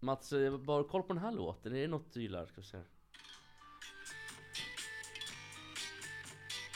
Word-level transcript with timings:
Mats, 0.00 0.32
eh, 0.32 0.58
bara 0.58 0.84
koll 0.84 1.02
på 1.02 1.12
den 1.12 1.22
här 1.22 1.32
låten. 1.32 1.74
Är 1.74 1.80
det 1.80 1.88
något 1.88 2.12
du 2.12 2.22
gillar? 2.22 2.46
Ska 2.46 2.60
vi 2.60 2.66
se. 2.66 2.76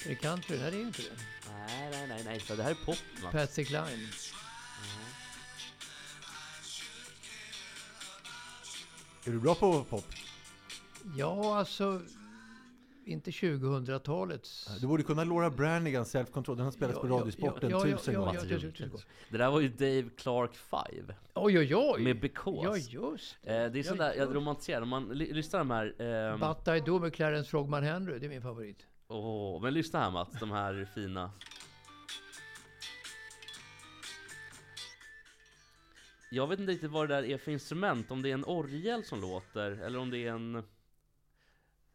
Är 0.05 0.09
det 0.09 0.15
country? 0.15 0.59
Nej, 0.59 0.71
det 0.71 0.77
är 0.77 0.81
ju 0.81 0.87
inte 0.87 1.03
det. 1.03 1.17
Nej, 1.49 1.91
nej, 1.91 2.07
nej, 2.09 2.23
nej. 2.25 2.41
Så 2.41 2.57
det 2.57 2.63
här 2.63 2.71
är 2.71 2.75
pop, 2.75 2.99
Mats. 3.23 3.33
Patsy 3.33 3.65
Cline. 3.65 4.09
Är 9.25 9.31
du 9.31 9.41
bra 9.41 9.55
på 9.55 9.85
pop? 9.85 10.05
Ja, 11.17 11.59
alltså... 11.59 12.03
Inte 13.05 13.31
2000-talets... 13.31 14.79
Du 14.81 14.87
borde 14.87 15.03
kunna 15.03 15.25
Laura 15.25 15.51
Branigan, 15.51 16.05
Self 16.05 16.31
Control. 16.31 16.57
Den 16.57 16.65
har 16.65 16.73
spelats 16.73 17.01
på 17.01 17.07
Ja, 17.07 17.11
ja, 17.15 17.21
Radiosporten 17.21 17.71
ja, 17.71 17.87
ja, 17.87 17.97
tusen 17.97 18.15
ja, 18.15 18.21
gånger. 18.21 18.73
Det 19.31 19.39
där 19.39 19.51
var 19.51 19.61
ju 19.61 19.69
Dave 19.69 20.05
Clark 20.17 20.57
5. 20.57 20.81
Oj, 21.35 21.59
oj, 21.59 21.77
oj! 21.77 22.03
Med 22.03 22.21
Because. 22.21 22.91
Ja, 22.93 23.01
just 23.11 23.37
Eh, 23.43 23.67
det 23.67 23.79
är 23.79 23.83
sån 23.83 23.97
där, 23.97 24.15
jag 24.15 24.35
romantiserar, 24.35 24.83
om 24.83 24.89
man 24.89 25.09
ly- 25.13 25.33
lyssnar 25.33 25.59
de 25.59 25.71
här... 25.71 25.95
ehm, 26.03 26.41
But 26.41 26.69
I 26.77 26.81
Do 26.87 26.99
med 26.99 27.15
Clarence 27.15 27.51
Frogman 27.51 27.83
Henry, 27.83 28.19
det 28.19 28.27
är 28.27 28.31
min 28.31 28.43
favorit. 28.43 28.87
åh, 29.09 29.63
men 29.63 29.75
lyssna 29.75 30.01
här 30.01 30.11
Mats, 30.11 30.33
de 30.41 30.51
här 30.51 30.89
fina... 30.95 31.31
Jag 36.31 36.47
vet 36.47 36.61
inte 36.61 36.73
riktigt 36.73 36.91
vad 36.91 37.09
det 37.09 37.15
där 37.15 37.25
är 37.25 37.39
för 37.39 37.51
instrument, 37.53 38.11
om 38.11 38.23
det 38.23 38.31
är 38.31 38.35
en 38.35 38.45
orgel 38.45 39.05
som 39.05 39.21
låter, 39.21 39.71
eller 39.71 39.99
om 39.99 40.11
det 40.11 40.19
är 40.19 40.33
en... 40.33 40.63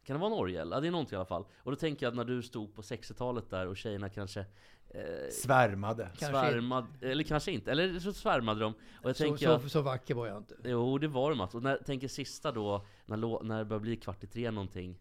Kan 0.08 0.14
det 0.16 0.20
vara 0.20 0.34
en 0.34 0.40
orgel? 0.40 0.70
Ja, 0.72 0.80
det 0.80 0.88
är 0.88 0.92
någonting 0.92 1.14
i 1.14 1.18
alla 1.18 1.26
fall. 1.26 1.46
Och 1.64 1.72
då 1.72 1.76
tänker 1.76 2.06
jag 2.06 2.12
att 2.12 2.16
när 2.16 2.24
du 2.24 2.44
stod 2.44 2.76
på 2.76 2.82
60-talet 2.82 3.50
där 3.50 3.68
och 3.68 3.78
tjejerna 3.78 4.10
kanske 4.10 4.40
eh, 4.90 5.30
Svärmade. 5.32 6.10
Kanske 6.20 6.26
svärmade, 6.28 6.88
eller 7.02 7.24
kanske 7.24 7.52
inte, 7.52 7.72
eller 7.72 8.00
så 8.00 8.14
svärmade 8.14 8.60
de. 8.60 8.74
Och 8.74 9.10
jag 9.10 9.16
Så, 9.16 9.24
tänker 9.24 9.46
så, 9.46 9.52
att, 9.52 9.72
så 9.72 9.82
vacker 9.82 10.16
var 10.16 10.28
jag 10.28 10.38
inte. 10.38 10.56
Jo, 10.64 10.98
det 10.98 11.08
var 11.08 11.30
det 11.30 11.36
Mats. 11.38 11.56
Och 11.56 11.64
när 11.64 11.78
tänker 11.78 12.08
sista 12.08 12.52
då, 12.52 12.86
när, 13.06 13.44
när 13.44 13.58
det 13.58 13.66
börjar 13.66 13.82
bli 13.82 13.96
kvart 13.96 14.24
i 14.24 14.28
tre 14.28 14.52
någonting. 14.52 15.00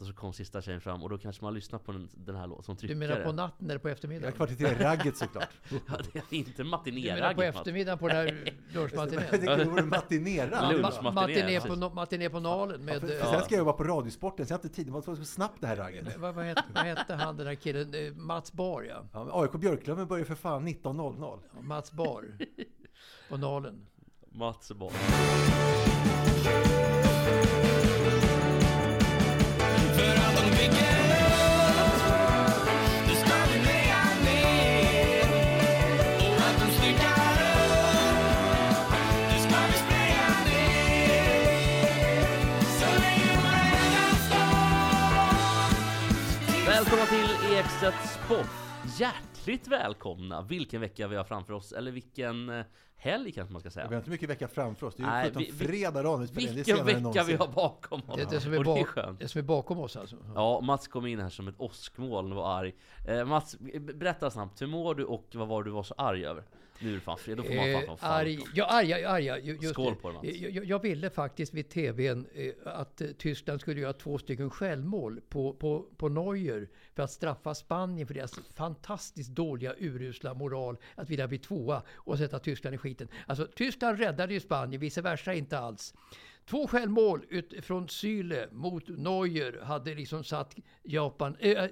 Då 0.00 0.06
så 0.06 0.12
kom 0.12 0.32
sista 0.32 0.62
tjejen 0.62 0.80
fram 0.80 1.02
och 1.02 1.08
då 1.08 1.18
kanske 1.18 1.44
man 1.44 1.54
lyssnar 1.54 1.78
på 1.78 1.92
den, 1.92 2.08
den 2.14 2.36
här 2.36 2.46
låten 2.46 2.64
som 2.64 2.74
Du 2.74 2.80
tryckare. 2.80 2.98
menar 2.98 3.24
på 3.24 3.32
natten 3.32 3.70
eller 3.70 3.78
på 3.80 3.88
eftermiddagen? 3.88 4.32
kvart 4.32 4.50
i 4.50 4.56
tre-ragget 4.56 5.16
såklart. 5.16 5.48
Ja, 5.70 5.78
det 6.12 6.18
är 6.18 6.38
inte 6.38 6.50
Du 6.56 6.64
menar 6.64 6.78
på 6.78 6.84
matiné-ragget 6.84 7.54
eftermiddagen 7.56 7.98
på 7.98 8.08
den 8.08 8.16
här 8.16 8.54
lunchmatinén? 8.72 9.58
det 9.58 9.64
vore 9.64 9.82
matinerad. 9.82 10.72
Lunch. 10.72 10.94
Ma- 11.00 11.12
Matiné 11.12 11.60
på, 11.60 11.74
no- 11.74 11.94
matiné 11.94 12.28
på 12.30 12.40
Nalen 12.40 12.84
med... 12.84 13.00
För, 13.00 13.08
för 13.08 13.20
eh, 13.20 13.30
sen 13.30 13.40
ska 13.42 13.54
jag 13.54 13.58
jobba 13.58 13.72
på 13.72 13.84
Radiosporten, 13.84 14.46
så 14.46 14.52
jag 14.52 14.58
har 14.58 14.64
inte 14.64 14.76
tid. 14.76 14.86
Det 14.86 14.92
var 14.92 15.02
så 15.02 15.24
snabbt 15.24 15.60
det 15.60 15.66
här 15.66 15.76
ragget. 15.76 16.16
vad, 16.18 16.34
vad, 16.34 16.44
hette, 16.44 16.64
vad 16.74 16.84
hette 16.84 17.14
han 17.14 17.36
den 17.36 17.46
där 17.46 17.54
killen? 17.54 17.94
Eh, 17.94 18.12
Mats 18.14 18.52
Bar 18.52 18.82
ja. 18.82 19.04
Ja, 19.12 19.24
men 19.24 19.34
AIK 19.34 19.52
Björklöven 19.52 20.06
börjar 20.06 20.24
för 20.24 20.34
fan 20.34 20.68
19.00. 20.68 21.38
Ja, 21.54 21.60
Mats 21.62 21.92
Bar. 21.92 22.24
På 23.28 23.36
Nalen. 23.36 23.86
Mats 24.32 24.72
Boll. 24.72 24.92
Ekstedt 47.82 48.10
Sport! 48.24 48.46
Hjärtligt 48.98 49.68
välkomna! 49.68 50.42
Vilken 50.42 50.80
vecka 50.80 51.08
vi 51.08 51.16
har 51.16 51.24
framför 51.24 51.52
oss, 51.52 51.72
eller 51.72 51.92
vilken 51.92 52.48
eh, 52.48 52.64
helg 52.96 53.32
kanske 53.32 53.52
man 53.52 53.60
ska 53.60 53.68
Vi 53.68 53.72
säga. 53.72 53.86
har 53.86 53.96
inte 53.96 54.10
mycket 54.10 54.30
vecka 54.30 54.48
framför 54.48 54.86
oss. 54.86 54.94
Det 54.94 55.02
är 55.02 55.24
ju 55.24 55.28
17 55.30 55.42
vi- 55.42 55.50
vi- 55.50 55.66
fredag 55.66 56.02
dagen 56.02 56.20
vi 56.20 56.26
spelar 56.26 56.52
Vilken 56.52 56.84
vecka 56.86 57.24
vi 57.24 57.34
har 57.34 57.48
bakom 57.48 58.02
oss! 58.06 58.16
Det, 58.16 58.30
det, 58.30 58.40
som 58.40 58.52
är 58.52 58.58
Och 58.58 58.64
det 58.64 58.70
är 58.70 58.74
bak, 58.74 58.86
skönt. 58.86 59.20
det 59.20 59.28
som 59.28 59.38
är 59.38 59.42
bakom 59.42 59.78
oss 59.80 59.96
alltså. 59.96 60.16
Ja, 60.34 60.60
Mats 60.60 60.88
kom 60.88 61.06
in 61.06 61.20
här 61.20 61.28
som 61.28 61.48
ett 61.48 61.54
åskmoln 61.58 62.30
och 62.32 62.36
var 62.36 62.58
arg. 62.58 62.74
Eh, 63.08 63.24
Mats, 63.24 63.56
berätta 63.94 64.30
snabbt, 64.30 64.62
hur 64.62 64.66
mår 64.66 64.94
du 64.94 65.04
och 65.04 65.26
vad 65.34 65.48
var 65.48 65.62
du 65.62 65.70
var 65.70 65.82
så 65.82 65.94
arg 65.98 66.26
över? 66.26 66.44
Nu 66.82 66.90
är 66.90 66.94
det 66.94 67.00
fan 67.00 67.18
fred, 67.18 67.36
då 67.36 67.42
får 67.42 67.54
man 67.54 67.64
fan 67.64 67.74
Eh, 67.82 67.86
fan 67.86 67.96
fan. 67.98 68.12
arg, 68.12 68.38
ja, 68.54 68.64
arg, 68.66 68.92
arg, 68.92 69.04
arg, 69.28 69.40
ju- 69.46 69.52
just 69.60 69.72
Skål 69.74 69.94
på 69.96 70.08
det, 70.08 70.14
Mats. 70.14 70.24
Eh, 70.28 70.46
jag, 70.54 70.64
jag 70.64 70.82
ville 70.82 71.10
faktiskt 71.10 71.54
vid 71.54 71.68
TVn 71.68 72.26
eh, 72.34 72.52
att 72.64 73.02
Tyskland 73.18 73.60
skulle 73.60 73.80
göra 73.80 73.92
två 73.92 74.18
stycken 74.18 74.50
självmål 74.50 75.20
på, 75.28 75.52
på, 75.54 75.86
på 75.96 76.08
Neuer 76.08 76.68
för 76.94 77.02
att 77.02 77.10
straffa 77.10 77.54
Spanien 77.54 78.06
för 78.06 78.14
deras 78.14 78.40
fantastiskt 78.54 79.30
dåliga, 79.30 79.74
urusla 79.78 80.34
moral 80.34 80.76
att 80.94 81.10
vilja 81.10 81.28
bli 81.28 81.38
tvåa 81.38 81.82
och 81.94 82.18
sätta 82.18 82.38
Tyskland 82.38 82.74
i 82.74 82.78
skiten. 82.78 83.08
Alltså, 83.26 83.46
Tyskland 83.56 83.98
räddade 83.98 84.34
ju 84.34 84.40
Spanien, 84.40 84.80
vice 84.80 85.02
versa 85.02 85.34
inte 85.34 85.58
alls. 85.58 85.94
Två 86.46 86.66
självmål 86.66 87.24
ut 87.28 87.64
från 87.64 87.88
Syle 87.88 88.46
mot 88.52 88.88
Neuer 88.88 89.60
hade 89.62 89.94
liksom 89.94 90.24
satt 90.24 90.54
Japan, 90.82 91.36
äh, 91.40 91.64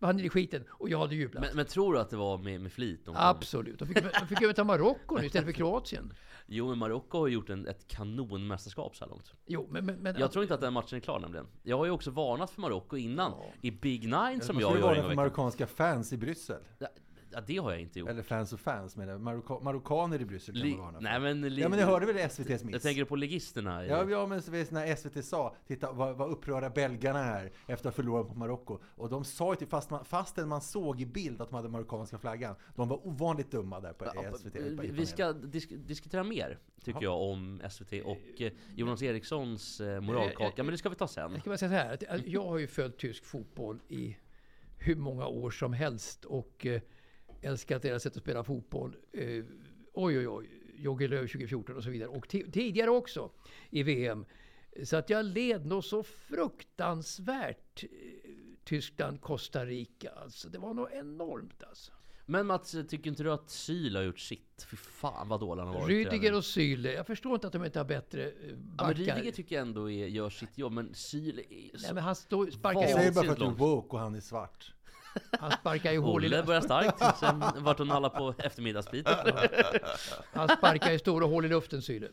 äh, 0.00 0.06
Spanien 0.06 0.26
i 0.26 0.28
skiten 0.28 0.64
och 0.70 0.88
jag 0.88 0.98
hade 0.98 1.14
jublat. 1.14 1.42
Men, 1.42 1.56
men 1.56 1.66
tror 1.66 1.92
du 1.94 2.00
att 2.00 2.10
det 2.10 2.16
var 2.16 2.38
med, 2.38 2.60
med 2.60 2.72
flit? 2.72 3.04
De? 3.04 3.14
Absolut. 3.18 3.78
De 3.78 3.86
fick, 3.88 3.96
de 4.20 4.26
fick 4.26 4.42
överta 4.42 4.64
Marocko 4.64 5.18
nu 5.18 5.26
istället 5.26 5.46
för 5.46 5.52
Kroatien. 5.58 6.12
Jo, 6.46 6.68
men 6.68 6.78
Marocko 6.78 7.18
har 7.18 7.26
ju 7.26 7.34
gjort 7.34 7.50
en, 7.50 7.66
ett 7.66 7.88
kanonmästerskap 7.88 8.96
så 8.96 9.04
här 9.04 9.10
långt. 9.10 9.32
Jo, 9.46 9.68
men... 9.70 9.86
men, 9.86 9.96
men 9.96 10.16
Jag 10.18 10.32
tror 10.32 10.42
inte 10.42 10.54
att 10.54 10.60
den 10.60 10.72
matchen 10.72 10.96
är 10.96 11.00
klar 11.00 11.20
nämligen. 11.20 11.46
Jag 11.62 11.78
har 11.78 11.84
ju 11.84 11.90
också 11.90 12.10
varnat 12.10 12.50
för 12.50 12.60
Marocko 12.60 12.96
innan. 12.96 13.32
I 13.60 13.70
Big 13.70 14.02
Nine 14.02 14.40
som 14.40 14.60
jag 14.60 14.70
skulle 14.70 14.80
gör 14.80 14.88
vara 14.88 14.96
en 14.96 15.08
för 15.08 15.14
marockanska 15.14 15.66
fans 15.66 16.12
i 16.12 16.16
Bryssel. 16.16 16.62
Ja, 16.78 16.88
Ja, 17.30 17.40
det 17.46 17.56
har 17.56 17.70
jag 17.70 17.80
inte 17.80 17.98
gjort. 17.98 18.08
Eller 18.08 18.22
fans 18.22 18.52
och 18.52 18.60
fans 18.60 18.96
menar 18.96 19.12
jag. 19.12 19.20
Marocka, 19.20 19.58
marockaner 19.64 20.20
i 20.20 20.24
Bryssel 20.24 20.54
kan 20.54 20.62
Li- 20.62 20.70
man 20.76 20.80
varna 20.84 20.98
för. 20.98 21.02
Nej 21.04 21.20
men... 21.20 21.40
Li- 21.54 21.62
Ja 21.62 21.68
men 21.68 21.78
ni 21.78 21.84
hörde 21.84 22.06
väl 22.06 22.16
SVT's 22.16 22.64
miss? 22.64 22.72
Jag 22.72 22.82
tänker 22.82 23.04
på 23.04 23.16
legisterna. 23.16 23.86
Ja, 23.86 24.10
ja 24.10 24.26
men 24.26 24.42
så 24.42 24.50
vet, 24.50 24.70
när 24.70 24.94
SVT 24.96 25.24
sa, 25.24 25.56
titta 25.66 25.92
vad, 25.92 26.16
vad 26.16 26.30
upprörda 26.30 26.70
belgarna 26.70 27.24
är 27.24 27.44
efter 27.66 27.74
att 27.74 27.84
ha 27.84 27.90
förlorat 27.92 28.28
mot 28.28 28.36
Marocko. 28.36 28.78
Och 28.96 29.08
de 29.08 29.24
sa 29.24 29.52
ju 29.52 29.56
till, 29.56 29.66
fast 29.68 29.90
man, 29.90 30.04
fastän 30.04 30.48
man 30.48 30.60
såg 30.60 31.00
i 31.00 31.06
bild 31.06 31.40
att 31.40 31.48
de 31.48 31.54
hade 31.54 31.68
marockanska 31.68 32.18
flaggan, 32.18 32.54
de 32.76 32.88
var 32.88 33.06
ovanligt 33.06 33.50
dumma 33.50 33.80
där 33.80 33.92
på 33.92 34.04
Ja, 34.14 34.32
SVT. 34.38 34.44
vi- 34.56 34.60
på 34.60 34.68
Vi 34.70 34.76
panelen. 34.76 35.06
ska 35.06 35.32
disk 35.32 35.68
diskutera 35.76 36.24
mer, 36.24 36.58
tycker 36.84 37.00
Ja. 37.02 37.02
jag, 37.02 37.22
om 37.22 37.60
SVT 37.70 37.92
och 38.04 38.40
eh, 38.40 38.52
Jonas 38.76 39.02
Erikssons 39.02 39.80
eh, 39.80 40.00
moralkaka. 40.00 40.62
Men 40.62 40.72
det 40.72 40.78
ska 40.78 40.88
vi 40.88 40.96
ta 40.96 41.08
sen. 41.08 41.32
Jag 41.32 41.40
ska 41.40 41.50
bara 41.50 41.58
säga 41.58 41.70
så 41.70 41.74
här, 41.76 41.94
att 41.94 42.04
att 42.04 42.26
jag 42.26 42.44
har 42.44 42.58
ju 42.58 42.66
följt 42.66 42.98
tysk 42.98 43.24
fotboll 43.24 43.80
i 43.88 44.16
hur 44.80 44.96
många 44.96 45.26
år 45.26 45.50
som 45.50 45.72
helst 45.72 46.24
och 46.24 46.66
eh, 46.66 46.80
älskat 47.42 47.82
deras 47.82 48.02
sätt 48.02 48.16
att 48.16 48.22
spela 48.22 48.44
fotboll. 48.44 48.96
Eh, 49.12 49.44
oj, 49.92 50.18
oj, 50.18 50.28
oj. 50.28 50.50
Jogi 50.80 51.08
Löw 51.08 51.26
2014 51.26 51.76
och 51.76 51.82
så 51.84 51.90
vidare. 51.90 52.08
Och 52.08 52.26
ti- 52.26 52.50
tidigare 52.52 52.90
också 52.90 53.30
i 53.70 53.82
VM. 53.82 54.24
Så 54.84 54.96
att 54.96 55.10
jag 55.10 55.24
led 55.24 55.66
nog 55.66 55.84
så 55.84 56.02
fruktansvärt 56.02 57.82
eh, 57.84 57.88
Tyskland, 58.64 59.20
Costa 59.20 59.64
Rica. 59.66 60.10
Alltså, 60.10 60.48
det 60.48 60.58
var 60.58 60.74
nog 60.74 60.88
enormt 60.92 61.62
alltså. 61.62 61.92
Men 62.26 62.46
Mats, 62.46 62.76
tycker 62.88 63.10
inte 63.10 63.22
du 63.22 63.32
att 63.32 63.50
Syl 63.50 63.96
har 63.96 64.02
gjort 64.02 64.18
sitt? 64.18 64.66
Fy 64.70 64.76
fan 64.76 65.28
vad 65.28 65.40
dålig 65.40 65.62
han 65.62 65.72
har 65.74 65.80
varit. 65.80 65.88
Rydiger 65.88 66.34
och 66.34 66.44
Syle. 66.44 66.84
Jag 66.84 67.06
förstår 67.06 67.34
inte 67.34 67.46
att 67.46 67.52
de 67.52 67.64
inte 67.64 67.78
har 67.78 67.84
bättre 67.84 68.26
eh, 68.26 68.32
Ja, 68.48 68.54
men 68.54 68.76
backar. 68.76 68.94
Rydiger 68.94 69.32
tycker 69.32 69.56
jag 69.56 69.62
ändå 69.62 69.90
är, 69.90 70.06
gör 70.06 70.30
sitt 70.30 70.58
jobb, 70.58 70.72
men 70.72 70.94
Syl 70.94 71.38
är 71.38 71.78
så... 71.78 71.82
Nej, 71.86 71.94
men 71.94 72.02
han 72.04 72.16
står, 72.16 72.50
sparkar, 72.50 72.80
Jag 72.80 72.88
ju, 72.90 72.94
säger 72.96 73.12
bara 73.12 73.24
för 73.24 73.32
att 73.32 73.38
du 73.38 73.44
är 73.44 73.50
woke 73.50 73.88
och 73.96 74.00
han 74.00 74.14
är 74.14 74.20
svart. 74.20 74.74
Han 75.40 75.52
sparkar 75.52 75.92
ju 75.92 75.98
hål 75.98 76.24
i... 76.24 76.28
Olle 76.28 76.42
börjar 76.42 76.60
starkt, 76.60 77.18
sen 77.20 77.44
vart 77.56 77.78
hon 77.78 77.90
alla 77.90 78.10
på 78.10 78.34
eftermiddagsbiten. 78.38 79.14
Han 80.32 80.48
sparkar 80.48 80.92
ju 80.92 80.98
stora 80.98 81.26
hål 81.26 81.44
i 81.44 81.48
luften, 81.48 81.82
Syle. 81.82 82.08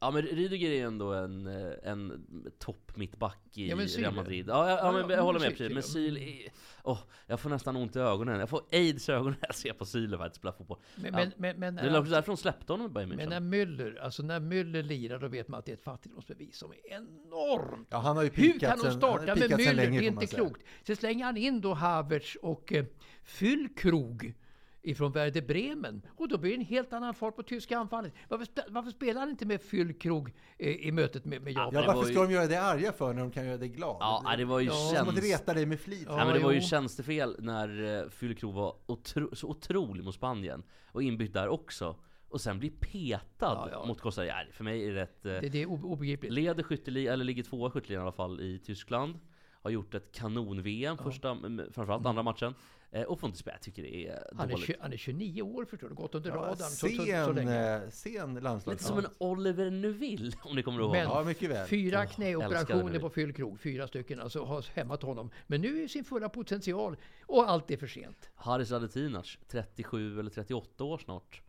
Ja 0.00 0.10
men 0.10 0.22
Rydiger 0.22 0.70
är 0.70 0.86
ändå 0.86 1.12
en, 1.12 1.46
eh, 1.46 1.72
en 1.82 2.26
topp 2.58 2.96
mittback 2.96 3.38
i 3.54 3.68
Ja, 3.68 3.76
Real 3.76 4.14
Madrid. 4.14 4.46
Ja, 4.48 4.70
ja, 4.70 4.78
ja 4.78 4.92
men 4.92 5.10
jag 5.10 5.22
håller 5.22 5.40
med 5.40 5.48
precis. 5.50 5.72
Men 5.74 5.82
Syl- 5.82 6.18
är... 6.18 6.52
Åh, 6.82 6.98
jag 7.26 7.40
får 7.40 7.50
nästan 7.50 7.76
ont 7.76 7.96
i 7.96 7.98
ögonen. 7.98 8.40
Jag 8.40 8.48
får 8.48 8.62
aids 8.72 9.08
i 9.08 9.12
ögonen 9.12 9.36
när 9.40 9.48
jag 9.48 9.54
ser 9.54 9.72
på 9.72 9.84
Syl 9.84 10.16
faktiskt 10.18 10.36
spela 10.36 10.52
fotboll. 10.52 10.78
Men, 10.96 11.04
Ja. 11.14 11.18
men, 11.20 11.32
men, 11.36 11.58
men, 11.60 11.74
Det 11.74 11.82
är 11.82 11.98
också 11.98 12.12
därför 12.12 12.26
de 12.32 12.36
släppte 12.36 12.72
honom 12.72 12.86
i 12.86 12.90
Bayern 12.90 13.08
men 13.08 13.28
när 13.28 13.40
München. 13.40 13.66
Müller, 13.66 13.98
alltså 14.00 14.22
när 14.22 14.40
Müller 14.40 14.82
lirar, 14.82 15.18
då 15.18 15.28
vet 15.28 15.48
man 15.48 15.58
att 15.58 15.66
det 15.66 15.72
är 15.72 15.76
ett 15.76 15.84
fattigdomsbevis 15.84 16.56
som 16.58 16.70
är 16.72 16.92
enormt. 16.92 17.88
Ja, 17.90 17.98
han 17.98 18.16
har 18.16 18.22
ju 18.24 18.30
Hur 18.34 18.52
pikat 18.52 18.70
kan 18.70 18.84
de 18.84 18.90
starta 18.98 19.34
med 19.34 19.50
Müller? 19.50 19.72
länge, 19.74 19.98
det 20.00 20.06
är 20.06 20.08
inte 20.10 20.26
klokt. 20.26 20.62
Sen 20.86 20.96
slänger 20.96 21.24
han 21.24 21.36
in 21.36 21.60
då 21.60 21.74
Havertz 21.74 22.36
och 22.42 22.72
eh, 22.72 22.84
Füllkrog 23.24 24.34
ifrån 24.84 25.12
Werder 25.12 25.42
Bremen. 25.42 26.02
Och 26.16 26.28
då 26.28 26.38
blir 26.38 26.50
det 26.50 26.56
en 26.56 26.64
helt 26.66 26.92
annan 26.92 27.14
fart 27.14 27.36
på 27.36 27.42
tyska 27.42 27.78
anfallet. 27.78 28.12
Varför, 28.28 28.46
varför 28.68 28.90
spelar 28.90 29.20
han 29.20 29.30
inte 29.30 29.46
med 29.46 29.60
Füllkrog 29.62 30.32
eh, 30.58 30.68
i 30.86 30.92
mötet 30.92 31.24
med, 31.24 31.42
med 31.42 31.52
Japan? 31.52 31.70
Ja, 31.74 31.80
varför 31.86 31.94
var 32.00 32.04
ska 32.04 32.22
de 32.22 32.30
göra 32.32 32.46
dig 32.46 32.56
arga 32.56 32.92
för 32.92 33.12
när 33.12 33.20
de 33.20 33.30
kan 33.30 33.46
göra 33.46 33.56
dig 33.56 33.68
glad? 33.68 33.96
Ja, 34.00 34.34
det 34.36 34.44
var 34.44 34.60
ju 34.60 34.68
Som 34.70 34.76
att 34.96 35.06
tjänst... 35.14 35.22
reta 35.22 35.54
dig 35.54 35.66
med 35.66 35.80
flit. 35.80 36.04
Ja, 36.08 36.16
men 36.24 36.34
det 36.34 36.40
var 36.40 36.50
ju 36.50 36.58
jo. 36.58 36.62
tjänstefel 36.66 37.36
när 37.38 37.80
uh, 38.02 38.08
Füllkrog 38.10 38.54
var 38.54 38.76
otro, 38.86 39.36
så 39.36 39.48
otrolig 39.48 40.04
mot 40.04 40.14
Spanien 40.14 40.62
och 40.92 41.02
inbytt 41.02 41.32
där 41.32 41.48
också. 41.48 41.96
Och 42.28 42.40
sen 42.40 42.58
blir 42.58 42.70
petad 42.70 43.28
Ja, 43.40 43.68
ja. 43.72 43.84
mot 43.86 44.00
Costa 44.00 44.22
Rica. 44.22 44.34
Ja, 44.46 44.52
För 44.52 44.64
mig 44.64 44.84
är 44.88 44.94
det 44.94 45.00
rätt... 45.02 45.26
eh, 45.26 45.32
Det, 45.32 45.48
det 45.48 45.62
är 45.62 45.66
obegripligt. 45.66 46.32
leder 46.32 46.62
skytteligan, 46.62 47.12
eller 47.14 47.24
ligger 47.24 47.42
tvåa 47.42 47.68
i 47.68 47.70
skytteligan 47.70 48.00
i 48.00 48.02
alla 48.02 48.12
fall 48.12 48.40
i 48.40 48.58
Tyskland. 48.58 49.18
Har 49.64 49.70
gjort 49.70 49.94
ett 49.94 50.12
kanon-VM 50.12 50.98
första, 50.98 51.30
m- 51.30 51.62
framförallt 51.72 52.06
andra 52.06 52.22
matchen. 52.22 52.54
Eh, 52.90 53.02
och 53.02 53.36
spela. 53.36 53.54
Jag 53.54 53.62
tycker 53.62 53.82
det 53.82 54.06
är 54.08 54.26
Han 54.36 54.46
är, 54.48 54.52
dåligt. 54.52 54.68
tju- 54.68 54.76
han 54.80 54.92
är 54.92 54.96
29 54.96 55.42
år 55.42 55.64
förstår 55.64 55.88
du, 55.88 55.94
gått 55.94 56.14
under 56.14 56.30
Ja, 56.30 56.36
radarn 56.36 56.56
så, 56.56 56.88
så, 56.88 56.96
så 56.96 57.04
sen, 57.04 57.34
länge. 57.34 57.74
eh, 57.76 57.90
sen 57.90 58.28
Lite 58.34 58.44
landslags... 58.44 58.86
som 58.86 58.98
en 58.98 59.06
Oliver 59.18 59.70
Neuville 59.70 60.32
om 60.42 60.56
ni 60.56 60.62
kommer 60.62 60.80
ihåg 60.80 60.90
Men- 60.92 61.06
honom. 61.06 61.22
Ja, 61.22 61.28
mycket 61.28 61.50
väl. 61.50 61.66
Fyra 61.68 62.06
knäoperationer 62.06 62.98
på 62.98 63.10
Füllkrog, 63.10 63.60
fyra 63.60 63.88
stycken, 63.88 64.20
alltså 64.20 64.44
har 64.44 64.64
hämmat 64.74 65.02
honom. 65.02 65.30
Men 65.46 65.60
nu 65.60 65.82
är 65.82 65.88
sin 65.88 66.04
fulla 66.04 66.28
potential 66.28 66.96
och 67.26 67.50
allt 67.50 67.70
är 67.70 67.76
för 67.76 67.86
sent. 67.86 68.30
Haris 68.34 68.70
Radetinac, 68.70 69.38
37 69.48 70.20
eller 70.20 70.30
38 70.30 70.84
år 70.84 70.98
snart. 70.98 71.42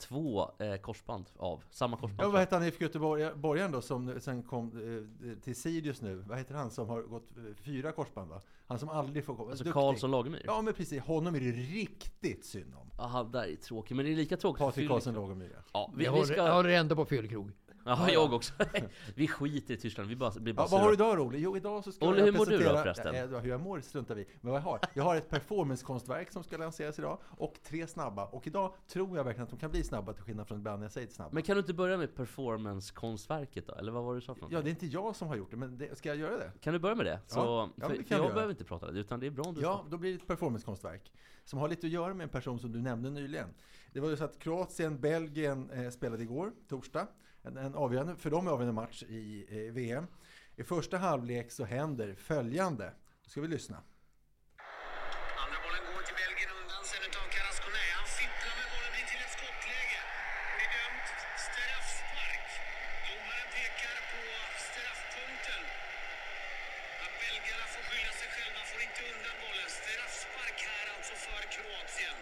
Två 0.00 0.50
eh, 0.58 0.76
korsband 0.76 1.24
av, 1.36 1.64
samma 1.70 1.96
korsband. 1.96 2.20
Ja, 2.28 2.30
vad 2.32 2.40
heter 2.40 2.56
han 2.58 2.66
i 2.66 2.72
Göteborgaren 2.78 3.72
då 3.72 3.80
som 3.80 4.20
sen 4.20 4.42
kom 4.42 4.66
eh, 5.24 5.38
till 5.42 5.56
Sirius 5.56 6.00
nu? 6.02 6.14
Vad 6.14 6.38
heter 6.38 6.54
han 6.54 6.70
som 6.70 6.88
har 6.88 7.02
gått 7.02 7.36
eh, 7.36 7.42
fyra 7.64 7.92
korsband 7.92 8.30
va? 8.30 8.40
Han 8.66 8.78
som 8.78 8.88
aldrig 8.88 9.24
får 9.24 9.36
komma. 9.36 9.50
alltså 9.50 9.64
Duktig. 9.64 9.74
Karlsson 9.74 10.10
Lagemyr. 10.10 10.42
Ja. 10.46 10.52
Ja 10.52 10.62
men 10.62 10.74
precis, 10.74 11.02
honom 11.02 11.34
är 11.34 11.40
det 11.40 11.50
riktigt 11.52 12.44
synd 12.44 12.74
om. 12.74 13.06
han 13.08 13.30
där 13.32 13.44
är 13.44 13.56
tråkig, 13.56 13.94
men 13.94 14.04
det 14.04 14.12
är 14.12 14.16
lika 14.16 14.36
tråkigt 14.36 14.58
Patrik. 14.58 14.88
Karlsson 14.88 15.14
Lagemyr. 15.14 15.50
ja. 15.54 15.62
Ja, 15.72 15.92
vi, 15.96 16.04
Jag 16.04 16.12
vi 16.12 16.18
håller, 16.18 16.32
ska... 16.32 16.46
jag 16.46 16.54
håller 16.54 16.70
ändå 16.70 16.96
på 16.96 17.04
Füllkrog. 17.04 17.52
Ja, 17.84 18.10
jag 18.10 18.32
också. 18.32 18.52
vi 19.14 19.28
skiter 19.28 19.74
i 19.74 19.76
Tyskland, 19.76 20.08
vi 20.08 20.16
bara, 20.16 20.30
blir 20.30 20.54
bara 20.54 20.62
Ja, 20.62 20.68
vad 20.70 20.80
har 20.80 20.88
du 20.88 20.94
idag 20.94 21.18
roligt? 21.18 21.40
Jo, 21.40 21.56
idag 21.56 21.84
så 21.84 21.92
ska 21.92 22.08
Olle, 22.08 22.18
jag 22.18 22.24
hur 22.26 22.32
mår 22.32 22.46
du 22.46 22.58
då, 22.58 22.64
förresten? 22.64 23.14
Eh, 23.14 23.40
hur 23.40 23.50
jag 23.50 23.60
mår 23.60 23.80
struntar 23.80 24.14
vi 24.14 24.26
Men 24.40 24.52
vad 24.52 24.60
jag 24.60 24.64
har? 24.64 24.80
Jag 24.94 25.04
har 25.04 25.16
ett 25.16 25.28
performancekonstverk 25.28 26.32
som 26.32 26.44
ska 26.44 26.56
lanseras 26.56 26.98
idag 26.98 27.18
och 27.24 27.54
tre 27.62 27.86
snabba. 27.86 28.24
Och 28.24 28.46
idag 28.46 28.74
tror 28.88 29.16
jag 29.16 29.24
verkligen 29.24 29.44
att 29.44 29.50
de 29.50 29.58
kan 29.58 29.70
bli 29.70 29.82
snabba 29.82 30.12
till 30.12 30.22
skillnad 30.22 30.48
från 30.48 30.58
ibland 30.58 30.78
när 30.78 30.84
jag 30.84 30.92
säger 30.92 31.08
snabba. 31.08 31.30
Men 31.32 31.42
kan 31.42 31.56
du 31.56 31.60
inte 31.60 31.74
börja 31.74 31.96
med 31.96 32.14
performance-konstverket 32.14 33.66
då? 33.66 33.74
Eller 33.74 33.92
vad 33.92 34.04
var 34.04 34.14
det 34.14 34.20
du 34.20 34.24
sa 34.24 34.34
för 34.34 34.42
något? 34.42 34.52
Ja, 34.52 34.62
det 34.62 34.68
är 34.68 34.70
inte 34.70 34.86
jag 34.86 35.16
som 35.16 35.28
har 35.28 35.36
gjort 35.36 35.50
det, 35.50 35.56
men 35.56 35.78
det, 35.78 35.98
ska 35.98 36.08
jag 36.08 36.18
göra 36.18 36.36
det? 36.36 36.52
Kan 36.60 36.72
du 36.72 36.78
börja 36.78 36.94
med 36.94 37.06
det? 37.06 37.20
Så, 37.26 37.38
Ja, 37.38 37.68
ja, 37.76 37.88
för, 37.88 37.96
det 37.96 37.96
kan 37.96 38.06
för 38.06 38.14
jag 38.14 38.24
göra. 38.24 38.34
behöver 38.34 38.50
inte 38.52 38.64
prata 38.64 38.88
utan 38.88 39.20
det 39.20 39.26
är 39.26 39.30
bra 39.30 39.44
om 39.44 39.54
du 39.54 39.60
Ja, 39.60 39.84
då 39.90 39.96
blir 39.96 40.10
det 40.10 40.16
ett 40.16 40.26
performancekonstverk 40.26 41.12
som 41.44 41.58
har 41.58 41.68
lite 41.68 41.86
att 41.86 41.92
göra 41.92 42.14
med 42.14 42.24
en 42.24 42.30
person 42.30 42.58
som 42.60 42.72
du 42.72 42.80
nämnde 42.82 43.10
nyligen. 43.10 43.48
Det 43.92 44.00
var 44.00 44.10
ju 44.10 44.16
så 44.16 44.24
att 44.24 44.38
Kroatien, 44.38 45.00
Belgien 45.00 45.70
eh, 45.70 45.90
spelade 45.90 46.22
igår, 46.22 46.52
torsdag. 46.68 47.06
En, 47.42 47.56
en 47.56 47.74
avgörande, 47.74 48.16
för 48.16 48.30
dem 48.30 48.48
avgörande 48.48 48.72
match 48.82 49.02
i 49.02 49.46
eh, 49.48 49.72
VM. 49.72 50.06
I 50.56 50.62
första 50.64 50.96
halvlek 50.98 51.46
så 51.58 51.64
händer 51.64 52.14
följande. 52.14 52.86
Då 53.24 53.28
ska 53.30 53.40
vi 53.46 53.48
lyssna. 53.56 53.78
Andra 55.42 55.58
bollen 55.64 55.82
går 55.90 56.02
till 56.08 56.18
Belgien 56.22 56.50
undan 56.60 56.82
sen 56.90 57.02
utav 57.08 57.26
Carrasco. 57.34 57.68
Han 57.98 58.08
fipplar 58.20 58.54
med 58.60 58.68
bollen, 58.72 58.90
blir 58.94 59.06
till 59.12 59.22
ett 59.26 59.34
skottläge. 59.38 60.00
Det 60.56 60.64
är 60.66 60.72
dömt 60.78 61.08
straffspark. 61.48 62.46
Domaren 63.06 63.48
pekar 63.56 63.98
på 64.12 64.22
straffpunkten. 64.68 65.62
Att 67.04 67.14
belgarna 67.22 67.66
får 67.74 67.82
skylla 67.88 68.12
sig 68.20 68.28
själva, 68.36 68.60
får 68.70 68.80
inte 68.88 69.02
undan 69.12 69.36
bollen. 69.44 69.68
Straffspark 69.80 70.58
här 70.70 70.86
alltså 70.94 71.14
för 71.26 71.42
Kroatien. 71.54 72.16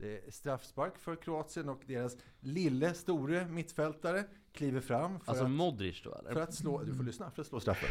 Det 0.00 0.12
är 0.28 0.33
straffspark 0.44 0.98
för 0.98 1.16
Kroatien 1.16 1.68
och 1.68 1.82
deras 1.86 2.16
lille, 2.40 2.94
store 2.94 3.38
mittfältare 3.58 4.20
kliver 4.52 4.80
fram 4.80 5.20
för, 5.20 5.30
Alltså 5.30 5.44
att, 5.44 5.50
Modric 5.50 6.02
då 6.06 6.12
eller? 6.18 6.32
för 6.36 6.40
att 6.46 6.54
slå, 6.54 6.72
du 6.88 6.92
får 6.94 7.04
lyssna, 7.10 7.30
för 7.30 7.40
att 7.42 7.48
slå 7.48 7.60
straffen. 7.60 7.88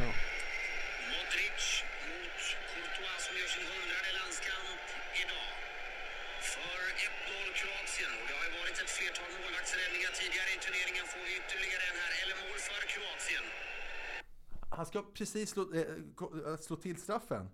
Modric 1.13 1.61
mot 2.09 2.41
Courtois 2.73 3.21
som 3.27 3.33
gör 3.41 3.49
sin 3.55 3.65
hundrade 3.73 4.09
landskamp 4.19 4.83
idag. 5.23 5.51
För 6.53 6.81
1-0 7.45 7.59
Kroatien. 7.59 8.11
Och 8.19 8.25
det 8.29 8.35
har 8.39 8.45
ju 8.49 8.53
varit 8.61 8.77
ett 8.83 8.91
flertal 8.97 9.29
målvaktsräddningar 9.37 10.11
tidigare 10.21 10.49
i 10.55 10.59
turneringen. 10.65 11.05
Får 11.11 11.21
vi 11.27 11.31
ytterligare 11.41 11.85
en 11.91 11.97
här. 12.03 12.11
Eller 12.21 12.35
mål 12.43 12.59
för 12.69 12.81
Kroatien. 12.93 13.45
Han 14.77 14.85
ska 14.89 14.97
precis 15.19 15.47
slå, 15.53 15.63
eh, 15.79 16.57
slå 16.67 16.75
till 16.85 16.97
straffen. 17.07 17.45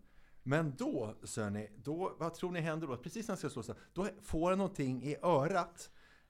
Men 0.50 0.74
då, 0.78 1.16
ser 1.24 1.50
ni, 1.50 1.70
då, 1.84 2.16
vad 2.20 2.34
tror 2.34 2.52
ni 2.52 2.60
händer 2.60 2.88
då? 2.88 2.98
Precis 2.98 3.28
när 3.28 3.34
han 3.34 3.38
ska 3.38 3.50
slå 3.50 3.64
straff, 3.64 3.78
då 3.94 4.08
får 4.22 4.50
han 4.50 4.58
någonting 4.58 5.04
i 5.04 5.16
örat. 5.24 5.90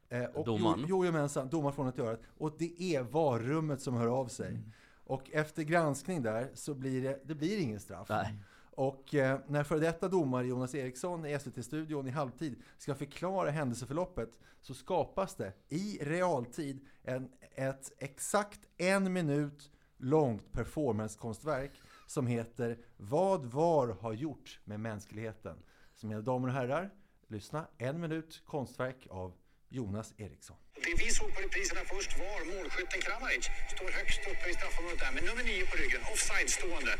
Eh, 0.09 0.23
och 0.23 0.45
Domaren? 0.45 0.79
Jo, 0.79 0.87
jojomensan, 0.87 1.49
domaren 1.49 1.75
får 1.75 1.83
något 1.83 1.97
i 1.97 2.01
örat. 2.01 2.21
Och 2.37 2.55
det 2.57 2.81
är 2.81 3.03
varummet 3.03 3.81
som 3.81 3.93
hör 3.93 4.07
av 4.07 4.27
sig. 4.27 4.59
Och 5.03 5.31
efter 5.31 5.63
granskning 5.63 6.21
där 6.21 6.51
så 6.53 6.73
blir 6.73 7.03
det, 7.03 7.21
det 7.25 7.35
blir 7.35 7.59
ingen 7.59 7.79
straff. 7.79 8.09
Nej. 8.09 8.35
Och 8.71 9.15
eh, 9.15 9.39
när 9.47 9.63
före 9.63 9.79
detta 9.79 10.07
domare 10.07 10.47
Jonas 10.47 10.75
Eriksson 10.75 11.25
i 11.25 11.39
SVT-studion 11.39 12.07
i 12.07 12.11
halvtid 12.11 12.61
ska 12.77 12.95
förklara 12.95 13.49
händelseförloppet 13.49 14.39
så 14.61 14.73
skapas 14.73 15.35
det 15.35 15.53
i 15.69 15.97
realtid 16.01 16.87
en, 17.03 17.29
ett 17.55 17.91
exakt 17.97 18.59
en 18.77 19.13
minut 19.13 19.71
långt 19.97 20.51
performancekonstverk 20.51 21.81
som 22.09 22.27
heter 22.27 22.77
Vad 22.97 23.45
VAR 23.45 23.87
har 23.87 24.13
gjort 24.13 24.59
med 24.63 24.79
mänskligheten. 24.79 25.57
Så 25.95 26.07
mina 26.07 26.21
damer 26.21 26.47
och 26.47 26.53
herrar, 26.53 26.93
lyssna. 27.27 27.67
En 27.77 28.01
minut 28.01 28.41
konstverk 28.45 29.07
av 29.09 29.33
Jonas 29.67 30.13
Eriksson. 30.17 30.57
Det 30.85 30.93
vi 31.03 31.11
såg 31.11 31.35
på 31.35 31.41
repriserna 31.41 31.81
först 31.93 32.11
var 32.17 32.39
målskytten 32.53 33.01
Kramaric. 33.01 33.45
Står 33.75 33.91
högst 33.91 34.19
uppe 34.31 34.49
i 34.49 34.53
straffområdet 34.53 34.99
där 34.99 35.11
med 35.11 35.23
nummer 35.23 35.43
nio 35.43 35.65
på 35.65 35.77
ryggen, 35.77 36.01
offside 36.13 36.49
stående. 36.49 36.93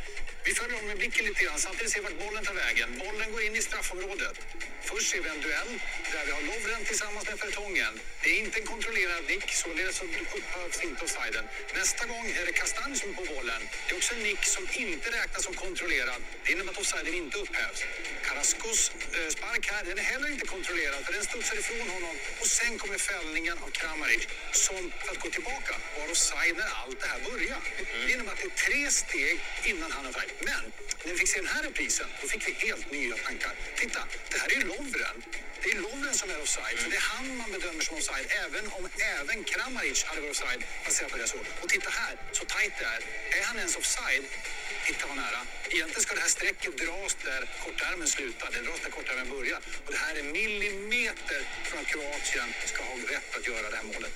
Vi 0.46 0.52
följer 0.54 0.76
honom 0.76 0.88
med 0.88 0.98
blicken 0.98 1.26
lite 1.26 1.44
grann, 1.44 1.60
samtidigt 1.60 1.92
ser 1.92 2.02
vi 2.02 2.06
vart 2.08 2.20
bollen 2.26 2.44
tar 2.46 2.54
vägen. 2.54 2.90
Bollen 3.04 3.32
går 3.32 3.42
in 3.48 3.56
i 3.56 3.62
straffområdet. 3.62 4.36
Först 4.82 5.10
ser 5.12 5.22
vi 5.22 5.30
en 5.30 5.42
duell 5.42 5.72
där 6.14 6.26
vi 6.26 6.32
har 6.32 6.42
Lovren 6.42 6.84
tillsammans 6.86 7.26
med 7.30 7.40
Fertongen. 7.40 7.94
Det 8.24 8.30
är 8.36 8.40
inte 8.46 8.60
en 8.60 8.66
kontrollerad 8.66 9.24
nick, 9.32 9.48
således 9.64 9.96
så 9.98 10.06
upphävs 10.38 10.84
inte 10.84 11.04
offsiden. 11.06 11.46
Nästa 11.76 12.06
gång 12.06 12.26
är 12.40 12.46
det 12.46 12.52
Kastanj 12.52 12.96
som 12.96 13.10
är 13.10 13.14
på 13.14 13.26
bollen. 13.34 13.62
Det 13.86 13.92
är 13.94 13.98
också 13.98 14.14
en 14.16 14.24
nick 14.24 14.44
som 14.56 14.64
inte 14.74 15.08
räknas 15.20 15.44
som 15.44 15.54
kontrollerad. 15.54 16.22
Det 16.44 16.52
innebär 16.52 16.72
att 16.72 16.78
offsiden 16.78 17.14
inte 17.14 17.38
upphävs. 17.38 17.80
Carrascos 18.28 18.92
eh, 19.18 19.30
spark 19.30 19.64
här, 19.72 19.84
den 19.84 19.98
är 19.98 20.08
heller 20.14 20.30
inte 20.32 20.46
kontrollerad 20.46 21.06
för 21.06 21.14
den 21.14 21.24
studsar 21.24 21.58
ifrån 21.60 21.90
honom. 21.90 22.16
Och 22.42 22.48
sen 22.48 22.78
kommer 22.78 22.98
fällningen 22.98 23.58
av 23.64 23.69
Kramaric 23.74 24.28
som, 24.52 24.92
för 25.06 25.12
att 25.12 25.20
gå 25.20 25.30
tillbaka, 25.30 25.76
var 25.98 26.12
offside 26.12 26.58
när 26.58 26.70
allt 26.82 27.00
det 27.02 27.08
här 27.08 27.20
började. 27.32 27.62
Det 28.06 28.12
innebär 28.14 28.32
att 28.32 28.38
det 28.38 28.44
är 28.44 28.66
tre 28.68 28.92
steg 28.92 29.40
innan 29.64 29.92
han 29.92 30.06
är 30.06 30.10
offside. 30.10 30.32
Men 30.40 30.64
när 31.04 31.12
vi 31.14 31.20
fick 31.20 31.30
se 31.30 31.38
den 31.38 31.48
här 31.48 31.64
reprisen, 31.64 32.08
då 32.22 32.28
fick 32.28 32.48
vi 32.48 32.52
helt 32.68 32.92
nya 32.92 33.18
tankar. 33.18 33.52
Titta, 33.76 34.02
det 34.30 34.38
här 34.38 34.52
är 34.52 34.56
ju 34.56 34.64
Lovren. 34.64 35.24
Det 35.64 35.70
är 35.72 35.76
Lovren 35.76 36.14
som 36.14 36.30
är 36.30 36.42
offside, 36.42 36.78
för 36.80 36.90
det 36.90 36.96
är 36.96 37.02
han 37.02 37.38
man 37.38 37.52
bedömer 37.52 37.82
som 37.82 37.98
offside, 37.98 38.26
även 38.46 38.68
om 38.68 38.90
även 39.20 39.44
Kramaric 39.44 40.04
hade 40.04 40.22
varit 40.22 40.32
offside, 40.32 40.64
baserat 40.86 41.12
på 41.12 41.18
det 41.18 41.28
så. 41.28 41.38
Och 41.62 41.70
titta 41.70 41.90
här, 41.90 42.16
så 42.32 42.46
tajt 42.46 42.74
det 42.80 42.86
är. 42.86 43.02
Är 43.40 43.44
han 43.44 43.58
ens 43.58 43.76
offside? 43.76 44.26
Titta 44.90 45.06
vad 45.12 45.18
nära. 45.26 45.42
Egentligen 45.76 46.04
ska 46.06 46.12
det 46.20 46.26
här 46.28 46.36
strecket 46.38 46.74
dras 46.84 47.14
där 47.30 47.42
kortärmen 47.66 48.08
slutar. 48.16 48.48
Det 48.56 48.62
dras 48.68 48.82
där 48.86 48.92
kortärmen 48.98 49.28
börjar. 49.36 49.60
Och 49.86 49.92
det 49.96 50.02
här 50.06 50.14
är 50.20 50.26
millimeter 50.40 51.42
från 51.68 51.80
att 51.82 51.90
Kroatien 51.94 52.50
ska 52.72 52.80
ha 52.92 52.96
rätt 53.16 53.30
att 53.38 53.46
göra 53.52 53.66
det 53.74 53.78
här 53.82 53.88
målet. 53.94 54.16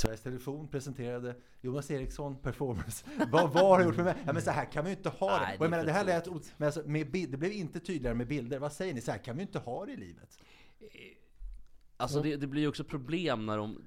Sveriges 0.00 0.22
Television 0.26 0.68
presenterade 0.74 1.30
Jonas 1.60 1.90
Eriksson 1.90 2.32
performance. 2.46 2.98
Vad 3.34 3.52
VAR 3.52 3.76
har 3.78 3.84
gjort 3.84 3.96
med 3.96 4.04
mig? 4.04 4.16
Ja, 4.26 4.32
men 4.32 4.42
så 4.42 4.50
här 4.50 4.66
kan 4.72 4.84
man 4.84 4.90
ju 4.92 4.96
inte 4.96 5.08
ha 5.08 5.32
det. 5.38 5.46
Nej, 5.46 5.56
det 5.60 5.68
menar, 5.68 5.84
det 5.84 5.92
här 5.92 6.04
lät, 6.04 6.26
men 6.56 6.66
alltså, 6.66 6.82
med 6.86 7.10
bild, 7.10 7.30
det 7.30 7.36
blev 7.36 7.52
inte 7.52 7.80
tydligare 7.80 8.14
med 8.14 8.26
bilder. 8.26 8.58
Vad 8.58 8.72
säger 8.72 8.94
ni? 8.94 9.00
Så 9.00 9.10
här 9.10 9.18
kan 9.18 9.36
vi 9.36 9.40
ju 9.42 9.46
inte 9.46 9.58
ha 9.58 9.86
det 9.86 9.92
i 9.92 9.96
livet. 9.96 10.38
Alltså 11.96 12.22
det, 12.22 12.36
det 12.36 12.46
blir 12.46 12.62
ju 12.62 12.68
också 12.68 12.84
problem 12.84 13.46
när 13.46 13.56
de 13.56 13.84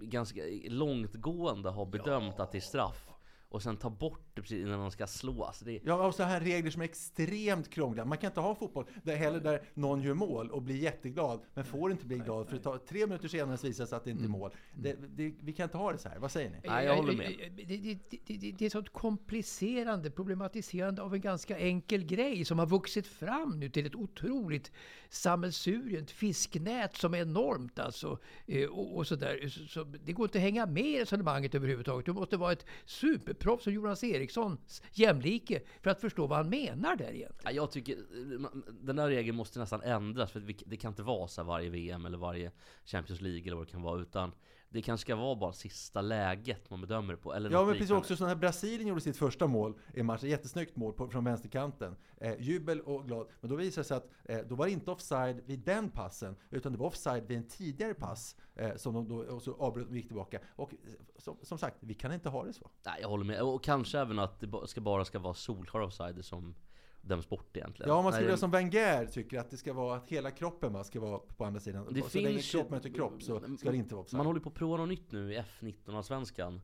ganska 0.00 0.40
långtgående 0.64 1.70
har 1.70 1.86
bedömt 1.86 2.40
att 2.40 2.52
det 2.52 2.58
är 2.58 2.60
straff. 2.60 3.11
Och 3.52 3.62
sen 3.62 3.76
tar 3.76 3.90
bort 3.90 4.20
det 4.34 4.42
precis 4.42 4.66
innan 4.66 4.78
de 4.80 4.90
ska 4.90 5.06
slå. 5.06 5.44
Alltså 5.44 5.64
det, 5.64 5.80
Ja, 5.84 6.06
och 6.06 6.14
så 6.14 6.22
här 6.22 6.40
regler 6.40 6.70
som 6.70 6.80
är 6.82 6.84
extremt 6.84 7.70
krångliga. 7.70 8.04
Man 8.04 8.18
kan 8.18 8.30
inte 8.30 8.40
ha 8.40 8.54
fotboll 8.54 8.86
där 9.02 9.16
heller 9.16 9.40
där 9.40 9.62
någon 9.74 10.02
gör 10.02 10.14
mål 10.14 10.50
och 10.50 10.62
blir 10.62 10.76
jätteglad, 10.76 11.40
men 11.54 11.64
får 11.64 11.92
inte 11.92 12.06
bli 12.06 12.18
glad 12.18 12.48
för 12.48 12.56
det 12.56 12.62
tar 12.62 12.78
tre 12.78 13.06
minuter 13.06 13.28
senare 13.28 13.56
visar 13.62 13.86
sig 13.86 13.96
att 13.96 14.04
det 14.04 14.10
inte 14.10 14.24
är 14.24 14.28
mål. 14.28 14.50
Det, 14.74 14.96
det, 15.16 15.34
vi 15.40 15.52
kan 15.52 15.64
inte 15.64 15.76
ha 15.76 15.92
det 15.92 15.98
så 15.98 16.08
här. 16.08 16.18
Vad 16.18 16.30
säger 16.30 16.50
ni? 16.50 16.56
Nej, 16.64 16.86
jag 16.86 16.96
håller 16.96 17.12
med. 17.16 17.52
Det, 17.56 17.64
det, 17.64 17.98
det, 18.10 18.18
det, 18.38 18.52
det 18.58 18.66
är 18.66 18.70
sånt 18.70 18.92
komplicerande, 18.92 20.10
problematiserande 20.10 21.02
av 21.02 21.14
en 21.14 21.20
ganska 21.20 21.58
enkel 21.58 22.04
grej 22.04 22.44
som 22.44 22.58
har 22.58 22.66
vuxit 22.66 23.06
fram 23.06 23.60
nu 23.60 23.68
till 23.70 23.86
ett 23.86 23.94
otroligt 23.94 24.72
sammelsurium, 25.08 26.02
ett 26.02 26.10
fisknät 26.10 26.96
som 26.96 27.14
är 27.14 27.18
enormt 27.18 27.78
alltså. 27.78 28.18
Eh, 28.46 28.68
Och, 28.68 28.96
och 28.96 29.06
så 29.06 29.16
där. 29.16 29.48
Så, 29.48 29.66
så 29.66 29.84
det 29.84 30.12
går 30.12 30.24
inte 30.26 30.38
att 30.38 30.42
hänga 30.42 30.66
med 30.66 30.84
i 30.86 31.00
resonemanget 31.00 31.54
överhuvudtaget. 31.54 32.06
Det 32.06 32.12
måste 32.12 32.36
vara 32.36 32.52
ett 32.52 32.66
super 32.84 33.34
proffs 33.42 33.64
som 33.64 33.72
Jonas 33.72 34.04
Erikssons 34.04 34.82
jämlike 34.92 35.60
för 35.82 35.90
att 35.90 36.00
förstå 36.00 36.26
vad 36.26 36.38
han 36.38 36.48
menar 36.48 36.96
där 36.96 37.04
egentligen. 37.04 37.42
Ja, 37.44 37.50
jag 37.50 37.70
tycker 37.70 37.92
eh, 37.92 38.48
den 38.80 38.96
där 38.96 39.08
regeln 39.08 39.36
måste 39.36 39.58
nästan 39.58 39.82
ändras 39.82 40.30
för 40.32 40.40
det 40.66 40.76
kan 40.76 40.88
inte 40.88 41.02
vara 41.02 41.28
så 41.28 41.42
varje 41.42 41.70
VM 41.70 42.06
eller 42.06 42.18
varje 42.18 42.52
Champions 42.84 43.20
League 43.20 43.42
eller 43.42 43.56
vad 43.56 43.66
det 43.66 43.70
kan 43.70 43.82
vara 43.82 44.00
utan 44.00 44.32
det 44.72 44.82
kanske 44.82 45.02
ska 45.04 45.16
vara 45.16 45.36
bara 45.36 45.52
sista 45.52 46.00
läget 46.00 46.70
man 46.70 46.80
bedömer 46.80 47.14
det 47.14 47.16
på. 47.16 47.34
Eller 47.34 47.50
ja, 47.50 47.64
men 47.64 47.74
precis 47.74 47.90
också 47.90 48.16
så 48.16 48.26
när 48.26 48.34
Brasilien 48.34 48.88
gjorde 48.88 49.00
sitt 49.00 49.16
första 49.16 49.46
mål 49.46 49.74
i 49.94 50.02
matchen, 50.02 50.28
jättesnyggt 50.28 50.76
mål 50.76 50.92
på, 50.92 51.08
från 51.08 51.24
vänsterkanten. 51.24 51.96
Eh, 52.16 52.40
jubel 52.40 52.80
och 52.80 53.06
glad. 53.06 53.26
Men 53.40 53.50
då 53.50 53.56
visade 53.56 53.82
det 53.82 53.88
sig 53.88 53.96
att 53.96 54.08
eh, 54.24 54.38
då 54.48 54.54
var 54.54 54.66
det 54.66 54.72
inte 54.72 54.90
offside 54.90 55.40
vid 55.46 55.58
den 55.58 55.90
passen, 55.90 56.36
utan 56.50 56.72
det 56.72 56.78
var 56.78 56.86
offside 56.86 57.26
vid 57.26 57.38
en 57.38 57.48
tidigare 57.48 57.94
pass. 57.94 58.36
Eh, 58.54 58.76
som 58.76 58.94
de 58.94 59.08
då, 59.08 59.16
och 59.16 59.42
så 59.42 59.54
avbröt 59.54 59.88
och 59.88 59.96
gick 59.96 60.06
tillbaka. 60.06 60.38
Och 60.56 60.72
eh, 60.72 60.78
som, 61.18 61.36
som, 61.42 61.58
sagt, 61.58 61.76
vi 61.80 61.94
kan 61.94 62.12
inte 62.12 62.28
ha 62.28 62.44
det 62.44 62.52
så. 62.52 62.70
Nej, 62.86 62.98
jag 63.00 63.08
håller 63.08 63.24
med. 63.24 63.42
Och 63.42 63.64
kanske 63.64 63.98
även 63.98 64.18
att 64.18 64.40
det 64.40 64.48
ska 64.66 64.80
bara 64.80 65.04
ska 65.04 65.18
vara 65.18 65.34
solklar 65.34 65.80
offside 65.80 66.24
som 66.24 66.54
döms 67.02 67.28
bort 67.28 67.56
egentligen. 67.56 67.90
Ja, 67.90 68.02
man 68.02 68.12
skulle 68.12 68.28
göra 68.28 68.38
som 68.38 68.50
Wenger 68.50 69.06
tycker 69.06 69.38
att 69.38 69.50
det 69.50 69.56
ska 69.56 69.72
vara 69.72 69.96
att 69.96 70.08
hela 70.08 70.30
kroppen 70.30 70.72
va, 70.72 70.84
ska 70.84 71.00
vara 71.00 71.18
på 71.18 71.44
andra 71.44 71.60
sidan. 71.60 71.86
Det 71.90 72.02
så 72.02 72.08
finns 72.08 72.24
länge 72.24 72.40
kropp 72.40 72.70
möter 72.70 72.90
kropp 72.90 73.22
så 73.22 73.40
ska 73.58 73.70
det 73.70 73.76
inte 73.76 73.94
vara 73.94 74.02
offside. 74.02 74.16
Man 74.16 74.26
håller 74.26 74.40
på 74.40 74.48
att 74.48 74.54
prova 74.54 74.76
något 74.76 74.88
nytt 74.88 75.12
nu 75.12 75.32
i 75.32 75.38
F19 75.38 75.96
av 75.96 76.02
svenskan. 76.02 76.60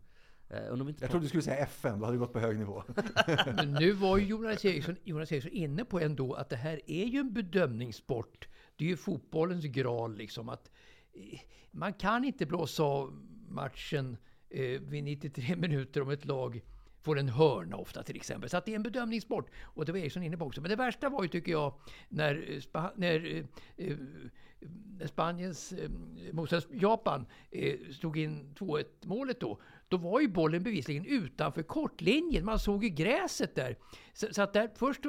Eh, 0.51 0.59
jag 1.01 1.11
trodde 1.11 1.25
du 1.25 1.29
skulle 1.29 1.43
säga 1.43 1.57
FN, 1.57 1.99
då 1.99 2.05
hade 2.05 2.17
du 2.17 2.21
gått 2.21 2.33
på 2.33 2.39
hög 2.39 2.59
nivå. 2.59 2.83
Men 3.47 3.73
nu 3.73 3.93
var 3.93 4.19
ju 4.19 4.27
Jonas 4.27 4.65
Eriksson, 4.65 4.97
Jonas 5.05 5.33
Eriksson 5.33 5.53
inne 5.53 5.85
på 5.85 6.01
ändå 6.01 6.35
att 6.35 6.49
det 6.49 6.57
här 6.57 6.81
är 6.87 7.05
ju 7.05 7.19
en 7.19 7.33
bedömningssport. 7.33 8.49
Det 8.77 8.85
är 8.85 8.89
ju 8.89 8.97
fotbollens 8.97 9.65
graal 9.65 10.17
liksom. 10.17 10.49
Att 10.49 10.71
eh, 11.13 11.41
man 11.71 11.93
kan 11.93 12.25
inte 12.25 12.47
blåsa 12.47 12.83
av 12.83 13.13
matchen 13.49 14.17
eh, 14.51 14.81
vid 14.81 15.05
93 15.05 15.57
minuter 15.57 16.03
om 16.03 16.11
ett 16.11 16.25
lag 16.25 16.63
får 17.09 17.19
en 17.19 17.29
hörna 17.29 17.77
ofta 17.77 18.03
till 18.03 18.17
exempel. 18.17 18.51
Så 18.51 18.57
att 18.57 18.65
det 18.65 18.73
är 18.73 18.77
en 18.77 18.83
bedömningssport. 18.83 19.51
Och 19.63 19.85
det 19.85 19.93
var 19.93 19.99
Eriksson 19.99 20.23
inne 20.23 20.37
på 20.37 20.45
också. 20.45 20.61
Men 20.61 20.71
det 20.71 20.77
värsta 20.77 21.09
var 21.09 21.23
ju 21.23 21.29
tycker 21.29 21.53
jag 21.53 21.75
när, 22.09 22.51
eh, 22.51 22.61
Spa 22.61 22.93
när 22.97 23.45
eh, 23.77 23.97
när 24.99 25.07
Spaniens 25.07 25.73
eh, 25.73 25.91
motståndare 26.33 26.79
Japan 26.81 27.27
eh, 27.51 27.79
slog 27.93 28.19
in 28.19 28.55
2-1 28.59 28.85
målet 29.03 29.41
då, 29.41 29.61
då 29.89 29.97
var 29.97 30.21
ju 30.21 30.29
bollen 30.29 30.63
bevisligen 30.63 31.05
utanför 31.05 31.63
kortlinjen. 31.63 32.45
Man 32.45 32.59
såg 32.59 32.85
ju 32.85 32.91
gräset 32.91 33.55
där. 33.55 33.77
Så, 34.13 34.27
så 34.31 34.43
att 34.43 34.53
där, 34.53 34.71
först 34.75 35.01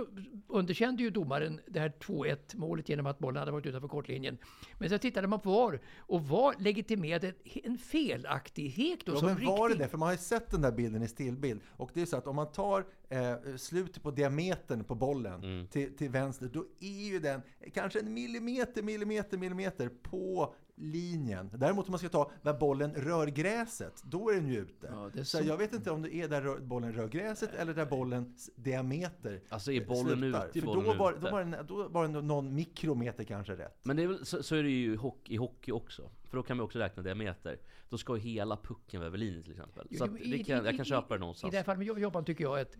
underkände 0.48 1.04
ju 1.04 1.10
domaren 1.10 1.60
det 1.68 1.80
här 1.80 1.94
2-1 2.00 2.38
målet 2.54 2.90
genom 2.90 3.06
att 3.06 3.20
bollen 3.20 3.40
hade 3.40 3.52
varit 3.52 3.66
utanför 3.66 3.88
kortlinjen. 3.88 4.38
Men 4.78 4.90
sen 4.90 5.00
tittade 5.00 5.28
man 5.28 5.40
på 5.40 5.50
VAR 5.52 5.82
och 5.98 6.28
VAR 6.28 6.56
legitimerade 6.60 7.34
en 7.64 7.78
felaktighet 7.78 9.00
då 9.06 9.12
ja, 9.12 9.20
som 9.20 9.28
men 9.28 9.46
var 9.46 9.70
det 9.70 9.76
det? 9.76 9.88
För 9.88 9.98
man 9.98 10.06
har 10.06 10.14
ju 10.14 10.18
sett 10.18 10.52
den 10.52 10.62
där 10.62 10.72
bilden 10.72 11.04
i 11.04 11.08
stillbild. 11.08 11.62
Och 11.68 11.92
det 11.94 12.02
är 12.02 12.06
så 12.06 12.18
att 12.18 12.28
om 12.28 12.36
man 12.36 12.52
tar 12.52 12.86
eh, 13.10 13.56
slutet 13.58 14.04
på 14.04 14.12
diametern 14.12 14.84
på 14.84 14.96
bollen 14.96 15.44
mm. 15.44 15.68
till, 15.68 15.98
till 15.98 16.10
vänster, 16.10 16.50
då 16.54 16.66
är 16.80 17.12
ju 17.12 17.20
den 17.20 17.42
kanske 17.74 18.00
en 18.00 18.14
millimeter, 18.14 18.82
millimeter, 18.82 19.38
millimeter 19.38 19.90
på 19.90 20.56
linjen. 20.80 21.50
Däremot 21.54 21.86
om 21.86 21.92
man 21.92 22.00
ska 22.00 22.10
ta 22.10 22.32
där 22.42 22.54
bollen 22.54 22.94
rör 22.94 23.28
gräset, 23.28 24.04
då 24.04 24.30
är 24.30 24.36
den 24.36 24.48
ju 24.48 24.60
ute. 24.60 24.88
Ja, 24.92 25.12
så, 25.16 25.26
så 25.26 25.44
jag 25.44 25.58
vet 25.58 25.74
inte 25.74 25.92
om 25.92 26.02
det 26.02 26.16
är 26.16 26.28
där 26.28 26.60
bollen 26.60 26.94
rör 26.94 27.08
gräset 27.08 27.54
eller 27.54 27.74
där 27.74 27.86
bollens 27.86 28.50
diameter 28.56 29.42
Alltså 29.50 29.72
är 29.72 29.86
bollen 29.86 30.18
slutar. 30.18 30.48
ute? 30.48 30.60
Är 30.60 30.64
bollen 30.64 30.86
då, 30.86 30.94
var, 30.94 31.14
då, 31.14 31.32
var 31.32 31.40
den, 31.40 31.68
då 31.68 31.88
var 31.88 32.08
det 32.08 32.22
någon 32.22 32.56
mikrometer 32.56 33.24
kanske 33.24 33.56
rätt. 33.56 33.86
Men 33.86 33.96
det 33.96 34.04
är 34.04 34.08
väl, 34.08 34.26
så, 34.26 34.44
så, 34.44 34.56
är 34.56 34.64
det 34.64 34.70
ju 34.70 34.94
i 34.94 34.96
hockey, 34.96 35.34
i 35.34 35.38
hockey 35.38 35.72
också. 35.72 36.12
För 36.30 36.38
då 36.38 36.44
kan 36.44 36.58
man 36.58 36.64
också 36.64 36.80
räkna 36.80 37.04
diameter. 37.04 37.60
Då 37.90 37.98
ska 37.98 38.16
ju 38.16 38.22
hela 38.22 38.58
pucken 38.58 39.00
vara 39.00 39.08
över 39.08 39.18
linjen 39.18 39.44
till 39.44 39.52
exempel. 39.52 39.88
Så 39.98 40.08
jo, 40.10 40.18
i, 40.18 40.44
kan, 40.44 40.66
jag 40.66 40.76
kan 40.76 40.86
köpa 40.86 41.14
det 41.14 41.20
någonstans. 41.20 41.52
I 41.52 41.52
det 41.52 41.58
här 41.58 41.64
fallet 41.64 41.88
med 41.88 42.00
Jobban 42.00 42.26
tycker 42.26 42.44
jag 42.44 42.60
att, 42.60 42.76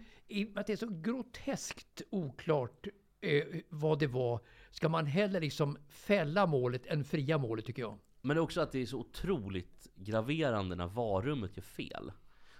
att 0.56 0.68
det 0.68 0.74
är 0.74 0.78
så 0.78 0.88
groteskt 0.90 2.02
oklart 2.10 2.88
eh, 3.22 3.44
vad 3.70 4.00
det 4.00 4.08
var. 4.08 4.40
Ska 4.72 4.90
man 4.90 5.06
hellre 5.06 5.40
liksom 5.40 5.78
fälla 5.88 6.46
målet 6.46 6.86
än 6.86 7.04
fria 7.04 7.38
målet 7.38 7.66
tycker 7.66 7.82
jag. 7.82 7.98
Men 8.22 8.36
det 8.36 8.40
är 8.40 8.44
också 8.44 8.62
att 8.62 8.72
det 8.72 8.82
är 8.82 8.86
så 8.86 8.98
otroligt 8.98 9.88
graverande 9.96 10.76
när 10.76 10.88
varummet 10.88 11.58
gör 11.58 11.64
fel. 11.64 12.12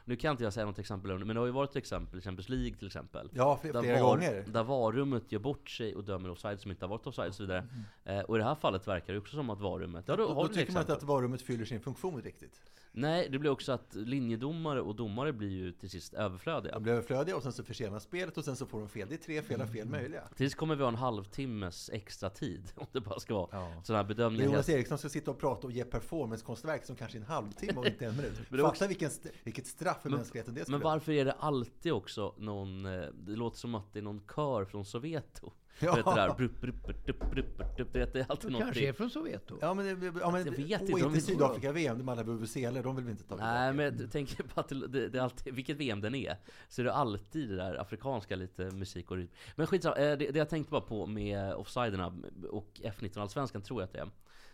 Nu 0.06 0.16
kan 0.16 0.32
inte 0.32 0.44
jag 0.44 0.54
säga 0.54 0.66
något 0.66 0.80
exempel 0.80 1.18
men 1.18 1.28
det 1.28 1.40
har 1.40 1.46
ju 1.46 1.52
varit 1.52 1.70
ett 1.70 1.76
exempel, 1.76 2.22
Champions 2.22 2.50
League 2.50 2.78
till 2.78 2.88
exempel. 2.88 3.30
Ja, 3.34 3.60
flera 3.62 3.82
där 3.82 4.02
var, 4.02 4.16
gånger. 4.16 4.46
Där 4.48 4.64
varummet 4.64 5.32
gör 5.32 5.40
bort 5.40 5.70
sig 5.70 5.96
och 5.96 6.04
dömer 6.04 6.30
offside 6.30 6.60
som 6.60 6.72
inte 6.72 6.86
har 6.86 6.90
varit 6.90 7.08
offside 7.08 7.30
och 7.30 7.36
så 7.36 7.44
vidare. 7.44 7.68
Mm. 8.06 8.20
Eh, 8.20 8.26
och 8.26 8.36
i 8.36 8.40
det 8.40 8.46
här 8.46 8.56
fallet 8.56 8.88
verkar 8.88 9.14
det 9.14 9.20
också 9.20 9.36
som 9.36 9.50
att 9.50 9.60
varummet... 9.60 10.06
Ja, 10.08 10.16
då, 10.16 10.28
då, 10.28 10.34
då 10.34 10.48
tycker 10.48 10.74
man 10.74 10.82
inte 10.82 10.94
att 10.94 11.04
varummet 11.04 11.42
fyller 11.42 11.66
sin 11.66 11.82
funktion 11.82 12.22
riktigt. 12.22 12.62
Nej, 12.92 13.30
det 13.30 13.40
blir 13.40 13.52
också 13.52 13.72
att 13.72 13.96
linjedomare 13.96 14.82
och 14.82 14.96
domare 14.96 15.34
blir 15.34 15.50
ju 15.50 15.72
till 15.72 15.90
sist 15.90 16.14
överflödiga. 16.14 16.74
De 16.74 16.84
blir 16.84 16.94
överflödiga 16.94 17.36
och 17.36 17.44
sen 17.44 17.54
så 17.54 17.64
försenas 17.64 18.04
spelet 18.04 18.38
och 18.38 18.46
sen 18.46 18.56
så 18.56 18.66
får 18.66 18.80
de 18.80 18.90
fel. 18.90 19.08
Det 19.10 19.16
är 19.16 19.18
tre 19.18 19.42
fel 19.42 19.60
fel 19.68 19.88
mm. 19.88 19.92
möjliga. 19.92 20.24
Tills 20.36 20.56
kommer 20.56 20.76
vi 20.76 20.84
ha 20.84 20.90
en 20.90 20.96
halvtimmes 20.96 21.90
extra 21.94 22.30
tid 22.30 22.72
om 22.76 22.86
det 22.92 23.02
bara 23.02 23.20
ska 23.20 23.34
vara 23.34 23.48
ja. 23.52 23.74
sådana 23.84 24.04
här 24.04 24.08
bedömningar. 24.08 24.46
Jonas 24.46 24.70
Eriksson 24.70 24.98
ska 24.98 25.10
sitta 25.10 25.32
och 25.32 25.40
prata 25.40 25.68
och 25.68 25.74
ge 25.74 25.84
performancekonstverk 25.84 26.86
som 26.86 26.96
kanske 26.96 27.18
är 27.18 27.22
en 27.22 27.28
halvtimme 27.28 27.80
och 27.80 27.86
inte 27.86 28.06
en 28.06 28.16
minut. 28.16 28.38
Fatta 28.50 28.68
också... 28.68 28.88
vilken, 28.88 29.10
vilket 29.44 29.68
straff 29.68 30.02
för 30.02 30.10
men, 30.10 30.18
mänskligheten 30.20 30.54
det 30.54 30.62
skulle 30.62 30.78
Men 30.78 30.84
varför 30.84 31.12
är 31.12 31.26
det 31.26 31.34
alltid 31.34 31.92
också 31.92 32.36
någon, 32.38 32.86
eh, 32.86 33.02
det 33.14 33.36
låter 33.36 33.58
som 33.58 33.76
att 33.76 33.94
det 33.94 34.00
är 34.00 34.04
någon 34.04 34.22
kör 34.36 34.66
från 34.66 34.86
Soveto 34.86 35.52
Ja. 35.80 35.96
Vet 35.96 36.06
det 36.06 36.16
där, 36.16 36.34
brup, 36.34 36.62
brup, 36.62 36.84
brup, 36.86 37.32
brup, 37.32 37.58
brup, 37.76 37.94
det 37.94 38.16
är 38.16 38.26
alltid 38.30 38.52
något. 38.52 38.62
kanske 38.62 38.88
är 38.88 38.94
från 38.94 39.10
Soveto? 39.10 39.58
Ja 39.62 39.74
men, 39.74 39.88
ja, 40.22 40.32
men 40.32 40.46
jag 40.46 40.52
vet 40.52 40.82
inte. 40.82 40.94
Och 40.94 41.00
inte 41.00 41.22
Sydafrika-VM, 41.22 41.98
de 41.98 42.10
alla 42.10 42.24
vuvuzeler, 42.24 42.84
de 42.84 42.96
vill 42.96 43.06
vi 43.06 43.12
inte 43.12 43.24
ta 43.24 43.36
Nej 43.36 43.74
men 43.74 44.00
jag 44.00 44.12
tänker 44.12 44.44
på 44.44 44.60
att 44.60 44.70
det, 44.70 45.10
det 45.10 45.18
är 45.18 45.22
alltid, 45.22 45.54
vilket 45.54 45.78
VM 45.78 46.02
den 46.02 46.16
är, 46.16 46.38
så 46.70 46.82
är 46.82 46.84
det 46.84 46.94
alltid 46.94 47.50
det 47.50 47.56
där 47.56 47.76
afrikanska 47.82 48.36
lite 48.36 48.72
musik 48.72 49.12
och 49.12 49.18
rytm. 49.18 49.30
Men 49.56 49.68
skitsamma, 49.68 49.96
det, 49.96 50.16
det 50.16 50.36
jag 50.36 50.50
tänkte 50.50 50.72
bara 50.72 50.82
på 50.82 51.06
med 51.06 51.54
offsiderna 51.54 52.14
och 52.50 52.82
F19-allsvenskan 52.84 53.62
tror 53.62 53.82
jag 53.82 53.88
att 53.88 53.94
det 53.94 54.00
är. 54.00 54.10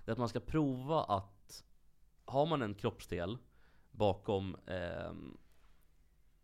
Det 0.05 0.11
är 0.11 0.13
att 0.13 0.17
man 0.19 0.29
ska 0.29 0.39
prova 0.39 1.03
att, 1.03 1.63
har 2.25 2.45
man 2.45 2.61
en 2.61 2.73
kroppsdel 2.73 3.37
bakom 3.91 4.57
eh, 4.65 5.13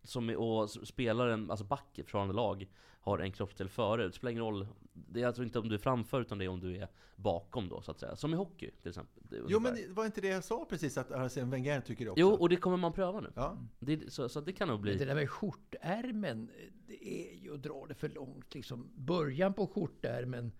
som, 0.04 0.30
och 0.30 0.70
spelaren, 0.70 1.52
alltså 1.52 1.66
back 1.66 2.00
från 2.06 2.32
lag 2.32 2.68
har 3.02 3.20
en 3.20 3.32
kroppsdel 3.32 3.70
före. 3.70 4.08
Det 4.08 4.12
spelar 4.12 4.32
ingen 4.32 4.44
roll. 4.44 4.68
Det 4.94 5.22
är 5.22 5.28
alltså 5.28 5.44
inte 5.44 5.60
om 5.60 5.70
du 5.70 5.76
är 5.76 5.80
framför 5.80 6.22
utan 6.22 6.38
det 6.38 6.46
är 6.46 6.50
om 6.50 6.60
du 6.60 6.78
är 6.78 6.88
bakom 7.16 7.70
då 7.70 7.82
så 7.82 7.92
att 7.92 8.00
säga. 8.00 8.16
Som 8.16 8.34
i 8.34 8.38
hockey 8.38 8.72
till 8.72 8.90
exempel. 8.90 9.24
Jo 9.48 9.60
men 9.60 9.94
var 9.94 10.06
inte 10.06 10.22
det 10.22 10.28
jag 10.28 10.44
sa 10.44 10.66
precis 10.70 10.98
att 10.98 11.12
Arsene 11.12 11.52
Wenger 11.52 11.82
tycker 11.82 12.06
det 12.06 12.12
också? 12.12 12.22
Jo 12.22 12.30
och 12.30 12.50
det 12.50 12.56
kommer 12.56 12.78
man 12.78 12.94
pröva 12.94 13.20
nu. 13.20 13.32
Ja. 13.36 13.58
Det, 13.80 14.14
så, 14.14 14.30
så 14.30 14.42
det 14.42 14.54
kan 14.54 14.68
nog 14.68 14.82
bli... 14.82 14.92
Men 14.92 15.00
det 15.00 15.06
där 15.06 15.16
med 15.16 15.30
skjortärmen, 15.30 16.50
det 16.88 17.08
är 17.08 17.36
ju 17.36 17.54
att 17.54 17.64
dra 17.64 17.86
det 17.88 17.94
för 17.94 18.10
långt 18.10 18.56
liksom. 18.56 18.92
Början 18.96 19.54
på 19.54 19.68
skjortärmen 19.68 20.52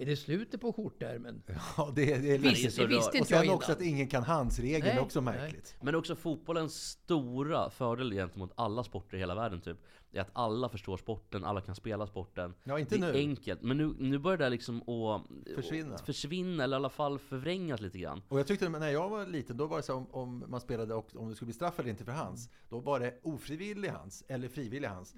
är 0.00 0.06
det 0.06 0.16
slutet 0.16 0.60
på 0.60 0.72
skjortärmen? 0.72 1.42
Ja, 1.76 1.92
det, 1.94 2.04
det 2.04 2.34
är 2.34 2.38
Visst, 2.38 2.76
det 2.76 2.86
visste 2.86 3.18
inte 3.18 3.36
Och 3.36 3.42
sen 3.42 3.50
också 3.50 3.72
att 3.72 3.82
ingen 3.82 4.08
kan 4.08 4.22
handsregeln, 4.22 4.98
är 4.98 5.00
också 5.00 5.20
märkligt. 5.20 5.74
Nej. 5.76 5.84
Men 5.84 5.94
också 5.94 6.16
fotbollens 6.16 6.90
stora 6.90 7.70
fördel 7.70 8.12
gentemot 8.12 8.52
alla 8.54 8.84
sporter 8.84 9.16
i 9.16 9.20
hela 9.20 9.34
världen 9.34 9.60
typ 9.60 9.78
är 10.12 10.20
att 10.20 10.30
alla 10.32 10.68
förstår 10.68 10.96
sporten, 10.96 11.44
alla 11.44 11.60
kan 11.60 11.74
spela 11.74 12.06
sporten. 12.06 12.54
Ja, 12.64 12.78
inte 12.78 12.96
det 12.96 13.06
är 13.06 13.12
nu. 13.12 13.18
enkelt. 13.18 13.62
Men 13.62 13.76
nu, 13.76 13.94
nu 13.98 14.18
börjar 14.18 14.38
det 14.38 14.48
liksom 14.48 14.88
att 14.88 15.22
försvinna. 15.54 15.98
försvinna, 15.98 16.64
eller 16.64 16.76
i 16.76 16.78
alla 16.78 16.90
fall 16.90 17.18
förvrängas 17.18 17.80
lite 17.80 17.98
grann. 17.98 18.22
Och 18.28 18.38
jag 18.38 18.46
tyckte 18.46 18.68
när 18.68 18.90
jag 18.90 19.08
var 19.08 19.26
liten, 19.26 19.56
då 19.56 19.66
var 19.66 19.76
det 19.76 19.82
så 19.82 19.94
om, 19.94 20.06
om 20.10 20.44
man 20.48 20.60
spelade 20.60 20.94
och 20.94 21.16
om 21.16 21.28
det 21.28 21.34
skulle 21.34 21.46
bli 21.46 21.54
straff 21.54 21.78
eller 21.78 21.90
inte 21.90 22.04
för 22.04 22.12
hands, 22.12 22.50
då 22.68 22.78
var 22.78 23.00
det 23.00 23.18
ofrivillig 23.22 23.88
hands 23.88 24.24
eller 24.28 24.48
frivillig 24.48 24.88
hands. 24.88 25.14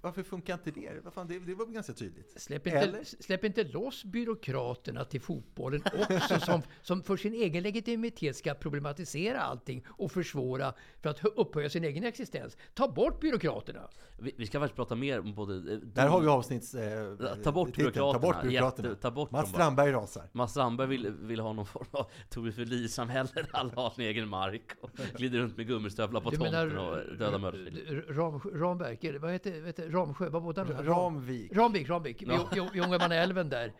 Varför 0.00 0.22
funkar 0.22 0.54
inte 0.54 0.70
det? 0.70 1.04
Vad 1.04 1.12
fan, 1.12 1.26
det, 1.26 1.38
det 1.38 1.54
var 1.54 1.66
ganska 1.66 1.92
tydligt. 1.92 2.40
Släpp 2.40 2.66
inte, 2.66 3.04
släpp 3.04 3.44
inte 3.44 3.64
loss 3.64 4.04
byråkraterna 4.04 5.04
till 5.04 5.20
fotbollen 5.20 5.82
också, 6.10 6.40
som, 6.46 6.62
som 6.82 7.02
för 7.02 7.16
sin 7.16 7.34
egen 7.34 7.62
legitimitet 7.62 8.36
ska 8.36 8.54
problematisera 8.54 9.40
allting 9.40 9.84
och 9.88 10.12
försvåra 10.12 10.74
för 11.02 11.10
att 11.10 11.24
upphöja 11.24 11.70
sin 11.70 11.84
egen 11.84 12.04
existens. 12.04 12.56
Ta 12.74 12.88
bort 12.88 13.20
byråkraterna! 13.20 13.88
Vi, 14.20 14.34
vi 14.36 14.46
ska 14.46 14.60
faktiskt 14.60 14.76
prata 14.76 14.94
mer 14.94 15.20
om 15.20 15.34
både... 15.34 15.60
De, 15.60 15.76
Där 15.76 16.08
har 16.08 16.20
vi 16.20 16.26
avsnitts... 16.26 16.74
Eh, 16.74 17.14
ta 17.44 17.52
bort 17.52 17.76
byråkraterna. 17.76 18.12
Ta 18.12 18.18
bort 18.18 18.42
byråkraterna. 18.42 18.88
Jätte, 18.88 19.00
ta 19.00 19.10
bort 19.10 19.30
Mats 19.30 19.50
Strandberg 19.50 19.92
rasar. 19.92 20.22
Mats 20.32 20.50
Strandberg 20.50 20.88
vill, 20.88 21.10
vill 21.10 21.40
ha 21.40 21.52
någon 21.52 21.66
form 21.66 21.86
av 21.90 22.06
Tove 22.30 22.52
Fälin-samhälle 22.52 23.28
där 23.34 23.48
alla 23.52 23.72
har 23.74 23.90
sin 23.90 24.04
egen 24.04 24.28
mark 24.28 24.62
och 24.80 24.90
glider 25.16 25.38
runt 25.38 25.56
med 25.56 25.66
gummistövlar 25.66 26.20
på 26.20 26.30
du 26.30 26.36
tomten 26.36 26.78
och 26.78 26.96
döda 27.18 27.38
mördarfilm. 27.38 28.02
Ram, 28.08 28.40
Ramberg, 28.54 29.18
vad 29.18 29.32
heter, 29.32 29.72
det? 29.76 29.88
Ramsjö? 29.88 30.28
Vad 30.28 30.42
bodde 30.42 30.60
han? 30.60 30.84
Ramvik. 30.84 31.56
Ramvik, 31.56 31.88
Ramvik. 31.88 32.22
Ja. 32.22 32.48
Ljungamannaälven 32.74 33.48
där. 33.48 33.72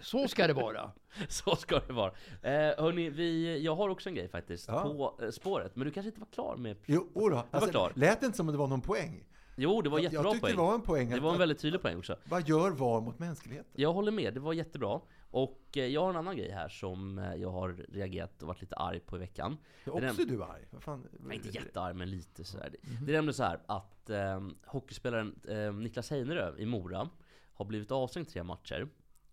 Så 0.00 0.28
ska 0.28 0.46
det 0.46 0.52
vara. 0.52 0.92
Så 1.28 1.56
ska 1.56 1.80
det 1.86 1.92
vara. 1.92 2.12
Eh, 2.42 2.52
hörni, 2.52 3.10
vi, 3.10 3.58
jag 3.64 3.76
har 3.76 3.88
också 3.88 4.08
en 4.08 4.14
grej 4.14 4.28
faktiskt 4.28 4.68
ja. 4.68 4.82
på 4.82 5.24
eh, 5.24 5.30
spåret. 5.30 5.76
Men 5.76 5.84
du 5.84 5.92
kanske 5.92 6.08
inte 6.08 6.20
var 6.20 6.28
klar 6.32 6.56
med... 6.56 6.76
Jo, 6.86 7.10
då. 7.14 7.36
Alltså, 7.36 7.60
var 7.60 7.68
klar. 7.68 7.92
Lät 7.94 8.20
det 8.20 8.26
inte 8.26 8.36
som 8.36 8.48
att 8.48 8.54
det 8.54 8.58
var 8.58 8.66
någon 8.66 8.80
poäng? 8.80 9.24
Jo, 9.56 9.82
det 9.82 9.90
var 9.90 9.98
jättebra 9.98 10.24
jag, 10.24 10.34
jag 10.34 10.40
poäng. 10.40 10.52
det 10.52 10.62
var 10.62 10.74
en 10.74 10.82
poäng. 10.82 11.10
Det 11.10 11.20
var 11.20 11.32
en 11.32 11.38
väldigt 11.38 11.58
tydlig 11.58 11.82
poäng 11.82 11.98
också. 11.98 12.16
Vad 12.24 12.48
gör 12.48 12.70
VAR 12.70 13.00
mot 13.00 13.18
mänskligheten? 13.18 13.72
Jag 13.74 13.92
håller 13.92 14.12
med, 14.12 14.34
det 14.34 14.40
var 14.40 14.52
jättebra. 14.52 15.00
Och 15.30 15.76
eh, 15.76 15.86
jag 15.86 16.00
har 16.00 16.10
en 16.10 16.16
annan 16.16 16.36
grej 16.36 16.50
här 16.50 16.68
som 16.68 17.18
eh, 17.18 17.34
jag 17.34 17.50
har 17.50 17.72
reagerat 17.72 18.42
och 18.42 18.48
varit 18.48 18.60
lite 18.60 18.76
arg 18.76 19.00
på 19.00 19.16
i 19.16 19.18
veckan. 19.18 19.56
Är 19.84 20.10
också 20.10 20.24
du 20.24 20.42
arg? 20.42 20.66
Vad 20.70 20.82
fan? 20.82 21.06
Nej, 21.20 21.36
inte 21.36 21.48
jättearg, 21.48 21.96
men 21.96 22.10
lite 22.10 22.44
sådär. 22.44 22.76
Det 22.80 23.12
är 23.12 23.16
nämligen 23.16 23.34
så 23.34 23.42
här 23.42 23.60
att 23.66 24.10
eh, 24.10 24.40
hockeyspelaren 24.66 25.40
eh, 25.48 25.72
Niklas 25.72 26.10
Heinerö 26.10 26.56
i 26.58 26.66
Mora 26.66 27.08
har 27.54 27.64
blivit 27.64 27.90
avstängd 27.90 28.28
tre 28.28 28.42
matcher 28.42 28.88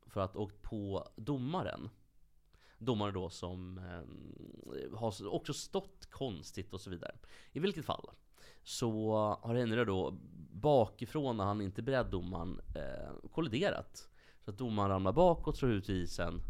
för 0.08 0.22
att 0.22 0.34
ha 0.34 0.42
åkt 0.42 0.62
på 0.62 1.08
domaren. 1.16 1.90
Domare 2.78 3.12
då 3.12 3.30
som 3.30 3.78
eh, 3.78 4.98
har 4.98 5.28
också 5.28 5.54
stått 5.54 6.06
konstigt 6.12 6.74
och 6.74 6.82
så 6.82 6.90
vidare. 6.90 7.16
I 7.52 7.60
vilket 7.60 7.86
fall 7.86 8.10
så 8.68 9.12
har 9.42 9.56
Heinerö 9.56 9.86
då 9.86 10.14
bakifrån 10.52 11.38
när 11.38 11.44
han 11.44 11.62
inte 11.62 11.82
beredd 11.82 12.06
domaren 12.06 12.62
eh, 12.76 13.30
kolliderat. 13.32 14.10
Så 14.46 14.52
att 14.52 14.58
domaren 14.58 14.90
ramlar 14.90 15.12
bakåt, 15.14 15.58
slår 15.58 15.72
ut 15.72 15.90
i 15.90 15.94
isen 15.94 16.42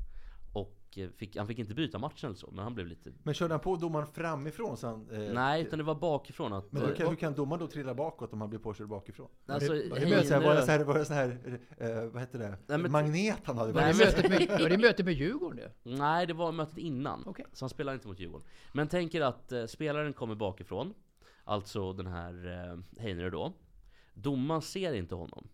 och 0.54 0.98
eh, 0.98 1.10
fick, 1.10 1.38
han 1.38 1.48
fick 1.48 1.60
inte 1.60 1.74
byta 1.74 2.00
matchen 2.00 2.28
eller 2.28 2.36
så, 2.38 2.52
men 2.52 2.64
han 2.64 2.76
blev 2.76 2.88
lite 2.88 3.12
Men 3.24 3.34
körde 3.34 3.54
han 3.54 3.62
på 3.62 3.76
domaren 3.76 4.08
framifrån? 4.08 4.78
Så 4.78 4.88
han, 4.88 5.10
eh, 5.12 5.34
Nej, 5.34 5.62
utan 5.64 5.80
det 5.80 5.84
var 5.86 5.96
bakifrån 5.96 6.54
att... 6.54 6.72
Men 6.72 6.82
hur 6.82 6.92
eh, 6.92 6.96
kan, 6.96 7.08
hur 7.08 7.16
kan 7.16 7.34
domaren 7.34 7.60
då 7.60 7.68
trilla 7.68 7.94
bakåt 7.94 8.34
om 8.34 8.42
han 8.42 8.50
blir 8.50 8.60
påkörd 8.60 8.88
bakifrån? 8.88 9.28
Alltså, 9.48 9.72
Var 9.74 9.80
det, 9.80 9.90
var 9.90 10.00
det, 10.00 10.24
så 10.26 10.34
här, 10.34 10.42
var 10.42 10.54
det 10.56 10.62
Heinerö- 10.62 10.66
så 10.66 10.72
här, 10.72 10.84
var 10.84 10.98
det 11.00 11.06
så 11.06 11.14
här 11.14 11.60
eh, 11.78 12.10
vad 12.12 12.22
heter 12.22 12.40
det? 12.40 12.58
Nej, 12.68 12.78
men- 12.78 12.92
Magnet 12.92 13.38
han 13.44 13.58
hade? 13.58 13.72
Var 13.72 13.82
Nej, 13.82 13.94
det, 13.94 13.98
men- 14.00 14.08
mötet 14.32 14.50
med, 14.50 14.62
var 14.62 14.70
det 14.70 14.78
mötet 14.78 15.06
med 15.06 15.14
Djurgården 15.14 15.58
det? 15.58 15.72
Nej, 15.98 16.28
det 16.28 16.34
var 16.34 16.52
mötet 16.52 16.78
innan. 16.78 17.24
Okej. 17.26 17.46
Så 17.54 17.66
han 17.66 17.70
spelar 17.70 17.94
inte 17.94 18.08
mot 18.08 18.20
Djurgården. 18.20 18.48
Men 18.74 18.88
tänker 18.88 19.22
att 19.22 19.52
eh, 19.52 19.66
spelaren 19.66 20.14
kommer 20.14 20.36
bakifrån. 20.36 20.94
Alltså 21.48 21.94
den 21.94 22.08
här 22.08 22.48
eh, 22.48 23.02
Heinerö 23.02 23.30
då. 23.30 23.54
Domaren 24.14 24.62
ser 24.62 24.94
inte 24.94 25.16
honom. 25.16 25.50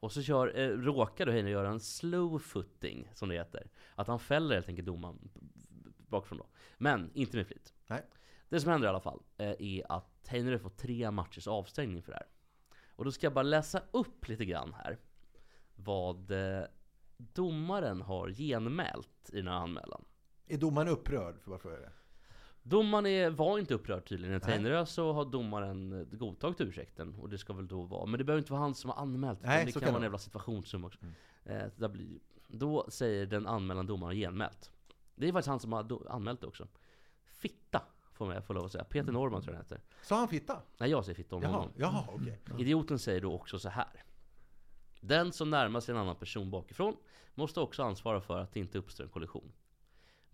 Och 0.00 0.12
så 0.12 0.22
kör, 0.22 0.58
eh, 0.58 0.68
råkar 0.68 1.26
då 1.26 1.32
Heinerö 1.32 1.52
göra 1.52 1.68
en 1.68 1.80
slow 1.80 2.38
footing, 2.38 3.08
som 3.12 3.28
det 3.28 3.34
heter. 3.34 3.70
Att 3.94 4.08
han 4.08 4.18
fäller 4.18 4.54
helt 4.54 4.68
enkelt 4.68 4.86
domaren 4.86 5.30
bakifrån 6.08 6.38
då. 6.38 6.46
Men 6.78 7.10
inte 7.14 7.36
med 7.36 7.46
flit. 7.46 7.74
Nej. 7.86 8.02
Det 8.48 8.60
som 8.60 8.70
händer 8.70 8.86
i 8.86 8.90
alla 8.90 9.00
fall 9.00 9.22
eh, 9.36 9.54
är 9.58 9.92
att 9.92 10.28
Heinerö 10.28 10.58
får 10.58 10.70
tre 10.70 11.10
matchers 11.10 11.48
avstängning 11.48 12.02
för 12.02 12.12
det 12.12 12.18
här. 12.18 12.28
Och 12.88 13.04
då 13.04 13.12
ska 13.12 13.26
jag 13.26 13.34
bara 13.34 13.42
läsa 13.42 13.82
upp 13.90 14.28
lite 14.28 14.44
grann 14.44 14.74
här. 14.74 14.98
Vad 15.74 16.30
eh, 16.30 16.64
domaren 17.16 18.02
har 18.02 18.28
genmält 18.28 19.30
i 19.32 19.36
den 19.36 19.48
här 19.48 19.54
anmälan. 19.54 20.04
Är 20.46 20.58
domaren 20.58 20.88
upprörd? 20.88 21.40
För 21.40 21.50
varför 21.50 21.70
är 21.76 21.80
det? 21.80 21.92
Domaren 22.66 23.06
är, 23.06 23.30
var 23.30 23.58
inte 23.58 23.74
upprörd 23.74 24.04
tydligen. 24.08 24.32
Enligt 24.34 24.46
Nej. 24.46 24.56
Heinerö 24.56 24.86
så 24.86 25.12
har 25.12 25.24
domaren 25.24 26.00
eh, 26.00 26.18
godtagit 26.18 26.60
ursäkten. 26.60 27.14
Och 27.14 27.28
det 27.28 27.38
ska 27.38 27.52
väl 27.52 27.68
då 27.68 27.82
vara. 27.82 28.06
Men 28.06 28.18
det 28.18 28.24
behöver 28.24 28.38
inte 28.38 28.52
vara 28.52 28.62
han 28.62 28.74
som 28.74 28.90
har 28.90 29.02
anmält. 29.02 29.38
Nej, 29.42 29.66
det 29.66 29.72
kan 29.72 29.82
kan 29.82 29.92
vara 29.92 29.96
en 29.96 30.02
jävla 30.02 30.18
situationsrum 30.18 30.84
också. 30.84 30.98
Eh, 31.44 31.62
där 31.76 31.88
blir, 31.88 32.18
då 32.48 32.86
säger 32.88 33.26
den 33.26 33.46
anmälande 33.46 33.92
domaren 33.92 34.16
genmält. 34.16 34.70
Det 35.14 35.28
är 35.28 35.32
faktiskt 35.32 35.48
han 35.48 35.60
som 35.60 35.72
har 35.72 36.02
anmält 36.08 36.40
det 36.40 36.46
också. 36.46 36.68
Fitta, 37.24 37.82
får 38.12 38.34
jag 38.34 38.54
lov 38.54 38.64
att 38.64 38.72
säga. 38.72 38.84
Peter 38.84 39.12
Norman 39.12 39.42
tror 39.42 39.54
jag 39.54 39.58
han 39.58 39.64
heter. 39.64 39.80
Sa 40.02 40.18
han 40.18 40.28
fitta? 40.28 40.62
Nej, 40.78 40.90
jag 40.90 41.04
säger 41.04 41.16
fitta 41.16 41.36
om 41.36 41.42
Jaha, 41.42 41.52
honom. 41.52 41.72
jaha 41.76 42.04
okej. 42.08 42.40
Idioten 42.58 42.98
säger 42.98 43.20
då 43.20 43.32
också 43.32 43.58
så 43.58 43.68
här. 43.68 44.04
Den 45.00 45.32
som 45.32 45.50
närmar 45.50 45.80
sig 45.80 45.94
en 45.94 46.00
annan 46.00 46.16
person 46.16 46.50
bakifrån 46.50 46.96
måste 47.34 47.60
också 47.60 47.82
ansvara 47.82 48.20
för 48.20 48.38
att 48.38 48.52
det 48.52 48.60
inte 48.60 48.78
uppstår 48.78 49.04
en 49.04 49.10
kollision. 49.10 49.52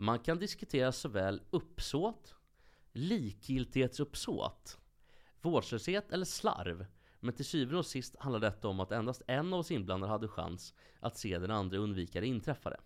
Man 0.01 0.19
kan 0.19 0.39
diskutera 0.39 0.93
såväl 0.93 1.43
uppsåt, 1.51 2.35
likgiltighetsuppsåt, 2.93 4.79
vårdslöshet 5.41 6.13
eller 6.13 6.25
slarv. 6.25 6.87
Men 7.21 7.35
till 7.35 7.45
syvende 7.45 7.79
och 7.79 7.87
sist 7.87 8.17
handlar 8.19 8.41
detta 8.41 8.69
om 8.69 8.81
att 8.81 8.93
endast 8.93 9.23
en 9.27 9.55
av 9.55 9.61
oss 9.61 9.71
inblandade 9.71 10.13
hade 10.13 10.29
chans 10.29 10.75
att 11.01 11.17
se 11.17 11.39
den 11.39 11.51
andra 11.51 11.79
undvika 11.79 12.21
det 12.21 12.27
inträffade. 12.27 12.77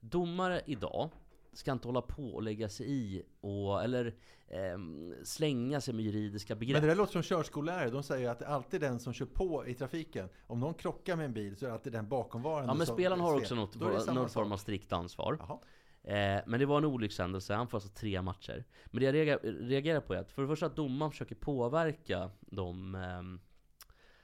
Domare 0.00 0.62
idag 0.66 1.10
ska 1.52 1.72
inte 1.72 1.88
hålla 1.88 2.02
på 2.02 2.28
och 2.28 2.42
lägga 2.42 2.68
sig 2.68 2.86
i 2.90 3.22
och, 3.40 3.82
eller 3.82 4.14
ehm, 4.48 5.14
slänga 5.24 5.80
sig 5.80 5.94
med 5.94 6.04
juridiska 6.04 6.54
begrepp. 6.54 6.74
Men 6.74 6.82
det 6.82 6.88
där 6.88 6.96
låter 6.96 7.12
som 7.12 7.22
körskollärare. 7.22 7.90
De 7.90 8.02
säger 8.02 8.30
att 8.30 8.38
det 8.38 8.44
är 8.44 8.50
alltid 8.50 8.80
den 8.80 9.00
som 9.00 9.12
kör 9.12 9.26
på 9.26 9.66
i 9.66 9.74
trafiken. 9.74 10.28
Om 10.46 10.60
någon 10.60 10.74
krockar 10.74 11.16
med 11.16 11.24
en 11.24 11.32
bil 11.32 11.56
så 11.56 11.64
är 11.64 11.68
det 11.68 11.74
alltid 11.74 11.92
den 11.92 12.08
bakomvarande 12.08 12.70
Ja 12.70 12.74
men 12.74 12.86
som 12.86 12.96
spelaren 12.96 13.20
har 13.20 13.34
också 13.34 13.54
något, 13.54 13.76
är 13.76 14.12
någon 14.12 14.28
form 14.28 14.52
av 14.52 14.56
strikt 14.56 14.92
ansvar. 14.92 15.36
Jaha. 15.40 15.58
Eh, 16.04 16.40
men 16.46 16.60
det 16.60 16.66
var 16.66 16.78
en 16.78 16.84
olyckshändelse, 16.84 17.54
han 17.54 17.68
får 17.68 17.78
alltså 17.78 17.90
tre 17.90 18.22
matcher. 18.22 18.64
Men 18.86 19.00
det 19.00 19.06
jag 19.06 19.14
reagerar, 19.14 19.52
reagerar 19.52 20.00
på 20.00 20.14
är 20.14 20.18
att 20.18 20.32
för 20.32 20.42
det 20.42 20.48
första 20.48 20.66
att 20.66 20.76
domaren 20.76 21.10
försöker 21.10 21.34
påverka 21.34 22.30
dem 22.40 22.94
ehm, 22.94 23.40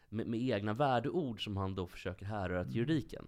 med, 0.08 0.26
med 0.26 0.40
egna 0.40 0.72
värdeord 0.72 1.44
som 1.44 1.56
han 1.56 1.74
då 1.74 1.86
försöker 1.86 2.26
härröra 2.26 2.64
till 2.64 2.76
juridiken. 2.76 3.26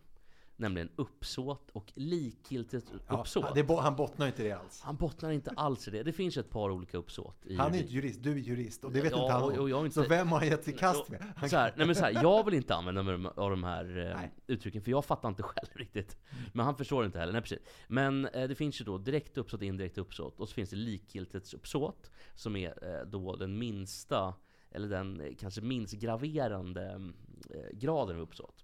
Nämligen 0.57 0.89
uppsåt 0.97 1.71
och 1.73 1.93
likgiltigt 1.95 2.93
Ja, 3.09 3.21
uppsåt. 3.21 3.55
det, 3.55 3.65
bo- 3.65 3.77
han 3.77 3.97
bottnar 3.97 4.27
inte 4.27 4.43
i 4.43 4.49
det 4.49 4.53
alls. 4.53 4.81
Han 4.83 4.97
bottnar 4.97 5.31
inte 5.31 5.51
alls 5.57 5.89
i 5.89 5.91
det. 5.91 6.03
Det 6.03 6.13
finns 6.13 6.37
ett 6.37 6.51
par 6.51 6.71
olika 6.71 6.97
uppsåt 6.99 7.37
Han 7.59 7.75
är 7.75 7.79
inte 7.79 7.93
jurist, 7.93 8.23
du 8.23 8.31
är 8.33 8.37
jurist 8.37 8.85
och 8.85 8.93
det 8.93 9.01
vet 9.01 9.13
Ja, 9.13 9.23
inte 9.23 9.33
han 9.33 9.43
och- 9.43 9.59
och 9.59 9.71
jag 9.71 9.85
inte- 9.87 9.95
Så 9.95 10.09
vem 10.09 10.29
har 10.29 10.39
han 10.39 10.49
gett 10.49 10.65
sig 10.65 10.77
kast 10.77 11.09
med? 11.09 11.25
Han 11.37 11.51
Så 11.51 11.57
här, 11.57 11.75
nej 11.77 11.87
men 11.87 11.95
så 11.97 12.05
här, 12.05 12.13
jag 12.23 12.45
vill 12.45 12.55
inte 12.55 12.75
använda 12.75 13.03
mig 13.03 13.31
av 13.37 13.51
de 13.51 13.65
här 13.65 13.85
eh, 14.11 14.17
Nej. 14.17 14.35
uttrycken, 14.47 14.83
för 14.83 14.91
jag 14.91 15.05
fattar 15.05 15.29
inte 15.29 15.43
själv 15.53 15.69
riktigt. 15.75 16.17
Men 16.53 16.65
han 16.67 16.77
förstår 16.77 17.05
inte 17.05 17.19
heller, 17.19 17.33
nej 17.33 17.43
precis. 17.43 17.59
Men 17.89 18.27
eh, 18.27 18.49
det 18.49 18.55
finns 18.55 18.81
ju 18.81 18.85
då 18.85 18.99
direkt 18.99 19.39
uppsåt 19.39 19.63
indirekt 19.63 19.99
uppsåt. 19.99 20.41
Och 20.41 20.49
så 20.49 20.55
finns 20.55 20.71
det 20.71 20.77
likgiltighetsuppsåt, 20.77 22.11
som 22.35 22.57
är 22.57 23.01
eh, 23.01 23.07
då 23.07 23.37
den 23.37 23.59
minsta, 23.59 24.35
eller 24.71 24.89
den 24.89 25.37
kanske 25.39 25.61
minst 25.61 25.95
graverande 25.95 27.13
graden 27.73 28.17
av 28.17 28.23
uppsåt. 28.23 28.62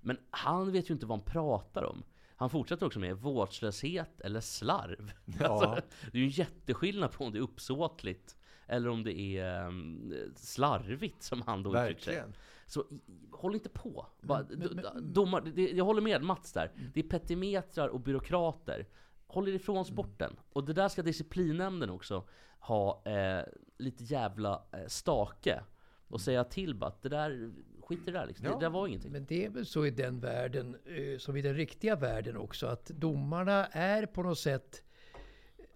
Men 0.00 0.18
han 0.30 0.72
vet 0.72 0.90
ju 0.90 0.94
inte 0.94 1.06
vad 1.06 1.18
han 1.18 1.26
pratar 1.26 1.84
om. 1.84 2.02
Han 2.36 2.50
fortsätter 2.50 2.86
också 2.86 2.98
med 2.98 3.16
vårdslöshet 3.16 4.20
eller 4.20 4.40
slarv. 4.40 5.12
Ja. 5.40 5.46
Alltså, 5.50 5.82
det 6.12 6.18
är 6.18 6.20
ju 6.20 6.24
en 6.24 6.30
jätteskillnad 6.30 7.12
på 7.12 7.24
om 7.24 7.32
det 7.32 7.38
är 7.38 7.42
uppsåtligt 7.42 8.36
eller 8.66 8.88
om 8.88 9.04
det 9.04 9.18
är 9.18 9.66
um, 9.66 10.12
slarvigt 10.36 11.22
som 11.22 11.42
han 11.42 11.62
då 11.62 11.70
uttrycker 11.70 12.02
sig. 12.02 12.22
Så 12.66 12.84
håll 13.32 13.54
inte 13.54 13.68
på. 13.68 14.06
Bara, 14.20 14.46
Men- 14.50 14.58
men- 14.58 14.84
do- 14.84 15.00
domar, 15.00 15.40
det, 15.40 15.70
jag 15.70 15.84
håller 15.84 16.02
med 16.02 16.22
Mats 16.22 16.52
där. 16.52 16.72
Det 16.94 17.00
är 17.00 17.04
petimetrar 17.08 17.88
och 17.88 18.00
byråkrater. 18.00 18.86
Håll 19.26 19.48
er 19.48 19.52
ifrån 19.52 19.84
sporten. 19.84 20.36
Och 20.52 20.64
det 20.64 20.72
där 20.72 20.88
ska 20.88 21.02
disciplinnämnden 21.02 21.90
också 21.90 22.28
ha 22.60 23.02
eh, 23.04 23.42
lite 23.78 24.04
jävla 24.04 24.62
eh, 24.72 24.86
stake. 24.86 25.62
Och 26.08 26.20
säga 26.20 26.44
till 26.44 26.74
bara 26.74 26.86
att 26.86 27.02
det 27.02 27.08
där, 27.08 27.50
skit 27.88 27.98
i 28.02 28.04
det 28.04 28.12
där 28.12 28.26
liksom. 28.26 28.46
Ja, 28.46 28.54
Det 28.54 28.60
där 28.60 28.70
var 28.70 28.86
ingenting. 28.86 29.12
Men 29.12 29.24
det 29.24 29.44
är 29.44 29.50
väl 29.50 29.66
så 29.66 29.86
i 29.86 29.90
den 29.90 30.20
världen, 30.20 30.76
eh, 30.86 31.18
som 31.18 31.36
i 31.36 31.42
den 31.42 31.54
riktiga 31.54 31.96
världen 31.96 32.36
också, 32.36 32.66
att 32.66 32.86
domarna 32.86 33.66
är 33.66 34.06
på 34.06 34.22
något 34.22 34.38
sätt 34.38 34.82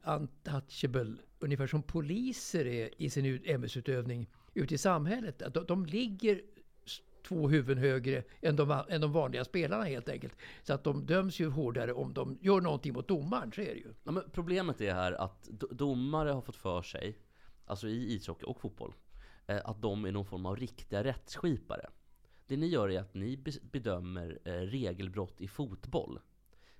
untouchable, 0.05 1.15
ungefär 1.39 1.67
som 1.67 1.83
poliser 1.83 2.67
är 2.67 2.91
i 3.03 3.11
sin 3.11 3.27
ut- 3.27 3.47
ämbetsutövning 3.47 4.31
ute 4.55 4.75
i 4.75 4.79
samhället. 4.79 5.43
Att 5.43 5.55
de, 5.55 5.65
de 5.67 5.87
ligger 5.87 6.41
två 7.27 7.49
huvuden 7.49 7.79
högre 7.85 8.23
än 8.41 8.57
de, 8.57 8.83
än 8.89 9.01
de 9.01 9.13
vanliga 9.13 9.45
spelarna 9.45 9.85
helt 9.85 10.09
enkelt. 10.09 10.37
Så 10.63 10.73
att 10.75 10.85
de 10.85 11.07
döms 11.07 11.41
ju 11.41 11.49
hårdare 11.49 11.93
om 11.93 12.13
de 12.15 12.39
gör 12.41 12.61
någonting 12.61 12.93
mot 12.93 13.09
domaren, 13.09 13.53
så 13.53 13.61
är 13.61 13.65
det 13.75 13.81
ju. 13.81 13.95
Ja, 14.05 14.13
men 14.13 14.23
problemet 14.33 14.81
är 14.81 14.95
här 14.95 15.13
att 15.13 15.49
do- 15.49 15.75
domare 15.75 16.31
har 16.31 16.41
fått 16.41 16.57
för 16.57 16.83
sig, 16.83 17.19
alltså 17.67 17.89
i 17.89 18.15
ishockey 18.15 18.45
och 18.47 18.61
fotboll, 18.61 18.95
eh, 19.47 19.61
att 19.65 19.83
de 19.83 20.05
är 20.05 20.13
någon 20.13 20.27
form 20.27 20.47
av 20.47 20.57
riktiga 20.57 21.05
rättsskipare. 21.05 21.87
Det 22.53 22.57
ni 22.57 22.67
gör 22.67 22.91
är 22.91 23.01
att 23.01 23.15
ni 23.15 23.39
bedömer 23.73 24.39
eh, 24.45 24.53
regelbrott 24.53 25.41
i 25.41 25.49
fotboll. 25.49 26.19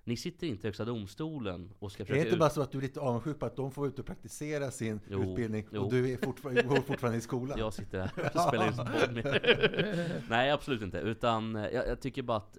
Ni 0.05 0.17
sitter 0.17 0.47
inte 0.47 0.67
i 0.67 0.69
Högsta 0.69 0.85
domstolen 0.85 1.73
och 1.79 1.93
ska 1.93 2.03
Är 2.03 2.07
det 2.07 2.13
försöka 2.13 2.29
inte 2.29 2.39
bara 2.39 2.51
så 2.51 2.63
att 2.63 2.73
du 2.73 2.79
är 2.79 2.83
lite 2.83 3.01
avundsjuk 3.01 3.39
på 3.39 3.47
att 3.47 3.57
de 3.57 3.71
får 3.71 3.89
ut 3.89 3.99
och 3.99 4.07
praktisera 4.07 4.71
sin 4.71 5.01
Jo, 5.11 5.23
utbildning 5.23 5.67
jo. 5.73 5.83
och 5.83 5.91
du 5.91 6.13
är 6.13 6.17
fortfarande, 6.17 6.63
går 6.69 6.77
fortfarande 6.77 7.19
i 7.19 7.21
skolan? 7.21 7.59
Jag 7.59 7.75
sitter 7.75 8.01
här 8.01 8.31
och 8.35 8.41
spelar 8.41 8.67
in 8.67 8.77
podd 8.77 9.15
med. 9.15 10.23
Nej 10.31 10.51
absolut 10.51 10.83
inte, 10.83 10.99
utan 10.99 11.57
eh, 11.57 11.63
jag, 11.63 11.89
jag 11.89 12.01
tycker 12.01 12.23
bara 12.23 12.37
att 12.37 12.59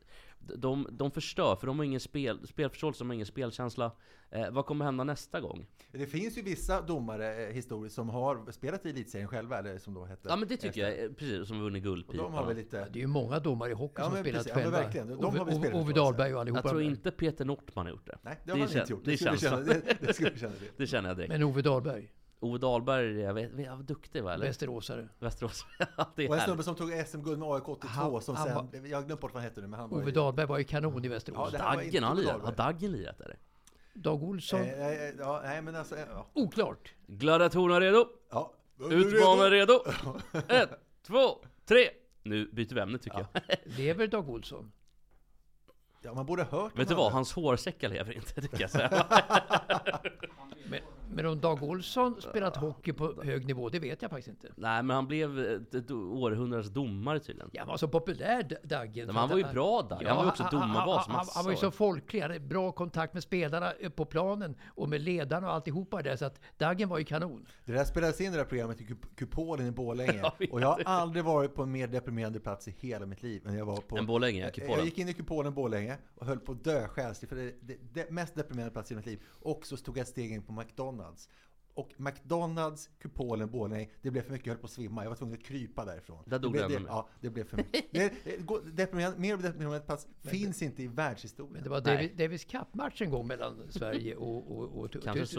de, 0.55 0.87
de 0.91 1.11
förstör, 1.11 1.55
för 1.55 1.67
de 1.67 1.77
har 1.79 1.85
ingen 1.85 1.99
spel, 1.99 2.47
spelförståelse, 2.47 2.99
de 3.03 3.07
har 3.09 3.13
ingen 3.13 3.25
spelkänsla. 3.25 3.91
Eh, 4.29 4.51
vad 4.51 4.65
kommer 4.65 4.85
hända 4.85 5.03
nästa 5.03 5.41
gång? 5.41 5.65
Det 5.91 6.05
finns 6.07 6.37
ju 6.37 6.41
vissa 6.41 6.81
domare 6.81 7.47
eh, 7.47 7.53
historiskt 7.53 7.95
som 7.95 8.09
har 8.09 8.51
spelat 8.51 8.85
i 8.85 8.89
elitserien 8.89 9.27
själva, 9.27 9.59
eller 9.59 9.77
som 9.77 9.93
då 9.93 10.05
hette... 10.05 10.29
Ja 10.29 10.35
men 10.35 10.47
det 10.47 10.57
tycker 10.57 10.81
jag, 10.81 11.03
eh, 11.03 11.09
precis, 11.11 11.47
som 11.47 11.59
vunnit 11.61 11.81
Och 11.81 11.83
guldpipan. 11.83 12.17
de 12.25 12.33
har 12.33 12.45
väl 12.45 12.55
lite... 12.57 12.77
Det 12.93 12.99
är 12.99 13.01
ju 13.01 13.07
många 13.07 13.39
domare 13.39 13.71
i 13.71 13.73
hockey 13.73 13.93
Ja, 13.97 14.03
som 14.03 14.13
men 14.13 14.23
spelat 14.23 14.37
precis. 14.43 14.57
Ja, 14.57 14.61
själva. 14.63 14.77
verkligen. 14.81 15.07
De 15.07 15.25
Ove, 15.25 15.39
har 15.39 15.51
spelat 15.51 15.73
Ove. 15.81 15.93
Dahlberg 15.93 16.33
och 16.35 16.41
allihopa. 16.41 16.61
Jag 16.63 16.69
tror 16.69 16.81
inte 16.81 17.11
Peter 17.11 17.45
Nortman 17.45 17.85
har 17.85 17.91
gjort 17.91 18.05
det. 18.07 18.17
Nej, 18.21 18.39
det 18.45 18.51
har 18.51 18.59
han 18.59 18.67
kän- 18.67 18.79
inte 18.79 18.91
gjort. 18.93 19.05
det 19.05 19.11
Det, 19.11 19.17
känns 19.17 19.41
känna, 19.41 19.57
det, 19.59 19.81
det 19.99 20.13
känna. 20.39 20.49
Det. 20.49 20.57
Det 20.77 20.87
känner 20.87 21.09
jag 21.09 21.17
direkt. 21.17 21.31
Men 21.31 21.43
Ove 21.43 21.61
Dahlberg, 21.61 22.11
Ove 22.43 22.57
Dahlberg, 22.57 23.19
jag 23.19 23.33
vet, 23.33 23.51
vet, 23.51 23.69
vad 23.69 23.85
duktig 23.85 24.23
va? 24.23 24.33
Eller? 24.33 24.45
västeråsare. 24.45 25.07
Västerås. 25.19 25.65
Ja, 25.97 26.11
det 26.15 26.23
är 26.25 26.29
Och 26.29 26.35
en 26.35 26.41
snubbe 26.41 26.63
som 26.63 26.75
tog 26.75 26.89
SM-guld 27.07 27.39
med 27.39 27.47
AIK 27.49 27.69
82 27.69 27.87
Han- 27.87 28.21
som 28.21 28.35
han 28.35 28.69
sen, 28.71 28.85
jag 28.89 28.97
har 28.97 29.03
glömt 29.05 29.21
bort 29.21 29.33
vad 29.33 29.43
han 29.43 29.49
heter 29.49 29.61
nu, 29.61 29.67
men 29.67 29.79
han 29.79 29.89
var 29.89 29.97
Ove 29.97 30.05
ju- 30.05 30.11
Dahlberg 30.11 30.45
var 30.47 30.57
ju 30.57 30.63
kanon 30.63 31.05
i 31.05 31.07
Västerås. 31.07 31.49
Ja, 31.53 31.59
var 31.65 31.75
Daggen, 31.75 32.03
har 32.03 32.09
han 32.09 32.21
lirat? 32.21 32.41
Har. 32.41 32.51
Daggen 32.51 32.91
lirat 32.91 33.21
eller? 33.21 33.37
Dag 33.93 34.23
Olsson, 34.23 34.61
Eh, 34.61 34.87
eh, 34.87 35.09
ja, 35.19 35.41
nej 35.43 35.61
men 35.61 35.75
alltså, 35.75 35.95
eh, 35.95 36.03
ja. 36.11 36.25
oklart. 36.33 36.93
Gladiatorerna 37.07 37.79
redo? 37.79 38.05
ja. 38.31 38.53
Utmanare 38.89 39.49
redo? 39.49 39.83
Ett, 40.47 40.69
två, 41.07 41.45
tre! 41.65 41.89
Nu 42.23 42.49
byter 42.51 42.75
vi 42.75 42.81
ämne 42.81 42.97
tycker 42.97 43.17
jag. 43.33 43.41
Lever 43.77 44.07
Dag 44.07 44.29
Olsson? 44.29 44.71
Ja, 46.01 46.13
man 46.13 46.25
borde 46.25 46.43
ha 46.43 46.61
hört 46.61 46.79
Vet 46.79 46.87
du 46.87 46.95
vad? 46.95 47.11
Hans 47.11 47.33
hårsäckar 47.33 47.89
lever 47.89 48.13
inte, 48.13 48.41
kan 48.47 48.59
jag 48.59 48.69
säga. 48.69 49.05
Men, 51.15 51.25
om 51.25 51.39
Dag 51.41 51.63
Olsson 51.63 52.21
spelat 52.21 52.57
hockey 52.57 52.93
på 52.93 53.23
hög 53.23 53.45
nivå, 53.47 53.69
det 53.69 53.79
vet 53.79 54.01
jag 54.01 54.11
faktiskt 54.11 54.27
inte. 54.27 54.47
Nej, 54.55 54.83
men 54.83 54.95
han 54.95 55.07
blev 55.07 55.39
ett, 55.39 55.91
århundradets 55.91 56.69
domare 56.69 57.19
tydligen. 57.19 57.49
Ja, 57.53 57.61
han 57.61 57.67
var 57.69 57.77
så 57.77 57.87
populär 57.87 58.57
Daggen. 58.63 59.05
Men 59.07 59.15
han 59.15 59.29
var 59.29 59.37
ju 59.37 59.43
bra 59.43 59.81
Dagge. 59.81 60.07
Han 60.07 60.17
var 60.17 60.23
ju 60.23 60.29
också 60.29 60.47
domarbas 60.51 61.07
han, 61.07 61.15
han, 61.15 61.25
han 61.35 61.45
var 61.45 61.51
ju 61.51 61.57
så 61.57 61.71
folklig, 61.71 62.21
han 62.21 62.29
hade 62.31 62.39
bra 62.39 62.71
kontakt 62.71 63.13
med 63.13 63.23
spelarna 63.23 63.73
på 63.95 64.05
planen 64.05 64.55
och 64.67 64.89
med 64.89 65.01
ledarna 65.01 65.47
och 65.47 65.53
alltihopa 65.53 66.01
där. 66.01 66.15
Så 66.15 66.25
att 66.25 66.39
Daggen 66.57 66.89
var 66.89 66.97
ju 66.97 67.03
kanon. 67.05 67.45
Det 67.65 67.71
där 67.73 67.83
spelades 67.85 68.21
in 68.21 68.27
i 68.27 68.29
det 68.31 68.37
där 68.37 68.45
programmet 68.45 68.81
i 68.81 68.83
Kup- 68.85 69.15
Kupolen 69.15 69.67
i 69.67 69.71
Borlänge. 69.71 70.23
Och 70.51 70.61
jag 70.61 70.67
har 70.67 70.81
aldrig 70.85 71.25
varit 71.25 71.55
på 71.55 71.63
en 71.63 71.71
mer 71.71 71.87
deprimerande 71.87 72.39
plats 72.39 72.67
i 72.67 72.75
hela 72.79 73.05
mitt 73.05 73.23
liv 73.23 73.47
än 73.47 73.55
jag 73.57 73.65
var 73.65 73.77
på... 73.77 73.97
En 73.97 74.05
Borlänge, 74.05 74.41
Jag- 74.43 74.53
Kupolen. 74.53 74.77
Jag 74.77 74.85
gick 74.85 74.97
in 74.97 75.09
i 75.09 75.13
Kupolen 75.13 75.53
Borlänge 75.53 75.97
och 76.15 76.25
höll 76.25 76.39
på 76.39 76.51
att 76.51 76.63
dö 76.63 76.87
själsligt. 76.87 77.29
För 77.29 77.35
det 77.35 77.43
är 77.43 77.53
det, 77.61 77.77
det 77.93 78.11
mest 78.11 78.35
deprimerande 78.35 78.73
plats 78.73 78.91
i 78.91 78.95
mitt 78.95 79.05
liv. 79.05 79.19
Och 79.41 79.65
så 79.65 79.77
tog 79.77 79.97
jag 79.97 80.01
ett 80.01 80.07
steg 80.07 80.31
in 80.31 80.41
på 80.41 80.51
McDonalds. 80.53 81.02
Och 81.75 81.93
McDonalds, 81.97 82.89
Kupolen, 82.99 83.51
Borlänge, 83.51 83.89
det 84.01 84.11
blev 84.11 84.21
för 84.21 84.31
mycket. 84.31 84.47
Jag 84.47 84.53
höll 84.53 84.59
på 84.61 84.65
att 84.65 84.71
svimma. 84.71 85.03
Jag 85.03 85.09
var 85.09 85.15
tvungen 85.17 85.37
att 85.37 85.43
krypa 85.45 85.85
därifrån. 85.85 86.23
Där 86.27 86.39
dog 86.39 86.53
det 86.53 86.67
blev, 86.67 86.81
det. 86.81 86.87
Ja, 86.87 87.09
det 87.21 87.29
blev 87.29 87.43
för 87.43 87.57
mycket. 87.57 88.13
Deprimerande, 88.75 89.19
mer 89.19 89.37
deprimerande 89.37 89.79
plats 89.79 90.07
finns 90.21 90.61
inte 90.61 90.83
i 90.83 90.87
världshistorien. 90.87 91.53
Men 91.53 91.63
det 91.63 91.69
var. 91.69 91.81
Davis, 91.81 92.11
Davis 92.17 92.45
Cup-match 92.45 93.01
en 93.01 93.09
gång 93.11 93.27
mellan 93.27 93.61
Sverige 93.71 94.15
och, 94.15 94.51
och, 94.57 94.79
och. 94.79 94.91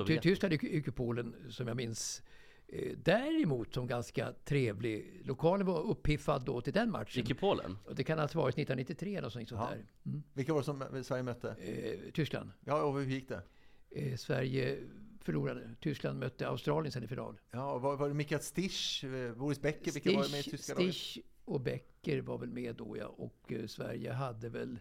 Ty- 0.06 0.18
Tyskland 0.18 0.54
i 0.54 0.82
Kupolen, 0.82 1.34
som 1.50 1.68
jag 1.68 1.76
minns. 1.76 2.22
Eh, 2.68 2.92
Däremot 3.04 3.74
som 3.74 3.86
ganska 3.86 4.32
trevlig. 4.44 5.22
Lokalen 5.24 5.66
var 5.66 5.80
uppiffad 5.80 6.44
då 6.44 6.60
till 6.60 6.72
den 6.72 6.90
matchen. 6.90 7.30
I 7.30 7.34
Polen? 7.34 7.78
Och 7.86 7.94
det 7.94 8.04
kan 8.04 8.18
alltså 8.18 8.38
ha 8.38 8.42
varit 8.42 8.54
1993 8.58 9.16
eller 9.16 9.28
sånt 9.28 9.50
Ja. 9.50 9.68
där. 9.70 9.86
Mm. 10.06 10.22
Vilka 10.32 10.52
var 10.52 10.60
det 10.60 10.64
som 10.64 11.04
Sverige 11.04 11.22
mötte? 11.22 11.48
Eh, 11.50 12.12
Tyskland. 12.12 12.50
Ja, 12.64 12.82
och 12.82 12.94
hur 13.00 13.06
gick 13.06 13.28
det? 13.28 13.42
Eh, 13.90 14.16
Sverige 14.16 14.78
förlorade. 15.24 15.70
Tyskland 15.80 16.18
mötte 16.18 16.48
Australien 16.48 16.92
sen 16.92 17.04
i 17.04 17.06
final. 17.06 17.38
Ja, 17.50 17.78
var, 17.78 17.96
var 17.96 18.08
det 18.08 18.14
Mikael 18.14 18.40
Stisch, 18.40 19.04
eh, 19.04 19.34
Boris 19.34 19.60
Becker, 19.62 19.92
vilka 19.92 20.10
var 20.12 20.16
med 20.30 20.40
i 20.40 20.42
Stich, 20.42 20.50
tyska 20.50 20.74
laget? 20.74 20.94
Stich 20.94 21.18
och 21.44 21.60
Becker 21.60 22.20
var 22.20 22.38
väl 22.38 22.48
med 22.50 22.74
då 22.76 22.96
ja. 22.96 23.06
Och 23.06 23.52
eh, 23.52 23.66
Sverige 23.66 24.12
hade 24.12 24.48
väl 24.48 24.78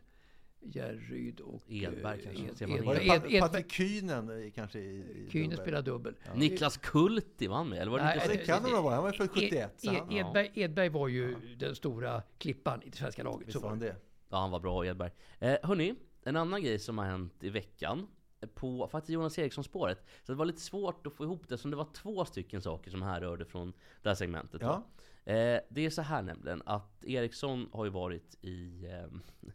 Järryd 0.65 1.39
och... 1.39 1.63
eh, 1.71 1.83
Edberg 1.83 2.21
kanske, 2.23 2.43
Ed- 2.43 2.55
Stefan 2.55 2.75
Ed- 2.77 2.83
Var 2.85 2.95
det 2.95 2.99
Pat- 3.01 3.23
Edberg- 3.25 3.39
Patrik 3.39 3.71
Kühnen 3.71 4.45
eh, 4.45 4.51
kanske 4.51 4.79
i, 4.79 5.27
i 5.31 5.41
dubbel? 5.43 5.57
spelade 5.57 5.91
dubbel. 5.91 6.15
Niklas 6.35 6.77
Kulti 6.77 7.47
var 7.47 7.55
han 7.55 7.69
med? 7.69 7.79
Eller 7.81 7.91
var 7.91 7.97
det 7.99 8.03
Nej, 8.05 8.17
Ja, 8.17 8.27
Niklas 8.31 8.37
det 8.39 8.45
kan 8.45 8.63
det 8.63 8.81
vara. 8.81 8.95
Han 8.95 9.03
var 9.03 9.11
född 9.11 9.29
71. 9.35 9.71
så 9.77 9.91
Ed, 9.91 9.97
han- 9.97 10.11
Ed, 10.11 10.17
Edberg, 10.27 10.51
Edberg 10.53 10.89
var 10.89 11.07
ju 11.07 11.35
den 11.57 11.75
stora 11.75 12.21
klippan 12.37 12.81
i 12.83 12.89
det 12.89 12.97
svenska 12.97 13.23
laget. 13.23 13.47
Visst 13.47 13.53
Så 13.57 13.63
var 13.63 13.69
han 13.69 13.79
det? 13.79 13.95
Ja, 14.29 14.37
han 14.37 14.51
var 14.51 14.59
bra 14.59 14.85
Edberg. 14.85 15.11
Eh, 15.39 15.55
hörni, 15.63 15.95
en 16.23 16.35
annan 16.35 16.63
grej 16.63 16.79
som 16.79 16.97
har 16.97 17.05
hänt 17.05 17.33
i 17.43 17.49
veckan 17.49 18.07
på 18.47 18.87
faktiskt 18.87 19.09
Jonas 19.13 19.39
Eriksson-spåret. 19.39 20.05
Så 20.23 20.31
det 20.31 20.37
var 20.37 20.45
lite 20.45 20.61
svårt 20.61 21.07
att 21.07 21.13
få 21.13 21.23
ihop 21.23 21.49
det, 21.49 21.57
som 21.57 21.71
det 21.71 21.77
var 21.77 21.87
två 21.93 22.25
stycken 22.25 22.61
saker 22.61 22.91
som 22.91 23.01
härrörde 23.01 23.45
från 23.45 23.73
det 24.01 24.09
här 24.09 24.15
segmentet. 24.15 24.61
Ja. 24.61 24.83
Eh, 25.25 25.59
det 25.69 25.85
är 25.85 25.89
så 25.89 26.01
här 26.01 26.21
nämligen, 26.21 26.61
att 26.65 27.05
Eriksson 27.05 27.69
har 27.73 27.85
ju 27.85 27.91
varit 27.91 28.37
i, 28.41 28.87
ehm, 28.87 29.21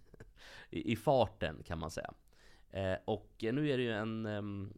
i, 0.71 0.93
i 0.93 0.97
farten 0.97 1.63
kan 1.63 1.79
man 1.79 1.91
säga. 1.91 2.11
Eh, 2.71 2.97
och 3.05 3.35
nu 3.39 3.71
är 3.71 3.77
det 3.77 3.83
ju 3.83 3.93
en 3.93 4.27
ehm, 4.27 4.73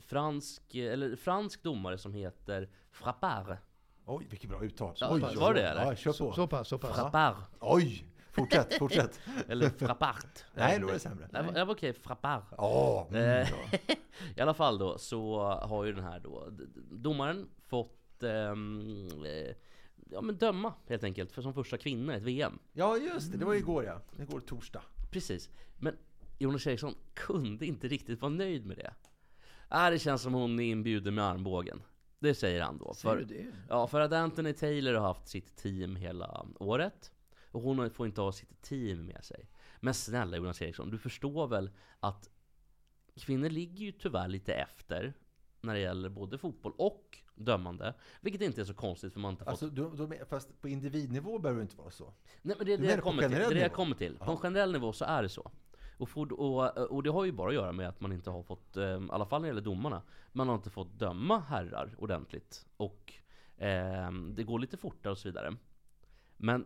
fransk, 0.00 0.74
eller 0.74 1.16
fransk 1.16 1.62
domare 1.62 1.98
som 1.98 2.14
heter 2.14 2.68
Frappard. 2.90 3.56
Oj, 4.04 4.26
vilket 4.30 4.50
bra 4.50 4.64
uttal. 4.64 4.94
Ja, 4.96 5.08
oj, 5.10 5.36
var 5.36 5.54
det, 5.54 5.68
eller? 5.68 5.84
Ja, 5.84 5.94
kör 5.96 6.10
på. 6.10 6.16
Så, 6.16 6.32
så 6.32 6.46
pass, 6.46 6.68
så 6.68 6.78
pass. 6.78 6.96
Frappard. 6.96 7.36
Oj! 7.60 8.15
Fortsätt, 8.36 8.74
fortsätt. 8.74 9.20
Eller 9.48 9.68
Frappard. 9.70 10.24
Nej, 10.54 10.78
då 10.80 10.88
är 10.88 10.92
det 10.92 10.98
sämre. 10.98 11.28
Nej, 11.32 11.42
det 11.54 11.64
var 11.64 11.74
okej, 11.74 11.92
Frappard. 11.92 12.42
Åh, 12.58 13.06
mm, 13.10 13.42
Eh, 13.42 13.48
I 14.36 14.40
alla 14.40 14.54
fall 14.54 14.78
då 14.78 14.98
så 14.98 15.40
har 15.62 15.84
ju 15.84 15.92
den 15.92 16.04
här 16.04 16.20
då 16.20 16.48
domaren 16.90 17.48
fått 17.66 18.22
eh, 18.22 18.30
ja, 20.10 20.20
men 20.20 20.36
döma 20.36 20.72
helt 20.88 21.04
enkelt 21.04 21.32
för 21.32 21.42
som 21.42 21.54
första 21.54 21.78
kvinna 21.78 22.14
i 22.14 22.16
ett 22.16 22.22
VM. 22.22 22.58
Ja, 22.72 22.96
just 22.96 23.32
det. 23.32 23.38
Det 23.38 23.44
var 23.44 23.54
igår 23.54 23.84
ja. 23.84 24.00
Igår 24.22 24.40
torsdag. 24.40 24.82
Precis. 25.10 25.50
Men 25.76 25.96
Jonas 26.38 26.66
Eriksson 26.66 26.94
kunde 27.14 27.66
inte 27.66 27.88
riktigt 27.88 28.20
vara 28.20 28.32
nöjd 28.32 28.66
med 28.66 28.76
det. 28.76 28.94
Äh, 29.76 29.90
det 29.90 29.98
känns 29.98 30.22
som 30.22 30.34
hon 30.34 30.60
är 30.60 30.64
inbjuden 30.64 31.14
med 31.14 31.24
armbågen. 31.24 31.82
Det 32.18 32.34
säger 32.34 32.62
han 32.62 32.78
då. 32.78 32.94
Säger 32.94 33.14
För, 33.16 33.24
du 33.24 33.34
det? 33.34 33.46
ja, 33.68 33.86
för 33.86 34.00
att 34.00 34.12
Anthony 34.12 34.52
Taylor 34.52 34.94
har 34.94 35.06
haft 35.06 35.28
sitt 35.28 35.56
team 35.56 35.96
hela 35.96 36.46
året. 36.58 37.12
Och 37.56 37.62
hon 37.62 37.90
får 37.90 38.06
inte 38.06 38.20
ha 38.20 38.32
sitt 38.32 38.62
team 38.62 39.06
med 39.06 39.24
sig. 39.24 39.48
Men 39.80 39.94
snälla 39.94 40.36
Jonas 40.36 40.62
Eriksson, 40.62 40.90
du 40.90 40.98
förstår 40.98 41.46
väl 41.46 41.70
att 42.00 42.30
kvinnor 43.16 43.48
ligger 43.48 43.84
ju 43.84 43.92
tyvärr 43.92 44.28
lite 44.28 44.54
efter 44.54 45.14
när 45.60 45.74
det 45.74 45.80
gäller 45.80 46.08
både 46.08 46.38
fotboll 46.38 46.72
och 46.78 47.18
dömande. 47.34 47.94
Vilket 48.20 48.42
inte 48.42 48.60
är 48.60 48.64
så 48.64 48.74
konstigt 48.74 49.12
för 49.12 49.20
man 49.20 49.30
inte 49.30 49.44
fått... 49.44 49.50
Alltså, 49.50 49.66
du, 49.66 49.90
du, 49.90 50.24
fast 50.24 50.60
på 50.60 50.68
individnivå 50.68 51.38
behöver 51.38 51.60
det 51.60 51.62
inte 51.62 51.76
vara 51.76 51.90
så. 51.90 52.14
Nej 52.42 52.56
men 52.58 52.66
det 52.66 52.72
är 52.72 52.78
det 52.78 52.86
jag 52.86 53.02
kommer 53.02 53.22
till. 53.22 53.30
Det 53.30 53.44
är 53.44 53.54
det 53.54 53.60
jag 53.60 53.72
kommer 53.72 53.96
till. 53.96 54.18
På 54.18 54.30
en 54.30 54.36
generell 54.36 54.72
nivå 54.72 54.92
så 54.92 55.04
är 55.04 55.22
det 55.22 55.28
så. 55.28 55.50
Och, 55.98 56.08
for, 56.08 56.32
och, 56.32 56.76
och 56.76 57.02
det 57.02 57.10
har 57.10 57.24
ju 57.24 57.32
bara 57.32 57.48
att 57.48 57.54
göra 57.54 57.72
med 57.72 57.88
att 57.88 58.00
man 58.00 58.12
inte 58.12 58.30
har 58.30 58.42
fått, 58.42 58.76
eh, 58.76 58.84
i 58.84 59.08
alla 59.10 59.26
fall 59.26 59.40
när 59.40 59.48
det 59.48 59.50
gäller 59.50 59.70
domarna, 59.70 60.02
man 60.32 60.48
har 60.48 60.54
inte 60.54 60.70
fått 60.70 60.98
döma 60.98 61.38
herrar 61.38 61.94
ordentligt. 61.98 62.66
Och 62.76 63.12
eh, 63.56 64.12
det 64.12 64.44
går 64.44 64.58
lite 64.58 64.76
fortare 64.76 65.10
och 65.10 65.18
så 65.18 65.28
vidare. 65.28 65.56
Men 66.36 66.64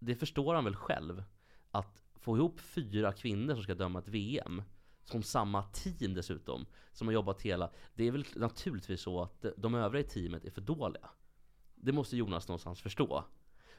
det 0.00 0.14
förstår 0.14 0.54
han 0.54 0.64
väl 0.64 0.76
själv, 0.76 1.24
att 1.70 2.02
få 2.14 2.36
ihop 2.36 2.60
fyra 2.60 3.12
kvinnor 3.12 3.54
som 3.54 3.62
ska 3.62 3.74
döma 3.74 3.98
ett 3.98 4.08
VM, 4.08 4.62
som 5.04 5.22
samma 5.22 5.62
team 5.62 6.14
dessutom, 6.14 6.66
som 6.92 7.06
har 7.08 7.14
jobbat 7.14 7.42
hela... 7.42 7.70
Det 7.94 8.04
är 8.04 8.10
väl 8.10 8.26
naturligtvis 8.36 9.00
så 9.00 9.22
att 9.22 9.44
de 9.56 9.74
övriga 9.74 10.06
i 10.06 10.08
teamet 10.08 10.44
är 10.44 10.50
för 10.50 10.60
dåliga. 10.60 11.10
Det 11.74 11.92
måste 11.92 12.16
Jonas 12.16 12.48
någonstans 12.48 12.80
förstå. 12.80 13.24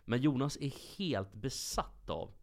Men 0.05 0.21
Jonas 0.21 0.57
är 0.61 0.97
helt 0.97 1.33
besatt 1.33 2.09
av 2.09 2.33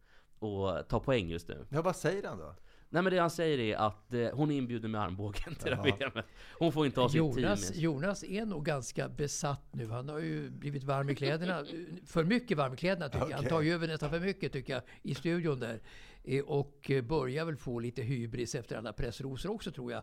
att 0.40 0.88
ta 0.88 1.00
poäng 1.00 1.28
just 1.28 1.48
nu. 1.48 1.66
Ja, 1.70 1.82
vad 1.82 1.96
säger 1.96 2.28
han 2.28 2.38
då? 2.38 2.54
Nej 2.90 3.02
men 3.02 3.12
det 3.12 3.18
han 3.18 3.30
säger 3.30 3.58
är 3.58 3.76
att 3.76 4.14
eh, 4.14 4.28
hon 4.32 4.50
är 4.50 4.56
inbjuden 4.56 4.90
med 4.90 5.00
armbågen 5.00 5.54
till 5.54 5.70
det 5.70 5.76
här. 5.76 6.10
VMet. 6.10 6.26
Hon 6.58 6.72
får 6.72 6.86
inte 6.86 7.00
ha 7.00 7.08
sitt 7.08 7.18
team 7.20 7.38
Jonas, 7.38 7.60
sig. 7.66 7.80
Jonas 7.80 8.24
är 8.24 8.46
nog 8.46 8.64
ganska 8.64 9.08
besatt 9.08 9.68
nu. 9.72 9.88
Han 9.90 10.08
har 10.08 10.18
ju 10.18 10.50
blivit 10.50 10.84
varm 10.84 11.10
i 11.10 11.14
kläderna. 11.14 11.64
För 12.06 12.24
mycket 12.24 12.56
varm 12.56 12.74
i 12.74 12.76
kläderna 12.76 13.08
tycker 13.08 13.30
jag. 13.30 13.36
Han 13.36 13.44
tar 13.46 13.60
ju 13.60 13.72
över 13.72 13.86
nästan 13.86 14.10
för 14.10 14.20
mycket 14.20 14.52
tycker 14.52 14.72
jag 14.72 14.82
i 15.02 15.14
studion 15.14 15.60
där. 15.60 15.80
Eh, 16.24 16.44
Och 16.44 16.90
eh, 16.90 17.02
börjar 17.02 17.44
väl 17.44 17.56
få 17.56 17.78
lite 17.78 18.02
hybris 18.02 18.54
efter 18.54 18.76
alla 18.76 18.92
pressrosor 18.92 19.50
också 19.52 19.70
tror 19.70 19.92
jag. 19.92 20.02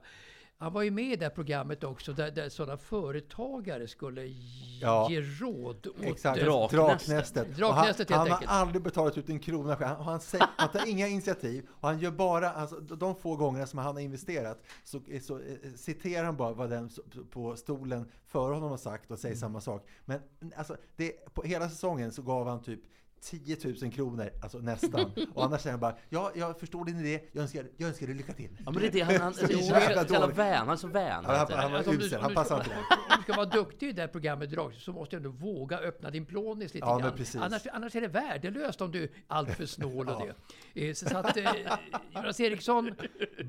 Han 0.58 0.74
var 0.74 0.82
ju 0.82 0.92
med 0.92 1.06
i 1.14 1.16
det 1.16 1.26
här 1.26 1.30
programmet 1.30 1.84
också 1.84 2.14
där, 2.14 2.32
där 2.32 2.50
sådana 2.50 2.78
företagare 2.78 3.88
skulle 3.88 4.26
ge 4.26 4.80
Ja. 4.82 5.08
råd 5.42 5.88
åt 5.88 6.02
Exakt, 6.04 6.40
eh, 6.42 6.46
Draknästet. 6.70 7.56
Draknästet. 7.58 8.10
Han, 8.10 8.20
helt 8.20 8.30
han 8.30 8.32
enkelt. 8.32 8.52
har 8.52 8.58
aldrig 8.60 8.82
betalat 8.84 9.18
ut 9.18 9.30
en 9.30 9.40
krona 9.40 9.76
själv. 9.76 9.96
Han, 9.96 10.06
han, 10.06 10.20
säger, 10.20 10.48
han 10.58 10.70
tar 10.72 10.90
inga 10.90 11.08
initiativ 11.08 11.68
och 11.70 11.88
han 11.90 12.00
gör 12.00 12.12
bara, 12.12 12.50
alltså, 12.52 12.80
de 12.80 13.16
få 13.16 13.36
gångerna 13.36 13.66
som 13.68 13.80
han 13.80 13.96
har 13.96 14.02
investerat 14.02 14.64
så, 14.84 15.02
så 15.22 15.36
eh, 15.40 15.44
citerar 15.76 16.24
han 16.26 16.38
bara 16.38 16.54
vad 16.54 16.70
den 16.70 16.90
på 17.32 17.56
stolen 17.56 18.12
före 18.26 18.54
honom 18.54 18.70
har 18.70 18.78
sagt 18.78 19.12
och 19.12 19.20
säger 19.20 19.36
Mm. 19.36 19.40
samma 19.40 19.62
sak. 19.62 19.88
Men 20.06 20.20
alltså, 20.56 20.78
det, 20.96 21.34
på 21.34 21.44
hela 21.44 21.70
säsongen 21.70 22.12
så 22.12 22.22
gav 22.22 22.48
han 22.48 22.62
typ 22.64 22.80
10 23.26 23.58
000 23.82 23.92
kronor, 23.92 24.30
alltså 24.42 24.58
nästan. 24.58 25.12
Och 25.34 25.46
annars 25.46 25.62
säger 25.62 25.72
han 25.72 25.80
bara, 25.80 25.96
ja, 26.10 26.32
jag 26.36 26.60
förstår 26.60 26.86
din 26.86 27.00
idé, 27.00 27.22
jag 27.32 27.42
önskar, 27.42 27.66
jag 27.78 27.88
önskar 27.90 28.08
dig 28.08 28.16
lycka 28.16 28.34
till. 28.34 28.50
Ja 28.66 28.72
men 28.72 28.82
det 28.82 28.88
är 28.88 28.92
det, 28.92 29.02
han, 29.02 29.16
han, 29.22 29.34
Så 29.34 29.46
han, 29.46 29.52
jävla 29.52 29.86
han, 29.98 30.08
han, 30.10 30.22
dålig. 30.22 30.36
vän, 30.36 30.58
han 30.58 30.70
är 30.70 30.76
så 30.76 30.88
vän. 30.88 31.24
Ja, 31.28 31.36
han- 31.50 31.60
han 31.60 31.72
var 31.72 31.78
Alltså, 31.78 31.92
om 31.92 31.98
du- 31.98 32.06
usel, 32.06 32.22
han 32.22 32.32
ska- 32.46 32.58
inte. 32.58 32.70
Om 33.10 33.18
du 33.18 33.24
ska 33.24 33.34
vara 33.34 33.46
duktig 33.46 33.90
i 33.90 33.92
det 33.92 34.02
här 34.02 34.08
programmet 34.08 34.52
Drag, 34.52 34.74
så 34.74 34.92
måste 34.92 35.16
du 35.16 35.18
ändå 35.18 35.30
våga 35.30 35.78
öppna 35.80 36.10
din 36.10 36.26
plånis 36.26 36.74
lite 36.74 36.86
Ja, 36.88 36.94
men 36.94 37.02
grann. 37.04 37.18
precis. 37.18 37.42
Annars, 37.42 37.62
annars 37.74 37.96
är 37.96 38.02
det 38.02 38.08
värdelöst 38.08 38.82
om 38.82 38.92
du 38.92 39.04
är 39.04 39.10
alltför 39.28 39.66
snål 39.66 40.10
och 40.10 40.26
det. 40.28 40.34
Eh, 40.76 40.94
Så, 40.94 41.18
att 41.18 41.38
eh, 41.38 41.52
Jonas 42.16 42.40
Eriksson, 42.40 42.92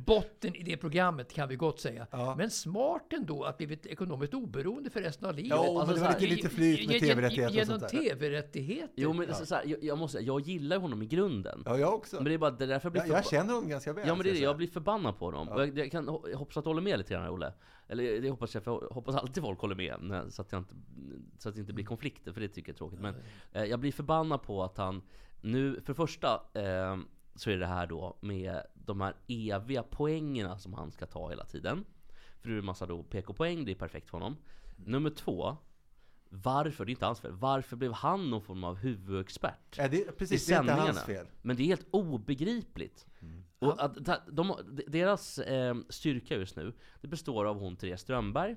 botten 0.06 0.54
i 0.54 0.62
det 0.62 0.76
programmet 0.76 1.32
kan 1.32 1.48
vi 1.48 1.56
gott 1.56 1.80
säga. 1.80 2.06
Ja. 2.10 2.34
Men 2.38 2.50
smart 2.50 3.12
ändå 3.12 3.44
att 3.44 3.56
blivit 3.56 3.86
ekonomiskt 3.86 4.34
oberoende 4.34 4.90
för 4.90 5.02
resten 5.02 5.28
av 5.28 5.34
livet. 5.34 5.50
Ja, 5.50 5.62
men 5.62 5.76
Alltså, 5.76 5.94
det 5.94 5.98
så 6.00 6.04
var 6.04 6.12
här, 6.12 6.20
lite, 6.20 6.48
flyt 6.48 6.88
med 6.88 7.00
tv-rättigheter 7.00 7.54
Genom 7.54 7.80
tv-rättigheter. 7.80 8.92
Jo 8.96 9.12
men 9.12 9.34
så, 9.34 9.46
så 9.46 9.54
här, 9.54 9.64
jag, 9.66 9.84
jag 9.84 9.98
måste 9.98 10.18
jag 10.18 10.40
gillar 10.40 10.78
honom 10.78 11.02
i 11.02 11.06
grunden. 11.06 11.62
Ja, 11.66 11.78
jag 11.78 11.94
också. 11.94 12.16
Men 12.16 12.24
det 12.24 12.34
är 12.34 12.38
bara 12.38 12.50
det 12.50 12.64
är 12.64 12.68
därför 12.68 12.86
jag 12.86 12.92
blir 12.92 13.02
jag, 13.02 13.18
jag 13.18 13.26
känner 13.26 13.54
honom 13.54 13.68
ganska 13.70 13.92
väl. 13.92 14.08
Ja 14.08 14.14
men 14.14 14.24
det 14.24 14.30
är 14.30 14.34
det, 14.34 14.40
jag 14.40 14.56
blir 14.56 14.68
förbannad 14.68 15.18
på 15.18 15.30
dem. 15.30 15.48
Ja. 15.50 15.60
Jag, 15.64 15.78
jag, 15.78 15.90
kan, 15.90 16.20
jag 16.30 16.38
hoppas 16.38 16.56
att 16.56 16.64
du 16.64 16.70
håller 16.70 16.82
med 16.82 16.98
lite 16.98 17.14
grann 17.14 17.28
Olle. 17.28 17.52
Eller 17.88 18.20
det 18.20 18.30
hoppas 18.30 18.54
jag, 18.54 18.62
för 18.64 18.70
jag 18.70 18.88
hoppas 18.88 19.14
alltid 19.16 19.42
folk 19.42 19.60
håller 19.60 19.74
med. 19.74 20.32
Så 20.32 20.42
att, 20.42 20.52
jag 20.52 20.60
inte, 20.60 20.74
så 21.38 21.48
att 21.48 21.54
det 21.54 21.60
inte 21.60 21.72
blir 21.72 21.84
konflikter, 21.84 22.32
för 22.32 22.40
det 22.40 22.48
tycker 22.48 22.68
jag 22.68 22.74
är 22.74 22.78
tråkigt. 22.78 23.00
Men 23.00 23.14
eh, 23.52 23.64
jag 23.64 23.80
blir 23.80 23.92
förbannad 23.92 24.42
på 24.42 24.64
att 24.64 24.76
han 24.76 25.02
nu, 25.40 25.80
för 25.80 25.92
det 25.92 25.94
första 25.94 26.40
eh, 26.54 26.96
så 27.37 27.51
är 27.51 27.59
det 27.59 27.66
här 27.66 27.87
då 27.87 28.16
med 28.20 28.62
de 28.75 29.01
här 29.01 29.14
eviga 29.29 29.83
poängerna 29.83 30.59
som 30.59 30.75
han 30.75 30.90
ska 30.90 31.07
ta 31.07 31.31
hela 31.31 31.44
tiden. 31.44 31.85
För 32.40 32.49
det 32.49 32.55
är 32.55 32.59
en 32.59 32.64
massa 32.64 32.87
då 32.87 33.03
PK-poäng, 33.03 33.64
det 33.64 33.72
är 33.72 33.77
perfekt 33.77 34.11
för 34.11 34.18
honom. 34.18 34.37
Nummer 34.77 35.11
två, 35.11 35.57
Varför? 36.29 36.85
Det 36.85 36.90
är 36.90 36.92
inte 36.92 37.07
hans 37.07 37.20
fel. 37.20 37.33
Varför 37.33 37.77
blev 37.77 37.92
han 37.92 38.31
någon 38.31 38.42
form 38.42 38.64
av 38.64 38.77
huvudexpert? 38.77 39.79
Ja, 39.79 39.88
det, 39.88 40.18
precis, 40.18 40.46
det 40.46 40.55
är 40.55 40.61
inte 40.61 40.72
hans 40.72 41.03
fel. 41.03 41.27
Men 41.42 41.57
det 41.57 41.62
är 41.62 41.66
helt 41.66 41.87
obegripligt. 41.90 43.07
Och 43.59 43.85
att, 43.85 43.96
de, 44.27 44.57
deras 44.87 45.38
eh, 45.38 45.77
styrka 45.88 46.37
just 46.37 46.57
nu, 46.57 46.72
det 47.01 47.09
består 47.09 47.44
av 47.44 47.59
hon 47.59 47.77
Therese 47.77 48.01
Strömberg, 48.01 48.57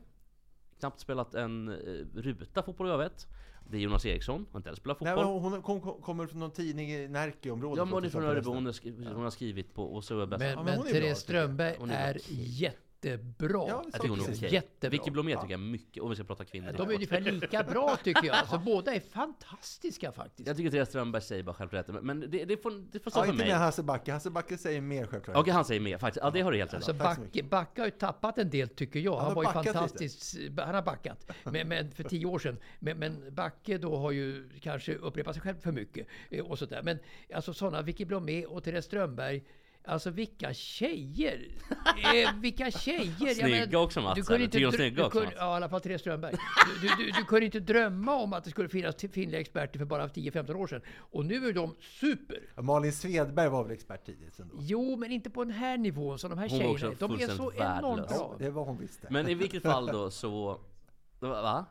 knappt 0.79 0.99
spelat 0.99 1.33
en 1.35 1.67
eh, 1.67 2.21
ruta 2.21 2.63
fotboll 2.63 2.87
jag 2.87 2.97
vet. 2.97 3.27
Det 3.71 3.77
är 3.77 3.81
Jonas 3.81 4.05
Eriksson, 4.05 4.45
har 4.51 4.59
inte 4.59 4.69
heller 4.69 4.77
spelat 4.77 5.01
Nej, 5.01 5.15
fotboll. 5.15 5.41
men 5.41 5.51
hon 5.51 5.61
kom, 5.61 5.81
kom, 5.81 6.01
kommer 6.01 6.27
från 6.27 6.39
någon 6.39 6.51
tidning 6.51 6.91
i 6.91 7.07
Närkeområdet. 7.07 7.77
Ja, 7.77 7.93
hon 7.95 8.05
är 8.05 8.09
från 8.09 8.23
Örebro, 8.23 8.53
hon 8.53 8.65
har, 8.65 8.73
skri- 8.73 9.13
hon 9.13 9.23
har 9.23 9.29
skrivit 9.29 9.73
på 9.73 9.83
och 9.83 10.03
så 10.03 10.19
är 10.21 10.25
bäst. 10.25 10.39
Men, 10.39 10.49
Ja, 10.49 10.55
men 10.55 10.65
men, 10.65 10.77
hon 10.77 10.87
är 10.87 10.91
bra, 10.91 11.01
Therese. 11.01 11.19
Strömberg 11.19 11.75
är 11.89 12.09
är, 12.09 12.13
bra. 12.13 12.69
Jättebra. 13.03 13.65
Ja, 13.67 13.83
jag 13.91 14.01
tycker 14.01 14.09
hon 14.09 14.19
är. 14.19 14.53
Jättebra. 14.53 14.89
Vicky 14.89 15.11
Blomé 15.11 15.35
tycker 15.35 15.51
jag 15.51 15.59
mycket, 15.59 16.03
om 16.03 16.09
vi 16.09 16.15
ska 16.15 16.23
prata 16.25 16.45
kvinnor. 16.45 16.73
De 16.77 16.89
är 16.89 16.93
ungefär 16.93 17.21
lika 17.21 17.63
bra 17.63 17.97
tycker 18.03 18.25
jag. 18.25 18.35
Alltså, 18.35 18.57
båda 18.65 18.93
är 18.95 18.99
fantastiska 18.99 20.11
faktiskt. 20.11 20.47
Jag 20.47 20.57
tycker 20.57 20.71
Therese 20.71 20.89
Strömberg 20.89 21.21
säger 21.21 21.43
bara 21.43 21.53
självklart 21.53 21.87
men, 21.87 22.19
det, 22.19 22.45
det, 22.45 22.57
får, 22.57 22.71
det 22.91 22.99
får 22.99 23.11
stå 23.11 23.19
Ja, 23.19 23.23
för 23.23 23.31
inte 23.31 23.43
mig. 23.43 23.51
med 23.53 23.59
Hasse 23.59 23.83
Backe. 23.83 24.11
Hasse 24.11 24.29
Backe 24.29 24.57
säger 24.57 24.81
mer 24.81 25.05
självklart. 25.05 25.37
Okej, 25.37 25.53
han 25.53 25.65
säger 25.65 25.81
mer 25.81 25.97
faktiskt. 25.97 26.23
Ja, 26.23 26.31
det 26.31 26.41
har 26.41 26.51
du 26.51 26.57
helt 26.57 26.73
rätt 26.73 26.75
Alltså 26.75 26.93
Backe, 26.93 27.43
Backe 27.43 27.81
har 27.81 27.85
ju 27.85 27.91
tappat 27.91 28.37
en 28.37 28.49
del 28.49 28.69
tycker 28.69 28.99
jag. 28.99 29.17
Han, 29.17 29.25
har 29.25 29.35
var 29.35 29.43
ju 29.43 29.47
backat 29.53 30.01
lite. 30.01 30.61
Han 30.61 30.75
har 30.75 30.81
backat. 30.81 31.31
Men, 31.43 31.67
men 31.67 31.91
för 31.91 32.03
tio 32.03 32.25
år 32.25 32.39
sedan. 32.39 32.57
Men, 32.79 32.97
men 32.99 33.35
Backe 33.35 33.77
då 33.77 33.97
har 33.97 34.11
ju 34.11 34.49
kanske 34.61 34.95
upprepat 34.95 35.35
sig 35.35 35.41
själv 35.41 35.59
för 35.59 35.71
mycket. 35.71 36.07
eh, 36.29 36.45
Och 36.45 36.59
sådär. 36.59 36.81
Men 36.83 36.99
alltså 37.33 37.53
sådana, 37.53 37.81
Vicky 37.81 38.05
Blomé 38.05 38.45
och 38.45 38.63
Therese 38.63 38.85
Strömberg. 38.85 39.43
Alltså 39.89 40.09
vilka 40.09 40.53
tjejer! 40.53 41.47
Eh, 42.15 42.33
vilka 42.35 42.71
tjejer! 42.71 43.33
Snygga 43.33 43.79
också, 43.79 44.01
Mats, 44.01 44.15
Du 44.15 44.23
kunde 44.23 44.43
inte, 44.43 44.57
dr- 44.57 44.71
snygga 44.71 44.95
du 44.95 45.03
också, 45.03 45.19
kunde, 45.19 45.25
Mats? 45.25 45.35
Ja, 45.39 45.53
i 45.53 45.55
alla 45.55 45.69
fall 45.69 45.81
Therese 45.81 46.01
Strömberg. 46.01 46.35
Du, 46.81 46.87
du, 46.87 47.03
du, 47.05 47.11
du 47.11 47.23
kunde 47.25 47.45
inte 47.45 47.59
drömma 47.59 48.15
om 48.15 48.33
att 48.33 48.43
det 48.43 48.49
skulle 48.49 48.69
finnas 48.69 48.95
kvinnliga 48.95 49.41
experter 49.41 49.79
för 49.79 49.85
bara 49.85 50.07
10-15 50.07 50.53
år 50.53 50.67
sedan. 50.67 50.81
Och 50.99 51.25
nu 51.25 51.47
är 51.47 51.53
de 51.53 51.75
super! 51.79 52.39
Ja, 52.55 52.61
Malin 52.61 52.93
Svedberg 52.93 53.49
var 53.49 53.63
väl 53.63 53.71
expert 53.71 54.05
tidigt 54.05 54.39
ändå? 54.39 54.55
Jo, 54.59 54.95
men 54.97 55.11
inte 55.11 55.29
på 55.29 55.43
den 55.43 55.53
här 55.53 55.77
nivån 55.77 56.19
som 56.19 56.29
de 56.29 56.39
här 56.39 56.49
Hon 56.49 56.59
var 56.59 56.71
också 56.71 56.79
tjejerna. 56.79 57.17
De 57.17 57.23
är 57.23 57.27
så 57.27 57.51
enormt 57.53 58.07
bra. 58.07 58.35
Det 58.39 58.49
var 58.49 58.65
hon 58.65 58.77
visste. 58.77 59.07
Men 59.09 59.29
i 59.29 59.33
vilket 59.33 59.63
fall 59.63 59.85
då 59.85 60.11
så... 60.11 60.59
Va? 61.19 61.65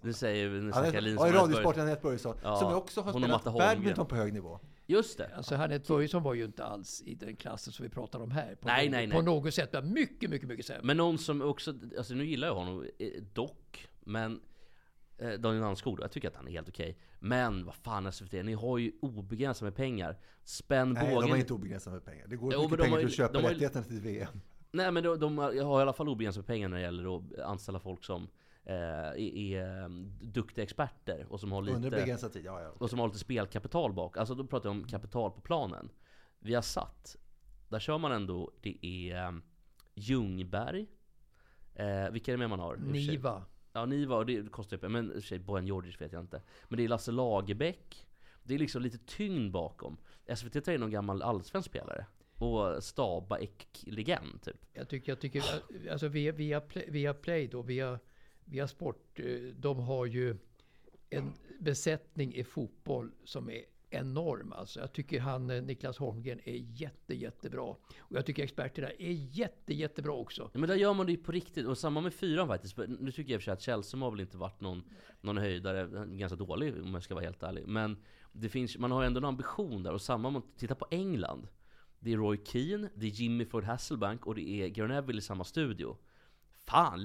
Nu 0.00 0.12
säger 0.12 0.48
nu 0.50 0.70
Ja, 0.74 1.00
Linus 1.00 1.20
ja, 1.20 1.28
i. 1.28 1.32
Radiosporten 1.32 1.82
Anette 1.82 2.02
Börjesson, 2.02 2.36
Ja, 2.42 2.56
som 2.56 2.74
också 2.74 3.00
har 3.00 3.12
spelat 3.12 3.44
badminton 3.44 4.06
på 4.06 4.14
hög 4.14 4.32
nivå. 4.32 4.60
Just 4.92 5.18
det. 5.18 5.30
Alltså 5.36 5.54
Harriet 5.54 5.88
Börjesson 5.88 6.22
var 6.22 6.34
ju 6.34 6.44
inte 6.44 6.64
alls 6.64 7.02
i 7.06 7.14
den 7.14 7.36
klassen 7.36 7.72
som 7.72 7.82
vi 7.82 7.88
pratar 7.88 8.20
om 8.20 8.30
här. 8.30 8.54
På 8.54 8.68
Nej, 8.68 8.86
något, 8.86 8.92
nej, 8.92 9.10
På 9.10 9.16
nej. 9.16 9.24
något 9.24 9.54
sätt. 9.54 9.72
Men 9.72 9.92
mycket, 9.92 10.30
mycket, 10.30 10.48
mycket 10.48 10.66
sämre. 10.66 10.82
Men 10.84 10.96
någon 10.96 11.18
som 11.18 11.42
också, 11.42 11.74
alltså 11.98 12.14
nu 12.14 12.24
gillar 12.26 12.48
jag 12.48 12.54
honom 12.54 12.86
eh, 12.98 13.22
dock, 13.32 13.88
men 14.00 14.40
eh, 15.18 15.30
Daniel 15.30 15.60
Nanskog 15.62 15.96
då, 15.96 16.02
jag 16.02 16.10
tycker 16.12 16.28
att 16.28 16.36
han 16.36 16.48
är 16.48 16.52
helt 16.52 16.68
okej. 16.68 16.98
Men 17.20 17.64
vad 17.64 17.74
fan 17.74 18.12
SVT, 18.12 18.32
ni 18.32 18.52
har 18.52 18.78
ju 18.78 18.92
obegränsat 19.02 19.62
med 19.62 19.76
pengar. 19.76 20.18
Spänn 20.44 20.92
Nej, 20.92 21.02
bågen. 21.02 21.20
de 21.22 21.30
har 21.30 21.38
inte 21.38 21.54
obegränsat 21.54 21.92
med 21.92 22.04
pengar. 22.04 22.26
Det 22.26 22.36
går 22.36 22.52
Jo, 22.52 22.62
mycket 22.62 22.78
pengar 22.78 22.90
har 22.90 22.98
till 22.98 23.06
att 23.06 23.14
köpa 23.14 23.38
rättigheterna 23.38 23.84
till 23.84 24.00
VM. 24.00 24.40
Nej 24.72 24.92
men 24.92 25.02
de, 25.02 25.20
de 25.20 25.38
har 25.38 25.52
i 25.52 25.60
alla 25.60 25.92
fall 25.92 26.08
obegränsat 26.08 26.38
med 26.40 26.46
pengar 26.46 26.68
när 26.68 26.76
det 26.76 26.82
gäller 26.82 27.16
att 27.16 27.38
anställa 27.38 27.80
folk 27.80 28.04
som 28.04 28.28
eh, 28.64 28.74
är, 28.74 29.18
är 29.18 29.82
eh, 29.82 29.88
duktiga 30.20 30.62
experter 30.62 31.26
och 31.28 31.40
som 31.40 31.52
har 31.52 31.58
Under 31.58 31.90
lite, 31.90 31.90
begränsad 31.90 32.32
tid, 32.32 32.44
ja, 32.44 32.60
ja. 32.60 32.68
och 32.78 32.90
som 32.90 32.98
har 32.98 33.06
lite 33.06 33.18
spelkapital 33.18 33.92
bak. 33.92 34.16
Alltså 34.16 34.34
då 34.34 34.46
pratar 34.46 34.68
jag 34.68 34.76
om 34.76 34.84
kapital 34.84 35.30
på 35.30 35.40
planen. 35.40 35.88
Vi 36.38 36.54
har 36.54 36.62
satt, 36.62 37.16
där 37.68 37.78
kör 37.78 37.98
man 37.98 38.12
ändå, 38.12 38.50
det 38.60 38.86
är 38.86 39.26
eh, 39.26 39.32
Ljungberg, 39.94 40.86
eh, 41.74 42.10
vilka 42.10 42.32
är 42.32 42.36
det 42.36 42.38
mer 42.38 42.48
man 42.48 42.60
har? 42.60 42.76
Niva. 42.76 43.44
Ja, 43.72 43.86
Niva, 43.86 44.16
och 44.16 44.26
det 44.26 44.50
kostar 44.50 44.78
ju 44.82 44.88
Men 44.88 45.06
i 45.06 45.08
och 45.10 45.14
för 45.14 45.20
sig, 45.20 45.38
Bojan 45.38 45.66
Djordjic 45.66 46.00
vet 46.00 46.12
jag 46.12 46.20
inte. 46.20 46.42
Men 46.68 46.76
det 46.76 46.84
är 46.84 46.88
Lasse 46.88 47.12
Lagerbäck. 47.12 48.06
Det 48.42 48.54
är 48.54 48.58
liksom 48.58 48.82
lite 48.82 48.98
tyngd 48.98 49.52
bakom. 49.52 49.96
SVT 50.36 50.64
tar 50.64 50.72
in 50.72 50.80
någon 50.80 50.90
gammal 50.90 51.22
allsvensk 51.22 51.68
spelare. 51.68 52.06
Och 52.34 52.84
Staba 52.84 53.38
Ek-legend, 53.38 54.42
typ. 54.42 54.56
Jag 54.72 54.88
tycker, 54.88 55.12
jag 55.12 55.20
tycker 55.20 55.42
alltså 55.90 56.08
via, 56.08 56.32
via, 56.32 56.60
play, 56.60 56.90
via 56.90 57.14
Play 57.14 57.46
då, 57.46 57.62
via, 57.62 57.98
via 58.44 58.68
Sport, 58.68 59.20
eh, 59.20 59.26
de 59.56 59.78
har 59.78 60.06
ju 60.06 60.36
en 61.10 61.32
besättning 61.60 62.34
i 62.34 62.44
fotboll 62.44 63.10
som 63.24 63.50
är 63.50 63.64
enorm. 63.90 64.52
Alltså, 64.52 64.80
jag 64.80 64.92
tycker 64.92 65.20
han 65.20 65.50
eh, 65.50 65.62
Niklas 65.62 65.98
Holmgren 65.98 66.40
är 66.44 66.56
jätte, 66.56 67.14
jättebra. 67.14 67.62
Och 67.62 68.16
jag 68.16 68.26
tycker 68.26 68.42
experterna 68.42 68.88
är 68.88 69.12
jätte, 69.12 69.74
jättebra 69.74 70.12
också. 70.12 70.50
Ja, 70.52 70.60
men 70.60 70.68
där 70.68 70.76
gör 70.76 70.94
man 70.94 71.06
det 71.06 71.12
ju 71.12 71.18
på 71.18 71.32
riktigt. 71.32 71.66
Och 71.66 71.78
samma 71.78 72.00
med 72.00 72.14
fyran 72.14 72.48
faktiskt. 72.48 72.76
Nu 72.76 73.12
tycker 73.12 73.32
jag 73.32 73.36
i 73.36 73.36
och 73.36 73.40
för 73.40 73.44
sig 73.44 73.52
att 73.52 73.62
Chelsea 73.62 74.00
har 74.00 74.10
väl 74.10 74.20
inte 74.20 74.36
varit 74.36 74.60
någon, 74.60 74.82
någon 75.20 75.38
höjdare. 75.38 76.06
Ganska 76.06 76.36
dålig 76.36 76.82
om 76.82 76.94
jag 76.94 77.02
ska 77.02 77.14
vara 77.14 77.24
helt 77.24 77.42
ärlig. 77.42 77.66
Men 77.66 77.96
det 78.32 78.48
finns, 78.48 78.78
man 78.78 78.90
har 78.90 79.04
ändå 79.04 79.18
en 79.18 79.24
ambition 79.24 79.82
där. 79.82 79.92
Och 79.92 80.02
samma 80.02 80.28
om 80.28 80.34
man 80.34 80.42
tittar 80.56 80.74
på 80.74 80.86
England. 80.90 81.48
Det 81.98 82.12
är 82.12 82.16
Roy 82.16 82.40
Keane, 82.44 82.88
det 82.94 83.06
är 83.06 83.10
Jimmy 83.10 83.44
Ford 83.44 83.64
Hasselbank 83.64 84.26
och 84.26 84.34
det 84.34 84.48
är 84.48 84.68
Gary 84.68 84.88
Neville 84.88 85.18
i 85.18 85.22
samma 85.22 85.44
studio. 85.44 85.96
Fan, 86.64 87.04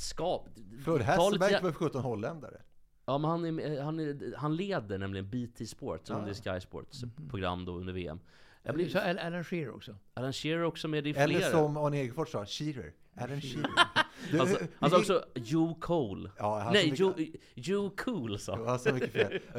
skap... 0.00 0.48
För 0.84 1.00
Hasselberg 1.00 1.62
var 1.62 1.72
17 1.72 2.02
holländare. 2.02 2.60
Ja 3.06 3.18
men 3.18 3.30
han, 3.30 3.44
är, 3.60 3.80
han, 3.82 4.00
är, 4.00 4.36
han 4.36 4.56
leder 4.56 4.98
nämligen 4.98 5.30
BT 5.30 5.66
Sports, 5.66 6.06
som 6.08 6.24
det 6.24 6.30
är 6.30 6.34
Sky 6.54 6.60
Sports 6.60 7.04
program 7.30 7.64
då 7.64 7.72
under 7.76 7.92
VM. 7.92 8.20
Jag 8.62 8.72
Så 8.72 8.76
blir, 8.76 8.96
Al- 8.96 9.18
Alan 9.18 9.44
Shearer 9.44 9.74
också. 9.74 9.96
Alan 10.14 10.32
Shearer 10.32 10.62
också 10.62 10.88
med, 10.88 11.04
det 11.04 11.10
är 11.10 11.24
Eller 11.24 11.40
som 11.50 11.76
Arne 11.76 11.96
Egerfors 12.00 12.28
sa, 12.30 12.46
Shearer. 12.46 12.92
Alan 13.16 13.40
Shearer. 13.40 13.70
Du, 14.30 14.40
Alltså, 14.40 14.58
hur- 14.58 14.68
alltså 14.78 14.96
hur 14.98 15.02
gick- 15.04 15.16
också 15.16 15.28
Joe 15.34 15.74
Cole. 15.80 16.30
Ja, 16.38 16.58
han 16.60 16.72
Nej, 16.72 16.96
som- 16.96 16.96
Joe, 16.96 17.14
Joe 17.54 17.90
Cool 17.96 18.38
sa 18.38 18.58
Ja, 18.66 18.78
så 18.78 18.92
mycket 18.94 19.12
fel. 19.12 19.40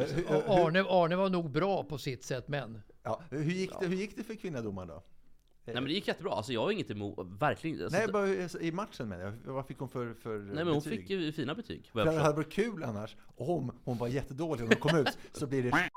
Arne, 0.48 0.84
Arne 0.90 1.16
var 1.16 1.30
nog 1.30 1.52
bra 1.52 1.84
på 1.84 1.98
sitt 1.98 2.24
sätt, 2.24 2.48
men 2.48 2.82
Ja, 3.04 3.22
hur, 3.30 3.44
gick 3.44 3.72
det, 3.80 3.88
hur 3.88 3.96
gick 3.96 4.16
det 4.18 4.24
för 4.24 4.36
kvinnodomaren 4.36 4.88
då? 4.88 5.04
Nej 5.66 5.76
men 5.76 5.84
det 5.84 5.94
gick 5.94 6.08
jättebra, 6.08 6.32
alltså 6.34 6.54
jag 6.54 6.62
har 6.62 6.72
inget 6.72 6.92
emot, 6.92 7.28
verkligen 7.40 7.84
alltså, 7.84 8.00
Nej, 8.00 8.08
bara 8.08 8.28
i 8.62 8.72
matchen 8.72 9.10
med 9.10 9.22
jag. 9.26 9.54
Vad 9.54 9.66
fick 9.68 9.80
hon 9.80 9.90
för, 9.90 10.14
för 10.14 10.40
Nej 10.40 10.56
men 10.56 10.68
hon 10.68 10.76
betyg? 10.84 11.00
fick 11.00 11.10
ju 11.10 11.32
fina 11.32 11.56
betyg, 11.56 11.90
vad 11.92 12.08
jag 12.08 12.14
det 12.14 12.20
hade 12.20 12.36
varit 12.36 12.52
kul 12.52 12.84
annars 12.84 13.16
om 13.38 13.72
hon 13.84 13.98
var 13.98 14.08
jättedålig 14.08 14.64
och 14.64 14.70
hon 14.70 14.90
kom 14.90 15.00
ut 15.00 15.18
så 15.32 15.48
blir 15.48 15.64
det 15.64 15.90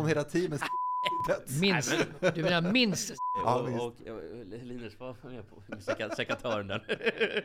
om 0.00 0.06
hela 0.06 0.24
teamet 0.24 0.60
döds. 1.28 1.60
minst, 1.60 2.06
du 2.34 2.42
menar 2.42 2.72
minst 2.72 3.14
Ja, 3.44 3.60
och, 3.60 3.76
och, 3.78 3.86
och 3.86 4.46
Linus 4.46 5.00
var 5.00 5.16
med 5.30 5.50
på 5.50 5.56
seka- 5.76 6.14
sekatören 6.16 6.66
där. 6.66 7.44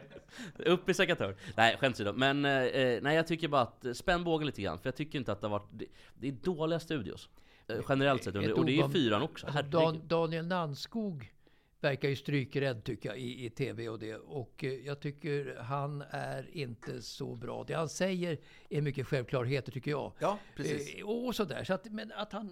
Upp 0.66 0.90
i 0.90 0.94
sekatör. 0.94 1.36
Nej 1.58 1.78
skämt 1.78 1.96
åsido. 1.96 2.14
Men 2.14 2.46
eh, 2.46 3.02
nej 3.02 3.16
jag 3.16 3.28
tycker 3.28 3.48
bara 3.48 3.62
att 3.62 3.86
eh, 3.86 3.94
spänn 3.94 4.24
bågen 4.24 4.46
lite 4.46 4.62
grann. 4.62 4.80
För 4.80 4.88
jag 4.88 4.96
tycker 4.96 5.20
inte 5.20 5.32
att 5.32 5.42
det 5.42 5.48
har 5.48 5.52
varit, 5.60 5.70
det, 5.72 5.86
det 6.20 6.28
är 6.28 6.32
dåliga 6.32 6.80
studios. 6.80 7.30
Eh, 7.78 7.86
Generellt 7.90 8.24
sett. 8.24 8.36
Ett 8.36 8.52
Och 8.52 8.66
det 8.66 8.78
är 8.80 8.88
fyran 8.88 9.22
också. 9.22 9.48
Alltså. 9.48 9.62
Dan, 9.64 10.02
Daniel 10.08 10.48
Nannskog 10.48 11.34
verkar 11.82 12.10
ju 12.10 12.16
strykrädd 12.16 12.84
tycker 12.84 13.10
jag 13.10 13.18
i, 13.20 13.46
i 13.46 13.50
tv 13.50 13.90
och 13.90 14.00
det. 14.00 14.16
Och 14.16 14.64
eh, 14.64 14.70
jag 14.74 15.00
tycker 15.00 15.58
han 15.62 16.04
är 16.10 16.50
inte 16.58 17.02
så 17.02 17.36
bra. 17.36 17.64
Det 17.68 17.74
han 17.74 17.90
säger 17.90 18.38
är 18.70 18.82
mycket 18.82 19.08
självklarheter 19.08 19.72
tycker 19.72 19.92
jag. 19.92 20.12
Ja, 20.20 20.38
precis. 20.56 20.96
Eh, 20.96 21.10
och 21.10 21.36
sådär. 21.36 21.64
Så 21.64 21.74
att, 21.74 21.86
men 21.92 22.12
att 22.16 22.34
han... 22.34 22.46
Eh, 22.46 22.52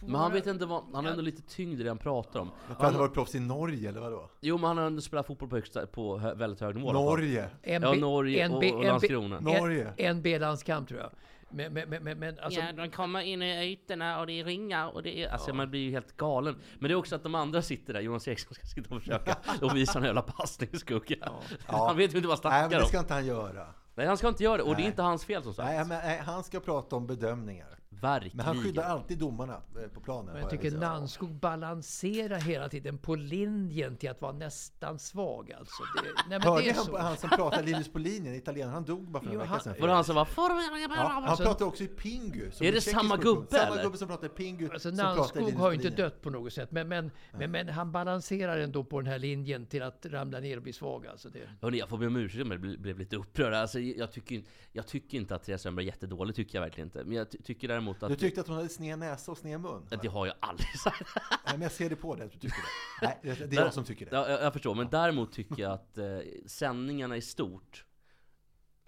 får 0.00 0.06
Men 0.06 0.14
han 0.16 0.24
vara- 0.30 0.34
vet 0.34 0.46
inte 0.46 0.66
vad, 0.66 0.84
han 0.92 1.04
har 1.04 1.10
ändå 1.12 1.22
lite 1.22 1.42
tyngd 1.42 1.80
i 1.80 1.82
det 1.82 1.90
han 1.90 1.98
pratar 1.98 2.40
om. 2.40 2.50
För 2.66 2.74
han 2.74 2.92
har 2.94 3.00
varit 3.00 3.14
proffs 3.14 3.34
i 3.34 3.40
Norge 3.40 3.88
eller 3.88 4.00
vadå? 4.00 4.30
Jo 4.40 4.56
men 4.58 4.64
han 4.68 4.78
har 4.78 4.84
ändå 4.86 5.00
spelat 5.00 5.26
fotboll 5.26 5.48
på, 5.48 5.56
högsta, 5.56 5.86
på 5.86 6.18
hö, 6.18 6.34
väldigt 6.34 6.60
hög 6.60 6.76
nivå. 6.76 6.92
Norge! 6.92 7.50
En 7.62 7.82
Ja, 7.82 7.94
Norge 7.94 8.48
och- 8.48 8.56
och 8.74 8.84
Landskrona. 8.84 9.36
en- 9.36 9.44
Norge. 9.44 9.92
En 9.96 10.22
B-landskamp 10.22 10.88
tror 10.88 11.00
jag. 11.00 11.10
Men, 11.50 11.72
men, 11.72 11.88
men, 11.88 12.18
men, 12.18 12.38
alltså, 12.38 12.60
ja, 12.60 12.72
de 12.72 12.90
kommer 12.90 13.20
in 13.20 13.42
i 13.42 13.72
ytorna 13.72 14.20
och 14.20 14.26
det 14.26 14.32
är 14.40 14.44
ringar 14.44 14.94
och 14.94 15.02
det 15.02 15.22
är... 15.22 15.28
Alltså 15.28 15.54
man 15.54 15.70
blir 15.70 15.80
ju 15.80 15.90
helt 15.90 16.16
galen. 16.16 16.56
Men 16.78 16.88
det 16.88 16.94
är 16.94 16.96
också 16.96 17.14
att 17.16 17.22
de 17.22 17.34
andra 17.34 17.62
sitter 17.62 17.92
där, 17.92 18.00
Jonas 18.00 18.28
Eriksson 18.28 18.54
ska 18.54 18.66
sitta 18.66 18.94
och 18.94 19.02
försöka 19.02 19.36
och 19.62 19.76
visa 19.76 19.98
en 19.98 20.04
jävla 20.04 20.22
passningsskugga. 20.22 21.32
Han 21.66 21.96
vet 21.96 22.14
ju 22.14 22.16
inte 22.16 22.28
vad 22.28 22.44
han 22.44 22.52
Nej, 22.52 22.60
men 22.60 22.70
snackar 22.70 22.78
det 22.78 22.82
om. 22.82 22.88
ska 22.88 22.98
inte 22.98 23.14
han 23.14 23.26
göra. 23.26 23.66
Nej 23.94 24.06
han 24.06 24.16
ska 24.16 24.28
inte 24.28 24.44
göra 24.44 24.56
det, 24.56 24.62
och 24.62 24.68
det 24.68 24.74
är 24.74 24.76
Nej. 24.76 24.86
inte 24.86 25.02
hans 25.02 25.24
fel 25.24 25.42
som 25.42 25.54
sagt. 25.54 25.68
Nej, 25.68 25.78
men, 25.78 25.88
nej, 26.04 26.22
han 26.24 26.44
ska 26.44 26.60
prata 26.60 26.96
om 26.96 27.06
bedömningar. 27.06 27.77
Verkligen. 27.90 28.36
Men 28.36 28.46
han 28.46 28.62
skyddar 28.62 28.82
alltid 28.82 29.18
domarna 29.18 29.54
eh, 29.82 29.88
på 29.88 30.00
planen. 30.00 30.32
Men 30.32 30.42
jag 30.42 30.50
tycker 30.50 30.70
sett. 30.70 30.80
Nannskog 30.80 31.34
balanserar 31.34 32.40
hela 32.40 32.68
tiden 32.68 32.98
på 32.98 33.14
linjen 33.14 33.96
till 33.96 34.10
att 34.10 34.20
vara 34.20 34.32
nästan 34.32 34.98
svag 34.98 35.52
alltså. 35.52 35.82
Det, 35.82 36.10
nej, 36.28 36.38
men 36.38 36.42
Hörde 36.42 36.62
det 36.62 36.70
är 36.70 36.74
han, 36.74 36.84
så. 36.84 36.90
på- 36.92 36.98
han 36.98 37.16
som 37.16 37.30
pratade 37.30 37.62
Linus 37.62 37.88
på 37.92 37.98
linjen, 37.98 38.34
italienaren, 38.34 38.74
han 38.74 38.84
dog 38.84 39.10
bara 39.10 39.22
för 39.22 39.30
en 39.30 39.38
vecka 39.38 39.50
han- 39.50 39.60
sedan. 39.60 39.74
Var 39.80 39.88
det 39.88 39.94
han 39.94 40.04
som 40.04 40.14
var 40.14 40.28
Ja, 40.38 41.08
han 41.08 41.24
Alltså- 41.24 41.44
pratade 41.44 41.64
också 41.64 41.84
i 41.84 41.86
Pingu. 41.88 42.50
som 42.50 42.66
Är 42.66 42.72
det 42.72 42.80
samma 42.80 43.16
gubbe, 43.16 43.46
Samma 43.50 43.72
eller? 43.72 43.82
gubbe 43.82 43.96
som 43.98 44.08
pratade 44.08 44.28
Pingu. 44.28 44.70
Alltså 44.72 44.90
Linus 44.90 45.54
har 45.54 45.70
ju 45.70 45.76
inte 45.76 45.90
dött 45.90 46.22
på 46.22 46.30
något 46.30 46.52
sätt. 46.52 46.70
Men, 46.70 46.88
men, 46.88 47.10
men, 47.32 47.50
men 47.50 47.68
han 47.68 47.92
balanserar 47.92 48.58
ändå 48.58 48.84
på 48.84 49.00
den 49.00 49.12
här 49.12 49.18
linjen 49.18 49.66
till 49.66 49.82
att 49.82 50.06
ramla 50.06 50.40
ner 50.40 50.56
och 50.56 50.62
bli 50.62 50.72
svag. 50.72 51.06
Alltså 51.06 51.28
det. 51.28 51.48
Hörni, 51.62 51.78
jag 51.78 51.88
får 51.88 51.98
be 51.98 52.06
om 52.06 52.16
ursäkt 52.16 52.42
om 52.44 52.50
jag 52.50 52.60
blev, 52.60 52.98
lite 52.98 53.16
upprörd. 53.16 53.54
Alltså, 53.54 53.80
jag, 53.80 54.12
tycker, 54.12 54.34
inte- 54.34 54.50
jag 54.72 54.86
tycker 54.86 55.18
inte 55.18 55.34
att 55.34 55.44
Therese 55.44 55.60
Strömberg 55.60 55.84
är 55.84 55.90
jättedålig, 55.92 56.34
tycker 56.36 56.58
jag 56.58 56.62
verkligen 56.62 56.86
inte. 56.86 57.04
Men 57.04 57.12
jag 57.16 57.30
ty- 57.30 57.38
tycker 57.42 57.68
däremot 57.78 58.02
att... 58.02 58.08
Du 58.08 58.16
tyckte 58.16 58.40
att 58.40 58.46
hon 58.46 58.56
hade 58.56 58.68
sned 58.68 58.98
näsa 58.98 59.32
och 59.32 59.38
sned 59.38 59.60
mun? 59.60 59.86
det 60.02 60.08
har 60.08 60.26
jag 60.26 60.34
aldrig 60.40 60.80
sagt. 60.80 61.02
Nej, 61.30 61.52
men 61.52 61.62
jag 61.62 61.72
ser 61.72 61.90
det 61.90 61.96
på 61.96 62.14
dig 62.14 62.26
att 62.26 62.32
du 62.32 62.38
tycker 62.38 62.56
det. 62.56 63.06
Nej, 63.06 63.18
det, 63.22 63.50
det 63.50 63.56
är 63.56 63.60
jag 63.60 63.74
som 63.74 63.84
tycker 63.84 64.06
det. 64.06 64.16
Ja, 64.16 64.28
jag, 64.28 64.42
jag 64.42 64.52
förstår, 64.52 64.74
men 64.74 64.88
däremot 64.90 65.32
tycker 65.32 65.62
jag 65.62 65.72
att 65.72 65.98
eh, 65.98 66.04
sändningarna 66.46 67.16
i 67.16 67.22
stort 67.22 67.84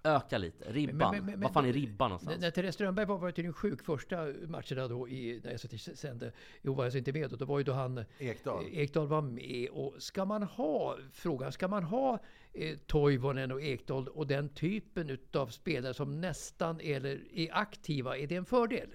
Öka 0.04 0.38
lite. 0.38 0.72
Ribban. 0.72 1.40
Vad 1.40 1.52
fan 1.52 1.66
är 1.66 1.72
ribban 1.72 2.10
någonstans? 2.10 2.36
När, 2.36 2.46
när 2.46 2.50
Therese 2.50 2.74
Strömberg 2.74 3.06
var, 3.06 3.18
var 3.18 3.30
tydligen 3.30 3.52
sjuk 3.52 3.82
första 3.82 4.16
matcherna 4.26 4.88
då 4.88 5.08
i, 5.08 5.40
när 5.44 5.56
SVT 5.56 5.98
sände, 5.98 6.32
jo 6.62 6.74
var 6.74 6.84
alltså 6.84 6.98
inte 6.98 7.12
med 7.12 7.30
då, 7.30 7.36
då 7.36 7.44
var 7.44 7.58
ju 7.58 7.64
då 7.64 7.72
han 7.72 8.04
Ekdal. 8.18 8.64
Ekdal 8.72 9.06
var 9.06 9.22
med. 9.22 9.68
Och 9.70 9.94
ska 9.98 10.24
man 10.24 10.42
ha, 10.42 10.98
frågan, 11.12 11.52
ska 11.52 11.68
man 11.68 11.82
ha 11.82 12.18
eh, 12.52 12.76
Toivonen 12.86 13.52
och 13.52 13.62
Ekdal 13.62 14.08
och 14.08 14.26
den 14.26 14.48
typen 14.48 15.10
utav 15.10 15.46
spelare 15.46 15.94
som 15.94 16.20
nästan 16.20 16.80
eller 16.80 17.38
är 17.38 17.48
aktiva, 17.52 18.18
är 18.18 18.26
det 18.26 18.36
en 18.36 18.44
fördel? 18.44 18.88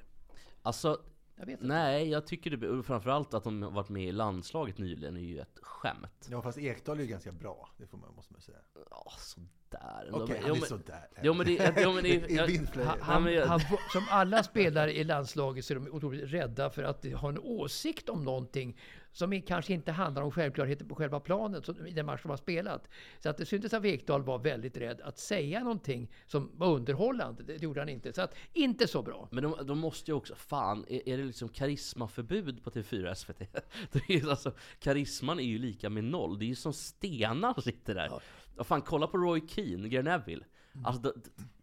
Alltså, 0.61 0.99
Jag 1.37 1.45
vet 1.45 1.53
inte. 1.53 1.65
nej, 1.65 2.09
jag 2.09 2.27
tycker 2.27 2.57
det, 2.57 2.69
och 2.69 2.85
framförallt 2.85 3.33
att 3.33 3.43
de 3.43 3.61
har 3.63 3.71
varit 3.71 3.89
med 3.89 4.03
i 4.07 4.11
landslaget 4.11 4.77
nyligen 4.77 5.17
är 5.17 5.21
ju 5.21 5.39
ett 5.39 5.59
skämt. 5.61 6.27
Ja, 6.31 6.41
fast 6.41 6.57
Ekdal 6.57 6.97
är 6.97 7.01
ju 7.01 7.07
ganska 7.07 7.31
bra. 7.31 7.69
Det 7.77 7.87
får 7.87 7.97
man, 7.97 8.13
måste 8.15 8.33
man 8.33 8.41
säga. 8.41 8.57
Ja, 8.89 9.11
sådär. 9.17 10.09
Okej, 10.11 10.27
De- 10.39 10.41
han 10.41 10.51
är 10.55 10.59
men- 10.59 10.69
sådär. 10.69 11.07
Jo 11.23 11.33
men 11.33 11.45
det, 11.45 11.73
jo, 11.83 11.93
men 11.93 12.03
det, 12.03 12.29
jag- 12.29 12.97
han- 12.99 13.37
han, 13.47 13.59
som 13.93 14.03
alla 14.09 14.43
spelare 14.43 14.93
i 14.97 15.03
landslaget 15.03 15.65
så 15.65 15.73
är 15.73 15.75
de 15.75 15.87
otroligt 15.91 16.31
rädda 16.33 16.69
för 16.69 16.83
att 16.83 17.05
ha 17.05 17.29
en 17.29 17.39
åsikt 17.39 18.09
om 18.09 18.23
någonting 18.23 18.77
som 19.15 19.41
kanske 19.41 19.73
inte 19.73 19.91
handlar 19.91 20.21
om 20.21 20.31
självklarheter 20.31 20.85
på 20.85 20.95
själva 20.95 21.19
planen 21.19 21.63
så, 21.63 21.85
i 21.87 21.91
den 21.91 22.05
match 22.05 22.21
de 22.23 22.29
har 22.29 22.37
spelat. 22.37 22.89
Så 23.19 23.29
att 23.29 23.37
det 23.37 23.45
syntes 23.45 23.73
att 23.73 23.85
Ekdal 23.85 24.23
var 24.23 24.39
väldigt 24.39 24.77
rädd 24.77 25.01
att 25.01 25.19
säga 25.19 25.59
någonting 25.59 26.11
som 26.25 26.51
var 26.53 26.67
underhållande. 26.67 27.43
Det 27.43 27.63
gjorde 27.63 27.81
han 27.81 27.89
inte. 27.89 28.13
Så 28.13 28.21
att 28.21 28.35
inte 28.53 28.87
så 28.87 29.01
bra. 29.01 29.27
Men 29.31 29.43
de, 29.43 29.67
de 29.67 29.79
måste 29.79 30.11
ju 30.11 30.15
också, 30.15 30.35
fan, 30.35 30.85
är, 30.89 31.09
är 31.09 31.17
det 31.17 31.23
liksom 31.23 31.49
karismaförbud 31.49 32.63
på 32.63 32.69
TV4 32.69 33.11
och 33.11 33.17
SVT? 33.17 33.39
Det 33.91 34.09
är 34.09 34.19
ju 34.23 34.29
alltså, 34.29 34.51
karisman 34.79 35.39
är 35.39 35.43
ju 35.43 35.57
lika 35.57 35.89
med 35.89 36.03
noll, 36.03 36.39
det 36.39 36.45
är 36.45 36.47
ju 36.47 36.55
som 36.55 36.73
stenar 36.73 37.53
som 37.53 37.63
sitter 37.63 37.95
där. 37.95 38.11
Ja. 38.57 38.63
fan, 38.63 38.81
kolla 38.81 39.07
på 39.07 39.17
Roy 39.17 39.47
Keane, 39.47 39.89
Gary 39.89 40.03
Neville. 40.03 40.45
Alltså, 40.83 41.01
det, 41.01 41.13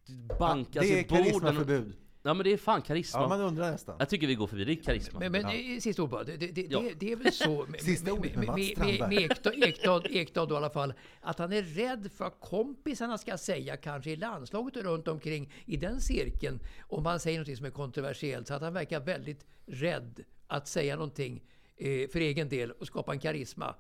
det 0.07 0.38
bankas 0.38 0.83
det 0.83 0.93
är 0.93 0.99
i 0.99 1.09
borden. 1.09 1.25
karismaförbud. 1.25 1.97
Ja 2.25 2.35
men 2.35 2.45
det 2.45 2.53
är 2.53 2.57
fan 2.57 2.83
karisma. 2.83 3.21
Ja, 3.21 3.29
man 3.29 3.41
undrar 3.41 3.71
nästan. 3.71 3.97
Jag 3.99 4.09
tycker 4.09 4.27
vi 4.27 4.35
går 4.35 4.47
förbi, 4.47 4.65
det 4.65 4.73
är 4.73 4.83
karisma. 4.83 5.19
Men, 5.21 5.33
men 5.33 5.51
i 5.51 5.81
sista 5.81 6.03
ord 6.03 6.11
bara. 6.11 6.25
Det, 6.25 6.37
det, 6.37 6.67
Ja. 6.71 6.81
det, 6.81 6.95
det 7.01 7.13
är 7.13 7.17
väl 7.17 7.33
så 7.33 7.67
med, 7.69 7.81
Sista 7.81 8.05
med, 8.05 8.19
ordet 8.19 8.37
med, 8.37 8.47
med 8.79 9.01
med. 9.09 9.13
Ekdal, 9.13 9.63
Ekdal, 9.63 10.07
Ekdal 10.11 10.49
då 10.49 10.55
i 10.55 10.57
alla 10.57 10.71
fall. 10.71 10.95
Att 11.21 11.39
han 11.39 11.53
är 11.53 11.63
rädd 11.63 12.11
för 12.13 12.25
vad 12.25 12.41
kompisarna 12.41 13.19
ska 13.19 13.39
säga, 13.39 13.77
kanske 13.77 14.11
i 14.11 14.17
landslaget 14.17 14.77
och 14.77 14.83
runt 14.83 15.09
omkring 15.09 15.53
i 15.67 15.77
den 15.77 16.01
cirkeln. 16.01 16.61
Om 16.81 17.03
man 17.03 17.21
säger 17.21 17.39
något 17.39 17.57
som 17.57 17.67
är 17.67 17.71
kontroversiellt. 17.71 18.47
Så 18.49 18.55
att 18.55 18.63
han 18.63 18.75
verkar 18.75 19.01
väldigt 19.01 19.47
rädd 19.67 20.21
att 20.47 20.69
säga 20.69 20.95
någonting 20.97 21.43
eh, 21.77 22.09
för 22.09 22.21
egen 22.21 22.49
del 22.49 22.71
och 22.71 22.87
skapa 22.87 23.13
en 23.13 23.21
karisma. 23.21 23.75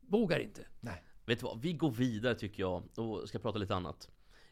Vågar 0.00 0.38
inte. 0.38 0.66
Nej. 0.80 1.04
Vet 1.26 1.38
du 1.40 1.44
vad, 1.44 1.60
vi 1.62 1.72
går 1.72 1.90
vidare 1.90 2.34
tycker 2.34 2.62
jag 2.62 2.98
och 2.98 3.28
ska 3.28 3.38
prata 3.38 3.58
lite 3.58 3.74
annat. 3.74 4.08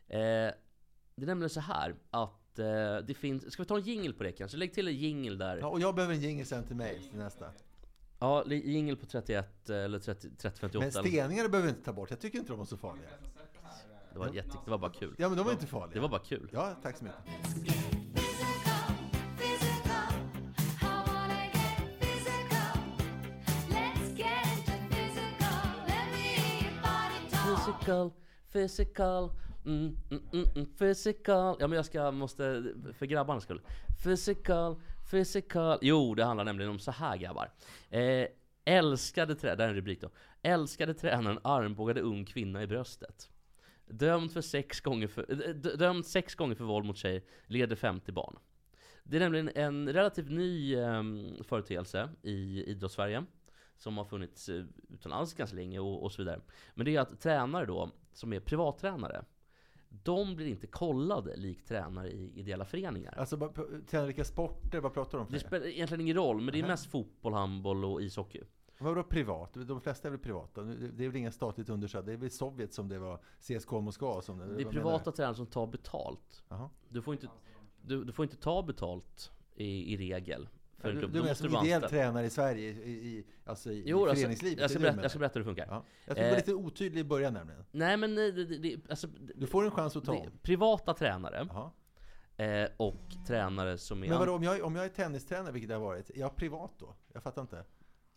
Eh, 0.09 0.19
det 0.19 1.23
är 1.23 1.27
nämligen 1.27 1.51
så 1.51 1.61
här 1.61 1.95
att 2.11 2.43
eh, 2.59 2.97
det 3.07 3.15
finns, 3.15 3.53
ska 3.53 3.63
vi 3.63 3.67
ta 3.67 3.77
en 3.77 3.83
jingle 3.83 4.13
på 4.13 4.23
det 4.23 4.33
kanske? 4.33 4.57
Lägg 4.57 4.75
till 4.75 4.89
en 4.89 4.95
jingle 4.97 5.37
där. 5.37 5.57
Ja, 5.59 5.67
och 5.67 5.81
jag 5.81 5.95
behöver 5.95 6.15
en 6.15 6.21
jingle 6.21 6.45
sen 6.45 6.65
till 6.65 6.77
mig 6.77 7.01
till 7.11 7.19
nästa. 7.19 7.47
Ja, 8.19 8.45
jingle 8.47 8.97
på 8.97 9.07
31 9.07 9.71
eller 9.71 9.99
30, 9.99 10.31
3058 10.31 10.79
Men 10.79 10.89
eller- 11.05 11.11
steningar 11.21 11.49
behöver 11.49 11.63
vi 11.63 11.69
inte 11.77 11.85
ta 11.85 11.93
bort. 11.93 12.11
Jag 12.11 12.21
tycker 12.21 12.39
inte 12.39 12.53
de 12.53 12.59
var 12.59 12.67
så 12.67 12.77
farliga. 12.77 13.09
Det 14.13 14.19
var 14.19 14.35
jätte, 14.35 14.57
det 14.65 14.71
var 14.71 14.79
bara 14.79 14.93
kul. 14.93 15.15
Ja, 15.19 15.29
men 15.29 15.39
de 15.39 15.47
är 15.49 15.53
inte 15.53 15.67
farliga. 15.67 15.95
Det 15.95 16.01
var 16.01 16.09
bara 16.09 16.21
kul. 16.25 16.49
Ja, 16.53 16.75
tack 16.83 16.97
så 16.97 17.05
mycket. 17.05 17.21
Physical, 27.31 28.11
physical, 28.53 29.31
mm, 29.67 29.97
mm, 30.11 30.23
mm, 30.33 30.47
mm, 30.55 30.67
physical. 30.79 31.57
Ja 31.61 31.69
men 31.69 31.77
jag 31.77 31.87
ska, 31.87 32.11
måste, 32.11 32.65
för 32.93 33.07
grabbarnas 33.07 33.45
skull. 33.45 33.61
Physical, 34.05 34.81
physical. 35.11 35.79
Jo, 35.83 36.15
det 36.15 36.25
handlar 36.25 36.45
nämligen 36.45 36.71
om 36.71 36.79
så 36.79 36.91
här 36.91 37.17
grabbar. 37.17 37.51
Eh, 37.91 38.27
älskade 38.65 39.35
tränaren, 39.35 39.59
det 39.59 39.65
är 39.65 39.69
en 39.69 39.75
rubrik 39.75 40.01
då. 40.01 40.11
Älskade 40.43 40.95
tränaren 40.95 41.39
armbågade 41.45 42.01
ung 42.01 42.25
kvinna 42.25 42.63
i 42.63 42.67
bröstet. 42.67 43.31
Dömd, 43.87 44.33
för 44.33 44.41
sex 44.41 44.81
gånger 44.81 45.07
för, 45.07 45.49
eh, 45.49 45.55
dömd 45.55 46.07
sex 46.07 46.35
gånger 46.35 46.55
för 46.55 46.65
våld 46.65 46.87
mot 46.87 46.97
tjej, 46.97 47.25
leder 47.47 47.77
50 47.77 48.13
barn. 48.13 48.39
Det 49.05 49.17
är 49.17 49.21
nämligen 49.21 49.51
en 49.55 49.93
relativt 49.93 50.31
ny 50.31 50.75
ehm, 50.75 51.45
företeelse 51.45 52.09
i 52.23 52.65
idrottssverige 52.65 53.25
som 53.77 53.99
har 53.99 54.05
funnits 54.05 54.49
eh, 54.49 54.65
utomlands 54.89 55.35
ganska 55.35 55.57
länge 55.57 55.79
och, 55.79 56.03
och 56.03 56.13
så 56.13 56.23
vidare. 56.23 56.41
Men 56.75 56.85
det 56.85 56.97
är 56.97 57.01
att 57.01 57.21
tränare 57.21 57.67
då, 57.67 57.91
som 58.13 58.33
är 58.33 58.41
privattränare, 58.41 59.25
de 59.89 60.37
blir 60.37 60.47
inte 60.47 60.67
kollade 60.67 61.37
likt 61.37 61.69
tränare 61.69 62.11
i 62.11 62.33
ideella 62.41 62.65
föreningar. 62.65 63.15
Alltså, 63.19 63.37
bara 63.37 63.51
p- 63.51 63.63
träna 63.87 64.07
vilka 64.07 64.25
sporter? 64.25 64.81
Vad 64.81 64.95
pratar 64.95 65.19
du 65.19 65.25
om? 65.25 65.31
Det 65.31 65.37
det? 65.37 65.41
spelar 65.47 65.67
egentligen 65.67 66.01
ingen 66.01 66.17
roll, 66.17 66.41
men 66.41 66.53
det 66.53 66.59
är 66.61 66.67
mest 66.67 66.87
fotboll, 66.91 67.33
handboll 67.33 67.85
och 67.85 68.03
ishockey. 68.03 68.41
Vadå 68.79 69.03
privat? 69.03 69.55
De 69.55 69.81
flesta 69.81 70.09
är 70.09 70.11
väl 70.11 70.21
privata? 70.21 70.63
Det 70.63 70.89
det 70.89 71.05
är 71.05 71.09
väl 71.09 71.17
inga 71.17 71.33
statligt 71.33 71.69
understöd? 71.69 72.07
Det 72.07 72.13
är 72.13 72.17
väl 72.17 72.31
Sovjet 72.31 72.75
som 72.75 72.89
det 72.89 72.99
var 72.99 73.21
CSKA 73.41 73.81
Moskva 73.81 74.23
som 74.23 74.39
Det 74.39 74.45
är 74.45 74.49
vad 74.49 74.57
menar 74.59 74.71
privata 74.73 75.13
tränare 75.13 75.35
som 75.35 75.47
tar 75.47 75.67
betalt. 75.67 76.45
Du 76.89 77.03
får 77.03 77.15
inte, 77.15 77.29
du, 77.83 78.05
du 78.05 78.13
får 78.13 78.25
inte 78.25 78.37
ta 78.37 78.63
betalt 78.63 79.33
i, 79.55 79.93
i 79.95 79.97
regel. 79.97 80.49
För 80.79 80.93
Du, 80.93 80.99
klubb. 80.99 81.13
du 81.13 81.19
Då 81.19 81.23
menar 81.25 81.35
som 81.35 81.67
ideell 81.67 81.83
tränare 81.83 82.27
i 82.27 82.31
Sverige, 82.31 82.71
i, 82.71 82.91
i, 82.91 83.25
alltså 83.45 83.71
i, 83.73 83.83
Jo, 83.87 83.99
i 83.99 84.03
alltså, 84.03 84.15
föreningslivet? 84.17 84.61
jag, 84.61 84.71
ska 84.71 84.79
berätta, 84.79 85.03
jag 85.03 85.11
ska 85.11 85.19
berätta 85.19 85.33
hur 85.39 85.41
det 85.41 85.45
funkar. 85.45 85.67
Ja. 85.71 85.85
Jag 86.07 86.17
tror 86.17 86.25
du 86.25 86.31
var 86.31 86.37
Eh, 86.37 86.41
lite 86.47 86.55
otydlig 86.55 87.01
i 87.01 87.05
början 87.05 87.33
nämligen. 87.35 87.65
Nej 87.71 87.97
men 87.97 88.15
det, 88.15 88.33
det, 88.33 88.45
det, 88.59 88.77
alltså, 88.91 89.07
Du 89.35 89.47
får 89.47 89.65
en 89.65 89.71
chans 89.71 89.97
att 89.97 90.05
ta 90.05 90.13
det, 90.13 90.31
privata 90.43 90.95
tränare 90.95 91.49
Jaha. 91.51 91.71
eh, 92.47 92.69
och 92.77 93.01
tränare 93.27 93.79
som 93.79 94.05
är... 94.05 94.09
Men 94.09 94.19
vadå, 94.19 94.35
om 94.35 94.43
jag, 94.43 94.63
om 94.65 94.77
jag 94.77 94.85
är 94.85 94.89
tennistränare, 94.89 95.53
vilket 95.53 95.71
jag 95.71 95.79
har 95.79 95.85
varit, 95.87 96.11
är 96.11 96.19
jag 96.21 96.37
privat 96.37 96.73
då? 96.79 96.95
Jag 97.13 97.23
fattar 97.23 97.43
inte. 97.43 97.65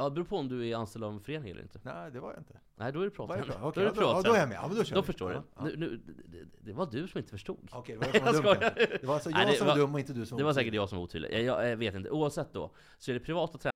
Ja, 0.01 0.05
det 0.09 0.11
beror 0.11 0.25
på 0.25 0.37
om 0.37 0.47
du 0.47 0.67
är 0.69 0.75
anställd 0.75 1.03
av 1.05 1.13
en 1.13 1.19
förening 1.19 1.51
eller 1.51 1.61
inte. 1.61 1.79
Nej, 1.83 2.11
det 2.11 2.19
var 2.19 2.29
jag 2.31 2.39
inte. 2.39 2.59
Nej, 2.75 2.91
då 2.91 2.99
är 2.99 3.03
jag 3.03 3.13
bra? 3.13 3.25
Okej, 3.61 3.83
då 3.83 3.89
du 3.91 3.99
då, 3.99 4.01
ja, 4.01 4.21
då 4.21 4.33
är 4.33 4.39
jag 4.39 4.49
med. 4.49 4.55
Ja, 4.55 4.67
men 4.67 4.77
då 4.77 4.83
kör 4.83 4.95
Då 4.95 5.01
vi. 5.01 5.05
förstår 5.05 5.31
ja, 5.33 5.43
du. 5.63 5.63
Nu, 5.63 5.75
nu, 5.77 6.13
det, 6.27 6.45
det 6.65 6.73
var 6.73 6.85
du 6.85 7.07
som 7.07 7.17
inte 7.17 7.29
förstod. 7.31 7.69
Okej, 7.71 7.97
det 8.01 8.19
var 8.19 8.25
jag 8.25 8.35
som 8.35 8.45
var 8.45 8.57
Jag 8.61 8.75
dum. 8.75 8.97
Det 9.01 9.07
var 9.07 9.13
alltså 9.13 9.29
Nej, 9.29 9.41
jag 9.41 9.53
det 9.53 9.57
som 9.57 9.67
var 9.67 9.73
var- 9.73 9.81
dum 9.81 9.93
och 9.93 9.99
inte 9.99 10.13
du 10.13 10.25
som 10.25 10.37
Det 10.37 10.43
var 10.43 10.53
säkert 10.53 10.73
jag 10.73 10.89
som 10.89 10.97
var 10.97 11.03
otydlig. 11.03 11.33
Jag, 11.33 11.41
jag, 11.43 11.69
jag 11.69 11.77
vet 11.77 11.95
inte. 11.95 12.09
Oavsett 12.09 12.53
då, 12.53 12.71
så 12.99 13.11
är 13.11 13.13
det 13.13 13.19
privata 13.19 13.57
tränare 13.57 13.73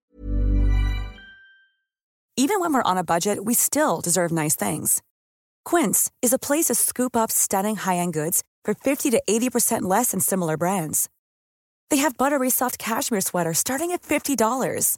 Even 2.38 2.60
when 2.62 2.74
we're 2.74 2.92
on 2.92 2.98
a 2.98 3.04
budget, 3.04 3.38
we 3.46 3.54
still 3.54 4.02
deserve 4.04 4.32
nice 4.44 4.56
things. 4.70 5.02
Quince 5.70 6.12
is 6.22 6.34
a 6.34 6.40
place 6.48 6.74
to 6.74 6.76
scoop 6.76 7.16
up 7.16 7.32
stunning 7.32 7.76
high-end 7.76 8.14
goods 8.14 8.42
for 8.66 8.74
50 8.74 9.12
to 9.12 9.18
80% 9.28 9.82
less 9.82 10.12
than 10.12 10.20
similar 10.22 10.58
brands. 10.58 11.10
They 11.90 11.98
have 12.02 12.18
buttery 12.18 12.50
soft 12.50 12.78
cashmere 12.78 13.22
sweaters 13.22 13.60
starting 13.60 13.92
at 13.92 14.02
$50, 14.02 14.98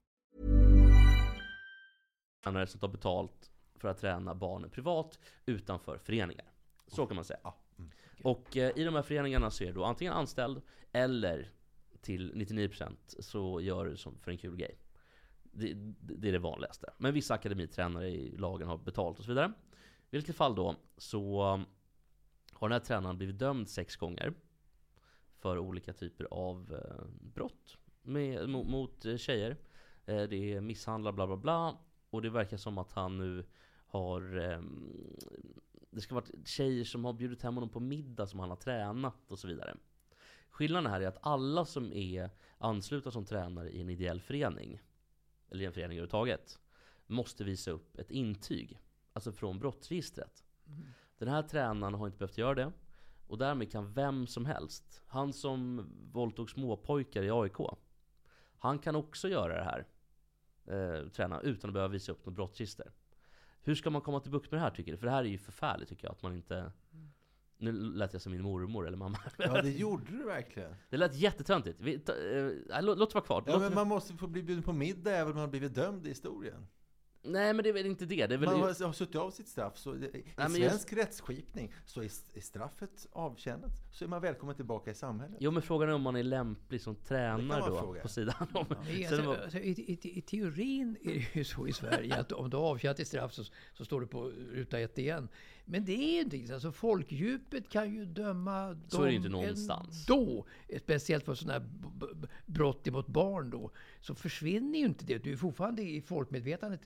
today. 2.43 2.67
som 2.67 2.79
tar 2.79 2.87
betalt 2.87 3.51
för 3.75 3.87
att 3.87 3.97
träna 3.97 4.35
barnen 4.35 4.69
privat 4.69 5.19
utanför 5.45 5.97
föreningar. 5.97 6.45
Så 6.87 7.05
kan 7.05 7.15
man 7.15 7.25
säga. 7.25 7.53
Och 8.23 8.57
eh, 8.57 8.71
i 8.75 8.83
de 8.83 8.95
här 8.95 9.01
föreningarna 9.01 9.51
så 9.51 9.63
är 9.63 9.73
du 9.73 9.83
antingen 9.83 10.13
anställd 10.13 10.61
eller 10.91 11.51
till 12.01 12.33
99% 12.33 12.95
så 13.19 13.61
gör 13.61 13.85
du 13.85 13.97
som 13.97 14.19
för 14.19 14.31
en 14.31 14.37
kul 14.37 14.55
grej. 14.55 14.77
Det, 15.43 15.73
det 15.99 16.27
är 16.27 16.31
det 16.31 16.39
vanligaste. 16.39 16.93
Men 16.97 17.13
vissa 17.13 17.33
akademitränare 17.33 18.09
i 18.09 18.37
lagen 18.37 18.67
har 18.67 18.77
betalt 18.77 19.19
och 19.19 19.25
så 19.25 19.31
vidare. 19.31 19.53
I 20.09 20.17
vilket 20.17 20.35
fall 20.35 20.55
då 20.55 20.75
så 20.97 21.41
har 22.53 22.69
den 22.69 22.71
här 22.71 22.79
tränaren 22.85 23.17
blivit 23.17 23.39
dömd 23.39 23.69
sex 23.69 23.95
gånger 23.95 24.33
för 25.39 25.57
olika 25.57 25.93
typer 25.93 26.27
av 26.31 26.73
eh, 26.73 27.05
brott 27.33 27.77
med, 28.01 28.49
mot, 28.49 28.67
mot 28.67 29.05
eh, 29.05 29.17
tjejer. 29.17 29.57
Eh, 30.05 30.23
det 30.23 30.53
är 30.53 30.61
misshandlar, 30.61 31.11
bla 31.11 31.27
bla 31.27 31.37
bla. 31.37 31.77
Och 32.11 32.21
det 32.21 32.29
verkar 32.29 32.57
som 32.57 32.77
att 32.77 32.91
han 32.91 33.17
nu 33.17 33.45
har 33.85 34.37
ehm, 34.37 35.17
det 35.91 36.01
ska 36.01 36.15
vara 36.15 36.25
tjejer 36.45 36.83
som 36.83 37.05
har 37.05 37.13
bjudit 37.13 37.41
hem 37.41 37.55
honom 37.55 37.69
på 37.69 37.79
middag 37.79 38.27
som 38.27 38.39
han 38.39 38.49
har 38.49 38.57
tränat 38.57 39.31
och 39.31 39.39
så 39.39 39.47
vidare. 39.47 39.77
Skillnaden 40.49 40.91
här 40.91 41.01
är 41.01 41.07
att 41.07 41.17
alla 41.21 41.65
som 41.65 41.93
är 41.93 42.29
anslutna 42.57 43.11
som 43.11 43.25
tränare 43.25 43.69
i 43.69 43.81
en 43.81 43.89
ideell 43.89 44.21
förening, 44.21 44.81
eller 45.49 45.63
i 45.63 45.65
en 45.65 45.73
förening 45.73 45.97
överhuvudtaget, 45.97 46.59
måste 47.07 47.43
visa 47.43 47.71
upp 47.71 47.97
ett 47.97 48.11
intyg. 48.11 48.79
Alltså 49.13 49.31
från 49.31 49.59
brottsregistret. 49.59 50.43
Den 51.17 51.27
här 51.27 51.43
tränaren 51.43 51.93
har 51.93 52.07
inte 52.07 52.17
behövt 52.17 52.37
göra 52.37 52.55
det. 52.55 52.71
Och 53.27 53.37
därmed 53.37 53.71
kan 53.71 53.93
vem 53.93 54.27
som 54.27 54.45
helst, 54.45 55.01
han 55.07 55.33
som 55.33 55.89
våldtog 56.11 56.49
småpojkar 56.49 57.23
i 57.23 57.31
AIK, 57.31 57.57
han 58.57 58.79
kan 58.79 58.95
också 58.95 59.29
göra 59.29 59.57
det 59.57 59.63
här. 59.63 59.87
Eh, 60.71 61.07
träna 61.07 61.41
utan 61.41 61.69
att 61.69 61.73
behöva 61.73 61.91
visa 61.91 62.11
upp 62.11 62.25
något 62.25 62.35
brottsregister. 62.35 62.91
Hur 63.63 63.75
ska 63.75 63.89
man 63.89 64.01
komma 64.01 64.19
till 64.19 64.31
bukt 64.31 64.51
med 64.51 64.59
det 64.59 64.63
här 64.63 64.69
tycker 64.69 64.91
du? 64.91 64.97
För 64.97 65.05
det 65.05 65.11
här 65.11 65.23
är 65.23 65.27
ju 65.27 65.37
förfärligt 65.37 65.89
tycker 65.89 66.05
jag, 66.05 66.11
att 66.11 66.23
man 66.23 66.35
inte... 66.35 66.71
Nu 67.57 67.71
lät 67.71 68.13
jag 68.13 68.21
som 68.21 68.31
min 68.31 68.41
mormor 68.41 68.87
eller 68.87 68.97
mamma. 68.97 69.17
Ja, 69.37 69.61
det 69.61 69.71
gjorde 69.71 70.03
du 70.11 70.23
verkligen. 70.23 70.75
Det 70.89 70.97
lät 70.97 71.15
jättetöntigt. 71.15 71.79
Vi, 71.79 71.99
ta, 71.99 72.13
eh, 72.13 72.81
låt, 72.81 72.97
låt 72.97 73.09
det 73.09 73.15
vara 73.15 73.25
kvar. 73.25 73.43
Ja, 73.47 73.59
men 73.59 73.73
man 73.73 73.87
måste 73.87 74.13
få 74.13 74.27
bli 74.27 74.43
bjuden 74.43 74.63
på 74.63 74.73
middag 74.73 75.11
även 75.11 75.27
om 75.27 75.35
man 75.35 75.41
har 75.41 75.47
blivit 75.47 75.75
dömd 75.75 76.05
i 76.05 76.09
historien. 76.09 76.67
Nej 77.23 77.53
men 77.53 77.63
det 77.63 77.69
är 77.69 77.73
väl 77.73 77.85
inte 77.85 78.05
det. 78.05 78.27
det 78.27 78.33
är 78.35 78.37
väl, 78.37 78.49
Man 78.49 78.59
har, 78.59 78.85
har 78.85 78.93
suttit 78.93 79.15
av 79.15 79.31
sitt 79.31 79.47
straff. 79.47 79.77
Så 79.77 79.91
det- 79.93 80.15
I 80.17 80.23
men 80.35 80.49
svensk 80.51 80.93
rättsskipning 80.93 81.73
så 81.85 82.01
är, 82.01 82.11
är 82.33 82.41
straffet 82.41 83.07
avtjänat 83.11 83.71
så 83.91 84.03
är 84.05 84.09
man 84.09 84.21
välkommen 84.21 84.55
tillbaka 84.55 84.91
i 84.91 84.93
samhället. 84.95 85.37
Jo 85.39 85.51
men 85.51 85.61
frågan 85.61 85.89
är 85.89 85.93
om 85.93 86.01
man 86.01 86.15
är 86.15 86.23
lämplig 86.23 86.81
som 86.81 86.95
tränare 86.95 87.59
då, 87.69 87.79
fråga. 87.79 88.01
på 88.01 88.07
sidan 88.07 88.47
om. 88.53 88.65
Sen 88.67 89.05
Alltså, 89.07 89.21
var- 89.21 89.37
alltså, 89.37 89.59
i, 89.59 89.69
i, 89.71 90.17
I 90.17 90.21
teorin 90.21 90.97
är 91.01 91.13
det 91.13 91.35
ju 91.35 91.43
så 91.43 91.67
i 91.67 91.73
Sverige 91.73 92.15
att 92.15 92.31
om 92.31 92.49
du 92.49 92.57
har 92.57 92.63
avtjänat 92.63 92.97
ditt 92.97 93.07
straff 93.07 93.33
så, 93.33 93.43
så 93.73 93.85
står 93.85 94.01
du 94.01 94.07
på 94.07 94.23
ruta 94.51 94.79
ett 94.79 94.97
igen. 94.97 95.29
Men 95.65 95.85
det 95.85 95.91
är 95.93 96.13
ju 96.13 96.19
inte 96.21 96.47
så. 96.47 96.53
Alltså, 96.53 96.71
folkdjupet 96.71 97.69
kan 97.69 97.93
ju 97.93 98.05
döma 98.05 98.77
Så 98.87 98.97
är 99.01 99.05
det 99.05 99.07
dem 99.07 99.15
inte 99.15 99.29
någonstans. 99.29 100.09
Ändå, 100.09 100.45
speciellt 100.79 101.25
för 101.25 101.33
sådana 101.35 101.59
här 101.59 101.69
brott 102.45 102.85
mot 102.91 103.07
barn 103.07 103.49
då. 103.49 103.71
Så 103.99 104.15
försvinner 104.15 104.79
ju 104.79 104.85
inte 104.85 105.05
det. 105.05 105.17
Du 105.17 105.31
är 105.31 105.37
fortfarande 105.37 105.81
i 105.81 106.01
folkmedvetandet 106.01 106.81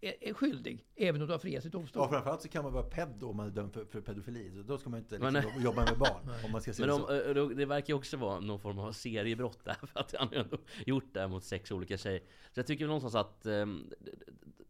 är, 0.00 0.34
skyldig. 0.34 0.86
Även 0.96 1.20
om 1.20 1.26
du 1.26 1.32
har 1.34 1.38
friats 1.38 1.66
i 1.66 1.68
domstol. 1.68 2.02
Ja, 2.02 2.08
framförallt 2.08 2.42
så 2.42 2.48
kan 2.48 2.64
man 2.64 2.72
vara 2.72 2.82
pedo 2.82 3.28
om 3.28 3.36
man 3.36 3.46
är 3.46 3.50
dömd 3.50 3.72
för, 3.72 3.84
för 3.84 4.00
pedofili. 4.00 4.50
Så 4.50 4.62
då 4.62 4.78
ska 4.78 4.90
man 4.90 4.98
inte 5.00 5.18
liksom, 5.18 5.62
jobba 5.62 5.84
med 5.84 5.98
barn. 5.98 6.34
om 6.44 6.52
man 6.52 6.62
ska 6.62 6.72
se 6.72 6.86
Men 6.86 7.00
det 7.00 7.34
så. 7.34 7.40
eh, 7.40 7.48
det 7.48 7.66
verkar 7.66 7.88
ju 7.88 7.94
också 7.98 8.16
vara 8.16 8.40
någon 8.40 8.60
form 8.60 8.78
av 8.78 8.92
seriebrott 8.92 9.64
där, 9.64 9.74
för 9.86 10.00
att 10.00 10.14
han 10.18 10.28
har 10.28 10.34
ändå 10.34 10.58
gjort 10.86 11.14
det 11.14 11.20
här 11.20 11.28
mot 11.28 11.44
sex 11.44 11.72
olika 11.72 11.96
tjejer. 11.98 12.22
Så 12.54 12.60
jag 12.60 12.66
tycker 12.66 12.84
väl 12.84 12.88
någonstans 12.94 13.14
att 13.14 13.46
ehm, 13.46 13.92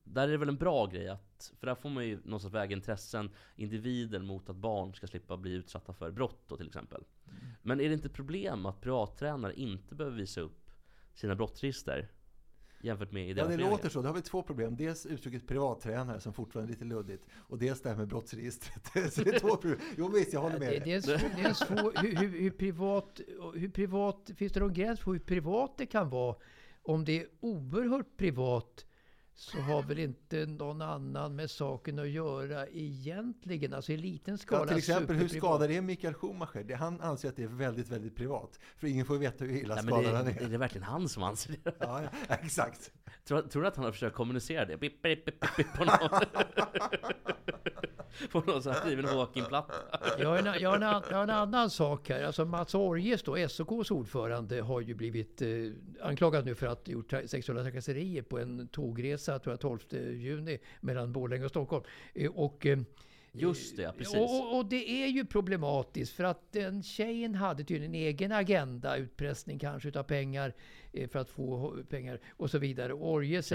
där 0.05 0.23
är 0.29 0.33
det 0.33 0.39
väl 0.39 0.49
en 0.49 0.57
bra 0.57 0.87
grej 0.87 1.09
att, 1.09 1.53
för 1.61 1.67
där 1.67 1.75
får 1.75 1.89
man 1.91 2.07
ju 2.07 2.17
någonstans 2.25 2.55
väga 2.55 2.77
intressen, 2.77 3.31
individen 3.57 4.27
mot 4.27 4.51
att 4.51 4.57
barn 4.57 4.95
ska 4.95 5.07
slippa 5.07 5.37
bli 5.37 5.53
utsatta 5.53 5.93
för 5.93 6.11
brott 6.11 6.45
då 6.47 6.57
till 6.57 6.67
exempel. 6.67 7.05
Men 7.63 7.81
är 7.81 7.89
det 7.89 7.95
inte 7.95 8.07
ett 8.07 8.15
problem 8.15 8.67
att 8.67 8.81
privattränare 8.81 9.55
inte 9.55 9.95
behöver 9.95 10.17
visa 10.17 10.41
upp 10.41 10.71
sina 11.15 11.35
brottsregister? 11.35 12.09
Jämfört 12.81 13.13
med 13.13 13.23
Ja, 13.23 13.27
ideella 13.27 13.49
det 13.49 13.53
föreningar? 13.55 13.71
låter 13.77 13.89
så. 13.89 14.03
Då 14.03 14.09
har 14.09 14.15
vi 14.15 14.23
två 14.23 14.43
problem. 14.43 14.77
Dels 14.77 15.07
uttrycket 15.07 15.47
privattränare 15.47 16.21
som 16.21 16.33
fortfarande 16.33 16.71
är 16.71 16.73
lite 16.73 16.85
luddigt. 16.85 17.27
Och 17.37 17.59
dels 17.59 17.83
det 17.83 17.89
här 17.89 17.97
med 17.97 18.09
brottsregistret. 18.09 18.87
så 19.13 19.23
det 19.23 19.35
är 19.35 19.39
två 19.39 19.57
problem. 19.57 19.79
Jo 19.97 20.09
visst, 20.09 20.33
jag 20.33 20.41
håller 20.41 20.59
med 20.59 20.69
Det, 20.73 20.79
det, 20.85 20.93
är 20.93 21.01
dig. 21.01 21.15
en 21.15 21.19
svår, 21.19 21.31
det 21.37 21.43
är 21.43 21.49
en 21.49 21.55
svår, 21.55 21.93
hur, 22.03 22.17
hur, 22.17 22.41
hur, 22.41 22.51
privat, 22.51 23.21
hur 23.55 23.69
privat... 23.69 24.31
Finns 24.37 24.53
det 24.53 24.61
någon 24.61 24.73
gräns 24.73 25.01
för 25.01 25.13
hur 25.13 25.19
privat 25.19 25.75
det 25.79 25.87
kan 25.87 26.11
vara? 26.11 26.37
Om 26.83 27.05
det 27.05 27.21
är 27.23 27.27
oerhört 27.41 28.17
privat 28.17 28.87
så 29.39 29.59
har 29.59 29.83
väl 29.83 29.99
inte 29.99 30.47
någon 30.47 30.83
annan 30.83 31.37
med 31.37 31.51
saken 31.51 31.99
att 31.99 32.09
göra 32.09 32.67
egentligen. 32.67 33.75
Alltså 33.75 33.93
i 33.93 33.97
liten 33.97 34.39
skala. 34.39 34.63
Ja, 34.63 34.69
till 34.69 34.77
exempel, 34.79 35.17
hur 35.17 35.29
skadad 35.29 35.71
är 35.71 35.81
Mikael 35.81 36.15
Schumacher? 36.15 36.65
Det, 36.65 36.75
han 36.75 37.01
anser 37.01 37.29
att 37.29 37.37
det 37.37 37.43
är 37.43 37.47
väldigt, 37.49 37.89
väldigt 37.89 38.17
privat. 38.17 38.59
För 38.77 38.87
ingen 38.87 39.07
får 39.07 39.19
veta 39.19 39.45
hur 39.45 39.57
illa 39.57 39.75
Nej, 39.75 39.85
skadad 39.85 40.05
det, 40.05 40.17
han 40.17 40.27
är 40.27 40.43
är. 40.43 40.49
det 40.49 40.59
verkligen 40.59 40.85
han 40.85 41.09
som 41.09 41.23
anser 41.23 41.55
det? 41.65 41.73
Ja, 41.79 42.03
ja, 42.03 42.09
exakt. 42.35 42.93
Tror, 43.25 43.43
tror 43.43 43.63
du 43.63 43.69
att 43.69 43.77
han 43.77 43.85
har 43.85 43.93
försökt 43.93 44.17
kommunicera 44.17 44.65
det? 44.65 44.77
Bip, 44.77 45.03
bip, 45.03 45.25
bip, 45.25 45.41
bip, 45.41 45.57
bip, 45.57 45.73
på 45.75 45.85
någon, 45.85 45.99
på 48.33 48.41
någon 48.53 48.63
sån 48.63 48.73
här 48.73 48.81
Stephen 48.81 49.05
Hawking-platta? 49.05 49.75
Jag 50.19 50.29
har, 50.29 50.39
en, 50.39 50.61
jag, 50.61 50.71
har 50.71 50.77
en, 50.77 50.83
an- 50.83 51.03
jag 51.11 51.17
har 51.17 51.23
en 51.23 51.31
annan 51.31 51.71
sak 51.71 52.09
här. 52.09 52.23
Alltså 52.23 52.45
Mats 52.45 52.75
Orjes, 52.75 53.23
då, 53.23 53.49
SOKs 53.49 53.91
ordförande, 53.91 54.61
har 54.61 54.81
ju 54.81 54.95
blivit 54.95 55.43
eh, 55.43 55.49
anklagad 56.03 56.45
nu 56.47 56.55
för 56.55 56.67
att 56.67 56.87
ha 56.87 56.93
gjort 56.93 57.13
sexuella 57.27 57.63
trakasserier 57.63 58.23
på 58.23 58.39
en 58.39 58.69
tågresa, 58.69 59.28
tror 59.29 59.53
jag, 59.53 59.61
12 59.61 59.79
juni 60.15 60.59
mellan 60.81 61.13
Borlänge 61.13 61.45
och 61.45 61.51
Stockholm. 61.51 61.85
Eh, 62.15 62.31
och, 62.31 62.67
eh, 62.67 62.79
Just 63.33 63.77
det, 63.77 63.83
ja, 63.83 63.93
precis. 63.99 64.15
och, 64.17 64.59
och, 64.59 64.67
det 64.67 64.91
är 64.91 65.07
ju 65.07 65.25
problematiskt 65.25 66.13
för 66.13 66.25
att 66.25 66.53
den 66.53 66.83
tjejen 66.83 67.35
hade 67.35 67.65
tydligen 67.65 67.95
en 67.95 68.01
egen 68.01 68.33
agenda, 68.33 68.97
utpressning 68.97 69.59
kanske 69.59 69.89
utav 69.89 70.03
pengar 70.03 70.55
eh, 70.93 71.09
för 71.09 71.19
att 71.19 71.31
få 71.31 71.77
pengar 71.89 72.21
och 72.31 72.51
så 72.51 72.59
vidare. 72.59 72.93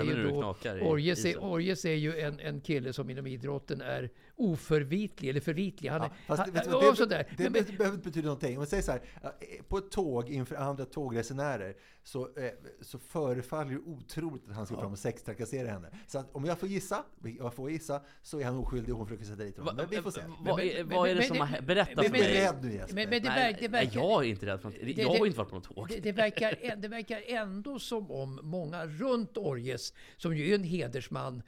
Hur 0.05 0.15
det 0.17 0.23
då, 0.23 0.39
är, 0.65 0.79
isen? 1.25 1.39
Orjes 1.39 1.85
är 1.85 1.93
ju 1.93 2.19
en, 2.19 2.39
en 2.39 2.61
kille 2.61 2.93
som 2.93 3.09
inom 3.09 3.27
idrotten 3.27 3.81
är 3.81 4.09
oförvitlig, 4.43 5.29
eller 5.29 5.41
förvitlig. 5.41 5.89
Han 5.89 6.01
är, 6.01 6.09
Fast 6.27 6.41
han, 6.43 6.51
vet 6.51 6.67
vad, 6.67 6.83
det, 6.93 6.95
sådär. 6.95 7.33
det, 7.37 7.43
Men- 7.43 7.53
det 7.53 7.77
behöver 7.77 7.95
inte 7.97 8.09
betyda 8.09 8.25
någonting. 8.25 8.49
Om 8.51 8.57
man 8.57 8.67
säger 8.67 8.83
så 8.83 8.91
här, 8.91 9.01
eh, 9.23 9.63
på 9.67 9.77
ett 9.77 9.91
tåg 9.91 10.29
inför 10.29 10.55
andra 10.55 10.85
tågresenärer 10.85 11.75
så, 12.03 12.21
eh, 12.37 12.49
så 12.81 12.99
förefaller 12.99 13.71
det 13.71 13.77
otroligt 13.79 14.49
att 14.49 14.55
han 14.55 14.65
ska 14.65 14.75
fram 14.79 14.91
och 14.91 14.99
sextrakassera 14.99 15.67
henne. 15.71 15.89
Så 16.07 16.19
att 16.19 16.35
om 16.35 16.45
jag 16.45 16.59
får 16.59 16.69
gissa, 16.69 17.03
jag 17.39 17.53
får 17.53 17.71
gissa, 17.71 18.01
så 18.21 18.39
är 18.39 18.45
han 18.45 18.57
oskyldig 18.57 18.91
och 18.93 18.97
hon 18.97 19.07
försöker 19.07 19.25
sätta 19.25 19.43
dit 19.43 19.57
honom. 19.57 19.75
Men 19.75 19.89
vi 19.89 19.97
får 19.97 20.11
se. 20.11 20.21
Vad 20.39 20.57
Men- 20.57 20.67
är, 20.69 20.83
men- 20.83 20.97
vad 20.97 21.09
är 21.09 21.15
det 21.15 21.23
som 21.23 21.37
har 21.37 21.45
hänt? 21.45 21.67
Berätta 21.67 22.01
men- 22.01 22.11
för 22.11 22.17
Du 22.17 22.23
är 22.23 22.29
mig. 22.33 22.41
rädd 22.41 22.55
nu 22.63 22.73
Jesper. 22.73 22.95
Men, 22.95 23.09
men 23.09 23.21
det, 23.23 23.29
Nej, 23.29 23.39
verk, 23.51 23.55
det, 23.61 23.69
nej, 23.71 23.85
verkar, 23.85 23.99
jag 23.99 24.25
är 24.25 24.29
inte 24.29 24.45
rädd 24.45 24.61
för 24.61 24.69
något. 24.69 24.77
det- 24.81 25.01
Jag 25.01 25.09
har 25.09 25.25
inte 25.25 25.37
varit 25.37 25.49
på 25.49 25.55
något 25.55 25.75
tåg. 25.75 25.87
det, 25.89 25.99
det, 25.99 26.11
verkar, 26.11 26.75
det 26.77 26.87
verkar 26.87 27.21
ändå 27.27 27.79
som 27.79 28.11
om 28.11 28.39
många 28.43 28.85
runt 28.85 29.37
Orjes, 29.37 29.93
som 30.17 30.37
ju 30.37 30.51
är 30.51 30.55
en 30.55 30.63
hedersman, 30.63 31.43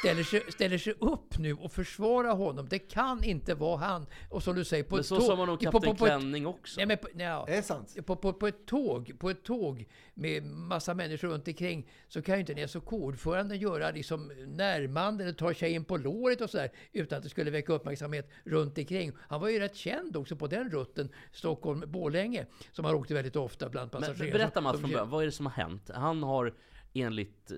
ställer 0.00 0.22
sig, 0.22 0.42
ställer 0.52 0.78
sig 0.78 0.92
upp 1.00 1.38
nu 1.38 1.52
och 1.54 1.72
försvarar 1.72 2.34
honom. 2.36 2.68
Det 2.68 2.78
kan 2.78 3.24
inte 3.24 3.54
vara 3.54 3.76
han. 3.76 4.06
Och 4.28 4.42
som 4.42 4.54
du 4.54 4.64
säger, 4.64 4.84
på 4.84 4.94
Men 4.94 5.00
ett 5.00 5.06
så 5.06 5.16
tåg- 5.16 5.24
sa 5.26 5.36
man 5.36 5.48
om 5.48 5.58
på- 5.58 5.64
på- 5.64 5.70
Kapten 5.80 5.92
ett- 5.92 5.98
Klänning 5.98 6.46
också. 6.46 6.80
Nej, 6.80 6.86
men 6.86 6.98
på, 6.98 7.08
nej, 7.14 7.26
Är 7.26 7.46
det 7.46 7.62
sant? 7.62 7.96
på, 8.06 8.16
på, 8.16 8.32
på, 8.32 8.46
ett 8.46 8.66
tåg, 8.66 9.12
på 9.18 9.30
ett 9.30 9.42
tåg 9.44 9.86
med 10.14 10.44
massa 10.44 10.94
människor 10.94 11.28
runt 11.28 11.48
omkring 11.48 11.88
så 12.08 12.22
kan 12.22 12.34
ju 12.34 12.40
inte 12.40 12.52
en 12.52 12.68
SOK-ordförande 12.68 13.56
göra 13.56 13.90
liksom 13.90 14.32
närmande 14.46 15.24
eller 15.24 15.32
ta 15.32 15.54
tjejen 15.54 15.84
på 15.84 15.96
låret 15.96 16.40
och 16.40 16.50
sådär 16.50 16.70
utan 16.92 17.16
att 17.18 17.22
det 17.24 17.30
skulle 17.30 17.50
väcka 17.50 17.72
uppmärksamhet 17.72 18.30
runt 18.44 18.78
omkring. 18.78 19.12
Han 19.28 19.40
var 19.40 19.48
ju 19.48 19.58
rätt 19.58 19.76
känd 19.76 20.16
också 20.16 20.36
på 20.36 20.46
den 20.46 20.70
rutten, 20.70 21.08
Stockholm-Borlänge, 21.32 22.46
som 22.72 22.84
han 22.84 22.94
åkte 22.94 23.14
väldigt 23.14 23.36
ofta 23.36 23.68
bland 23.68 23.90
Men 23.92 24.00
passagerare. 24.00 24.32
berätta 24.32 24.54
som- 24.54 24.64
Mats 24.64 24.80
från 24.80 24.90
början, 24.90 25.10
vad 25.10 25.22
är 25.22 25.26
det 25.26 25.32
som 25.32 25.46
har 25.46 25.52
hänt? 25.52 25.90
Han 25.94 26.22
har 26.22 26.54
enligt 26.92 27.52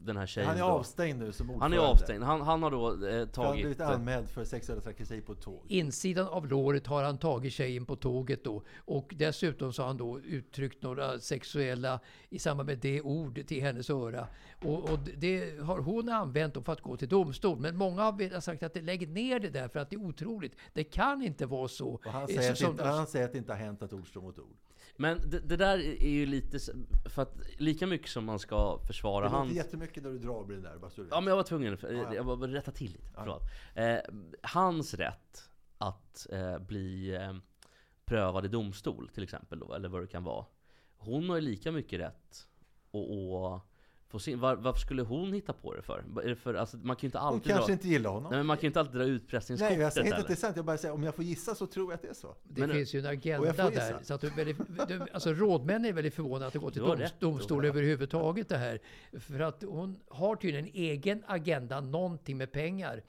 den 0.00 0.16
här 0.16 0.26
tjejen 0.26 0.48
Han 0.48 0.56
är 0.58 0.60
då, 0.62 0.66
avstängd 0.68 1.18
nu 1.18 1.32
som 1.32 1.46
Han 1.48 1.54
ordförande. 1.56 1.76
är 1.76 1.80
avstängd. 1.80 2.24
Han, 2.24 2.40
han 2.40 2.62
har 2.62 2.70
då 2.70 2.86
eh, 2.88 2.92
Han 2.92 3.18
har 3.18 3.26
tagit... 3.26 3.60
blivit 3.62 3.80
anmäld 3.80 4.28
för 4.28 4.44
sexuella 4.44 4.80
trakasserier 4.82 5.22
på 5.22 5.32
ett 5.32 5.40
tåg. 5.40 5.64
Insidan 5.68 6.26
av 6.26 6.46
låret 6.46 6.86
har 6.86 7.02
han 7.04 7.18
tagit 7.18 7.52
tjejen 7.52 7.86
på 7.86 7.96
tåget 7.96 8.44
då. 8.44 8.62
Och 8.76 9.14
dessutom 9.16 9.72
så 9.72 9.82
har 9.82 9.86
han 9.86 9.96
då 9.96 10.20
uttryckt 10.20 10.82
några 10.82 11.18
sexuella 11.18 12.00
i 12.28 12.38
samband 12.38 12.66
med 12.66 12.78
det 12.78 13.00
ord 13.02 13.46
till 13.46 13.62
hennes 13.62 13.90
öra. 13.90 14.26
Och, 14.64 14.90
och 14.90 14.98
det 15.16 15.60
har 15.60 15.78
hon 15.78 16.08
använt 16.08 16.54
då 16.54 16.62
för 16.62 16.72
att 16.72 16.80
gå 16.80 16.96
till 16.96 17.08
domstol. 17.08 17.58
Men 17.60 17.76
många 17.76 18.02
har 18.02 18.40
sagt 18.40 18.62
att 18.62 18.74
det 18.74 18.80
lägger 18.82 19.06
ner 19.06 19.40
det 19.40 19.50
där 19.50 19.68
för 19.68 19.80
att 19.80 19.90
det 19.90 19.96
är 19.96 20.04
otroligt. 20.04 20.52
Det 20.72 20.84
kan 20.84 21.22
inte 21.22 21.46
vara 21.46 21.68
så. 21.68 21.88
Och 21.88 22.04
han 22.04 22.22
eh, 22.22 22.26
säger, 22.26 22.50
att 22.52 22.58
som- 22.58 22.70
inte, 22.70 22.84
han 22.84 23.06
säger 23.06 23.24
att 23.26 23.32
det 23.32 23.38
inte 23.38 23.52
har 23.52 23.58
hänt 23.58 23.82
att 23.82 23.92
ord 23.92 24.08
står 24.08 24.20
mot 24.22 24.38
ord. 24.38 24.56
Men 25.00 25.30
det, 25.30 25.38
det 25.38 25.56
där 25.56 25.78
är 25.78 26.08
ju 26.08 26.26
lite... 26.26 26.58
För 27.04 27.22
att 27.22 27.34
lika 27.58 27.86
mycket 27.86 28.08
som 28.10 28.24
man 28.24 28.38
ska 28.38 28.78
försvara 28.86 29.24
Det 29.24 29.30
låter 29.30 29.38
hans... 29.38 29.52
jättemycket 29.52 30.02
när 30.02 30.10
du 30.10 30.18
drar 30.18 30.44
på 30.44 30.50
den 30.52 30.62
där, 30.62 30.78
bara 30.78 30.90
så. 30.90 31.04
Ja 31.10 31.20
men 31.20 31.28
jag 31.28 31.36
var 31.36 31.42
tvungen, 31.42 31.76
för, 31.78 31.92
Ja, 31.92 32.02
ja. 32.02 32.14
jag 32.14 32.24
var 32.24 32.36
rätta 32.36 32.70
till 32.70 32.92
lite. 32.92 33.10
Förlåt. 33.14 33.42
Eh, 33.74 33.98
hans 34.42 34.94
rätt 34.94 35.50
att 35.78 36.26
eh, 36.30 36.58
bli 36.58 37.14
eh, 37.14 37.34
prövad 38.04 38.44
i 38.44 38.48
domstol 38.48 39.08
till 39.14 39.22
exempel 39.22 39.58
då, 39.58 39.74
eller 39.74 39.88
vad 39.88 40.02
det 40.02 40.06
kan 40.06 40.24
vara. 40.24 40.46
Hon 40.96 41.28
har 41.28 41.36
ju 41.36 41.42
lika 41.42 41.72
mycket 41.72 42.00
rätt 42.00 42.46
att 42.92 43.62
sin, 44.18 44.40
var, 44.40 44.56
varför 44.56 44.80
skulle 44.80 45.02
hon 45.02 45.32
hitta 45.32 45.52
på 45.52 45.74
det 45.74 45.82
för? 45.82 46.04
Är 46.24 46.28
det 46.28 46.36
för 46.36 46.54
alltså, 46.54 46.76
man 46.76 46.96
kan 46.96 47.00
ju 47.00 47.06
inte 47.06 47.18
Hon 47.18 47.26
alltid 47.34 47.52
kanske 47.52 47.66
dra, 47.66 47.72
inte 47.72 47.88
gillar 47.88 48.10
honom. 48.10 48.30
Nej 48.30 48.38
men 48.38 48.46
man 48.46 48.56
kan 48.56 48.62
ju 48.62 48.66
inte 48.66 48.80
alltid 48.80 48.94
dra 48.94 49.04
Nej, 49.04 49.10
utpressningskortet 49.10 49.78
jag 49.78 49.92
säger 49.92 50.06
inte 50.06 50.18
att 50.18 50.26
det 50.26 50.32
är 50.32 50.36
sant. 50.36 50.56
Jag 50.56 50.64
bara 50.64 50.78
säger, 50.78 50.94
om 50.94 51.02
jag 51.02 51.14
får 51.14 51.24
gissa 51.24 51.54
så 51.54 51.66
tror 51.66 51.92
jag 51.92 51.94
att 51.94 52.02
det 52.02 52.08
är 52.08 52.14
så. 52.14 52.34
Det 52.44 52.60
Men- 52.60 52.70
finns 52.70 52.94
ju 52.94 52.98
en 52.98 53.06
agenda 53.06 53.70
där. 53.70 53.98
Så 54.02 54.14
att 54.14 54.20
du 54.20 54.26
är 54.26 54.30
väldigt, 54.30 54.88
du, 54.88 55.00
alltså 55.12 55.32
rådmännen 55.32 55.84
är 55.84 55.92
väldigt 55.92 56.14
förvånade 56.14 56.46
att 56.46 56.52
det 56.52 56.58
går 56.58 56.70
till 56.70 56.82
doms, 56.82 57.00
rätt, 57.00 57.20
domstol 57.20 57.64
överhuvudtaget 57.64 58.48
det 58.48 58.58
här. 58.58 58.80
För 59.20 59.40
att 59.40 59.62
hon 59.68 60.00
har 60.08 60.36
tydligen 60.36 60.66
en 60.66 60.72
egen 60.74 61.22
agenda, 61.26 61.80
någonting 61.80 62.36
med 62.36 62.52
pengar. 62.52 63.02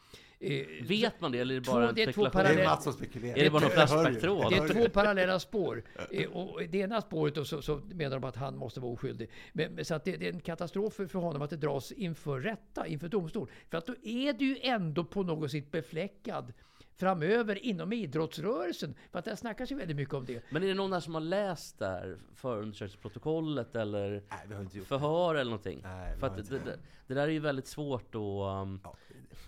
Eh, 0.43 0.65
Vet 0.87 1.21
man 1.21 1.31
det 1.31 1.39
eller 1.39 1.55
är 1.55 1.59
det 1.59 1.65
Två- 1.65 1.73
bara 1.73 1.89
en 1.89 1.95
det 1.95 2.01
är 2.03 2.11
två 2.11 2.25
spekulation? 2.25 2.55
Det 2.55 2.61
är 2.63 2.67
Mats 2.67 2.83
som 2.83 2.93
spekulerar. 2.93 3.37
Är 3.37 3.43
det 3.43 3.49
bara 3.49 3.61
någon. 3.61 3.71
Flashback-tråd? 3.71 4.51
Det 4.51 4.57
är 4.57 4.67
två 4.67 4.89
parallella 4.89 5.39
spår. 5.39 5.83
Eh, 6.11 6.29
Och 6.31 6.61
det 6.69 6.77
ena 6.77 7.01
spåret 7.01 7.35
då, 7.35 7.45
så, 7.45 7.61
så 7.61 7.75
menar 7.91 8.19
de 8.19 8.27
att 8.27 8.35
han 8.35 8.57
måste 8.57 8.79
vara 8.79 8.91
oskyldig. 8.93 9.29
Men, 9.53 9.85
så 9.85 9.95
att 9.95 10.03
det, 10.05 10.17
det 10.17 10.27
är 10.27 10.33
en 10.33 10.39
katastrof 10.39 10.93
för, 10.93 11.07
för 11.07 11.19
honom 11.19 11.41
att 11.41 11.49
det 11.49 11.57
dras 11.57 11.91
inför 11.91 12.39
rätta, 12.39 12.87
inför 12.87 13.07
domstol. 13.09 13.49
För 13.69 13.77
att 13.77 13.85
då 13.85 13.93
är 14.03 14.33
du 14.33 14.45
ju 14.45 14.57
ändå 14.61 15.03
på 15.03 15.23
något 15.23 15.51
sätt 15.51 15.71
befläckad 15.71 16.53
framöver 16.95 17.65
inom 17.65 17.93
idrottsrörelsen. 17.93 18.95
För 19.11 19.19
att 19.19 19.25
det 19.25 19.35
snackas 19.37 19.71
ju 19.71 19.75
väldigt 19.75 19.97
mycket 19.97 20.13
om 20.13 20.25
det. 20.25 20.41
Men 20.49 20.63
är 20.63 20.67
det 20.67 20.73
någon 20.73 20.93
här 20.93 20.99
som 20.99 21.13
har 21.13 21.21
läst 21.21 21.79
där 21.79 22.17
förundersökningsprotokollet 22.35 23.75
eller 23.75 24.09
Nej, 24.11 24.39
vi 24.47 24.53
har 24.53 24.61
inte 24.61 24.77
gjort 24.77 24.87
förhör 24.87 25.35
eller 25.35 25.51
någonting? 25.51 25.79
Nej, 25.83 26.13
vi 26.13 26.19
För 26.19 26.27
har 26.27 26.33
att 26.33 26.39
inte 26.39 26.53
det, 26.53 26.59
det, 26.65 26.77
det 27.07 27.13
där 27.13 27.21
är 27.23 27.27
ju 27.27 27.39
väldigt 27.39 27.67
svårt 27.67 28.15
att... 28.15 28.21
Um, 28.21 28.79
Ja. 28.83 28.95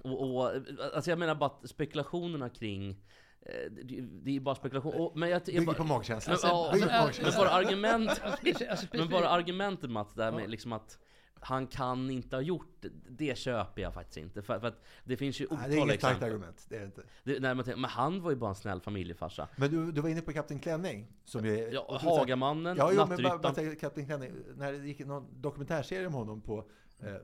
Och, 0.03 0.35
och, 0.35 0.51
alltså 0.95 1.09
jag 1.11 1.19
menar 1.19 1.35
bara 1.35 1.45
att 1.49 1.69
spekulationerna 1.69 2.49
kring 2.49 2.89
eh, 3.41 3.71
det, 3.71 4.01
det 4.01 4.29
är 4.29 4.33
ju 4.33 4.39
bara 4.39 4.55
spekulation. 4.55 4.93
Och, 4.93 5.17
men 5.17 5.29
jag, 5.29 5.37
jag, 5.39 5.45
Bygger 5.45 5.65
bara- 5.65 5.75
på 5.75 5.83
magkänsla. 5.83 6.33
Men, 6.33 6.39
ja, 6.43 6.69
men, 6.79 7.11
men 7.23 7.33
bara 7.37 7.49
argument, 7.49 8.09
Alltså, 8.23 8.65
alltså, 8.69 8.87
men 8.93 9.09
bara 9.09 9.29
argumentet 9.29 9.89
Mats 9.89 10.13
där 10.13 10.31
med 10.31 10.49
liksom 10.49 10.73
att 10.73 10.99
han 11.45 11.67
kan 11.67 12.09
inte 12.09 12.35
ha 12.35 12.41
gjort 12.41 12.77
det, 12.81 12.89
det 13.09 13.37
köper 13.37 13.81
jag 13.81 13.93
faktiskt 13.93 14.17
inte. 14.17 14.41
För, 14.41 14.59
för 14.59 14.67
att 14.67 14.83
det 15.03 15.17
finns 15.17 15.41
ju 15.41 15.47
Nej, 15.51 15.57
det 15.57 15.63
är 15.63 15.67
otaliga 15.67 15.83
inget 15.83 15.99
starkt 15.99 16.15
exempel. 16.15 16.29
argument. 16.35 16.65
Det 16.69 16.75
är 16.75 16.79
det 16.79 16.85
inte. 16.85 17.01
Det, 17.23 17.39
nej, 17.39 17.55
men, 17.55 17.65
men 17.65 17.89
han 17.89 18.21
var 18.21 18.31
ju 18.31 18.37
bara 18.37 18.49
en 18.49 18.55
snäll 18.55 18.81
familjefarsa. 18.81 19.47
Men 19.55 19.71
du, 19.71 19.91
du 19.91 20.01
var 20.01 20.09
inne 20.09 20.21
på 20.21 20.33
Kapten 20.33 20.59
Klänning. 20.59 21.07
Som 21.25 21.45
ju 21.45 21.59
är, 21.67 21.73
Ja. 21.73 21.97
Hagamannen, 22.01 22.77
Ja, 22.77 22.91
jo, 22.95 23.05
men 23.09 23.23
bara 23.41 23.53
säga 23.53 23.75
Kapten 23.75 24.05
Klänning. 24.05 24.31
När 24.55 24.71
det 24.73 24.77
gick 24.87 24.99
någon 24.99 25.41
dokumentärserie 25.41 26.07
om 26.07 26.13
honom 26.13 26.41
på 26.41 26.69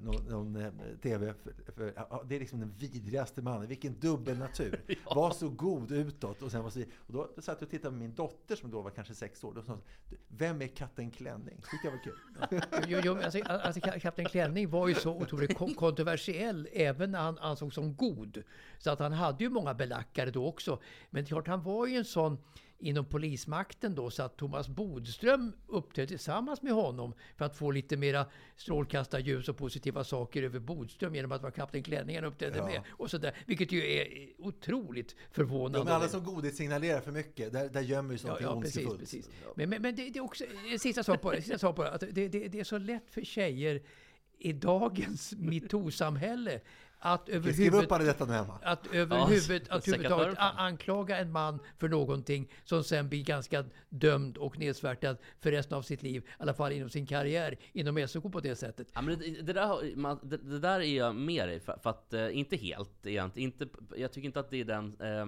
någon, 0.01 0.25
någon 0.25 0.55
eh, 0.55 0.71
TV. 1.01 1.33
För, 1.43 1.71
för, 1.71 1.93
ja, 1.95 2.23
det 2.27 2.35
är 2.35 2.39
liksom 2.39 2.59
den 2.59 2.73
vidrigaste 2.77 3.41
mannen. 3.41 3.67
Vilken 3.67 3.99
dubbelnatur. 3.99 4.81
Var 5.15 5.31
så 5.31 5.49
god 5.49 5.91
utåt. 5.91 6.41
Och, 6.41 6.51
sen 6.51 6.63
var 6.63 6.69
så, 6.69 6.79
och 6.97 7.13
då 7.13 7.29
satt 7.37 7.45
jag 7.61 7.61
och 7.67 7.69
tittade 7.69 7.91
med 7.91 7.99
min 7.99 8.15
dotter 8.15 8.55
som 8.55 8.71
då 8.71 8.81
var 8.81 8.91
kanske 8.91 9.15
sex 9.15 9.43
år. 9.43 9.53
Då 9.53 9.61
sa 9.61 9.71
hon, 9.71 9.81
"Du, 10.09 10.17
Vem 10.27 10.61
är 10.61 10.67
Katten 10.67 11.11
Klänning? 11.11 11.55
Tyckte 11.55 11.87
jag 11.87 11.91
var 11.91 12.03
kul. 12.03 12.61
Jo, 12.87 12.99
jo, 13.03 13.17
alltså, 13.23 13.43
alltså, 13.43 13.81
Ka- 13.81 13.99
Kapten 13.99 14.25
Klänning 14.25 14.69
var 14.69 14.87
ju 14.87 14.95
så 14.95 15.15
otroligt 15.15 15.57
kon- 15.57 15.73
kontroversiell 15.75 16.67
även 16.71 17.11
när 17.11 17.19
han 17.19 17.37
ansågs 17.37 17.75
som 17.75 17.95
god. 17.95 18.43
Så 18.77 18.91
att 18.91 18.99
han 18.99 19.11
hade 19.13 19.43
ju 19.43 19.49
många 19.49 19.73
belackare 19.73 20.31
då 20.31 20.47
också. 20.47 20.79
Men 21.09 21.25
klart, 21.25 21.47
han 21.47 21.63
var 21.63 21.87
ju 21.87 21.95
en 21.95 22.05
sån 22.05 22.37
inom 22.79 23.05
polismakten 23.05 23.95
då 23.95 24.09
så 24.09 24.23
att 24.23 24.37
Thomas 24.37 24.67
Bodström 24.67 25.51
uppträdde 25.67 26.07
tillsammans 26.07 26.61
med 26.61 26.73
honom 26.73 27.13
för 27.37 27.45
att 27.45 27.57
få 27.57 27.71
lite 27.71 27.97
mera 27.97 28.25
strålkastarljus 28.55 29.49
och 29.49 29.57
positiva 29.57 30.03
saker 30.03 30.43
över 30.43 30.59
Bodström 30.59 31.15
genom 31.15 31.31
att 31.31 31.41
vara 31.41 31.51
Kapten 31.51 31.83
Klänning 31.83 32.15
han 32.15 32.25
uppträdde 32.25 32.57
Ja. 32.57 32.65
med. 32.65 32.81
Och 32.89 33.09
så 33.11 33.17
där, 33.17 33.35
vilket 33.47 33.71
ju 33.71 33.91
är 33.91 34.07
otroligt 34.37 35.15
förvånande. 35.31 35.79
De 35.79 35.87
är 35.87 35.91
alla 35.91 36.07
som 36.07 36.23
godis 36.23 36.57
signalerar 36.57 37.01
för 37.01 37.11
mycket. 37.11 37.53
Där, 37.53 37.69
där 37.69 37.81
gömmer 37.81 38.17
sig 38.17 38.31
Ja, 38.39 38.45
någonting 38.49 38.83
ja 38.83 38.89
precis. 38.97 39.23
precis. 39.23 39.29
Men, 39.55 39.69
men, 39.69 39.81
men 39.81 39.95
det, 39.95 40.09
det 40.09 40.19
är 40.19 40.23
också 40.23 40.43
en 40.71 40.79
sista 40.79 41.03
sak 41.03 41.21
på 41.21 41.31
det. 41.31 41.41
Sista 41.41 41.57
sak 41.57 41.75
på 41.75 41.83
det, 41.83 41.91
att 41.91 41.99
det, 42.11 42.27
det, 42.27 42.47
det 42.47 42.59
är 42.59 42.63
så 42.63 42.77
lätt 42.77 43.09
för 43.09 43.21
tjejer 43.21 43.81
i 44.37 44.53
dagens 44.53 45.33
metoo-samhälle 45.37 46.61
att 46.99 47.29
upp 47.29 47.35
överhuvud, 47.35 47.89
att 47.89 48.29
Ja, 48.29 48.59
att 48.61 48.87
överhuvudtaget 48.93 50.37
anklaga 50.39 51.17
en 51.17 51.31
man 51.31 51.59
för 51.77 51.89
någonting 51.89 52.51
som 52.63 52.83
sen 52.83 53.09
blir 53.09 53.23
ganska 53.23 53.65
dömd 53.89 54.37
och 54.37 54.59
nedsvärtad 54.59 55.17
för 55.39 55.51
resten 55.51 55.77
av 55.77 55.81
sitt 55.81 56.03
liv, 56.03 56.21
i 56.21 56.31
alla 56.37 56.53
fall 56.53 56.71
inom 56.71 56.89
sin 56.89 57.05
karriär 57.05 57.57
inom 57.73 58.07
SOK 58.07 58.31
på 58.31 58.39
det 58.39 58.55
sättet. 58.55 58.87
Ja, 58.93 59.01
men 59.01 59.19
det, 59.19 59.41
det, 59.41 59.53
där, 59.53 59.95
man, 59.95 60.19
det, 60.23 60.37
det 60.37 60.59
där 60.59 60.79
är 60.79 60.97
jag 60.97 61.15
med 61.15 61.47
dig 61.47 61.59
för, 61.59 61.79
för 61.83 61.89
att, 61.89 62.13
eh, 62.13 62.37
inte 62.37 62.55
helt 62.55 63.05
egentligen, 63.05 63.51
inte, 63.51 63.67
jag 63.95 64.11
tycker 64.11 64.25
inte 64.25 64.39
att 64.39 64.49
det 64.49 64.57
är 64.57 64.65
den 64.65 64.97
eh, 65.01 65.25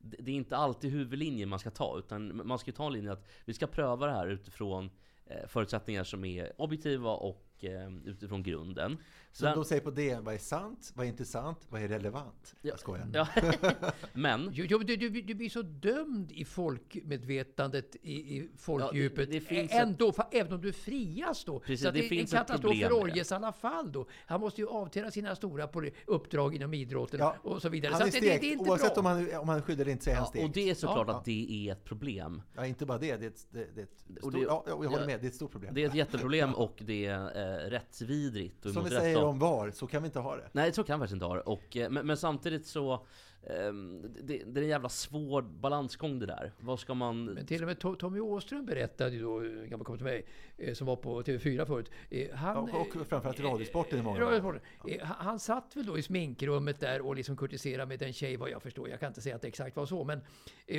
det 0.00 0.30
är 0.30 0.34
inte 0.34 0.56
alltid 0.56 0.90
huvudlinjen 0.90 1.48
man 1.48 1.58
ska 1.58 1.70
ta, 1.70 1.98
utan 1.98 2.46
man 2.46 2.58
ska 2.58 2.72
ta 2.72 2.86
en 2.86 2.92
linje 2.92 3.12
att 3.12 3.28
vi 3.44 3.54
ska 3.54 3.66
pröva 3.66 4.06
det 4.06 4.12
här 4.12 4.26
utifrån 4.26 4.90
eh, 5.26 5.46
förutsättningar 5.48 6.04
som 6.04 6.24
är 6.24 6.52
objektiva 6.56 7.10
och 7.10 7.48
eh, 7.60 7.96
utifrån 8.04 8.42
grunden. 8.42 8.98
Så 9.32 9.42
Sen- 9.44 9.54
de 9.54 9.64
säger 9.64 9.82
på 9.82 9.90
det, 9.90 10.18
vad 10.20 10.34
är 10.34 10.38
sant, 10.38 10.92
vad 10.94 11.06
är 11.06 11.10
intressant, 11.10 11.58
vad 11.68 11.82
är 11.82 11.88
relevant? 11.88 12.54
Jag 12.62 12.78
skojar. 12.78 13.08
Ja, 13.14 13.28
men 14.12 14.50
Jo, 14.52 14.66
jo, 14.68 14.78
du, 14.78 14.96
du, 14.96 15.08
du 15.10 15.34
blir 15.34 15.48
så 15.50 15.62
dömd 15.62 16.32
i 16.32 16.44
folkmedvetandet, 16.44 17.96
i, 18.02 18.12
i 18.12 18.48
folkdjupet. 18.56 19.18
Ja, 19.18 19.26
det- 19.26 19.32
det 19.32 19.40
finns 19.40 19.72
Ändå, 19.72 20.10
fa- 20.10 20.26
även 20.30 20.52
om 20.52 20.60
du 20.60 20.72
frias 20.72 21.44
då. 21.44 21.58
Precis, 21.60 21.82
så 21.82 21.88
att 21.88 21.94
det 21.94 22.00
det 22.00 22.06
är 22.06 22.08
finns 22.08 22.32
en 22.32 22.38
ett 22.40 22.46
katastrof 22.46 22.70
problem 22.72 22.88
för 22.90 22.96
med 22.96 23.06
det. 23.06 23.12
Orjes 23.12 23.30
i 23.32 23.34
alla 23.34 23.52
fall 23.52 23.92
då. 23.92 24.06
Han 24.26 24.40
måste 24.40 24.60
ju 24.60 24.68
avtjäna 24.68 25.10
sina 25.10 25.36
stora 25.36 25.68
uppdrag 26.06 26.54
inom 26.54 26.74
idrotten 26.74 27.20
Ja, 27.20 27.36
och 27.42 27.62
så 27.62 27.68
vidare. 27.68 27.92
Han 27.92 28.00
så 28.00 28.04
är 28.06 28.08
att 28.08 28.12
det, 28.12 28.20
det, 28.20 28.26
det 28.26 28.32
är 28.34 28.38
stekt, 28.38 28.52
inte 28.52 28.70
oavsett 28.70 28.94
bra. 28.94 29.00
om 29.00 29.06
han, 29.06 29.36
om 29.40 29.48
han 29.48 29.58
är 29.58 29.62
skyddad 29.62 29.80
eller 29.80 29.92
inte 29.92 30.04
så 30.04 30.10
är 30.10 30.14
han 30.14 30.22
ja, 30.24 30.28
stekt. 30.30 30.44
och 30.44 30.50
det 30.50 30.70
är 30.70 30.74
såklart 30.74 31.08
Ja. 31.08 31.18
att 31.18 31.24
det 31.24 31.68
är 31.68 31.72
ett 31.72 31.84
problem. 31.84 32.42
Ja, 32.56 32.66
inte 32.66 32.86
bara 32.86 32.98
det. 32.98 33.16
Det 33.16 33.24
är 33.26 33.28
ett, 33.30 33.46
det, 33.50 33.80
ett 33.82 33.90
stort, 34.18 34.32
det- 34.32 34.38
ja, 34.40 34.64
jag 34.66 34.76
håller 34.76 34.90
ja, 35.00 35.06
med. 35.06 35.20
Det 35.20 35.26
är 35.26 35.28
ett 35.28 35.34
stort 35.34 35.50
problem. 35.52 35.74
Det 35.74 35.84
är 35.84 35.88
ett 35.88 35.94
jätteproblem 35.94 36.54
och 36.54 36.82
det 36.86 37.06
är 37.06 37.64
eh, 37.66 37.70
rättsvidrigt. 37.70 38.66
Och 38.66 38.72
Som 38.72 38.84
vi 38.84 38.90
emot 38.96 39.00
säger 39.18 39.26
om 39.30 39.38
VAR, 39.38 39.70
så 39.70 39.86
kan 39.86 40.02
vi 40.02 40.06
inte 40.06 40.18
ha 40.18 40.36
det. 40.36 40.48
Nej, 40.52 40.72
så 40.72 40.84
kan 40.84 40.92
jag 40.94 41.00
faktiskt 41.00 41.14
inte 41.14 41.26
ha 41.26 41.34
det. 41.34 41.40
Och, 41.40 41.76
eh, 41.76 41.90
men, 41.90 42.06
men 42.06 42.16
samtidigt 42.16 42.66
så... 42.66 43.06
ehm, 43.46 44.02
det, 44.22 44.42
det 44.46 44.60
är 44.60 44.62
en 44.64 44.68
jävla 44.70 44.88
svår 44.88 45.42
balansgång 45.42 46.18
det 46.18 46.26
där. 46.26 46.52
Vad 46.60 46.80
ska 46.80 46.94
man... 46.94 47.24
Men 47.24 47.46
till 47.46 47.62
och 47.62 47.66
med 47.68 47.76
To- 47.78 47.96
Tommy 47.96 48.20
Åström 48.20 48.66
berättade 48.66 49.10
ju 49.10 49.22
då, 49.22 49.38
en 49.40 49.70
gammal 49.70 49.84
kompis 49.84 49.98
till 49.98 50.04
mig, 50.12 50.26
eh, 50.58 50.74
som 50.74 50.86
var 50.86 50.96
på 50.96 51.22
TV4 51.22 51.66
förut. 51.66 51.90
eh, 52.10 52.34
Han, 52.36 52.56
Och, 52.56 52.96
och 52.96 53.06
framförallt 53.06 53.40
Radiosporten 53.40 53.98
i 53.98 54.02
många. 54.02 54.20
Radiosporten. 54.20 54.60
Han 55.02 55.38
satt 55.38 55.76
väl 55.76 55.86
då 55.86 55.98
i 55.98 56.02
sminkrummet 56.02 56.80
där 56.80 57.00
och 57.06 57.16
liksom 57.16 57.36
kurtiserade 57.36 57.86
med 57.86 58.02
en 58.02 58.12
tjej 58.12 58.36
vad 58.36 58.50
jag 58.50 58.62
förstår. 58.62 58.88
Jag 58.88 59.00
kan 59.00 59.08
inte 59.08 59.20
säga 59.20 59.36
att 59.36 59.42
det 59.42 59.48
exakt 59.48 59.76
var 59.76 59.86
så. 59.86 60.04
Men, 60.04 60.20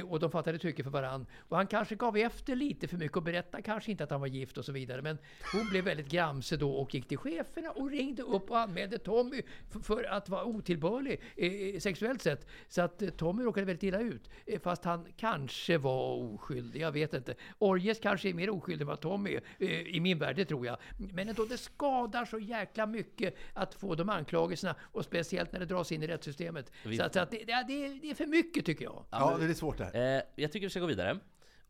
och 0.05 0.19
de 0.19 0.31
fattade 0.31 0.57
tycke 0.57 0.83
för 0.83 0.89
varann. 0.91 1.25
Och 1.49 1.57
han 1.57 1.67
kanske 1.67 1.95
gav 1.95 2.17
efter 2.17 2.55
lite 2.55 2.87
för 2.87 2.97
mycket 2.97 3.17
och 3.17 3.23
berättade 3.23 3.63
kanske 3.63 3.91
inte 3.91 4.03
att 4.03 4.11
han 4.11 4.19
var 4.21 4.27
gift 4.27 4.57
och 4.57 4.65
så 4.65 4.71
vidare. 4.71 5.01
Men 5.01 5.17
hon 5.53 5.69
blev 5.69 5.83
väldigt 5.85 6.09
gramse 6.09 6.57
då 6.57 6.71
och 6.71 6.95
gick 6.95 7.07
till 7.07 7.17
cheferna 7.17 7.71
och 7.71 7.89
ringde 7.91 8.23
upp 8.30 8.49
och 8.51 8.59
anmälde 8.59 8.97
Tommy 8.97 9.41
för, 9.69 9.80
för 9.80 10.03
att 10.03 10.30
vara 10.30 10.45
otillbörlig 10.45 11.21
eh, 11.36 11.80
sexuellt 11.80 12.21
sett. 12.21 12.47
Så 12.67 12.82
att 12.82 13.01
eh, 13.01 13.09
Tommy 13.09 13.43
råkade 13.43 13.65
väldigt 13.65 13.84
illa 13.84 13.99
ut. 13.99 14.30
Eh, 14.45 14.59
fast 14.61 14.84
han 14.86 15.05
kanske 15.17 15.77
var 15.77 16.15
oskyldig. 16.34 16.82
Jag 16.82 16.91
vet 16.91 17.13
inte. 17.13 17.36
Orjes 17.59 17.99
kanske 17.99 18.30
är 18.30 18.34
mer 18.34 18.49
oskyldig 18.49 18.82
än 18.82 18.88
vad 18.88 18.99
Tommy. 18.99 19.39
Eh, 19.59 19.69
I 19.82 19.99
min 19.99 20.19
värld, 20.19 20.36
det 20.36 20.45
tror 20.45 20.65
jag. 20.65 20.77
Men 21.13 21.30
ändå, 21.30 21.45
det 21.45 21.57
skadar 21.57 22.25
så 22.25 22.39
jäkla 22.39 22.86
mycket 22.86 23.36
att 23.53 23.73
få 23.73 23.95
de 23.95 24.09
anklagelserna. 24.09 24.75
Och 24.82 25.05
speciellt 25.05 25.51
när 25.51 25.59
det 25.59 25.65
dras 25.65 25.91
in 25.91 26.03
i 26.03 26.07
rättssystemet. 26.07 26.71
Vi- 26.86 26.97
Så, 26.97 27.03
att, 27.03 27.13
så 27.13 27.19
att 27.19 27.32
det, 27.32 27.43
det, 27.43 27.51
är, 27.51 28.01
det 28.01 28.09
är 28.09 28.15
för 28.15 28.25
mycket 28.25 28.65
tycker 28.65 28.86
jag. 28.86 29.05
Ja, 29.11 29.38
det 29.39 29.45
är 29.45 29.53
svårt 29.53 29.77
det 29.77 29.84
här. 29.93 30.17
Eh, 30.17 30.21
jag 30.36 30.51
tycker 30.51 30.65
vi 30.65 30.69
ska 30.69 30.80
gå 30.80 30.86
vidare. 30.86 31.19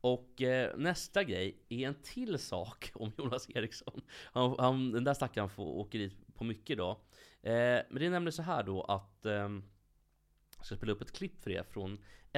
Och 0.02 0.42
eh, 0.42 0.78
nästa 0.78 1.24
grej 1.24 1.58
är 1.70 1.88
en 1.88 1.96
till 2.04 2.40
sak 2.40 2.92
om 2.94 3.12
Jonas 3.18 3.50
Eriksson. 3.50 4.02
Han, 4.34 4.56
han, 4.60 4.92
den 4.92 5.04
där 5.04 5.14
stackaren 5.14 5.50
får 5.50 5.66
åker 5.66 6.00
dit 6.00 6.14
på 6.40 6.46
mycket 6.46 6.70
idag. 6.70 6.98
Eh, 7.42 7.80
men 7.90 8.00
det 8.00 8.06
är 8.06 8.10
nämligen 8.10 8.34
så 8.34 8.42
här 8.42 8.64
då 8.64 8.84
att 8.84 9.26
ehm, 9.26 9.64
jag 10.58 10.66
ska 10.66 10.76
spela 10.76 10.92
upp 10.92 11.02
ett 11.02 11.18
klipp 11.20 11.44
för 11.44 11.52
er 11.52 11.64
från 11.64 11.92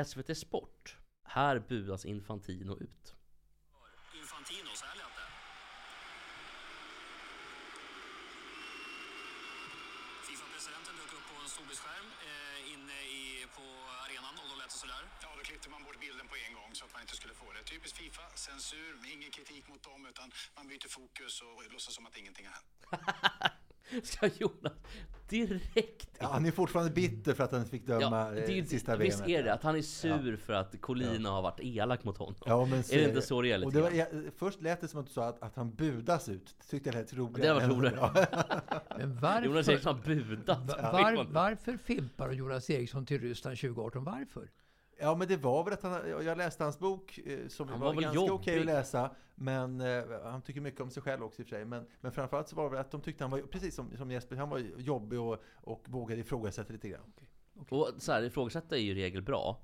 SVT 0.06 0.38
Sport. 0.38 0.98
Här 1.24 1.60
buas 1.60 2.06
Infantino 2.06 2.74
ut. 2.86 3.16
Infantino, 4.22 4.72
så 4.80 4.86
här 4.90 4.96
lät 5.02 5.16
det. 5.20 5.30
Fifa-presidenten 10.28 10.94
dök 11.02 11.12
upp 11.18 11.26
på 11.32 11.36
en 11.44 11.50
storbildsskärm 11.56 12.08
eh, 12.30 12.74
inne 12.74 13.00
i, 13.20 13.22
på 13.58 13.66
arenan 14.04 14.36
och 14.42 14.48
då 14.52 14.56
lät 14.62 14.72
det 14.74 14.80
sådär. 14.84 15.04
Ja, 15.24 15.30
då 15.38 15.44
klippte 15.50 15.70
man 15.74 15.82
bort 15.86 16.00
bilden 16.06 16.28
på 16.32 16.36
en 16.48 16.54
gång 16.60 16.72
så 16.78 16.82
att 16.86 16.94
man 16.94 17.02
inte 17.06 17.16
skulle 17.22 17.36
få 17.42 17.48
det. 17.56 17.64
Typiskt 17.74 17.98
Fifa, 17.98 18.26
censur, 18.48 18.94
ingen 19.16 19.32
kritik 19.38 19.64
mot 19.72 19.84
dem 19.90 20.02
utan 20.12 20.28
man 20.58 20.66
byter 20.72 20.90
fokus 21.00 21.34
och 21.46 21.56
låtsas 21.74 21.94
som 21.98 22.06
att 22.08 22.18
ingenting 22.22 22.46
har 22.50 22.56
hänt. 22.60 22.72
Ska 24.04 24.30
Jonas 24.38 24.74
direkt 25.30 26.10
Ja, 26.20 26.28
han 26.28 26.46
är 26.46 26.52
fortfarande 26.52 26.92
bitter 26.92 27.34
för 27.34 27.44
att 27.44 27.52
han 27.52 27.60
inte 27.60 27.72
fick 27.72 27.88
döma 27.88 28.02
Ja, 28.02 28.32
det 28.32 28.54
är, 28.58 28.60
eh, 28.62 28.66
sista 28.66 28.96
visst 28.96 29.20
VMet. 29.20 29.30
är 29.30 29.44
det 29.44 29.54
att 29.54 29.64
han 29.64 29.76
är 29.76 29.82
sur 29.82 30.38
för 30.38 30.54
att 30.54 30.82
Colina 30.82 31.30
har 31.30 31.42
varit 31.42 31.60
elak 31.60 32.04
mot 32.04 32.18
honom? 32.18 32.36
Ja, 32.46 32.66
men 32.66 32.80
är 32.80 32.84
det 32.98 33.04
inte 33.10 33.22
så 33.22 33.42
det 33.42 33.52
är 33.52 33.66
och 33.66 33.72
det 33.74 33.82
var, 33.82 33.92
grann? 33.92 34.08
ja, 34.26 34.32
Först 34.38 34.62
lät 34.62 34.82
det 34.82 34.88
som 34.88 35.00
att 35.00 35.06
du 35.08 35.12
sa 35.14 35.26
att, 35.28 35.44
att 35.44 35.56
han 35.56 35.76
budas 35.76 36.30
ut. 36.30 36.56
Det 36.60 36.66
tyckte 36.68 36.90
jag 36.90 36.96
lät 36.96 37.14
roligare. 37.14 37.60
Det 37.60 37.64
än- 37.66 37.72
roligare. 37.72 37.98
Ja. 38.32 38.82
Men 38.98 39.20
varför, 39.20 39.46
Jonas 39.46 39.68
Eriksson 39.70 39.96
har 39.96 40.04
budat. 40.06 40.60
va- 40.68 40.92
var, 40.92 41.28
varför 41.32 41.78
fimpar 41.78 42.32
Jonas 42.32 42.70
Eriksson 42.70 43.06
till 43.06 43.22
Ryssland 43.22 43.58
2018? 43.58 44.04
Varför? 44.04 44.50
Ja, 45.02 45.16
men 45.16 45.28
det 45.28 45.38
var 45.38 45.64
väl 45.64 45.74
att 45.74 45.84
han, 45.84 46.10
jag 46.26 46.38
läste 46.38 46.64
hans 46.64 46.80
bok 46.80 47.20
eh, 47.26 47.48
som 47.48 47.68
Han 47.68 47.80
var, 47.80 47.94
var 47.94 48.02
ganska 48.02 48.34
okej 48.34 48.60
att 48.60 48.66
läsa. 48.66 49.10
Men 49.36 49.82
eh, 49.82 50.04
han 50.24 50.42
tycker 50.42 50.62
mycket 50.62 50.82
om 50.82 50.90
sig 50.90 51.04
själv 51.04 51.24
också 51.24 51.42
i 51.42 51.44
och 51.44 51.48
för 51.48 51.56
sig. 51.56 51.66
Men, 51.66 51.86
men 52.02 52.12
framförallt 52.12 52.50
så 52.50 52.56
var 52.56 52.64
det 52.64 52.70
väl 52.70 52.80
att 52.80 52.92
de 52.92 53.02
tyckte 53.02 53.24
han 53.24 53.32
var, 53.32 53.40
precis 53.40 53.76
som, 53.76 53.98
som 53.98 54.12
Jesper, 54.12 54.36
han 54.36 54.50
var 54.50 54.60
jobbig 54.78 55.20
och, 55.20 55.38
och 55.56 55.86
vågade 55.90 56.22
ifrågasätta 56.22 56.74
lite 56.74 56.90
grann. 56.90 57.14
Och 57.70 57.90
så 57.98 58.12
här, 58.12 58.24
ifrågasätta 58.24 58.76
är 58.78 58.80
ju 58.80 58.92
i 58.92 58.96
regel 58.96 59.22
bra. 59.22 59.62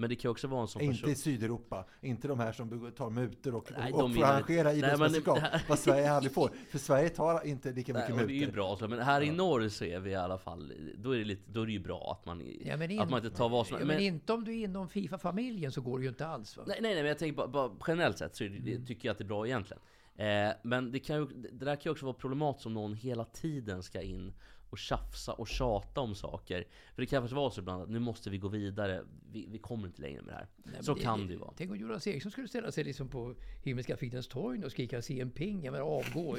Men 0.00 0.10
det 0.10 0.16
kan 0.16 0.30
också 0.30 0.48
vara 0.48 0.60
en 0.62 0.68
sån 0.68 0.82
Inte 0.82 0.94
person... 1.00 1.10
i 1.10 1.14
Sydeuropa, 1.14 1.84
inte 2.00 2.28
de 2.28 2.38
här 2.40 2.52
som 2.52 2.92
tar 2.96 3.10
mutor 3.10 3.54
och, 3.54 3.70
Nej, 3.78 3.92
och, 3.92 4.04
och 4.04 4.14
får 4.14 4.24
arrangera 4.24 4.64
men- 4.64 4.76
idrottsmästerskap. 4.76 5.38
Vad 5.68 5.78
Sverige 5.78 6.12
aldrig 6.12 6.32
får. 6.34 6.50
För 6.70 6.78
Sverige 6.78 7.08
tar 7.08 7.46
inte 7.46 7.72
lika 7.72 7.92
Nej, 7.92 8.02
mycket 8.02 8.22
och 8.22 8.28
det 8.28 8.32
är 8.32 8.34
ju 8.34 8.40
mutor. 8.40 8.52
bra, 8.52 8.76
så, 8.76 8.88
men 8.88 8.98
här 8.98 9.22
i 9.22 9.30
norr 9.30 9.68
så 9.68 9.84
är 9.84 10.00
vi 10.00 10.10
i 10.10 10.14
alla 10.14 10.38
fall, 10.38 10.72
då 10.98 11.10
är 11.14 11.18
det, 11.18 11.24
lite, 11.24 11.42
då 11.52 11.62
är 11.62 11.66
det 11.66 11.72
ju 11.72 11.78
bra 11.80 12.12
att 12.20 12.26
man, 12.26 12.42
Ja, 12.64 12.76
men 12.76 12.90
in- 12.90 13.00
att 13.00 13.10
man 13.10 13.24
inte 13.24 13.36
tar 13.36 13.48
vad 13.48 13.66
som 13.66 13.78
Ja, 13.80 13.84
men 13.84 14.00
inte 14.00 14.32
om 14.32 14.44
du 14.44 14.50
är 14.60 14.64
inom 14.64 14.88
Fifa-familjen 14.88 15.72
så 15.72 15.80
går 15.80 15.98
det 15.98 16.02
ju 16.02 16.08
inte 16.08 16.26
alls. 16.26 16.56
Va? 16.56 16.62
Nej, 16.66 16.78
nej, 16.82 16.92
nej, 16.94 17.02
men 17.02 17.08
jag 17.08 17.18
tänker 17.18 17.36
bara, 17.36 17.48
bara 17.48 17.70
generellt 17.86 18.18
sett 18.18 18.36
så 18.36 18.44
det, 18.44 18.48
Mm. 18.72 18.86
tycker 18.86 19.08
jag 19.08 19.12
att 19.12 19.18
det 19.18 19.24
är 19.24 19.26
bra 19.28 19.46
egentligen. 19.46 19.82
Eh, 20.16 20.52
men 20.62 20.92
det, 20.92 20.98
kan 20.98 21.16
ju, 21.16 21.26
det 21.26 21.64
där 21.64 21.76
kan 21.76 21.82
ju 21.84 21.90
också 21.90 22.06
vara 22.06 22.14
problematiskt 22.16 22.66
om 22.66 22.74
någon 22.74 22.94
hela 22.94 23.24
tiden 23.24 23.82
ska 23.82 24.02
in 24.02 24.32
och 24.70 24.78
tjafsa 24.78 25.32
och 25.32 25.48
tjata 25.48 26.00
om 26.00 26.14
saker. 26.14 26.66
För 26.94 27.02
det 27.02 27.06
kan 27.06 27.22
faktiskt 27.22 27.36
vara 27.36 27.50
så 27.50 27.60
ibland 27.60 27.82
att 27.82 27.88
nu 27.88 27.98
måste 27.98 28.30
vi 28.30 28.38
gå 28.38 28.48
vidare, 28.48 29.04
vi, 29.32 29.46
vi 29.50 29.58
kommer 29.58 29.86
inte 29.86 30.02
längre 30.02 30.22
med 30.22 30.34
det 30.34 30.36
här. 30.38 30.48
Nej, 30.56 30.84
så 30.84 30.94
men 30.94 31.02
kan 31.02 31.26
det 31.26 31.32
ju 31.32 31.38
vara. 31.38 31.52
Tänk 31.56 31.70
om 31.70 31.76
Jonas 31.76 32.06
Eriksson 32.06 32.32
skulle 32.32 32.48
ställa 32.48 32.72
sig 32.72 32.84
liksom 32.84 33.08
på 33.08 33.34
Himmelska 33.62 33.96
fridens 33.96 34.28
torg 34.28 34.64
och 34.64 34.70
skrika 34.70 35.02
Xi 35.02 35.14
Jinping, 35.14 35.64
jag 35.64 35.72
menar 35.72 35.84
avgå 35.84 36.36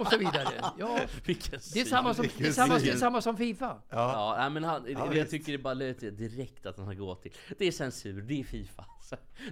och 0.00 0.06
så 0.10 0.18
vidare. 0.18 0.64
Ja, 0.78 1.00
Vilken 1.26 1.60
det 1.74 1.80
är 1.80 1.84
samma 1.84 2.14
som, 2.14 2.26
det 2.38 2.46
är 2.46 2.52
samma, 2.52 2.78
det 2.78 2.90
är 2.90 2.96
samma 2.96 3.22
som 3.22 3.36
Fifa. 3.36 3.82
Ja, 3.88 4.36
nej, 4.38 4.50
men 4.50 4.64
han, 4.64 4.86
Ja, 4.88 5.14
jag 5.14 5.30
tycker 5.30 5.52
det 5.52 5.58
är 5.58 5.62
bara 5.62 5.74
lite 5.74 6.10
direkt 6.10 6.66
att 6.66 6.76
han 6.76 6.86
har 6.86 6.94
gått 6.94 7.22
till. 7.22 7.32
Det 7.58 7.66
är 7.66 7.72
censur, 7.72 8.22
det 8.22 8.40
är 8.40 8.44
Fifa. 8.44 8.84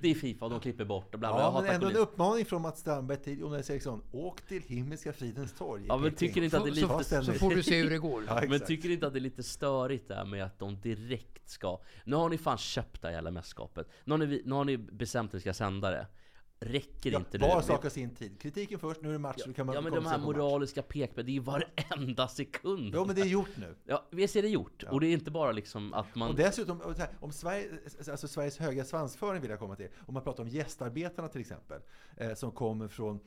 Det 0.01 0.11
är 0.11 0.15
Fifa 0.15 0.45
och 0.45 0.51
de 0.51 0.61
klipper 0.61 0.85
bort 0.85 1.15
och 1.15 1.21
bla 1.21 1.33
bla. 1.33 1.41
Jag 1.43 1.55
Ja, 1.55 1.61
men 1.61 1.75
ändå 1.75 1.87
en 1.89 1.97
uppmaning 1.97 2.45
från 2.45 2.63
Mats 2.63 2.81
Strandberg 2.81 3.19
till 3.19 3.41
Jonas 3.41 3.71
Eriksson. 3.71 4.03
Åk 4.13 4.43
till 4.43 4.63
Himmelska 4.63 5.13
fridens 5.13 5.53
torg. 5.59 5.85
Ja, 5.89 5.97
men 5.97 6.15
tycker 6.15 6.43
inte 6.43 6.59
att 6.59 6.65
det 6.65 6.71
är 6.71 6.75
Så, 6.75 6.99
lite... 6.99 7.05
Ställning. 7.05 7.33
så 7.33 7.39
får 7.39 7.55
du 7.55 7.63
se 7.63 7.83
hur 7.83 7.91
det 7.91 7.99
går. 7.99 8.25
Ja, 8.29 8.43
Men 8.49 8.61
tycker 8.61 8.91
inte 8.91 9.07
att 9.07 9.13
det 9.13 9.19
är 9.19 9.21
lite 9.21 9.43
störigt 9.43 10.09
där 10.09 10.25
med 10.25 10.45
att 10.45 10.59
de 10.59 10.81
direkt 10.81 11.49
ska... 11.49 11.81
Nu 12.05 12.17
har 12.17 12.29
ni 12.29 12.39
fan 12.39 12.59
köpt 12.59 13.03
det 13.03 13.09
här 13.09 13.15
jävla 13.15 13.31
mästerskapet. 13.31 13.89
Nu 14.05 14.13
har 14.13 14.19
ni, 14.19 14.43
nu 14.45 14.55
har 14.55 14.65
ni 14.65 14.79
bestämt 14.79 15.29
att 15.31 15.35
ni 15.35 15.41
ska 15.41 15.55
sända 15.55 15.91
det. 15.91 16.07
Räcker 16.65 17.13
Ja, 17.13 17.19
inte 17.19 17.39
nu? 17.39 17.47
var 17.47 17.63
sak 17.63 17.83
har 17.83 17.91
sin 17.91 18.15
tid. 18.15 18.41
Kritiken 18.41 18.79
först, 18.79 19.03
nu 19.03 19.09
är 19.09 19.13
det 19.13 19.19
match. 19.19 19.43
så 19.45 19.53
kan 19.53 19.67
man 19.67 19.75
Ja 19.75 19.81
men 19.81 19.93
de 19.93 20.07
här 20.07 20.19
moraliska 20.19 20.83
pekpinnen, 20.83 21.27
det 21.27 21.33
är 21.33 21.35
ju 21.35 21.41
varenda 21.41 22.29
sekund. 22.29 22.93
Jo, 22.95 23.05
men 23.05 23.17
det 23.17 23.23
är 23.23 23.27
gjort 23.27 23.57
nu. 23.57 23.75
Ja, 23.85 24.07
visst 24.11 24.37
är 24.37 24.43
det 24.43 24.49
gjort. 24.49 24.83
Och 24.91 25.01
det 25.01 25.07
är 25.07 25.13
inte 25.13 25.31
bara 25.31 25.53
liksom 25.53 25.95
att 25.95 26.15
man... 26.15 26.29
Och 26.31 26.35
dessutom, 26.37 26.95
om 27.21 27.33
Sverige, 27.33 27.71
alltså 28.11 28.29
Sveriges 28.29 28.59
höga 28.59 28.85
svansföring 28.85 29.41
vill 29.41 29.51
jag 29.51 29.59
komma 29.59 29.77
till. 29.77 29.89
Om 30.07 30.15
man 30.15 30.23
pratar 30.23 30.43
om 30.43 30.49
gästarbetarna 30.49 31.29
till 31.29 31.41
exempel, 31.41 31.81
eh, 32.17 32.35
som 32.35 32.51
kommer 32.51 32.89
från 32.89 33.21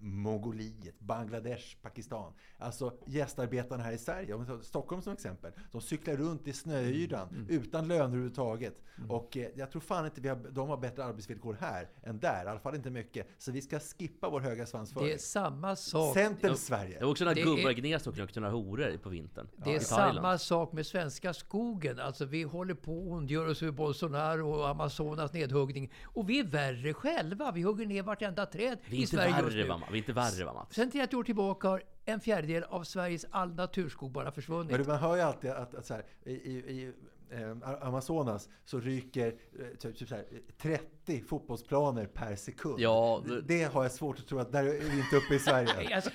Mongoliet, 0.00 1.00
Bangladesh, 1.00 1.76
Pakistan. 1.82 2.32
Alltså 2.58 2.92
gästarbetarna 3.06 3.82
här 3.82 3.92
i 3.92 3.98
Sverige, 3.98 4.34
om 4.34 4.40
vi 4.40 4.46
tar 4.46 4.60
Stockholm 4.60 5.02
som 5.02 5.12
exempel. 5.12 5.52
De 5.72 5.80
cyklar 5.80 6.16
runt 6.16 6.48
i 6.48 6.52
snöyran 6.52 7.28
Mm, 7.30 7.46
utan 7.48 7.88
löner 7.88 8.04
överhuvudtaget. 8.04 8.82
Och 9.08 9.36
eh, 9.36 9.48
jag 9.54 9.70
tror 9.70 9.80
fan 9.80 10.04
inte 10.04 10.20
vi 10.20 10.28
har, 10.28 10.36
de 10.36 10.68
har 10.68 10.76
bättre 10.76 11.04
arbetsvillkor 11.04 11.56
här 11.60 11.88
än 12.02 12.18
där. 12.18 12.44
I 12.44 12.48
alla 12.48 12.60
fall 12.60 12.74
inte 12.74 12.90
mycket. 12.90 13.26
Så 13.38 13.52
vi 13.52 13.62
ska 13.62 13.80
skippa 13.80 14.30
vår 14.30 14.40
höga 14.40 14.66
svansföring. 14.66 15.06
Det 15.06 15.14
är 15.14 15.18
samma 15.18 15.76
sak. 15.76 16.14
Centern 16.14 16.56
Sverige. 16.56 16.98
Det 16.98 17.04
var 17.04 17.10
också 17.10 17.24
när 17.24 17.34
Det 17.34 17.42
gubbar 17.42 17.70
i 17.70 17.74
Gnesta 17.74 18.10
runt 18.10 18.32
till 18.32 18.42
några 18.42 18.54
horor 18.54 18.98
på 19.02 19.08
vintern. 19.08 19.48
Det 19.56 19.74
är 19.74 19.80
samma 19.80 20.38
sak 20.38 20.72
med 20.72 20.86
svenska 20.86 21.34
skogen. 21.34 21.98
Alltså 21.98 22.24
vi 22.24 22.42
håller 22.42 22.74
på 22.74 22.98
och 22.98 23.12
ondgör 23.12 23.48
oss 23.48 23.62
över 23.62 23.72
Bolsonaro 23.72 24.50
och 24.50 24.68
Amazonas 24.68 25.32
nedhuggning. 25.32 25.92
Och 26.04 26.30
vi 26.30 26.38
är 26.38 26.44
värre 26.44 26.94
själva. 26.94 27.52
Vi 27.52 27.62
hugger 27.62 27.86
ner 27.86 28.02
vartenda 28.02 28.46
träd 28.46 28.78
Vi 28.88 28.96
i 28.96 29.00
inte 29.00 29.16
Sverige 29.16 29.40
just 29.42 29.56
nu. 29.56 29.89
Vi 29.90 29.98
är 29.98 29.98
inte 29.98 30.12
värre 30.12 30.44
va 30.44 30.52
Mats? 30.54 30.74
Sen 30.74 30.90
30 30.90 31.16
år 31.16 31.24
tillbaka 31.24 31.68
har 31.68 31.82
en 32.04 32.20
fjärdedel 32.20 32.62
av 32.64 32.84
Sveriges 32.84 33.26
all 33.30 33.54
naturskog 33.54 34.10
bara 34.12 34.32
försvunnit. 34.32 34.76
Men 34.78 34.86
man 34.86 34.98
hör 34.98 35.16
ju 35.16 35.22
alltid 35.22 35.50
att, 35.50 35.74
att 35.74 35.86
så 35.86 35.94
här, 35.94 36.04
i, 36.24 36.30
i, 36.32 36.52
i 36.56 36.92
eh, 37.30 37.86
Amazonas 37.86 38.48
så 38.64 38.80
ryker 38.80 39.26
eh, 39.26 39.66
typ, 39.78 39.96
typ 39.98 40.08
så 40.08 40.14
här, 40.14 40.24
30 40.58 41.22
fotbollsplaner 41.28 42.06
per 42.06 42.36
sekund. 42.36 42.80
Ja, 42.80 43.22
det, 43.26 43.40
det- 43.40 43.64
har 43.72 43.82
jag 43.82 43.92
svårt 43.92 44.18
att 44.18 44.26
tro 44.26 44.38
att 44.38 44.52
där 44.52 44.64
är 44.64 44.72
vi 44.90 44.98
inte 45.00 45.16
uppe 45.16 45.34
i 45.34 45.38
Sverige. 45.38 45.94
Alltså, 45.94 46.10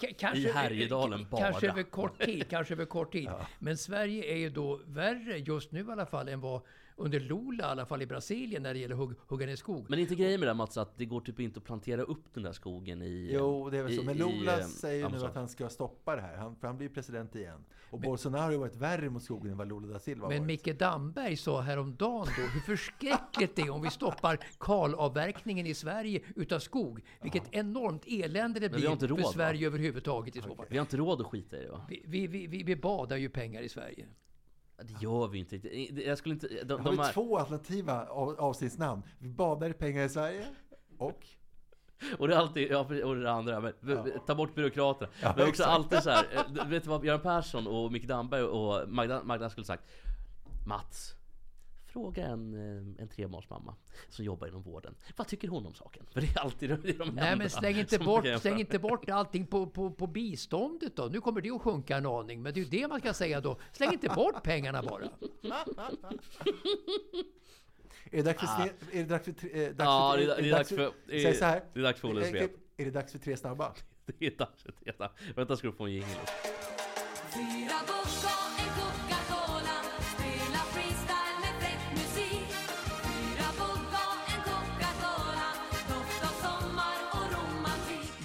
k- 0.00 0.06
kanske, 0.18 0.38
I 0.38 0.52
Härjedalen 0.52 1.26
bara. 1.30 1.40
Kanske 1.40 1.70
över 1.70 1.82
kort 1.82 2.24
tid. 2.24 2.48
Kanske 2.50 2.74
över 2.74 2.84
kort 2.84 3.12
tid. 3.12 3.30
Men 3.58 3.76
Sverige 3.76 4.24
är 4.32 4.36
ju 4.36 4.50
då 4.50 4.80
värre 4.86 5.38
just 5.38 5.72
nu 5.72 5.80
i 5.80 5.92
alla 5.92 6.06
fall 6.06 6.28
än 6.28 6.40
vad 6.40 6.60
under 6.98 7.20
Lula, 7.20 7.64
i 7.64 7.66
alla 7.66 7.86
fall 7.86 8.02
i 8.02 8.06
Brasilien, 8.06 8.62
när 8.62 8.74
det 8.74 8.80
gäller 8.80 8.94
hugg, 8.94 9.12
hugga 9.26 9.46
ner 9.46 9.56
skog. 9.56 9.86
Men 9.88 9.98
är 9.98 10.02
inte 10.02 10.14
grejen 10.14 10.40
med 10.40 10.48
det 10.48 10.54
Mats 10.54 10.76
att 10.76 10.98
det 10.98 11.04
går 11.04 11.20
typ 11.20 11.40
inte 11.40 11.58
att 11.58 11.64
plantera 11.64 12.02
upp 12.02 12.34
den 12.34 12.42
där 12.42 12.52
skogen 12.52 13.02
i... 13.02 13.30
Jo, 13.32 13.70
det 13.70 13.78
är 13.78 13.82
väl 13.82 13.96
så. 13.96 14.02
i- 14.02 14.04
Men 14.04 14.16
i, 14.16 14.18
Lula 14.18 14.58
eh, 14.60 14.66
säger 14.66 15.04
ju 15.08 15.16
nu 15.18 15.24
att 15.26 15.34
han 15.34 15.48
ska 15.48 15.68
stoppa 15.68 16.16
det 16.16 16.22
här. 16.22 16.36
Han, 16.36 16.56
för 16.56 16.66
han 16.66 16.76
blir 16.76 16.88
president 16.88 17.34
igen. 17.36 17.64
Och 17.90 18.00
Bolsonaro 18.00 18.42
har 18.42 18.50
ju 18.50 18.56
varit 18.58 18.76
värre 18.76 19.10
mot 19.10 19.22
skogen 19.22 19.50
än 19.52 19.58
vad 19.58 19.68
Lula 19.68 19.86
da 19.92 19.98
Silva 19.98 20.28
Men 20.28 20.38
varit. 20.38 20.46
Micke 20.46 20.78
Damberg 20.78 21.36
sa 21.36 21.60
häromdagen 21.60 22.26
då 22.36 22.42
hur 22.42 22.60
förskräckligt 22.60 23.56
det 23.56 23.62
är 23.62 23.70
om 23.70 23.82
vi 23.82 23.90
stoppar 23.90 24.38
kalavverkningen 24.60 25.66
i 25.66 25.74
Sverige 25.74 26.20
utav 26.36 26.58
skog. 26.58 27.00
Vilket 27.22 27.42
enormt 27.54 28.02
elände 28.06 28.60
det 28.60 28.70
Men 28.70 28.80
blir 28.80 28.96
för 28.96 29.08
råd, 29.08 29.20
va? 29.20 29.24
Sverige 29.32 29.66
överhuvudtaget 29.66 30.36
i 30.36 30.40
så 30.40 30.54
fall. 30.54 30.66
Vi 30.70 30.76
har 30.78 30.82
inte 30.84 30.96
råd 30.96 31.20
att 31.20 31.26
skita 31.26 31.58
i 31.58 31.62
det 31.62 31.70
va? 31.70 31.86
Vi, 31.88 32.26
vi, 32.26 32.46
vi, 32.46 32.62
vi 32.62 32.76
badar 32.76 33.16
ju 33.16 33.28
pengar 33.28 33.62
i 33.62 33.68
Sverige. 33.68 34.06
Ja, 34.78 34.84
Det 34.84 35.02
gör 35.02 35.28
vi 35.28 35.38
inte 35.38 35.56
riktigt. 35.56 36.06
Jag 36.06 36.18
skulle 36.18 36.34
inte... 36.34 36.48
De, 36.64 36.74
har 36.80 36.84
de 36.84 36.96
vi 36.96 37.02
här, 37.02 37.12
två 37.12 37.38
alternativa 37.38 38.06
av, 38.06 38.40
avsnittsnamn. 38.40 39.02
Vi 39.18 39.28
badar 39.28 39.70
i 39.70 39.72
pengar 39.72 40.04
i 40.04 40.08
Sverige 40.08 40.46
och... 40.98 41.26
och 42.18 42.28
det 42.28 42.34
är 42.34 42.38
alltid... 42.38 42.70
Ja, 42.70 42.78
och 43.04 43.16
det 43.16 43.30
andra. 43.32 43.60
Men, 43.60 43.72
Ta 44.26 44.34
bort 44.34 44.54
byråkraterna. 44.54 45.10
Ja, 45.22 45.28
men 45.36 45.48
också 45.48 45.48
exakt. 45.62 45.68
alltid 45.70 46.02
så 46.02 46.10
här. 46.10 46.26
eh, 46.58 46.66
Vet 46.68 46.82
du 46.82 46.88
vad 46.90 47.04
Göran 47.04 47.20
Persson 47.20 47.66
och 47.66 47.92
Micke 47.92 48.06
Damberg 48.08 48.42
och 48.42 48.88
Magda, 48.88 49.22
Magda 49.22 49.50
skulle 49.50 49.66
sagt? 49.66 49.84
Mats. 50.66 51.15
Fråga 51.96 52.26
en, 52.26 52.54
eh, 52.54 53.02
en 53.02 53.08
trebarnsmamma 53.08 53.74
som 54.08 54.24
jobbar 54.24 54.46
inom 54.48 54.62
vården. 54.62 54.94
Vad 55.16 55.26
tycker 55.28 55.48
hon 55.48 55.66
om 55.66 55.74
saken? 55.74 56.06
För 56.10 56.20
det 56.20 56.26
är 56.36 56.38
alltid 56.40 56.70
de, 56.70 56.92
de 56.92 57.04
Nej 57.10 57.36
men 57.36 57.50
släng 57.50 57.76
inte, 57.78 57.98
bort, 57.98 58.24
släng 58.40 58.60
inte 58.60 58.78
bort 58.78 59.10
allting 59.10 59.46
på, 59.46 59.66
på, 59.66 59.90
på 59.90 60.06
biståndet 60.06 60.96
då. 60.96 61.04
Nu 61.04 61.20
kommer 61.20 61.40
det 61.40 61.50
att 61.50 61.62
sjunka 61.62 61.96
en 61.96 62.06
aning. 62.06 62.42
Men 62.42 62.54
det 62.54 62.60
är 62.60 62.64
ju 62.64 62.70
det 62.70 62.88
man 62.88 63.00
ska 63.00 63.12
säga 63.14 63.40
då. 63.40 63.58
Släng 63.72 63.92
inte 63.92 64.08
bort 64.08 64.42
pengarna 64.42 64.82
bara. 64.82 65.04
Är 68.10 68.16
det 68.16 68.22
dags 68.22 68.40
för, 68.40 68.46
sne, 68.46 68.72
är 68.92 68.98
det 69.02 69.04
dags 69.04 69.24
för, 69.24 69.32
tre- 69.32 69.64
eh, 69.66 69.72
dags 69.74 69.78
Ja, 69.78 70.12
för, 70.12 70.18
det 70.26 70.32
är- 70.32 70.42
det 70.42 70.48
är 70.48 70.52
dags 70.52 70.68
för- 70.68 70.92
det 71.06 71.16
är- 71.16 71.22
Säg 71.22 71.34
så 71.34 71.44
här. 71.44 71.64
det 71.72 71.78
är 71.80 71.84
dags 71.84 72.00
för 72.00 72.08
Oles 72.08 72.26
Eh, 72.26 72.30
svep. 72.30 72.50
Är 72.76 72.84
det 72.84 72.90
dags 72.90 73.12
för 73.12 73.18
tre 73.18 73.36
snabba? 73.36 73.72
Det 74.18 74.26
är 74.26 74.36
dags 74.36 74.66
att 74.66 74.86
veta. 74.86 75.10
Vänta 75.36 75.56
ska 75.56 75.66
du 75.66 75.72
få 75.72 75.84
en 75.84 75.92
jingel. 75.92 76.08
Fyra 77.34 77.74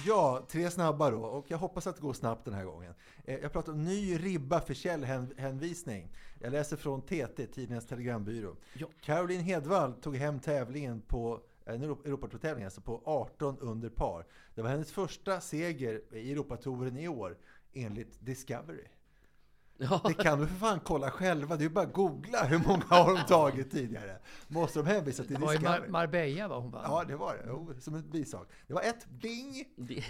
Ja, 0.06 0.46
tre 0.50 0.70
snabba 0.70 1.10
då. 1.10 1.18
Och 1.24 1.44
jag 1.50 1.58
hoppas 1.58 1.86
att 1.86 1.96
det 1.96 2.02
går 2.02 2.12
snabbt 2.12 2.44
den 2.44 2.54
här 2.54 2.64
gången. 2.64 2.94
Eh, 3.24 3.38
Jag 3.38 3.52
pratar 3.52 3.72
om 3.72 3.84
ny 3.84 4.16
ribba 4.18 4.60
för 4.60 4.74
källhänvisning. 4.74 6.08
Jag 6.40 6.52
läser 6.52 6.76
från 6.76 7.02
TT, 7.02 7.46
Tidningens 7.46 7.86
Telegrambyrå. 7.86 8.56
Caroline 9.00 9.40
Hedvall 9.42 9.92
tog 9.92 10.16
hem 10.16 10.40
tävlingen 10.40 11.00
på 11.00 11.40
eh, 11.66 11.74
en 11.74 11.82
Euro- 11.82 12.04
Europatourtävling, 12.04 12.64
alltså 12.64 12.80
på 12.80 13.02
18 13.04 13.58
under 13.60 13.88
par. 13.88 14.26
Det 14.54 14.62
var 14.62 14.70
hennes 14.70 14.92
första 14.92 15.40
seger 15.40 16.02
i 16.12 16.32
Europatouren 16.32 16.96
i 16.98 17.08
år, 17.08 17.38
enligt 17.72 18.20
Discovery. 18.20 18.84
Ja. 19.90 20.00
Det 20.04 20.14
kan 20.14 20.40
du 20.40 20.46
för 20.46 20.54
fan 20.54 20.80
kolla 20.84 21.10
själva. 21.10 21.56
Det 21.56 21.64
är 21.64 21.68
bara 21.68 21.84
att 21.86 21.92
googla 21.92 22.44
hur 22.44 22.58
många 22.58 22.84
har 22.88 23.14
de 23.14 23.22
tagit 23.26 23.70
tidigare. 23.70 24.18
Måste 24.48 24.78
de 24.78 24.86
hänvisa 24.86 25.24
till 25.24 25.34
Det 25.34 25.40
var 25.40 25.52
i 25.54 25.56
Discovery? 25.56 25.80
Mar- 25.82 25.90
Marbella 25.90 26.48
va 26.48 26.58
hon 26.58 26.70
vann? 26.70 26.82
Ja, 26.84 27.04
det 27.04 27.16
var 27.16 27.34
det. 27.34 27.44
Jo, 27.46 27.74
som 27.80 27.94
en 27.94 28.10
bisak. 28.10 28.48
Det 28.66 28.74
var 28.74 28.82
ett 28.82 29.06
ding! 29.10 29.64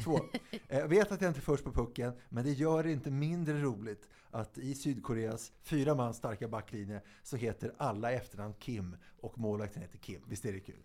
Två. 0.05 0.21
Eh, 0.69 0.79
Jag 0.79 0.89
vet 0.89 1.13
att 1.13 1.21
jag 1.21 1.31
inte 1.31 1.41
är 1.41 1.43
först 1.43 1.65
på 1.65 1.73
pucken, 1.73 2.13
men 2.29 2.45
det 2.45 2.51
gör 2.53 2.83
det 2.85 2.93
inte 2.93 3.11
mindre 3.11 3.61
roligt 3.63 4.09
att 4.31 4.59
i 4.59 4.75
Sydkoreas 4.75 5.53
fyra 5.63 5.95
man 5.95 6.15
starka 6.15 6.49
backlinje 6.49 7.01
så 7.23 7.37
heter 7.37 7.75
alla 7.79 8.13
efternamn 8.13 8.55
Kim 8.59 8.97
och 9.21 9.39
målvakten 9.39 9.83
heter 9.83 9.99
Kim. 9.99 10.21
Visst 10.29 10.45
är 10.45 10.53
det 10.53 10.61
kul? 10.61 10.83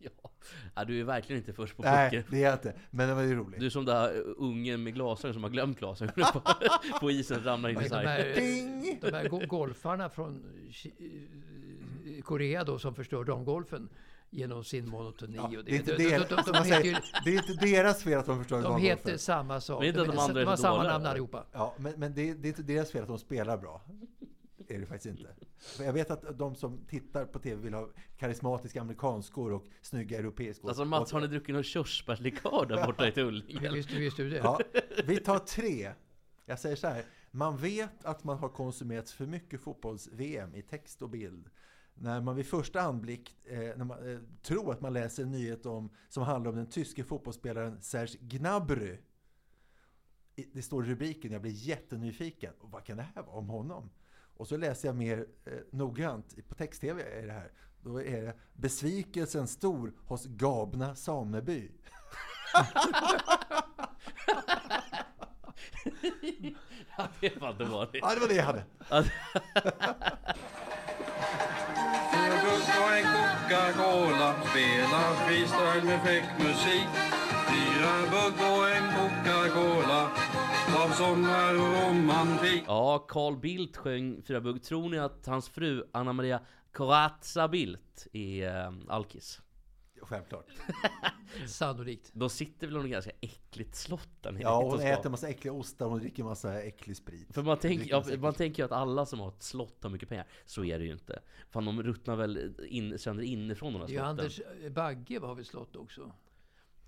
Ja. 0.22 0.30
ja, 0.74 0.84
du 0.84 1.00
är 1.00 1.04
verkligen 1.04 1.42
inte 1.42 1.52
först 1.52 1.76
på 1.76 1.82
Nej, 1.82 2.10
pucken. 2.10 2.24
det 2.30 2.36
är 2.42 2.46
jag 2.46 2.54
inte. 2.54 2.74
Men 2.90 3.08
det 3.08 3.14
var 3.14 3.22
ju 3.22 3.34
roligt. 3.34 3.60
Du 3.60 3.66
är 3.66 3.70
som 3.70 3.84
den 3.84 3.96
där 3.96 4.22
ungen 4.36 4.82
med 4.82 4.94
glasögon 4.94 5.34
som 5.34 5.42
har 5.42 5.50
glömt 5.50 5.78
glasögonen 5.78 6.26
på, 6.32 6.42
på 7.00 7.10
isen 7.10 7.44
ramlar 7.44 7.68
in 7.70 7.76
i 7.76 7.82
De 7.82 7.88
sargen. 7.88 8.08
här, 8.08 8.34
Ding! 8.34 8.98
de 9.00 9.12
här 9.12 9.28
go- 9.28 9.42
golfarna 9.46 10.08
från 10.08 10.42
Korea 12.24 12.64
då 12.64 12.78
som 12.78 12.94
förstör 12.94 13.24
damgolfen 13.24 13.88
genom 14.30 14.64
sin 14.64 14.88
monotoni. 14.88 15.36
Ja, 15.36 15.58
och 15.58 15.64
det 15.64 15.72
är 15.72 15.76
inte 15.76 15.96
de, 15.96 16.04
de, 16.04 16.10
deras, 16.10 16.28
de, 16.28 16.42
som 16.42 16.52
de, 16.52 16.58
man 16.58 16.66
heter 16.66 16.80
säger, 16.82 16.94
ju, 16.94 17.00
det 17.24 17.30
är 17.30 17.50
inte 17.50 17.66
deras 17.66 18.02
fel 18.02 18.18
att 18.18 18.26
de 18.26 18.38
förstör 18.38 18.62
de 18.62 18.80
heter 18.80 19.16
samma 19.16 19.60
sak. 19.60 19.78
Men 19.80 19.88
inte 19.88 20.04
de 20.04 20.18
andra 20.18 20.40
är 20.40 20.44
de 20.44 20.50
har 20.50 20.56
samma 20.56 20.82
namn 20.82 21.06
allihopa. 21.06 21.44
Ja, 21.52 21.74
men, 21.78 21.92
men 21.96 22.14
det, 22.14 22.34
det 22.34 22.46
är 22.46 22.50
inte 22.50 22.62
deras 22.62 22.90
fel 22.92 23.02
att 23.02 23.08
de 23.08 23.18
spelar 23.18 23.56
bra. 23.58 23.82
Är 24.70 24.80
det 24.80 24.86
faktiskt 24.86 25.18
inte. 25.18 25.34
För 25.58 25.84
jag 25.84 25.92
vet 25.92 26.10
att 26.10 26.38
de 26.38 26.54
som 26.54 26.86
tittar 26.86 27.26
på 27.26 27.38
TV 27.38 27.62
vill 27.62 27.74
ha 27.74 27.88
karismatiska 28.16 28.80
amerikanskor 28.80 29.52
och 29.52 29.66
snygga 29.82 30.18
europeiskor. 30.18 30.68
Alltså 30.68 30.84
Mats, 30.84 31.12
Och- 31.12 31.20
har 31.20 31.26
ni 31.28 31.32
druckit 31.32 31.54
någon 31.54 31.62
körsbärslikör 31.62 32.66
där 32.66 32.86
borta 32.86 33.08
i 33.08 33.12
Tullinge? 33.12 33.70
Visst, 33.74 33.90
visst 33.90 34.16
du 34.16 34.30
det? 34.30 34.36
Ja, 34.36 34.60
vi 35.06 35.16
tar 35.16 35.38
tre. 35.38 35.92
Jag 36.46 36.58
säger 36.58 36.76
så 36.76 36.86
här. 36.88 37.04
Man 37.30 37.56
vet 37.56 38.04
att 38.04 38.24
man 38.24 38.38
har 38.38 38.48
konsumerat 38.48 39.10
för 39.10 39.26
mycket 39.26 39.60
fotbolls-VM 39.60 40.54
i 40.54 40.62
text 40.62 41.02
och 41.02 41.10
bild. 41.10 41.50
När 41.94 42.20
man 42.20 42.36
vid 42.36 42.46
första 42.46 42.80
anblick 42.80 43.36
eh, 43.46 43.58
när 43.58 43.84
man, 43.84 44.12
eh, 44.12 44.18
tror 44.42 44.72
att 44.72 44.80
man 44.80 44.92
läser 44.92 45.22
en 45.22 45.30
nyhet 45.30 45.66
om, 45.66 45.90
som 46.08 46.22
handlar 46.22 46.50
om 46.50 46.56
den 46.56 46.66
tyske 46.70 47.04
fotbollsspelaren 47.04 47.80
Serge 47.82 48.18
Gnabry. 48.20 48.98
I- 50.36 50.50
Det 50.52 50.62
står 50.62 50.86
i 50.86 50.90
rubriken, 50.90 51.32
jag 51.32 51.42
blir 51.42 51.52
jättenyfiken. 51.52 52.54
Och 52.60 52.70
vad 52.70 52.84
kan 52.84 52.96
det 52.96 53.06
här 53.14 53.22
vara 53.22 53.36
om 53.36 53.48
honom? 53.48 53.90
Och 54.40 54.48
så 54.48 54.56
läser 54.56 54.88
jag 54.88 54.96
mer 54.96 55.26
eh, 55.44 55.52
noggrant, 55.70 56.48
på 56.48 56.54
text-tv 56.54 57.02
är 57.02 57.26
det 57.26 57.32
här. 57.32 57.50
Då 57.82 58.02
är 58.02 58.22
det 58.22 58.34
besvikelsen 58.52 59.48
stor 59.48 59.92
hos 60.06 60.26
Gabna 60.26 60.94
sameby. 60.94 61.70
Ja, 66.96 67.08
det 67.20 67.40
var 67.40 67.52
dåligt. 67.52 68.02
Ja, 68.02 68.14
det 68.14 68.20
var 68.20 68.28
det 68.28 68.34
jag 68.34 68.44
hade. 68.44 68.64
Fyra 72.12 72.36
bugg 72.44 72.66
och 72.82 72.92
en 72.96 73.04
Coca-Cola 73.04 74.34
Spelar 74.50 75.14
freestyle 75.26 75.84
med 75.84 76.02
fräck 76.02 76.38
musik 76.38 76.88
Fyra 77.48 77.92
bugg 78.10 78.34
och 78.52 78.70
en 78.70 78.86
Coca-Cola 78.92 80.29
Av 80.84 80.88
sommar 80.88 81.54
och 81.54 81.88
romantik 81.88 82.64
Ja, 82.66 82.98
Carl 83.08 83.36
Bildt 83.36 83.76
sjöng 83.76 84.22
Fyra 84.22 84.40
bugg. 84.40 84.62
Tror 84.62 84.88
ni 84.88 84.98
att 84.98 85.26
hans 85.26 85.48
fru 85.48 85.84
Anna 85.92 86.12
Maria 86.12 86.40
Corazza 86.72 87.48
Bildt 87.48 88.06
är 88.12 88.66
eh, 88.66 88.72
alkis? 88.88 89.40
Självklart. 90.02 90.46
Sannolikt. 91.46 92.10
De 92.12 92.30
sitter 92.30 92.66
väl 92.66 92.76
i 92.76 92.78
något 92.78 92.90
ganska 92.90 93.10
äckligt 93.20 93.74
slott 93.74 94.08
där 94.20 94.32
nere 94.32 94.42
Ja, 94.42 94.62
hon 94.62 94.80
äter 94.80 95.10
massa 95.10 95.28
äckliga 95.28 95.52
ostar 95.52 95.86
och 95.86 95.92
hon 95.92 96.00
dricker 96.00 96.24
massa 96.24 96.62
äcklig 96.62 96.96
sprit. 96.96 97.34
För 97.34 97.42
man, 97.42 97.58
tänker, 97.58 98.00
Dricker 98.00 98.12
ja, 98.12 98.20
man 98.20 98.34
tänker 98.34 98.62
ju 98.62 98.64
att 98.64 98.72
alla 98.72 99.06
som 99.06 99.20
har 99.20 99.28
ett 99.28 99.42
slott 99.42 99.82
har 99.82 99.90
mycket 99.90 100.08
pengar. 100.08 100.26
Så 100.44 100.64
är 100.64 100.78
det 100.78 100.84
ju 100.84 100.92
inte. 100.92 101.22
Fan, 101.50 101.64
de 101.64 101.82
ruttnar 101.82 102.16
väl 102.16 102.54
in, 102.68 102.98
sönder 102.98 103.24
inifrån 103.24 103.72
de 103.72 103.78
här 103.78 103.88
slotten. 103.88 104.06
Anders 104.06 104.40
Bagge 104.70 105.18
har 105.20 105.34
vi 105.34 105.44
slått 105.44 105.76
också. 105.76 106.12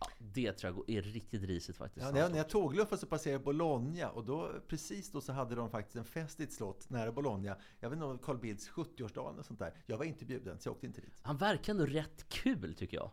Ja, 0.09 0.27
det 0.33 0.53
tror 0.53 0.85
jag 0.87 0.97
är 0.97 1.03
riktigt 1.03 1.43
risigt 1.43 1.77
faktiskt. 1.77 2.07
Ja, 2.07 2.13
när, 2.13 2.21
jag, 2.21 2.31
när 2.31 2.39
jag 2.39 2.49
tågluffade 2.49 3.01
så 3.01 3.07
passerade 3.07 3.35
jag 3.35 3.45
Bologna 3.45 4.11
och 4.11 4.25
då, 4.25 4.51
precis 4.69 5.11
då 5.11 5.21
så 5.21 5.33
hade 5.33 5.55
de 5.55 5.71
faktiskt 5.71 5.97
en 5.97 6.05
fest 6.05 6.41
i 6.41 6.43
ett 6.43 6.53
slott 6.53 6.91
nära 6.91 7.13
Bologna. 7.13 7.57
Jag 7.81 7.91
vet 7.91 7.97
inte 7.97 8.07
om 8.07 8.19
Carl 8.19 8.39
Bildts 8.39 8.71
70-årsdag 8.71 9.33
eller 9.33 9.43
sånt 9.43 9.59
där. 9.59 9.75
Jag 9.87 9.99
var 9.99 10.05
inte 10.05 10.25
bjuden 10.25 10.59
så 10.59 10.69
jag 10.69 10.75
åkte 10.75 10.87
inte 10.87 11.01
dit. 11.01 11.21
Han 11.23 11.37
verkar 11.37 11.73
ändå 11.73 11.87
rätt 11.87 12.29
kul 12.29 12.75
tycker 12.75 12.97
jag. 12.97 13.11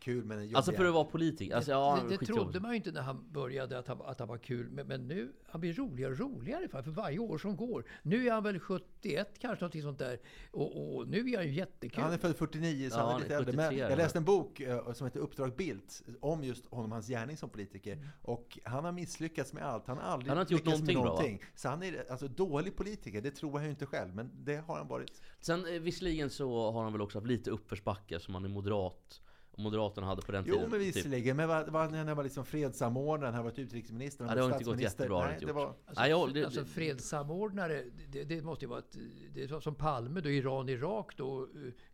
Kul 0.00 0.24
men 0.24 0.38
jobbig 0.38 0.56
Alltså 0.56 0.72
för 0.72 0.84
att 0.84 0.94
vara 0.94 1.04
politiker. 1.04 1.56
Alltså, 1.56 1.70
ja, 1.70 2.00
det 2.08 2.16
det 2.16 2.26
trodde 2.26 2.60
man 2.60 2.70
ju 2.70 2.76
inte 2.76 2.92
när 2.92 3.02
han 3.02 3.32
började 3.32 3.78
att 3.78 3.88
han, 3.88 4.02
att 4.02 4.18
han 4.18 4.28
var 4.28 4.38
kul. 4.38 4.70
Men, 4.70 4.86
men 4.86 5.08
nu, 5.08 5.32
han 5.46 5.60
blir 5.60 5.72
roligare 5.72 6.12
och 6.12 6.18
roligare 6.18 6.68
för, 6.68 6.82
för 6.82 6.90
varje 6.90 7.18
år 7.18 7.38
som 7.38 7.56
går. 7.56 7.84
Nu 8.02 8.26
är 8.26 8.32
han 8.32 8.42
väl 8.42 8.60
71 8.60 9.38
kanske, 9.38 9.64
någonting 9.64 9.82
sånt 9.82 9.98
där. 9.98 10.18
Och, 10.50 10.96
och 10.96 11.08
nu 11.08 11.30
är 11.30 11.36
han 11.36 11.46
ju 11.46 11.52
jättekul. 11.52 12.02
Han 12.02 12.12
är 12.12 12.18
född 12.18 12.36
49 12.36 12.90
så 12.90 12.98
Ja, 12.98 13.06
han 13.06 13.16
är 13.16 13.20
lite 13.20 13.36
äldre. 13.36 13.56
Men 13.56 13.64
73, 13.64 13.80
jag 13.82 13.92
ja. 13.92 13.96
läste 13.96 14.18
en 14.18 14.24
bok 14.24 14.60
eh, 14.60 14.92
som 14.92 15.06
heter 15.06 15.20
Uppdrag 15.20 15.56
Bildt 15.56 16.02
om 16.20 16.44
just 16.44 16.66
honom, 16.66 16.92
hans 16.92 17.08
gärning 17.08 17.36
som 17.36 17.50
politiker. 17.50 17.92
Mm. 17.92 18.08
Och 18.22 18.58
han 18.64 18.84
har 18.84 18.92
misslyckats 18.92 19.52
med 19.52 19.62
allt. 19.62 19.86
Han 19.86 19.98
har 19.98 20.04
aldrig 20.04 20.28
Han 20.28 20.36
har 20.36 20.42
inte 20.42 20.54
gjort 20.54 20.64
lyckats 20.64 20.82
med 20.82 20.94
någonting 20.94 21.02
bra, 21.02 21.22
någonting. 21.22 21.44
Så 21.54 21.68
han 21.68 21.82
är 21.82 22.10
alltså 22.10 22.28
dålig 22.28 22.76
politiker, 22.76 23.22
det 23.22 23.30
tror 23.30 23.52
han 23.52 23.64
ju 23.64 23.70
inte 23.70 23.86
själv. 23.86 24.14
Men 24.14 24.30
det 24.44 24.56
har 24.56 24.76
han 24.76 24.88
varit. 24.88 25.22
Sen 25.40 25.66
eh, 25.66 25.80
visserligen 25.80 26.30
så 26.30 26.70
har 26.70 26.82
han 26.82 26.92
väl 26.92 27.02
också 27.02 27.18
haft 27.18 27.26
lite 27.26 27.50
uppförsbacke 27.50 28.20
som 28.20 28.34
han 28.34 28.44
är 28.44 28.48
moderat. 28.48 29.20
Moderaterna 29.58 30.06
hade 30.06 30.22
på 30.22 30.32
den 30.32 30.44
Jo, 30.46 30.54
tiden. 30.54 30.70
men 30.70 30.80
typ. 30.80 30.96
visserligen. 30.96 31.36
Men 31.36 31.48
vad, 31.48 31.68
vad, 31.68 31.92
när 31.92 32.04
han 32.04 32.16
var 32.16 32.24
liksom 32.24 32.44
fredssamordnare, 32.44 33.30
han 33.32 33.44
varit 33.44 33.58
utrikesminister, 33.58 34.24
han 34.24 34.28
Ja, 34.30 34.34
det 34.34 34.40
har 34.42 34.48
varit 34.50 34.60
inte 34.60 34.70
gått 34.70 34.80
statsminister. 34.80 35.02
jättebra, 35.04 35.16
har 35.18 35.22
det 35.24 35.28
Nej, 35.30 35.34
inte 35.34 35.46
det 35.46 35.52
var, 35.52 35.66
Alltså, 35.66 36.00
Nej, 36.02 36.10
jag- 36.10 36.34
det- 36.34 36.44
alltså 36.44 36.64
fredssamordnare, 36.64 37.84
det, 38.12 38.24
det 38.24 38.42
måste 38.44 38.64
ju 38.64 38.68
vara 38.68 38.78
ett, 38.78 38.96
det 39.34 39.42
är 39.42 39.60
som 39.60 39.74
Palme 39.74 40.20
då, 40.20 40.30
Iran-Irak 40.30 41.16
då, 41.16 41.48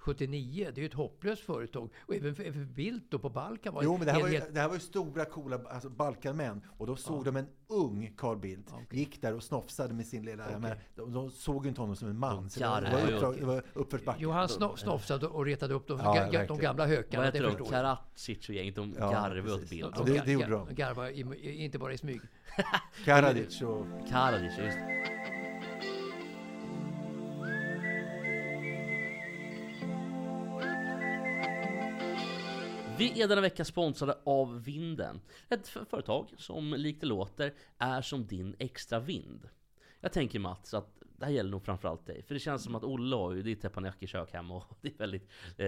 79. 0.05 0.71
Det 0.75 0.79
är 0.79 0.83
ju 0.83 0.87
ett 0.87 0.95
hopplöst 0.95 1.43
företag. 1.45 1.91
Och 2.07 2.15
även 2.15 2.35
för, 2.35 2.45
för 2.45 2.65
Bildt 2.65 3.11
då 3.11 3.19
på 3.19 3.29
Balkan 3.29 3.75
var 3.75 3.83
Jo, 3.83 3.97
men 3.97 4.07
det 4.07 4.13
här, 4.13 4.21
var 4.21 4.29
ju, 4.29 4.35
helt- 4.39 4.55
det 4.55 4.61
här 4.61 4.69
var 4.69 4.75
ju 4.75 4.81
stora, 4.81 5.25
coola 5.25 5.61
alltså 5.71 5.89
Balkanmän. 5.89 6.61
Och 6.79 6.87
då 6.87 6.97
såg 6.97 7.25
de 7.25 7.37
en 7.37 7.47
ung 7.69 8.13
Carl 8.17 8.37
Bildt. 8.39 8.71
Gick 8.91 9.23
där 9.23 9.35
och 9.35 9.43
snofsade 9.43 9.95
med 9.95 10.07
sin 10.07 10.25
lilla... 10.25 10.51
jag 10.51 10.61
menar, 10.61 10.79
De, 10.95 11.13
de 11.13 11.31
såg 11.31 11.65
ju 11.65 11.69
inte 11.69 11.81
honom 11.81 11.97
som 11.97 12.09
en 12.09 12.19
man. 12.19 12.51
Så 12.51 12.61
det 12.61 12.67
var, 12.69 12.81
det 12.81 12.89
ju. 13.11 13.17
uppdrag- 13.17 13.47
det 13.47 13.63
uppförsbacke. 13.75 14.19
Jo, 14.23 14.31
han 14.31 14.49
sno, 14.49 14.77
snofsade 14.77 15.27
och 15.27 15.45
retade 15.45 15.75
upp 15.75 15.87
de, 15.89 15.99
Ja, 15.99 16.15
ga, 16.15 16.31
ga, 16.31 16.47
de 16.47 16.59
gamla 16.59 16.87
hökarna. 16.87 17.19
Vad 17.25 17.27
heter 17.35 17.51
det 17.51 17.57
de? 17.59 17.69
Karadzic 17.71 18.49
och 18.49 18.55
gänget. 18.55 18.75
De 18.77 18.95
Ja, 18.99 19.11
garvar 19.11 19.39
åt 19.39 19.45
precis. 19.45 19.71
bild. 19.71 19.93
Ja, 19.97 20.03
det- 20.05 20.23
det 20.25 20.33
gjorde 20.33 20.47
de. 20.51 20.75
Garvar, 20.75 21.09
i, 21.09 21.65
inte 21.65 21.79
bara 21.79 21.93
i 21.93 21.99
smyg. 21.99 22.21
Karadzic 23.05 23.63
och... 23.63 23.87
Karadzic, 24.11 24.59
just 24.59 24.79
Vi 32.99 33.23
är 33.23 33.29
denna 33.29 33.41
vecka 33.41 33.65
sponsrade 33.65 34.19
av 34.25 34.65
Vinden. 34.65 35.21
Ett 35.49 35.69
företag 35.69 36.35
som 36.39 36.75
likt 36.75 37.01
det 37.01 37.07
låter 37.07 37.55
är 37.79 38.03
som 38.03 38.27
din 38.27 38.57
extra 38.59 39.01
vind. 39.01 39.49
Jag 40.01 40.13
tänker 40.13 40.39
Mats 40.39 40.75
att 40.75 41.03
det 41.17 41.25
här 41.25 41.33
gäller 41.33 41.51
nog 41.51 41.65
framförallt 41.65 42.07
dig. 42.07 42.23
För 42.23 42.35
det 42.35 42.41
känns 42.41 42.65
som 42.65 42.75
att 42.75 42.85
Olle 42.85 43.17
har 43.17 43.33
ju, 43.33 43.51
är 43.51 43.55
teppanyaki-kök 43.55 44.33
hemma 44.33 44.57
och 44.57 44.65
det 44.81 44.89
är 44.89 44.99
väldigt 44.99 45.31
eh, 45.57 45.65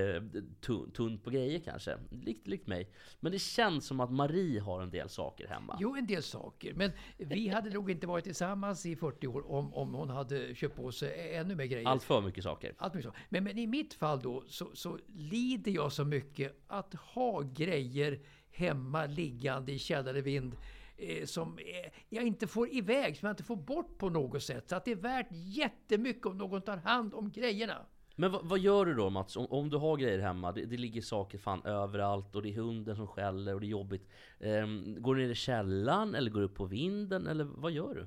tun- 0.60 0.92
tunt 0.92 1.24
på 1.24 1.30
grejer 1.30 1.60
kanske. 1.60 1.98
Likt, 2.10 2.46
likt 2.46 2.66
mig. 2.66 2.90
Men 3.20 3.32
det 3.32 3.38
känns 3.38 3.86
som 3.86 4.00
att 4.00 4.12
Marie 4.12 4.60
har 4.60 4.82
en 4.82 4.90
del 4.90 5.08
saker 5.08 5.48
hemma. 5.48 5.78
Jo, 5.80 5.96
en 5.96 6.06
del 6.06 6.22
saker. 6.22 6.74
Men 6.74 6.92
vi 7.16 7.48
hade 7.48 7.70
nog 7.70 7.90
inte 7.90 8.06
varit 8.06 8.24
tillsammans 8.24 8.86
i 8.86 8.96
40 8.96 9.26
år 9.26 9.50
om, 9.50 9.74
om 9.74 9.94
hon 9.94 10.10
hade 10.10 10.54
köpt 10.54 10.76
på 10.76 10.92
sig 10.92 11.34
ännu 11.34 11.54
mer 11.54 11.66
grejer. 11.66 11.88
Allt 11.88 12.02
för 12.02 12.20
mycket 12.20 12.44
saker. 12.44 12.74
Allt 12.78 12.94
mycket 12.94 13.10
så. 13.12 13.16
Men, 13.28 13.44
men 13.44 13.58
i 13.58 13.66
mitt 13.66 13.94
fall 13.94 14.20
då 14.20 14.44
så, 14.48 14.70
så 14.74 14.98
lider 15.06 15.72
jag 15.72 15.92
så 15.92 16.04
mycket 16.04 16.56
att 16.66 16.94
ha 16.94 17.40
grejer 17.40 18.20
hemma 18.50 19.06
liggande 19.06 19.72
i 19.72 19.78
källare 19.78 20.20
vind 20.20 20.56
eh, 20.96 21.24
som 21.24 21.58
eh, 21.58 21.90
jag 22.08 22.26
inte 22.26 22.46
får 22.46 22.74
iväg, 22.74 23.16
som 23.16 23.26
jag 23.26 23.32
inte 23.32 23.42
får 23.42 23.56
bort 23.56 23.98
på 23.98 24.08
något 24.10 24.42
sätt. 24.42 24.68
Så 24.68 24.76
att 24.76 24.84
det 24.84 24.90
är 24.90 24.96
värt 24.96 25.28
jättemycket 25.30 26.26
om 26.26 26.38
någon 26.38 26.62
tar 26.62 26.76
hand 26.76 27.14
om 27.14 27.30
grejerna. 27.30 27.86
Men 28.18 28.32
vad, 28.32 28.44
vad 28.44 28.58
gör 28.58 28.86
du 28.86 28.94
då 28.94 29.10
Mats? 29.10 29.36
Om, 29.36 29.46
om 29.46 29.70
du 29.70 29.76
har 29.76 29.96
grejer 29.96 30.18
hemma, 30.18 30.52
det, 30.52 30.64
det 30.64 30.76
ligger 30.76 31.02
saker 31.02 31.38
fan 31.38 31.62
överallt 31.64 32.36
och 32.36 32.42
det 32.42 32.48
är 32.48 32.56
hunden 32.56 32.96
som 32.96 33.06
skäller 33.06 33.54
och 33.54 33.60
det 33.60 33.66
är 33.66 33.68
jobbigt. 33.68 34.08
Ehm, 34.40 35.02
går 35.02 35.14
du 35.14 35.22
ner 35.22 35.30
i 35.30 35.34
källaren 35.34 36.14
eller 36.14 36.30
går 36.30 36.40
du 36.40 36.46
upp 36.46 36.54
på 36.54 36.64
vinden 36.64 37.26
eller 37.26 37.44
vad 37.44 37.72
gör 37.72 37.94
du? 37.94 38.06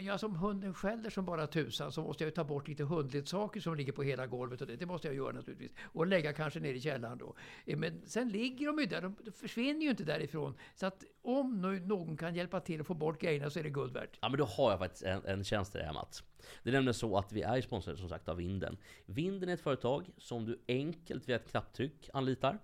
Ja, 0.00 0.18
som 0.18 0.36
hunden 0.36 0.74
skäller 0.74 1.10
som 1.10 1.24
bara 1.24 1.46
tusan 1.46 1.92
så 1.92 2.02
måste 2.02 2.24
jag 2.24 2.28
ju 2.28 2.34
ta 2.34 2.44
bort 2.44 2.68
lite 2.68 2.84
hundleksaker 2.84 3.60
som 3.60 3.74
ligger 3.74 3.92
på 3.92 4.02
hela 4.02 4.26
golvet. 4.26 4.60
Och 4.60 4.66
det, 4.66 4.76
det 4.76 4.86
måste 4.86 5.08
jag 5.08 5.16
göra 5.16 5.32
naturligtvis. 5.32 5.74
Och 5.82 6.06
lägga 6.06 6.32
kanske 6.32 6.60
ner 6.60 6.74
i 6.74 6.80
källaren 6.80 7.18
då. 7.18 7.34
Eh, 7.64 7.78
men 7.78 8.06
sen 8.06 8.28
ligger 8.28 8.66
de 8.66 8.78
ju 8.78 8.86
där. 8.86 9.02
De 9.02 9.32
försvinner 9.32 9.80
ju 9.80 9.90
inte 9.90 10.04
därifrån. 10.04 10.54
Så 10.74 10.86
att 10.86 11.04
om 11.22 11.60
nu 11.60 11.80
någon 11.80 12.16
kan 12.16 12.34
hjälpa 12.34 12.60
till 12.60 12.80
att 12.80 12.86
få 12.86 12.94
bort 12.94 13.20
grejerna 13.20 13.50
så 13.50 13.58
är 13.58 13.62
det 13.62 13.70
guld 13.70 13.92
värt. 13.92 14.18
Ja 14.20 14.28
men 14.28 14.38
då 14.38 14.44
har 14.44 14.70
jag 14.70 14.78
faktiskt 14.78 15.02
en, 15.02 15.24
en 15.24 15.44
tjänst 15.44 15.72
till 15.72 15.78
dig 15.78 15.86
här 15.86 15.94
Mats. 15.94 16.24
Det 16.62 16.70
är 16.70 16.72
nämligen 16.72 16.94
så 16.94 17.18
att 17.18 17.32
vi 17.32 17.42
är 17.42 17.60
sponsrade 17.60 17.98
som 17.98 18.08
sagt 18.08 18.28
av 18.28 18.36
Vinden. 18.36 18.76
Vinden 19.06 19.48
är 19.48 19.54
ett 19.54 19.60
företag 19.60 20.10
som 20.16 20.44
du 20.44 20.60
enkelt 20.68 21.28
via 21.28 21.36
ett 21.36 21.50
knapptryck 21.50 22.10
anlitar. 22.12 22.58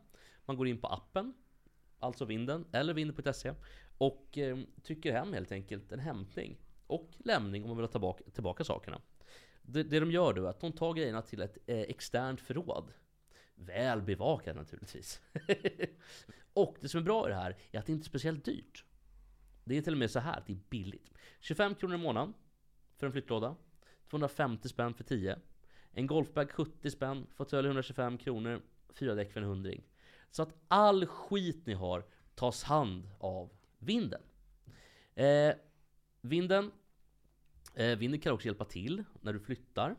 Man 0.44 0.56
går 0.56 0.68
in 0.68 0.78
på 0.78 0.86
appen, 0.86 1.34
alltså 1.98 2.24
Vinden, 2.24 2.64
eller 2.72 2.94
vinden.se 2.94 3.52
och 3.98 4.38
eh, 4.38 4.58
trycker 4.82 5.12
hem 5.12 5.32
helt 5.32 5.52
enkelt 5.52 5.92
en 5.92 6.00
hämtning 6.00 6.56
och 6.92 7.08
lämning 7.18 7.62
om 7.62 7.68
man 7.68 7.76
vill 7.76 7.84
ha 7.84 7.90
tillbaka, 7.90 8.24
tillbaka 8.32 8.64
sakerna. 8.64 9.00
Det, 9.62 9.82
det 9.82 10.00
de 10.00 10.10
gör 10.10 10.32
då 10.32 10.44
är 10.44 10.50
att 10.50 10.60
de 10.60 10.72
tar 10.72 10.94
grejerna 10.94 11.22
till 11.22 11.42
ett 11.42 11.58
eh, 11.66 11.80
externt 11.80 12.40
förråd. 12.40 12.92
Väl 13.54 14.02
bevakat 14.02 14.56
naturligtvis. 14.56 15.20
och 16.52 16.76
det 16.80 16.88
som 16.88 17.00
är 17.00 17.04
bra 17.04 17.26
i 17.26 17.30
det 17.30 17.36
här 17.36 17.56
är 17.72 17.78
att 17.78 17.86
det 17.86 17.92
inte 17.92 18.04
är 18.04 18.08
speciellt 18.08 18.44
dyrt. 18.44 18.84
Det 19.64 19.76
är 19.76 19.82
till 19.82 19.92
och 19.92 19.98
med 19.98 20.10
så 20.10 20.18
här 20.18 20.38
att 20.38 20.46
det 20.46 20.52
är 20.52 20.58
billigt. 20.68 21.10
25 21.40 21.74
kronor 21.74 21.94
i 21.94 21.98
månaden 21.98 22.34
för 22.96 23.06
en 23.06 23.12
flyttlåda. 23.12 23.56
250 24.10 24.68
spänn 24.68 24.94
för 24.94 25.04
10. 25.04 25.38
En 25.92 26.06
golfbag 26.06 26.50
70 26.50 26.90
spänn. 26.90 27.26
Fåtölj 27.34 27.66
125 27.66 28.18
kronor. 28.18 28.62
Fyra 28.94 29.14
däck 29.14 29.32
för 29.32 29.40
en 29.40 29.46
hundring. 29.46 29.84
Så 30.30 30.42
att 30.42 30.54
all 30.68 31.06
skit 31.06 31.66
ni 31.66 31.74
har 31.74 32.04
tas 32.34 32.62
hand 32.62 33.08
av 33.18 33.50
vinden. 33.78 34.22
Eh, 35.14 35.54
vinden, 36.20 36.70
eh, 37.74 37.98
vinden 37.98 38.20
kan 38.20 38.32
också 38.32 38.46
hjälpa 38.46 38.64
till 38.64 39.04
när 39.20 39.32
du 39.32 39.40
flyttar. 39.40 39.96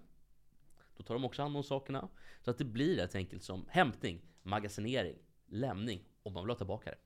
Då 0.97 1.03
tar 1.03 1.13
de 1.13 1.25
också 1.25 1.41
hand 1.41 1.57
om 1.57 1.63
sakerna. 1.63 2.09
Så 2.41 2.51
att 2.51 2.57
det 2.57 2.65
blir 2.65 2.97
helt 2.97 3.15
enkelt 3.15 3.43
som 3.43 3.65
hämtning, 3.69 4.21
magasinering, 4.43 5.17
lämning 5.45 6.03
om 6.23 6.33
man 6.33 6.43
vill 6.43 6.49
ha 6.49 6.57
tillbaka 6.57 6.89
det. 6.89 6.97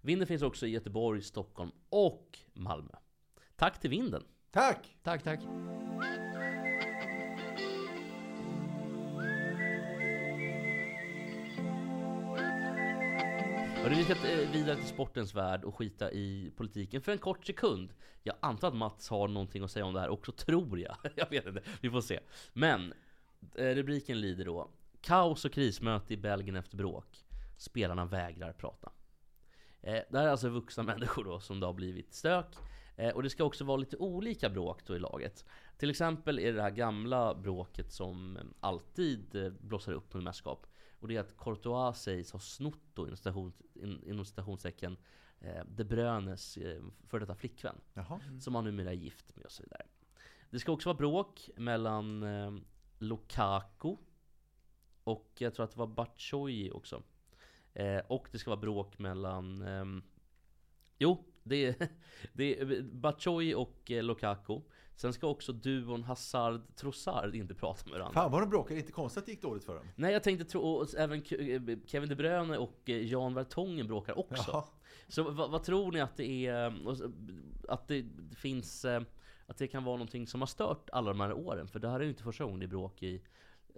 Vinden 0.00 0.26
finns 0.26 0.42
också 0.42 0.66
i 0.66 0.70
Göteborg, 0.70 1.22
Stockholm 1.22 1.70
och 1.88 2.38
Malmö. 2.52 2.92
Tack 3.56 3.80
till 3.80 3.90
vinden! 3.90 4.24
Tack! 4.50 4.96
Tack, 5.02 5.22
tack. 5.22 5.40
Hörru, 13.82 13.94
vi 13.94 14.04
ska 14.04 14.12
eh, 14.12 14.50
vidare 14.52 14.76
till 14.76 14.86
sportens 14.86 15.34
värld 15.34 15.64
och 15.64 15.74
skita 15.74 16.12
i 16.12 16.52
politiken 16.56 17.02
för 17.02 17.12
en 17.12 17.18
kort 17.18 17.46
sekund. 17.46 17.92
Jag 18.22 18.36
antar 18.40 18.68
att 18.68 18.74
Mats 18.74 19.08
har 19.08 19.28
någonting 19.28 19.62
att 19.64 19.70
säga 19.70 19.84
om 19.84 19.94
det 19.94 20.00
här 20.00 20.08
också, 20.08 20.32
tror 20.32 20.78
jag. 20.78 20.96
Jag 21.14 21.30
vet 21.30 21.46
inte, 21.46 21.62
vi 21.80 21.90
får 21.90 22.00
se. 22.00 22.20
Men 22.52 22.94
eh, 23.54 23.74
rubriken 23.74 24.20
lyder 24.20 24.44
då 24.44 24.70
Kaos 25.00 25.44
och 25.44 25.52
krismöte 25.52 26.14
i 26.14 26.16
Belgien 26.16 26.56
efter 26.56 26.76
bråk. 26.76 27.24
Spelarna 27.56 28.04
vägrar 28.04 28.52
prata. 28.52 28.92
Eh, 29.80 30.00
det 30.10 30.18
här 30.18 30.26
är 30.26 30.30
alltså 30.30 30.48
vuxna 30.48 30.82
människor 30.92 31.24
då 31.24 31.40
som 31.40 31.60
det 31.60 31.66
har 31.66 31.74
blivit 31.74 32.14
stök. 32.14 32.56
Eh, 32.96 33.14
och 33.14 33.22
det 33.22 33.30
ska 33.30 33.44
också 33.44 33.64
vara 33.64 33.76
lite 33.76 33.96
olika 33.96 34.50
bråk 34.50 34.86
då 34.86 34.96
i 34.96 34.98
laget. 34.98 35.44
Till 35.76 35.90
exempel 35.90 36.38
är 36.38 36.46
det 36.46 36.52
det 36.52 36.62
här 36.62 36.70
gamla 36.70 37.34
bråket 37.34 37.92
som 37.92 38.36
eh, 38.36 38.42
alltid 38.60 39.54
blossar 39.60 39.92
upp 39.92 40.14
under 40.14 40.24
mästerskap. 40.24 40.66
Och 41.00 41.08
det 41.08 41.16
är 41.16 41.20
att 41.20 41.36
Courtois 41.36 41.98
sägs 41.98 42.32
ha 42.32 42.40
snott 42.40 42.80
då 42.94 43.06
inom, 43.06 43.16
station, 43.16 43.52
in, 43.74 44.02
inom 44.06 44.24
citationstecken 44.24 44.96
eh, 45.40 45.64
De 45.64 45.84
Bruynes 45.84 46.56
eh, 46.56 46.82
för 47.08 47.20
detta 47.20 47.34
flickvän. 47.34 47.80
Jaha. 47.94 48.20
Som 48.40 48.54
han 48.54 48.64
numera 48.64 48.90
är 48.90 48.94
gift 48.94 49.36
med 49.36 49.44
och 49.44 49.52
så 49.52 49.62
vidare. 49.62 49.82
Det 50.50 50.58
ska 50.58 50.72
också 50.72 50.88
vara 50.88 50.98
bråk 50.98 51.50
mellan 51.56 52.22
eh, 52.22 52.52
Lukaku 52.98 53.96
och 55.04 55.32
jag 55.38 55.54
tror 55.54 55.64
att 55.64 55.70
det 55.70 55.78
var 55.78 55.86
Batshuayi 55.86 56.70
också. 56.70 57.02
Eh, 57.74 57.98
och 58.08 58.28
det 58.32 58.38
ska 58.38 58.50
vara 58.50 58.60
bråk 58.60 58.98
mellan... 58.98 59.62
ehm, 59.62 60.02
jo, 60.98 61.24
det 61.42 61.66
är, 61.66 61.88
det 62.32 62.60
är 62.60 62.82
Batshuayi 62.82 63.54
och 63.54 63.90
eh, 63.90 64.02
Lukaku. 64.02 64.60
Sen 65.00 65.12
ska 65.12 65.26
också 65.26 65.52
duon 65.52 66.04
Hazard-Trossard 66.04 67.34
inte 67.34 67.54
prata 67.54 67.90
med 67.90 67.98
varandra. 67.98 68.20
Fan 68.20 68.30
vad 68.32 68.42
de 68.42 68.50
bråkar, 68.50 68.74
inte 68.76 68.92
konstigt 68.92 69.18
att 69.18 69.26
det 69.26 69.32
gick 69.32 69.42
dåligt 69.42 69.64
för 69.64 69.74
dem. 69.74 69.84
Nej 69.96 70.12
jag 70.12 70.22
tänkte 70.22 70.44
tro, 70.44 70.60
och 70.60 70.94
även 70.98 71.18
eh, 71.18 71.78
Kevin 71.86 72.08
De 72.08 72.14
Bruyne 72.14 72.58
och 72.58 72.80
eh, 72.84 72.96
Jan 73.06 73.34
Vertongen 73.34 73.86
bråkar 73.86 74.18
också. 74.18 74.44
Jaha. 74.52 74.64
Så 75.08 75.30
vad, 75.30 75.50
vad 75.50 75.62
tror 75.62 75.92
ni 75.92 76.00
att 76.00 76.16
det 76.16 76.46
är, 76.46 76.94
så- 76.94 77.12
att 77.68 77.88
det 77.88 78.04
finns, 78.36 78.84
eh, 78.84 79.02
att 79.46 79.58
det 79.58 79.66
kan 79.66 79.84
vara 79.84 79.96
någonting 79.96 80.26
som 80.26 80.40
har 80.40 80.46
stört 80.46 80.90
alla 80.92 81.10
de 81.10 81.20
här 81.20 81.32
åren? 81.32 81.68
För 81.68 81.78
det 81.78 81.88
här 81.88 82.00
är 82.00 82.04
ju 82.04 82.10
inte 82.10 82.22
första 82.22 82.44
gången 82.44 82.60
det 82.60 82.66
är 82.66 82.68
bråk 82.68 83.02
i 83.02 83.22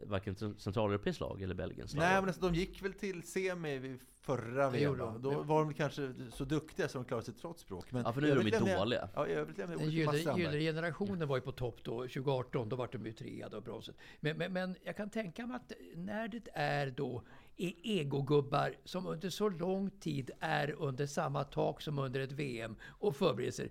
varken 0.07 0.35
cent- 0.37 0.61
centraleuropeiskt 0.61 1.21
lag 1.21 1.43
eller 1.43 1.55
Belgiens 1.55 1.95
lag. 1.95 2.01
Nej 2.03 2.15
men 2.21 2.25
alltså, 2.29 2.43
de 2.43 2.55
gick 2.55 2.83
väl 2.83 2.93
till 2.93 3.23
semi 3.23 3.99
förra 4.21 4.71
VM. 4.71 4.99
Då 5.23 5.43
var 5.43 5.61
de 5.65 5.75
kanske 5.75 6.15
så 6.33 6.45
duktiga 6.45 6.89
så 6.89 6.99
de 6.99 7.05
klarade 7.05 7.25
sig 7.25 7.35
trots 7.35 7.67
bråk. 7.69 7.93
Men 7.93 8.03
Ja, 8.05 8.13
för 8.13 8.21
nu 8.21 8.31
är 8.31 8.37
de 8.37 8.45
ju 8.45 8.77
dåliga. 8.77 9.09
Ja, 9.15 9.27
i 9.27 9.33
övrigt 9.33 9.59
lämnar 9.59 9.75
jag 9.75 9.81
Den 9.81 9.89
ordet 9.89 9.95
till 9.97 10.07
Mats 10.07 10.15
gyllene 10.17 10.23
Strandberg. 10.23 10.45
gyllene 10.55 10.65
generationen 10.81 11.29
var 11.29 11.37
ju 11.37 11.43
på 11.43 11.53
topp 11.53 11.79
då, 11.83 11.99
2018, 12.01 12.69
då 12.69 12.77
var 12.77 12.89
de 12.93 13.07
ju 13.07 13.13
trea 13.13 13.49
då, 13.49 13.61
bronset. 13.61 13.97
Men, 14.21 14.39
men, 14.39 14.53
men 14.53 14.77
jag 14.85 14.97
kan 14.97 15.11
tänka 15.11 15.47
mig 15.47 15.57
att 15.57 15.73
när 15.97 16.29
det 16.29 16.49
är 16.55 16.91
då 16.91 17.23
e- 17.57 17.75
egogubbar 17.83 18.75
som 18.85 19.07
under 19.07 19.31
så 19.31 19.49
lång 19.49 19.91
tid 19.91 20.31
är 20.41 20.71
under 20.79 21.07
samma 21.07 21.45
tak 21.45 21.81
som 21.83 21.99
under 21.99 22.21
ett 22.21 22.33
VM 22.33 22.77
och 22.85 23.17
förberedelser. 23.17 23.69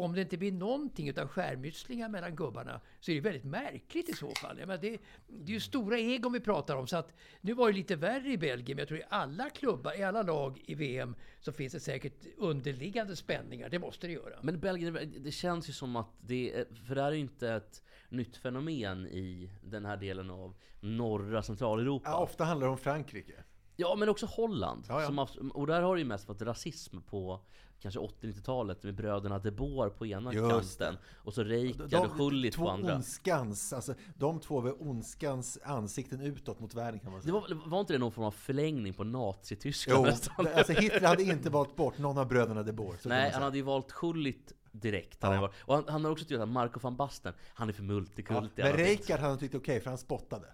Om 0.00 0.14
det 0.14 0.20
inte 0.20 0.36
blir 0.36 0.52
någonting 0.52 1.08
utav 1.08 1.28
skärmytslingar 1.28 2.08
mellan 2.08 2.36
gubbarna 2.36 2.80
så 3.00 3.10
är 3.10 3.14
det 3.14 3.20
väldigt 3.20 3.44
märkligt 3.44 4.08
i 4.08 4.12
så 4.12 4.30
fall. 4.30 4.58
Jag 4.58 4.68
menar, 4.68 4.82
det, 4.82 4.98
det 5.26 5.52
är 5.52 5.54
ju 5.54 5.60
stora 5.60 5.98
egon 5.98 6.32
vi 6.32 6.40
pratar 6.40 6.76
om. 6.76 6.86
Så 6.86 6.96
att, 6.96 7.14
nu 7.40 7.54
var 7.54 7.66
det 7.66 7.76
lite 7.76 7.96
värre 7.96 8.32
i 8.32 8.38
Belgien, 8.38 8.76
men 8.76 8.78
jag 8.78 8.88
tror 8.88 9.00
i 9.00 9.04
alla 9.08 9.50
klubbar, 9.50 9.98
i 9.98 10.02
alla 10.02 10.22
lag 10.22 10.62
i 10.66 10.74
VM 10.74 11.14
så 11.40 11.52
finns 11.52 11.72
det 11.72 11.80
säkert 11.80 12.26
underliggande 12.36 13.16
spänningar. 13.16 13.68
Det 13.68 13.78
måste 13.78 14.06
det 14.06 14.12
göra. 14.12 14.38
Men 14.42 14.60
Belgien, 14.60 15.12
det 15.18 15.32
känns 15.32 15.68
ju 15.68 15.72
som 15.72 15.96
att 15.96 16.10
det 16.20 16.64
för 16.86 16.94
det 16.94 17.02
här 17.02 17.08
är 17.08 17.14
ju 17.14 17.20
inte 17.20 17.52
ett 17.52 17.82
nytt 18.08 18.36
fenomen 18.36 19.06
i 19.06 19.50
den 19.62 19.84
här 19.84 19.96
delen 19.96 20.30
av 20.30 20.54
norra 20.80 21.42
Centraleuropa. 21.42 22.10
Ja, 22.10 22.18
ofta 22.18 22.44
handlar 22.44 22.66
det 22.66 22.70
om 22.70 22.78
Frankrike. 22.78 23.44
Ja, 23.76 23.94
men 23.98 24.08
också 24.08 24.26
Holland. 24.26 24.84
Ja, 24.88 25.02
ja. 25.02 25.26
Som 25.26 25.50
och 25.50 25.66
där 25.66 25.82
har 25.82 25.94
det 25.94 26.00
ju 26.00 26.06
mest 26.06 26.28
varit 26.28 26.42
rasism 26.42 27.00
på 27.00 27.40
kanske 27.80 28.00
80-90-talet 28.00 28.82
med 28.82 28.94
bröderna 28.94 29.38
De 29.38 29.50
Boer 29.50 29.88
på 29.88 30.06
ena 30.06 30.32
Just 30.34 30.78
kanten 30.78 30.96
och 31.16 31.34
så 31.34 31.44
Reykjad 31.44 31.90
De- 31.90 31.96
och 31.96 32.10
Schullit 32.12 32.56
på 32.56 32.68
andra. 32.70 32.94
ondskans, 32.94 33.72
alltså 33.72 33.94
de 34.14 34.40
två 34.40 34.60
var 34.60 34.88
ondskans 34.88 35.58
ansikten 35.64 36.20
utåt 36.20 36.60
mot 36.60 36.74
världen 36.74 37.00
kan 37.00 37.10
man 37.10 37.20
Det 37.20 37.24
säga. 37.24 37.32
var, 37.34 37.68
var 37.70 37.80
inte 37.80 37.92
det 37.92 37.98
någon 37.98 38.12
form 38.12 38.24
av 38.24 38.30
förlängning 38.30 38.94
på 38.94 39.04
Nazityskland 39.04 40.06
Jo, 40.06 40.42
det- 40.44 40.54
alltså 40.54 40.72
Hitler 40.72 41.08
hade 41.08 41.22
inte 41.22 41.50
valt 41.50 41.76
bort 41.76 41.98
någon 41.98 42.18
av 42.18 42.28
bröderna 42.28 42.62
de 42.62 42.72
Boer. 42.72 42.96
Nej, 43.04 43.30
han 43.30 43.42
hade 43.42 43.56
ju 43.56 43.62
valt 43.62 43.92
Schullit 43.92 44.52
direkt. 44.72 45.22
Han 45.22 45.34
Ja. 45.34 45.40
varit, 45.40 45.54
och 45.60 45.74
han, 45.74 45.84
han 45.88 46.04
har 46.04 46.12
också 46.12 46.24
tyckt 46.24 46.40
att 46.40 46.48
Marco 46.48 46.80
van 46.80 46.96
Basten, 46.96 47.32
han 47.54 47.68
är 47.68 47.72
för 47.72 47.82
Ja, 47.82 47.86
multikulti. 47.86 48.62
men. 48.62 48.72
Reykjard 48.72 49.20
hade 49.20 49.36
tyckt 49.36 49.54
okej, 49.54 49.80
för 49.80 49.90
han 49.90 49.98
spottade. 49.98 50.46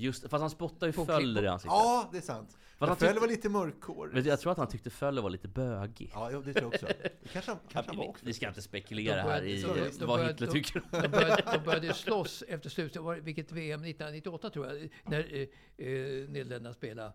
Just 0.00 0.30
fast 0.30 0.40
han 0.40 0.50
spottar 0.50 0.86
ju 0.86 0.92
Föller 0.92 1.42
i 1.42 1.46
ansiktet. 1.46 1.72
Ja, 1.72 2.08
det 2.12 2.18
är 2.18 2.22
sant. 2.22 2.56
Men 2.78 2.88
han 2.88 2.96
Föll 2.98 3.08
tyckte- 3.08 3.20
var 3.20 3.28
lite 3.28 3.48
mörkhårig. 3.48 4.14
Men 4.14 4.24
jag 4.24 4.40
tror 4.40 4.52
att 4.52 4.58
han 4.58 4.68
tyckte 4.68 4.90
Föller 4.90 5.22
var 5.22 5.30
lite 5.30 5.48
bögig. 5.48 6.10
Ja, 6.14 6.30
det 6.30 6.52
tror 6.54 6.56
jag 6.56 6.66
också. 6.66 6.86
Det 6.86 7.28
kanske 7.32 7.50
han, 7.50 7.60
kanske 7.68 7.90
han 7.90 7.96
var 7.98 8.04
vi, 8.04 8.10
också. 8.10 8.26
vi 8.26 8.32
ska 8.34 8.48
inte 8.48 8.62
spekulera 8.62 9.16
De 9.16 9.20
här 9.22 9.28
började- 9.28 9.50
i 9.50 9.62
så- 9.62 9.74
de 9.74 10.06
vad 10.06 10.08
började- 10.18 10.32
Hitler 10.32 10.46
de- 10.46 10.52
tycker. 10.52 10.82
De 11.02 11.08
började, 11.08 11.42
de 11.52 11.58
började 11.64 11.94
slåss 11.94 12.44
efter 12.48 12.70
slutet, 12.70 13.02
vilket 13.22 13.52
VM 13.52 13.80
1998 13.84 14.50
tror 14.50 14.66
jag, 14.66 14.88
när 15.04 15.18
eh, 15.34 15.40
eh, 15.40 16.28
Nederländerna 16.28 16.74
spelade. 16.74 17.12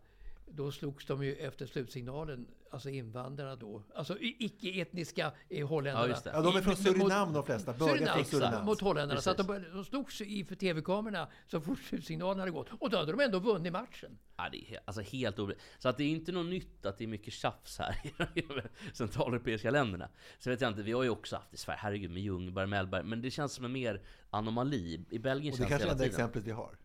Då 0.48 0.72
slogs 0.72 1.06
de 1.06 1.24
ju 1.24 1.36
efter 1.36 1.66
slutsignalen, 1.66 2.48
alltså 2.72 2.90
invandrarna 2.90 3.56
då, 3.56 3.84
alltså 3.96 4.18
icke-etniska 4.20 5.32
eh, 5.50 5.68
holländarna. 5.68 6.06
Ja, 6.06 6.10
just 6.10 6.24
det. 6.24 6.32
Ja, 6.34 6.42
de 6.42 6.56
är 6.56 6.62
från 6.62 6.76
Surinam 6.76 7.34
de 7.34 7.46
flesta. 7.46 7.74
Börjar 7.74 7.96
Surinam, 7.96 8.14
från 8.16 8.26
Surinam. 8.26 8.66
mot 8.66 8.82
holländarna. 8.82 9.22
Så 9.22 9.30
att 9.30 9.38
de, 9.38 9.48
Precis. 9.48 9.74
de 9.74 9.86
slogs 9.86 10.22
inför 10.22 10.56
tv-kamerorna 10.56 11.28
så 11.48 11.62
fort 11.62 11.80
slutsignalen 11.80 12.40
hade 12.40 12.52
gått. 12.52 12.68
Och 12.80 12.90
då 12.90 12.98
hade 12.98 13.12
de 13.12 13.20
ändå 13.22 13.40
vunnit 13.40 13.74
matchen. 13.74 14.18
Ja, 14.38 14.50
det 14.52 14.58
är 14.74 14.80
alltså 14.86 15.02
helt 15.02 15.40
obe- 15.40 15.56
Så 15.80 15.90
att 15.90 15.98
det 15.98 16.04
är 16.04 16.10
inte 16.10 16.32
något 16.32 16.46
nytt 16.46 16.86
att 16.86 16.98
det 16.98 17.04
är 17.04 17.08
mycket 17.08 17.34
tjafs 17.34 17.80
här 17.80 17.96
i 18.36 18.42
de 18.42 18.62
centraleuropeiska 18.94 19.72
länderna. 19.72 20.10
Så 20.40 20.50
vet 20.50 20.62
jag 20.62 20.72
inte, 20.72 20.82
vi 20.84 20.92
har 20.92 21.04
ju 21.04 21.10
också 21.10 21.36
haft 21.36 21.54
i 21.54 21.58
Sverige, 21.58 21.80
herregud 21.82 22.12
med 22.12 22.24
Ljungberg, 22.24 22.68
Mellberg, 22.68 23.04
men 23.04 23.22
det 23.22 23.32
känns 23.32 23.54
som 23.54 23.66
en 23.66 23.72
mer 23.72 24.02
anomali. 24.30 25.06
I 25.10 25.20
Belgien 25.20 25.54
Och 25.54 25.60
det 25.60 25.64
känns 25.64 25.70
kanske 25.70 25.76
är 25.76 25.80
hela 25.80 25.86
det 25.86 25.92
enda 25.92 26.04
tiden. 26.04 26.10
exemplet 26.10 26.44
vi 26.44 26.52
har. 26.52 26.78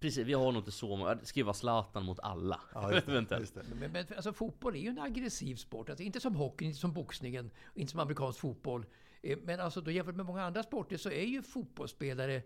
Precis, 0.00 0.26
vi 0.26 0.32
har 0.32 0.52
nog 0.52 0.60
inte 0.60 0.70
så 0.70 0.96
många, 0.96 1.18
vara 1.44 1.54
Zlatan 1.54 2.04
mot 2.04 2.18
alla. 2.20 2.60
Ja, 2.74 2.92
just 2.92 3.06
det, 3.06 3.38
just 3.40 3.54
det. 3.54 3.62
Men, 3.80 3.92
men 3.92 4.06
alltså, 4.16 4.32
fotboll 4.32 4.76
är 4.76 4.80
ju 4.80 4.88
en 4.88 4.98
aggressiv 4.98 5.56
sport. 5.56 5.88
Alltså, 5.88 6.02
inte 6.02 6.20
som 6.20 6.34
hockey, 6.36 6.64
inte 6.64 6.78
som 6.78 6.92
boxningen, 6.92 7.50
inte 7.74 7.90
som 7.90 8.00
amerikansk 8.00 8.38
fotboll. 8.40 8.86
Eh, 9.22 9.38
Men 9.42 9.60
alltså, 9.60 9.80
då 9.80 9.90
jämfört 9.90 10.16
med 10.16 10.26
många 10.26 10.42
andra 10.42 10.62
sporter 10.62 10.96
så 10.96 11.10
är 11.10 11.24
ju 11.24 11.42
fotbollsspelare 11.42 12.42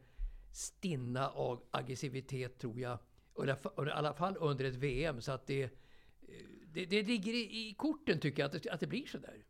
stinna 0.53 1.28
av 1.28 1.62
aggressivitet 1.70 2.59
tror 2.59 2.80
jag. 2.80 2.98
Och 3.34 3.46
i 3.46 3.50
alla 3.50 3.57
fall- 3.57 3.72
och 3.76 3.86
i 3.86 3.90
alla 3.90 4.14
fall 4.14 4.36
under 4.40 4.64
ett 4.64 4.74
VM. 4.76 5.20
Så 5.20 5.32
att 5.32 5.46
det, 5.46 5.62
eh, 5.62 5.68
det, 6.72 6.86
det 6.86 7.03
ligger 7.03 7.32
i, 7.32 7.68
i 7.68 7.74
korten 7.78 8.20
tycker 8.20 8.42
jag 8.42 8.57
att 8.57 8.62
det, 8.62 8.70
att 8.70 8.80
det 8.80 8.86
blir 8.86 9.07
så 9.07 9.18
där. 9.18 9.44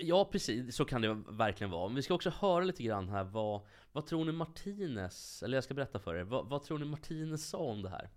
Ja 0.00 0.28
precis, 0.32 0.76
så 0.76 0.84
kan 0.84 1.02
det 1.02 1.22
verkligen 1.28 1.70
vara. 1.70 1.88
Men 1.88 1.96
vi 1.96 2.02
ska 2.02 2.14
också 2.14 2.30
höra 2.30 2.64
lite 2.64 2.82
grann 2.82 3.08
här 3.08 3.24
vad, 3.24 3.60
vad 3.92 4.06
tror 4.06 4.24
ni 4.24 4.32
Martinez, 4.32 5.42
eller 5.42 5.56
jag 5.56 5.64
ska 5.64 5.74
berätta 5.74 5.98
för 5.98 6.14
er, 6.14 6.22
vad, 6.24 6.48
vad 6.48 6.62
tror 6.62 6.78
ni 6.78 6.84
Martinez 6.84 7.48
sa 7.48 7.58
om 7.58 7.82
det 7.82 7.88
här? 7.88 8.10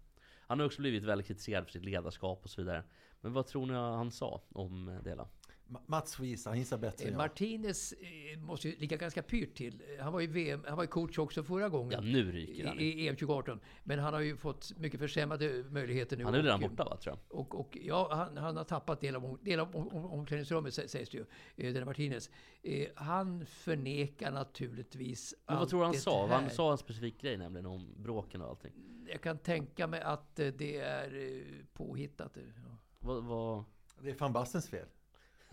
Han 0.47 0.59
har 0.59 0.65
också 0.65 0.81
blivit 0.81 1.03
väldigt 1.03 1.27
kritiserad 1.27 1.65
för 1.65 1.71
sitt 1.71 1.85
ledarskap 1.85 2.43
och 2.43 2.49
så 2.49 2.61
vidare. 2.61 2.83
Men 3.21 3.33
vad 3.33 3.47
tror 3.47 3.65
ni 3.65 3.73
han 3.73 4.11
sa 4.11 4.41
om 4.49 4.99
det 5.03 5.09
hela? 5.09 5.27
Ma- 5.71 5.81
Mats 5.85 6.15
får 6.15 6.25
gissa, 6.25 6.49
han 6.49 6.57
gissar 6.59 6.77
bättre 6.77 7.05
än 7.05 7.11
jag. 7.11 7.17
Martinez 7.17 7.93
eh, 7.93 8.39
måste 8.39 8.69
ju 8.69 8.75
ligga 8.77 8.97
ganska 8.97 9.23
pyrt 9.23 9.55
till. 9.55 9.81
Han 9.99 10.13
var 10.13 10.19
ju 10.19 10.27
VM, 10.27 10.63
han 10.67 10.75
var 10.77 10.83
ju 10.83 10.87
coach 10.87 11.17
också 11.17 11.43
förra 11.43 11.69
gången. 11.69 11.91
Ja, 11.91 12.01
nu 12.01 12.31
ryker 12.31 12.67
han. 12.67 12.79
I, 12.79 12.83
i 12.83 13.07
EM 13.07 13.15
2018. 13.15 13.59
Men 13.83 13.99
han 13.99 14.13
har 14.13 14.21
ju 14.21 14.37
fått 14.37 14.77
mycket 14.77 14.99
försämrade 14.99 15.63
möjligheter 15.69 16.17
nu. 16.17 16.23
Han 16.23 16.33
är 16.33 16.43
redan 16.43 16.63
och- 16.63 16.69
borta 16.69 16.83
va, 16.83 16.97
tror 16.97 17.15
jag? 17.29 17.39
Och, 17.39 17.59
och 17.59 17.77
ja, 17.81 18.09
han, 18.13 18.37
han 18.37 18.57
har 18.57 18.63
tappat 18.63 19.01
del 19.01 19.15
av, 19.15 19.39
del 19.41 19.59
av 19.59 19.75
om, 19.75 19.87
om, 19.87 20.05
omklädningsrummet 20.05 20.73
sä- 20.73 20.87
sägs 20.87 21.09
det 21.09 21.17
ju, 21.17 21.25
eh, 21.67 21.73
den 21.73 21.85
Martinez. 21.85 22.29
Eh, 22.63 22.87
han 22.95 23.45
förnekar 23.45 24.31
naturligtvis 24.31 25.35
Men 25.47 25.57
vad 25.57 25.69
tror 25.69 25.79
du 25.79 25.85
han 25.85 25.93
sa? 25.95 26.27
här. 26.27 26.33
Han 26.41 26.49
sa 26.49 26.71
en 26.71 26.77
specifik 26.77 27.21
grej 27.21 27.37
nämligen 27.37 27.65
om 27.65 27.93
bråken 27.97 28.41
och 28.41 28.49
allting. 28.49 28.71
Jag 29.07 29.21
kan 29.21 29.37
tänka 29.37 29.87
mig 29.87 30.01
att 30.01 30.35
det 30.35 30.77
är 30.77 31.43
påhittat. 31.73 32.37
Ja. 32.37 32.77
Vad, 32.99 33.23
vad... 33.23 33.63
Det 34.01 34.09
är 34.09 34.13
fan 34.13 34.33
Bastens 34.33 34.69
fel. 34.69 34.87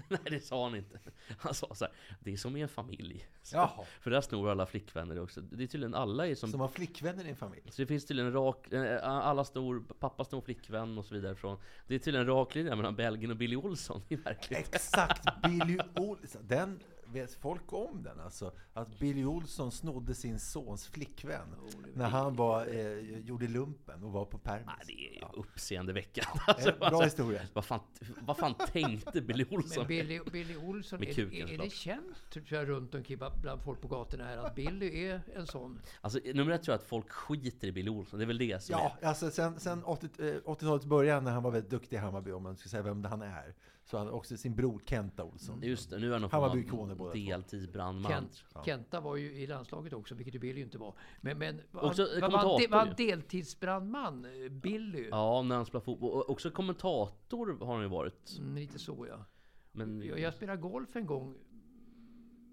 Nej 0.08 0.20
det 0.24 0.40
sa 0.40 0.64
han 0.64 0.76
inte. 0.76 0.98
Han 1.38 1.54
sa 1.54 1.74
så 1.74 1.84
här, 1.84 1.94
det 2.20 2.32
är 2.32 2.36
som 2.36 2.56
i 2.56 2.62
en 2.62 2.68
familj. 2.68 3.28
Så, 3.42 3.56
Jaha. 3.56 3.84
För 4.00 4.10
där 4.10 4.20
snor 4.20 4.50
alla 4.50 4.66
flickvänner 4.66 5.22
också. 5.22 5.40
Det 5.40 5.64
är 5.64 5.66
tydligen 5.66 5.94
alla 5.94 6.26
är 6.26 6.34
som... 6.34 6.50
Som 6.50 6.60
har 6.60 6.68
flickvänner 6.68 7.24
i 7.24 7.28
en 7.30 7.36
familj. 7.36 7.62
Så 7.70 7.82
det 7.82 7.86
finns 7.86 8.06
tydligen 8.06 8.32
rak, 8.32 8.72
eh, 8.72 9.08
alla 9.08 9.44
snor, 9.44 9.84
pappa 9.98 10.24
snor 10.24 10.40
flickvän 10.40 10.98
och 10.98 11.04
så 11.04 11.14
vidare 11.14 11.34
från 11.34 11.58
Det 11.86 11.94
är 11.94 11.98
tydligen 11.98 12.28
en 12.28 12.34
rak 12.34 12.54
linje 12.54 12.76
mellan 12.76 12.96
Belgien 12.96 13.30
och 13.30 13.36
Billy 13.36 13.56
Olsson, 13.56 14.02
är 14.08 14.16
märkligt 14.16 14.58
Exakt! 14.58 15.42
Billy 15.42 15.78
Olsson. 15.96 16.42
Den 16.46 16.80
vet 17.12 17.34
folk 17.34 17.72
om 17.72 18.02
den 18.02 18.20
alltså. 18.20 18.52
Att 18.72 18.98
Billy 18.98 19.24
Olsson 19.24 19.72
snodde 19.72 20.14
sin 20.14 20.38
sons 20.38 20.86
flickvän. 20.88 21.48
när 21.94 22.08
han 22.08 22.36
var, 22.36 22.66
eh, 22.66 23.18
gjorde 23.18 23.48
lumpen 23.48 24.02
och 24.02 24.12
var 24.12 24.24
på 24.24 24.38
permis. 24.38 24.66
Nej, 24.66 24.84
det 24.86 24.92
är 24.92 25.14
ju 25.14 25.40
uppseendeväckande 25.40 26.40
alltså, 26.46 26.68
Eh, 26.68 26.90
bra 26.90 27.02
historia. 27.02 27.42
Vad 27.54 27.64
fan, 27.64 27.80
vad 28.20 28.36
fan 28.36 28.54
tänkte 28.72 29.20
Billy 29.20 29.44
Olsson? 29.50 29.78
Men 29.78 29.86
Billy, 29.88 30.20
Billy 30.32 30.56
Olsson, 30.56 31.00
Med 31.00 31.08
är, 31.08 31.14
kuken, 31.14 31.48
är, 31.48 31.52
är 31.54 31.58
det 31.58 31.72
känt 31.72 32.30
tror 32.30 32.46
jag, 32.50 32.68
runt 32.68 32.94
omkring 32.94 33.18
bland 33.42 33.62
folk 33.62 33.80
på 33.80 33.88
gatorna 33.88 34.24
här 34.24 34.36
att 34.36 34.54
Billy 34.54 35.04
är 35.06 35.20
en 35.34 35.46
sån? 35.46 35.80
Alltså 36.00 36.20
nummer 36.34 36.52
ett 36.52 36.62
tror 36.62 36.72
jag 36.72 36.78
att 36.80 36.88
folk 36.88 37.10
skiter 37.10 37.68
i 37.68 37.72
Billy 37.72 37.90
Olsson, 37.90 38.18
det 38.18 38.24
är 38.24 38.26
väl 38.26 38.38
det 38.38 38.62
som 38.62 38.72
Ja, 38.72 38.96
alltså 39.08 39.30
sen, 39.30 39.60
sen 39.60 39.84
80, 39.84 40.06
eh, 40.18 40.34
80-talets 40.44 40.86
början 40.86 41.24
när 41.24 41.30
han 41.30 41.42
var 41.42 41.50
väldigt 41.50 41.70
duktig 41.70 41.96
i 41.96 41.98
Hammarby, 41.98 42.32
om 42.32 42.42
man 42.42 42.56
ska 42.56 42.68
säga 42.68 42.82
vem 42.82 43.04
han 43.04 43.22
är. 43.22 43.54
Så 43.90 43.98
han 43.98 44.08
också 44.08 44.36
sin 44.36 44.54
bror 44.54 44.82
Kenta 44.84 45.24
Olsson. 45.24 45.62
är 45.62 45.66
Just 45.68 45.90
det, 45.90 45.98
nu 45.98 46.14
är 46.14 46.20
han 46.20 46.30
Hammarby-ikoner 46.30 46.94
båda 46.94 47.12
deltidsbrandman 47.12 48.12
Kent, 48.12 48.44
Kenta 48.64 49.00
var 49.00 49.16
ju 49.16 49.32
i 49.32 49.46
landslaget 49.46 49.92
också, 49.92 50.14
vilket 50.14 50.34
ju 50.34 50.38
Billy 50.38 50.60
inte 50.60 50.78
var. 50.78 50.94
Men, 51.20 51.38
men 51.38 51.60
var, 51.70 51.82
Också 51.82 52.02
han, 52.20 52.20
var, 52.20 52.38
han, 52.38 52.48
kommentator 52.48 52.70
var 52.70 52.78
han 52.78 52.94
deltidsbrandman? 52.96 54.26
Billy? 54.50 55.08
Ja, 55.10 55.42
när 55.42 55.56
han 55.56 55.66
spelar 55.66 55.80
fotboll. 55.80 56.12
Och 56.12 56.30
också 56.30 56.50
kommentator 56.50 57.58
har 57.66 57.74
han 57.74 57.82
ju 57.82 57.88
varit. 57.88 58.38
Mm, 58.38 58.54
lite 58.54 58.78
så 58.78 59.06
ja. 59.06 59.24
Men 59.72 60.02
Jag, 60.02 60.20
jag 60.20 60.34
spelade 60.34 60.60
golf 60.60 60.96
en 60.96 61.06
gång 61.06 61.34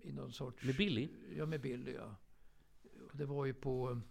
i 0.01 0.11
någon 0.11 0.31
sorts... 0.31 0.63
med 0.63 0.75
Billy? 0.75 1.09
Ja, 1.37 1.45
med 1.45 1.61
Billy 1.61 1.93
ja. 1.93 2.15
Och 3.11 3.17
det 3.17 3.25
var 3.25 3.45
ju 3.45 3.53
på... 3.53 4.01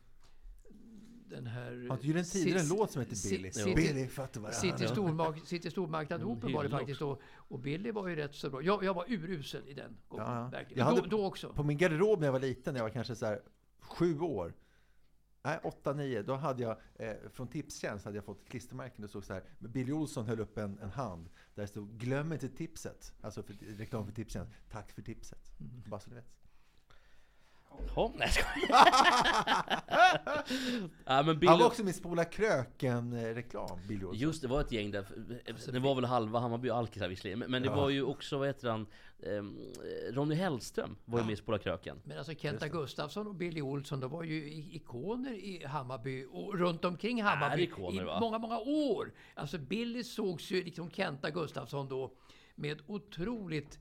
den 1.34 1.46
här... 1.46 1.86
Har 1.88 1.94
inte 1.94 2.06
Gyllene 2.06 2.24
Tider 2.24 2.60
en 2.60 2.68
låt 2.68 2.90
som 2.90 3.02
heter 3.02 3.30
Billy? 3.30 3.52
City- 3.52 3.74
Billy 3.74 4.08
fattar 4.08 4.40
vad 4.40 4.54
City, 4.54 4.88
stormark, 4.88 5.46
City 5.46 5.70
stormarknad 5.70 6.20
En 6.20 6.26
Open 6.26 6.52
var 6.52 6.64
det 6.64 6.70
faktiskt 6.70 7.00
då. 7.00 7.20
Och 7.24 7.58
Billy 7.58 7.90
var 7.90 8.08
ju 8.08 8.16
rätt 8.16 8.34
så 8.34 8.50
bra. 8.50 8.62
Jag, 8.62 8.84
jag 8.84 8.94
var 8.94 9.04
urusel 9.08 9.68
i 9.68 9.74
den 9.74 9.96
gången. 10.08 10.26
Ja, 10.26 10.40
ja. 10.40 10.48
Verkligen. 10.48 10.78
Jag 10.78 10.84
hade 10.84 11.00
då, 11.00 11.06
då 11.06 11.26
också. 11.26 11.52
På 11.52 11.62
min 11.62 11.78
garderob 11.78 12.20
när 12.20 12.26
jag 12.26 12.32
var 12.32 12.40
liten, 12.40 12.74
när 12.74 12.80
jag 12.80 12.84
var 12.84 12.90
kanske 12.90 13.16
så 13.16 13.26
här 13.26 13.42
sju 13.80 14.20
år, 14.20 14.54
nej 15.42 15.60
åtta, 15.62 15.92
nio, 15.92 16.22
då 16.22 16.34
hade 16.34 16.62
jag 16.62 16.76
eh, 16.94 17.12
från 17.32 17.48
Tipstjänst 17.48 18.04
hade 18.04 18.16
jag 18.16 18.24
fått 18.24 18.48
klistermärken 18.48 19.02
det 19.02 19.08
stod 19.08 19.24
så 19.24 19.32
här, 19.32 19.42
Billy 19.58 19.92
Olsson 19.92 20.26
höll 20.26 20.40
upp 20.40 20.58
en, 20.58 20.78
en 20.78 20.90
hand 20.90 21.28
där 21.54 21.62
det 21.62 21.68
stod 21.68 21.98
glöm 21.98 22.32
inte 22.32 22.48
tipset, 22.48 23.12
alltså 23.20 23.42
för, 23.42 23.54
reklam 23.78 24.06
för 24.06 24.12
Tipstjänst, 24.12 24.52
tack 24.70 24.92
för 24.92 25.02
tipset. 25.02 25.60
Mm. 25.60 25.82
Bara 25.86 26.00
så 26.00 26.10
ni 26.10 26.16
vet. 26.16 26.43
Ja, 27.96 28.12
nej 28.16 28.30
ja, 31.04 31.22
men 31.22 31.38
Bill, 31.38 31.48
Han 31.48 31.58
var 31.58 31.66
också 31.66 31.84
min 31.84 31.94
Spola 31.94 32.24
Kröken-reklam, 32.24 33.78
Billy 33.88 34.04
Olsson. 34.04 34.18
Just 34.20 34.42
det, 34.42 34.48
var 34.48 34.60
ett 34.60 34.72
gäng 34.72 34.90
där. 34.90 35.06
Det 35.72 35.78
var 35.78 35.94
väl 35.94 36.04
halva 36.04 36.38
Hammarby 36.38 36.70
och 36.70 36.76
alkisar 36.76 37.08
visserligen. 37.08 37.38
Men, 37.38 37.62
det 37.62 37.68
Ja. 37.68 37.74
var 37.76 37.90
ju 37.90 38.02
också, 38.02 38.38
vad 38.38 38.46
heter 38.46 38.68
han? 38.70 38.86
Um, 39.26 39.58
Ronny 40.10 40.34
Hellström 40.34 40.96
var 41.04 41.18
ju 41.18 41.24
med 41.24 41.32
i 41.32 41.36
Spola 41.36 41.58
Kröken. 41.58 42.00
Men 42.04 42.18
alltså 42.18 42.34
Kenta 42.34 42.68
Gustafsson 42.68 43.26
och 43.26 43.34
Billy 43.34 43.60
Olsson, 43.62 44.00
de 44.00 44.10
var 44.10 44.22
ju 44.22 44.34
i- 44.48 44.76
ikoner 44.76 45.32
i 45.32 45.64
Hammarby 45.66 46.24
och 46.30 46.58
runt 46.58 46.84
omkring 46.84 47.22
Hammarby 47.22 47.62
ikoner, 47.62 48.02
i 48.02 48.04
va? 48.04 48.20
många, 48.20 48.38
många 48.38 48.58
år. 48.58 49.12
Alltså 49.34 49.58
Billy 49.58 50.04
sågs 50.04 50.50
ju 50.50 50.64
liksom 50.64 50.90
Kenta 50.90 51.30
Gustafsson 51.30 51.88
då 51.88 52.12
med 52.54 52.82
otroligt 52.86 53.78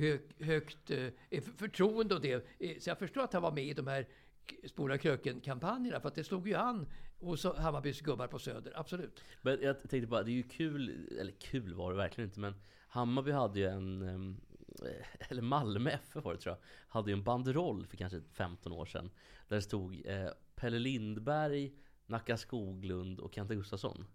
hög, 0.00 0.20
högt 0.38 0.90
eh, 0.90 1.42
förtroende 1.56 2.14
och 2.14 2.20
det. 2.20 2.44
Så 2.82 2.90
jag 2.90 2.98
förstår 2.98 3.22
att 3.22 3.32
han 3.32 3.42
var 3.42 3.52
med 3.52 3.64
i 3.64 3.74
de 3.74 3.86
här 3.86 4.08
Spola 4.64 4.98
Kröken-kampanjerna 4.98 6.00
för 6.00 6.08
att 6.08 6.14
det 6.14 6.24
slog 6.24 6.48
ju 6.48 6.54
an 6.54 6.86
hos 7.18 7.44
Hammarbys 7.44 8.00
gubbar 8.00 8.26
på 8.26 8.38
Söder, 8.38 8.72
absolut. 8.76 9.24
Men 9.42 9.58
jag 9.62 9.76
tänkte 9.90 10.06
bara, 10.06 10.22
det 10.22 10.30
är 10.30 10.34
ju 10.34 10.42
kul, 10.42 11.08
eller 11.20 11.32
kul 11.32 11.74
var 11.74 11.90
det 11.90 11.96
verkligen 11.96 12.30
inte 12.30 12.40
men 12.40 12.54
Hammarby 12.88 13.30
hade 13.30 13.60
ju 13.60 13.66
en, 13.66 14.02
ehm, 14.02 14.40
eller 15.28 15.42
Malmö 15.42 15.90
FF 15.90 16.24
var 16.24 16.34
det 16.34 16.40
tror 16.40 16.56
jag, 16.56 16.64
hade 16.88 17.10
ju 17.10 17.16
en 17.16 17.24
banderoll 17.24 17.86
för 17.86 17.96
kanske 17.96 18.20
15 18.32 18.72
år 18.72 18.86
sedan. 18.86 19.10
Där 19.48 19.56
det 19.56 19.62
stod 19.62 20.02
eh, 20.06 20.28
Pelle 20.56 20.78
Lindberg, 20.78 21.74
Nacka 22.06 22.36
Skoglund 22.36 23.20
och 23.20 23.34
Kenta 23.34 23.54
Gustafsson. 23.54 24.06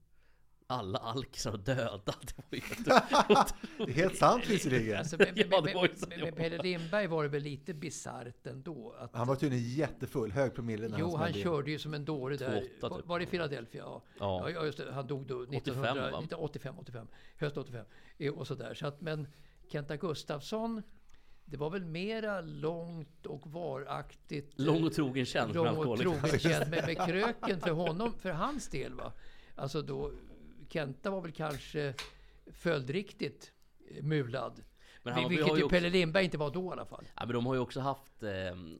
Alla 0.68 0.98
alkisar 1.00 1.52
och 1.52 1.60
döda. 1.60 2.00
Det 2.06 2.34
var 2.50 2.58
ju 2.58 2.62
Det 3.86 3.92
är 3.92 3.96
helt 3.96 4.18
sant 4.18 4.44
visserligen. 4.50 4.98
Alltså, 5.00 5.18
med, 5.18 5.50
med. 6.20 6.36
Pelle 6.36 6.58
Lindberg 6.64 7.08
var 7.08 7.24
det 7.24 7.30
väl 7.30 7.44
lite 7.44 7.74
bisarrt 7.74 8.48
ändå. 8.48 8.96
Att, 9.00 9.16
Han 9.16 9.28
var 9.28 9.36
tydligen 9.36 9.66
jättefull, 9.70 10.32
hög 10.32 10.54
promille 10.56 10.88
när 10.88 11.00
Jo, 11.00 11.10
han 11.16 11.20
han 11.20 11.34
körde 11.34 11.72
ju 11.72 11.80
som 11.80 11.94
en 11.94 12.06
dåre 12.06 12.38
där. 12.38 12.62
2,8 12.82 12.90
Var, 12.90 12.98
typ. 12.98 13.06
var 13.08 13.20
det 13.20 13.26
Philadelphia? 13.26 13.84
Ja. 13.86 14.02
Ja. 14.20 14.50
Ja, 14.50 14.66
just 14.66 14.78
det. 14.78 14.94
Han 14.94 15.08
dog 15.08 15.26
då 15.28 15.36
85, 15.44 15.58
1900, 15.58 15.94
va? 16.02 16.08
1985, 16.08 16.76
85, 16.80 17.08
höst 17.38 17.58
85. 17.58 17.86
eh, 18.18 18.34
Och 18.34 18.48
sådär. 18.48 18.74
Så 18.74 18.88
att, 18.88 19.02
men 19.02 19.28
Kenta 19.72 19.98
Gustafsson, 19.98 20.82
det 21.46 21.58
var 21.58 21.70
väl 21.70 21.86
mera 21.86 22.42
långt 22.42 23.26
och 23.26 23.48
varaktigt. 23.52 24.60
eh, 24.60 24.66
Lång 24.66 24.84
och 24.84 24.94
trogen 24.94 25.26
tjänst 25.26 25.48
med 25.48 25.56
Lång 25.56 25.66
och 25.68 25.72
alkoholiker. 25.78 26.04
trogen 26.20 26.40
tjänst 26.40 26.70
med, 26.72 26.86
med 26.86 27.06
kröken 27.08 27.60
för 27.62 27.72
honom, 27.72 28.14
för 28.20 28.32
hans 28.32 28.68
del. 28.70 28.94
Va? 28.94 29.14
Alltså 29.58 29.82
då, 29.82 30.12
Kenta 30.70 31.10
var 31.10 31.22
väl 31.22 31.32
kanske 31.32 31.94
följdriktigt 32.52 33.52
eh, 33.92 34.04
mulad. 34.04 34.64
Men 35.04 35.14
Hammarby 35.14 35.36
Vilket 35.36 35.58
ju 35.58 35.62
ju 35.62 35.70
Pelle 35.70 35.90
Lindberg 35.90 36.26
inte 36.26 36.38
var 36.38 36.52
då 36.52 36.70
i 36.70 36.72
alla 36.72 36.86
fall. 36.86 37.06
Ja, 37.16 37.26
men 37.26 37.34
de 37.34 37.46
har 37.46 37.54
ju 37.54 37.60
också 37.60 37.80
haft 37.80 38.24
eh, 38.24 38.30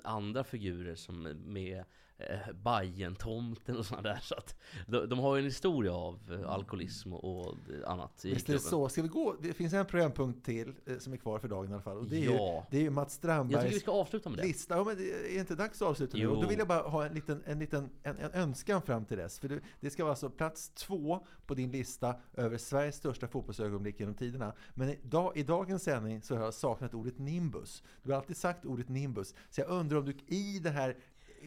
andra 0.04 0.44
figurer 0.44 0.96
som 0.96 1.22
med 1.24 1.84
eh, 2.18 2.54
Bajen-tomten 2.64 3.78
och 3.78 3.86
sådana 3.86 4.10
där. 4.10 4.20
Så 4.22 4.36
att 4.36 4.56
de, 4.88 5.10
de 5.10 5.20
har 5.20 5.36
ju 5.36 5.40
en 5.40 5.46
historia 5.46 5.94
av 5.94 6.20
eh, 6.32 6.50
alkoholism 6.52 7.14
och, 7.14 7.56
annat 7.86 8.26
i 8.26 8.34
Visst 8.34 8.50
är 8.50 8.54
det 8.54 8.60
så. 8.60 8.90
Ska 8.90 9.02
vi 9.02 9.08
gå? 9.08 9.36
Det 9.42 9.54
finns 9.54 9.74
en 9.74 9.86
programpunkt 9.86 10.46
till 10.46 10.74
eh, 10.86 10.98
som 10.98 11.14
är 11.14 11.18
kvar 11.18 11.40
för 11.40 11.48
dagen 11.48 11.70
i 11.70 11.74
alla 11.74 11.82
fall. 11.82 11.98
Och 11.98 12.08
det 12.08 12.26
är, 12.26 12.32
Ja. 12.32 12.56
ju, 12.56 12.62
det 12.72 12.78
är 12.78 12.82
ju 12.82 12.90
Mats 12.90 13.06
Jag 13.06 13.12
Strandbergs 13.12 13.64
tycker 13.64 13.74
vi 13.74 13.80
ska 13.80 13.92
avsluta 13.92 14.30
med 14.30 14.40
det. 14.40 14.44
lista. 14.44 14.78
Ja, 14.78 14.84
men 14.84 14.98
det 14.98 15.36
är 15.36 15.40
inte 15.40 15.56
dags 15.56 15.82
att 15.82 15.88
avsluta 15.88 16.18
nu? 16.18 16.28
Och 16.28 16.42
då 16.42 16.48
vill 16.48 16.60
jag 16.60 16.68
bara 16.68 16.82
ha 16.90 17.06
en 17.06 17.14
liten, 17.14 17.44
en 17.46 17.60
liten 17.60 17.90
en, 18.04 18.18
en 18.18 18.32
önskan 18.32 18.82
fram 18.82 19.06
till 19.06 19.18
dess. 19.18 19.40
För 19.40 19.48
det, 19.50 19.60
det 19.80 19.90
ska 19.90 20.04
vara 20.04 20.12
alltså 20.12 20.30
plats 20.30 20.70
två 20.70 21.28
på 21.46 21.54
din 21.54 21.72
lista 21.72 22.16
över 22.34 22.58
Sveriges 22.58 22.96
största 22.96 23.28
fotbollsögonblick 23.28 24.00
genom 24.00 24.16
tiderna. 24.16 24.54
Men 24.74 24.90
i, 24.90 25.00
dag, 25.04 25.38
i 25.38 25.44
dagens 25.44 25.84
sändning 25.84 26.22
så 26.22 26.36
har 26.36 26.44
jag 26.44 26.54
saknat 26.54 26.94
ordet 26.94 27.20
nimbus. 27.20 27.84
Du 28.04 28.12
har 28.12 28.18
alltid 28.18 28.38
sagt 28.38 28.66
ordet 28.66 28.90
nimbus. 28.90 29.36
Så 29.50 29.62
jag 29.62 29.70
undrar 29.70 29.98
om 29.98 30.06
du 30.06 30.14
i 30.28 30.60
det 30.60 30.70
här 30.70 30.98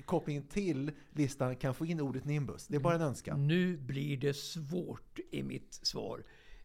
kopplingen 0.05 0.43
till 0.43 0.91
listan 1.13 1.57
kan 1.57 1.75
få 1.75 1.87
in 1.87 2.01
ordet 2.01 2.25
nimbus. 2.25 2.67
Det 2.67 2.77
är 2.77 2.81
bara 2.81 2.95
en 2.95 3.01
önskan. 3.01 3.47
Nu 3.47 3.77
blir 3.77 4.17
det 4.17 4.37
svårt 4.37 5.19
i 5.31 5.43
mitt 5.43 5.75
svar. 5.75 6.25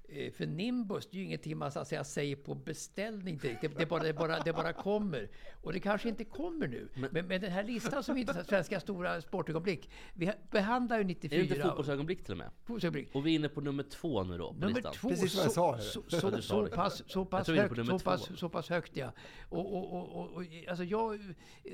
Eh, 0.10 0.32
För 0.32 0.46
Nimbus, 0.46 1.08
det 1.12 1.18
är 1.18 1.20
ju 1.20 1.26
ingenting 1.26 1.58
man 1.58 1.72
så 1.72 1.80
att 1.80 1.88
säga, 1.88 2.04
säger 2.04 2.36
på 2.36 2.56
beställning 2.56 3.38
direkt. 3.38 3.62
Det, 3.62 3.68
det, 3.68 3.86
bara, 3.86 4.04
det, 4.04 4.14
bara, 4.14 4.40
det 4.40 4.54
bara 4.54 4.74
kommer. 4.74 5.30
Och 5.62 5.74
det 5.74 5.80
kanske 5.80 6.10
inte 6.10 6.24
kommer 6.24 6.68
nu. 6.68 6.90
Men, 6.94 7.28
men, 7.28 7.42
den 7.42 7.52
här 7.52 7.64
listan 7.64 8.04
som 8.04 8.16
heter 8.16 8.44
Svenska 8.44 8.80
stora 8.80 9.22
sportögonblick. 9.22 9.90
Vi 10.14 10.32
behandlar 10.52 10.98
ju 10.98 11.04
94. 11.04 11.40
Är 11.40 11.44
det 11.44 11.56
inte 11.56 11.68
fotbollsögonblick 11.68 12.24
till 12.24 12.32
och 12.32 12.38
med? 12.38 12.52
fotbollsögonblick. 12.58 13.16
Och 13.16 13.26
vi 13.26 13.32
är 13.32 13.36
inne 13.36 13.50
på 13.50 13.62
nummer 13.62 13.84
två 13.84 14.24
nu 14.24 14.38
då 14.38 14.54
på 14.54 14.60
Nummer 14.60 14.74
listan. 14.74 14.94
två, 14.94 15.10
Precis 15.10 15.36
vad 15.36 15.46
jag 15.46 15.52
sa, 15.52 15.78
så, 15.78 16.04
så, 16.08 16.20
så, 16.20 16.42
så, 16.42 16.68
pass, 16.68 17.04
så 17.08 17.20
Jag 17.20 17.30
pass 17.30 17.48
högt, 17.48 17.86
så 17.88 18.00
pass, 18.00 18.30
så 18.40 18.50
pass 18.50 18.70
högt 18.70 18.98
ja. 18.98 19.12
Och, 19.50 19.74
och, 19.74 19.94
och, 19.94 20.16
och, 20.16 20.32
och, 20.34 20.44
alltså 20.68 20.84
jag 20.84 21.20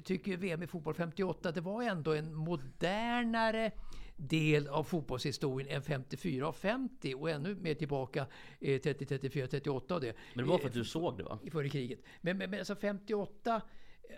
tycker 0.03 0.37
VM 0.37 0.63
i 0.63 0.67
fotboll 0.67 0.93
58, 0.93 1.51
det 1.51 1.61
var 1.61 1.83
ändå 1.83 2.13
en 2.13 2.33
modernare 2.33 3.71
del 4.19 4.67
av 4.67 4.83
fotbollshistorien 4.83 5.69
än 5.69 5.81
54 5.81 6.47
och 6.47 6.55
50 6.55 7.13
och 7.13 7.29
ännu 7.29 7.55
mer 7.55 7.73
tillbaka 7.73 8.25
eh, 8.59 8.81
30, 8.81 9.05
34, 9.05 9.47
38 9.47 9.95
av 9.95 10.01
det. 10.01 10.15
Men 10.33 10.45
det 10.45 10.51
var 10.51 10.57
för 10.57 10.65
Eh, 10.65 10.67
att 10.67 10.73
du 10.73 10.85
såg 10.85 11.17
det 11.17 11.23
va? 11.23 11.39
före 11.51 11.69
kriget. 11.69 11.99
Men, 12.21 12.37
men, 12.37 12.49
men 12.49 12.59
alltså 12.59 12.75
58 12.75 13.61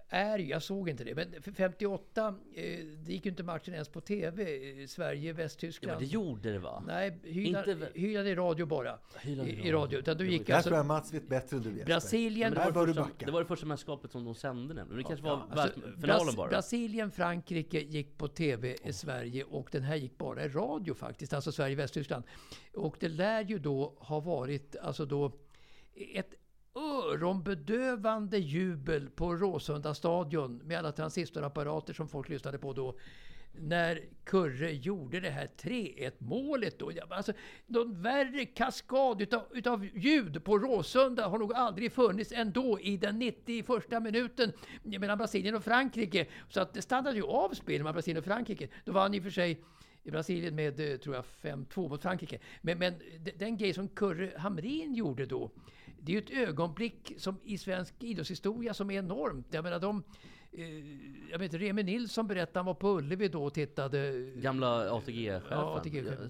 är 0.10 0.40
jag 0.40 0.64
såg 0.64 0.90
inte 0.90 1.04
det, 1.04 1.16
men 1.16 1.54
58, 1.56 2.28
eh, 2.56 2.64
det 3.06 3.14
gick 3.14 3.26
ju 3.26 3.32
inte 3.32 3.44
matchen 3.44 3.74
ens 3.74 3.90
på 3.90 4.02
TV. 4.02 4.44
eh, 4.82 4.88
Sverige, 4.88 5.28
Ja, 5.28 5.34
Västtyskland. 5.34 5.92
men 6.00 6.08
det 6.08 6.14
gjorde 6.14 6.52
det 6.52 6.60
va? 6.60 6.84
Nej, 6.88 7.20
hyrade, 7.24 7.72
Inte- 7.72 8.00
i 8.30 8.36
radio 8.36 8.66
bara. 8.66 9.00
Hyrade 9.22 9.50
i 9.50 9.72
radio. 9.72 10.00
Utan 10.00 10.18
du 10.18 10.32
gick 10.32 10.48
Där 10.48 10.54
alltså 10.56 10.68
tror 10.70 10.78
jag 10.78 10.86
Mats 10.86 11.14
vet 11.14 11.28
bättre 11.28 11.58
än 11.58 11.64
du 11.64 11.70
Jesper. 11.70 11.86
Brasilien, 11.86 12.54
det, 12.54 12.60
var 12.72 12.86
första, 12.86 13.02
backa. 13.02 13.26
det 13.26 13.32
var 13.32 13.40
det 13.42 13.46
första 13.48 13.66
mästerskapet 13.66 14.12
som 14.12 14.26
de 14.26 14.36
sände 14.36 14.74
nämligen. 14.74 14.98
Det 14.98 15.04
kanske 15.04 15.24
var 15.26 15.32
Ja, 15.56 15.62
alltså, 15.62 15.80
Bras- 15.98 16.36
bara. 16.36 16.50
Brasilien, 16.50 17.12
Frankrike 17.12 17.80
gick 17.80 18.18
på 18.18 18.28
TV 18.28 18.76
i 18.84 18.94
Sverige 18.94 19.44
och 19.44 19.68
den 19.72 19.84
här 19.84 19.96
gick 19.96 20.18
bara 20.18 20.44
i 20.46 20.48
radio 20.50 20.94
faktiskt. 20.94 21.34
Alltså 21.34 21.52
Sverige-Västtyskland. 21.52 22.24
Och 22.74 22.96
det 23.00 23.08
lär 23.10 23.42
ju 23.44 23.60
då 23.60 23.94
ha 23.98 24.20
varit 24.20 24.76
alltså 24.76 25.06
då 25.06 25.32
ett 26.14 26.34
öronbedövande 26.76 28.38
jubel 28.38 29.10
på 29.10 29.36
Råsunda 29.36 29.94
stadion 29.94 30.58
med 30.58 30.78
alla 30.78 30.92
transistorapparater 30.92 31.94
som 31.94 32.08
folk 32.08 32.30
lyssnade 32.30 32.58
på 32.58 32.74
då. 32.74 32.98
När 33.54 34.02
Kurre 34.24 34.72
gjorde 34.72 35.20
det 35.20 35.30
här 35.30 35.50
3-1 35.58 36.12
målet 36.18 36.80
då. 36.80 36.92
Alltså, 37.10 37.34
någon 37.68 38.02
värre 38.02 38.46
kaskad 38.46 39.22
utav, 39.22 39.44
utav 39.52 39.86
ljud 39.86 40.44
på 40.44 40.60
Råsunda 40.60 41.28
har 41.28 41.40
nog 41.40 41.54
aldrig 41.54 41.92
funnits 41.92 42.32
ändå 42.32 42.80
i 42.80 42.98
den 42.98 43.20
91 43.20 43.68
minuten 44.02 44.52
mellan 44.84 45.18
Brasilien 45.18 45.56
och 45.56 45.64
Frankrike. 45.64 46.26
Så 46.50 46.62
att 46.62 46.74
det 46.74 46.82
stannade 46.82 47.16
ju 47.16 47.24
av 47.24 47.50
spel 47.54 47.78
mellan 47.80 47.94
Brasilien 47.94 48.18
och 48.18 48.26
Frankrike. 48.26 48.68
Då 48.86 48.92
vann 48.92 49.14
i 49.14 49.20
och 49.20 49.24
för 49.24 49.30
sig 49.30 49.64
i 50.04 50.12
Brasilien 50.12 50.56
med, 50.56 50.92
eh, 50.92 50.98
tror 50.98 51.16
jag, 51.16 51.26
5-2 51.26 51.90
mot 51.90 52.02
Frankrike. 52.02 52.40
Men, 52.62 52.78
men 52.80 52.94
den 53.38 53.58
grej 53.58 53.74
som 53.74 53.88
Kurre 53.88 54.32
Hamrin 54.38 54.96
gjorde 54.96 55.26
då, 55.26 55.52
det 56.04 56.12
är 56.12 56.14
ju 56.14 56.22
ett 56.22 56.48
ögonblick 56.50 57.14
som 57.18 57.40
i 57.44 57.58
svensk 57.58 57.94
idrottshistoria 58.00 58.74
som 58.74 58.92
är 58.92 59.00
enormt. 59.00 59.48
Jag 59.50 59.64
menar 59.64 59.80
de, 59.80 60.04
jag 61.32 61.40
vet 61.40 61.54
Remi 61.54 61.84
Nilsson 61.84 62.28
berättade 62.28 62.60
han 62.60 62.66
var 62.66 62.74
på 62.74 62.90
Ullevi 62.98 63.28
då 63.28 63.44
och 63.44 63.54
tittade. 63.54 64.12
Gamla 64.36 64.92
ATG-chefen. 64.92 65.48
Ja. 65.52 65.82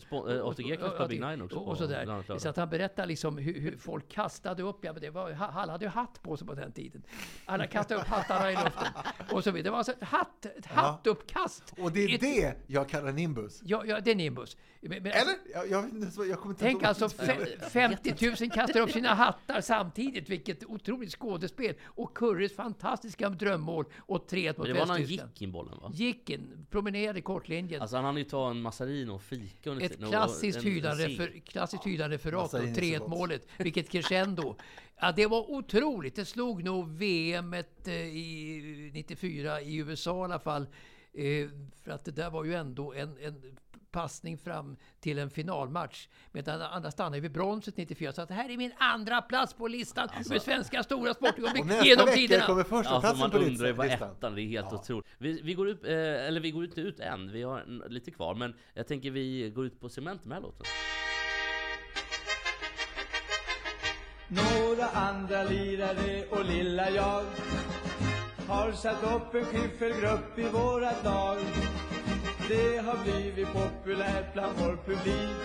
Spon- 0.10 0.38
äh, 0.38 0.46
ATG 0.46 0.76
spela 0.78 1.08
Big 1.08 1.22
Nine 1.22 1.42
också. 1.42 1.58
Och, 1.58 1.68
och 1.68 1.78
sådär. 1.78 2.38
Så 2.40 2.50
att 2.50 2.58
han 2.58 2.70
berättar 2.70 3.06
liksom 3.06 3.38
hur, 3.38 3.60
hur 3.60 3.78
folk 3.78 4.10
kastade 4.10 4.64
upp, 4.64 4.78
ja 4.82 4.94
men 4.94 5.02
det 5.02 5.10
var, 5.10 5.32
alla 5.32 5.72
hade 5.72 5.86
ju 5.86 5.90
hatt 5.92 6.22
på 6.22 6.38
sig 6.38 6.48
på 6.48 6.54
den 6.54 6.72
tiden. 6.72 7.04
Alla 7.46 7.68
kastade 7.68 8.02
upp 8.02 8.08
hattarna 8.08 8.52
i 8.52 8.56
luften. 8.56 8.88
Och 9.32 9.44
så 9.44 9.52
vidare. 9.52 9.64
Det 9.64 9.70
var 9.70 9.78
alltså 9.78 9.92
ett, 9.94 10.04
hatt, 10.04 10.46
ett 10.46 10.66
hattuppkast. 10.66 11.74
Och 11.78 11.92
det 11.92 12.04
är 12.06 12.16
Ett- 12.16 12.22
det 12.22 12.56
jag 12.68 12.90
kallar 12.90 13.12
nimbus. 13.12 13.62
Ja, 13.66 13.84
ja, 13.86 14.00
det 14.00 14.12
är 14.12 14.16
nimbus. 14.16 14.58
Men, 14.82 14.90
men 15.04 15.12
Eller? 15.12 15.34
Jag, 15.54 15.70
jag, 15.70 16.14
så- 16.14 16.26
jag 16.26 16.40
kommer 16.40 16.54
inte 16.54 16.64
Tänk 16.66 16.84
alltså 16.84 17.06
fe- 17.08 17.70
50 17.70 18.44
000 18.46 18.52
kastar 18.52 18.80
upp 18.82 18.92
sina 18.92 19.14
hattar 19.14 19.62
samtidigt. 19.62 20.30
Vilket 20.30 20.66
otroligt 20.66 21.12
skådespel. 21.12 21.76
Och 21.86 22.18
Kurres 22.18 22.56
fantastiska 22.56 23.30
drömmål 23.30 23.86
och 24.12 24.30
3-1 24.32 24.48
mot 24.48 24.58
Men 24.58 24.68
det 24.68 24.74
var 24.74 24.80
när 24.80 24.86
han 24.94 24.98
Västtyskland. 25.02 25.30
gick 25.32 25.42
in 25.42 25.52
bollen 25.52 25.78
va? 25.82 25.92
Gick 25.94 26.30
in, 26.30 26.66
promenerade 26.70 27.20
i 27.20 27.22
kortlinjen. 27.22 27.82
Alltså 27.82 27.96
han 27.96 28.06
hann 28.06 28.18
ju 28.18 28.24
ta 28.24 28.50
en 28.50 28.62
Massarino 28.62 29.12
och 29.12 29.22
fika 29.22 29.70
under 29.70 29.86
Ett 29.86 29.98
klassiskt 29.98 30.62
cigg. 30.62 30.84
för, 31.18 31.40
klassiskt 31.40 31.86
hydande 31.86 32.16
referat 32.16 32.52
så 32.52 32.58
3-1 32.58 33.00
gott. 33.00 33.10
målet. 33.10 33.48
Vilket 33.58 33.90
crescendo. 33.90 34.56
Ja, 35.00 35.12
det 35.12 35.28
var 35.28 35.52
otroligt. 35.52 36.16
Det 36.16 36.26
slog 36.26 36.64
nog 36.64 36.90
VM 36.90 37.54
i 37.54 38.92
94 38.94 39.62
i 39.62 39.76
USA 39.78 40.22
i 40.22 40.24
alla 40.24 40.40
fall. 40.40 40.62
Eh, 41.14 41.48
för 41.84 41.92
att 41.92 42.06
det 42.06 42.12
där 42.12 42.30
var 42.30 42.44
ju 42.44 42.54
ändå 42.54 42.94
en, 42.94 43.18
en 43.22 43.58
passning 43.92 44.38
fram 44.38 44.76
till 45.00 45.20
en 45.20 45.30
finalmatch. 45.30 46.08
Medan 46.32 46.62
andra 46.62 46.92
stannar 46.92 47.20
vid 47.20 47.32
bronset 47.32 47.78
94. 47.78 48.14
Så 48.14 48.22
att 48.22 48.28
det 48.28 48.34
här 48.34 48.50
är 48.50 48.58
min 48.58 48.72
andra 48.78 49.22
plats 49.22 49.54
på 49.54 49.68
listan 49.68 50.10
med 50.30 50.42
svenska 50.42 50.84
stora 50.84 51.14
sportögonblick 51.14 51.62
Och 51.62 51.68
nästa 51.68 51.86
genom 51.86 52.06
vecka 52.06 52.16
tiderna. 52.18 52.46
kommer 52.46 52.64
första 52.64 52.90
Alltså 52.90 53.00
platsen 53.02 53.20
man 53.20 53.32
på 53.32 53.38
undrar 53.38 53.68
ju 53.68 53.74
vad 53.74 53.88
listan. 53.88 54.12
ettan, 54.12 54.36
det 54.36 54.42
är 54.42 54.48
helt 54.48 54.74
otroligt. 54.74 55.08
Vi, 55.18 55.42
vi 55.42 55.54
går 55.54 55.70
ut, 55.70 55.84
eh, 55.86 55.92
eller 55.94 56.40
vi 56.40 56.52
går 56.52 56.64
inte 56.64 56.82
ut 56.82 57.00
än, 57.00 57.32
vi 57.32 57.44
har 57.44 57.90
lite 57.90 58.12
kvar. 58.12 58.36
Men 58.36 58.54
jag 58.74 58.88
tänker 58.88 59.12
vi 59.12 59.50
går 59.50 59.66
ut 59.66 59.80
på 59.80 59.90
cement 59.90 60.26
med 60.26 60.38
den 60.38 60.44
här 60.44 60.50
låten. 60.50 60.66
Några 64.28 64.88
andra 64.90 65.44
lirare 65.44 66.26
och 66.30 66.46
lilla 66.46 66.90
jag 66.90 67.26
har 68.48 68.72
satt 68.72 69.04
upp 69.04 69.36
en 69.36 69.46
skiffelgrupp 69.46 70.40
i 70.40 70.44
vårat 70.44 71.04
lag. 71.04 71.38
Det 72.52 72.78
har 72.78 72.98
blivit 73.04 73.48
populärt 73.54 74.34
bland 74.34 74.58
vår 74.60 74.78
publik. 74.86 75.36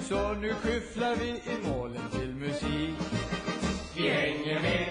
Så 0.00 0.32
nu 0.32 0.54
skyfflar 0.54 1.16
vi 1.16 1.28
i 1.28 1.68
målen 1.68 2.10
till 2.10 2.34
musik. 2.34 2.94
Vi 3.96 4.08
hänger 4.08 4.60
med, 4.60 4.88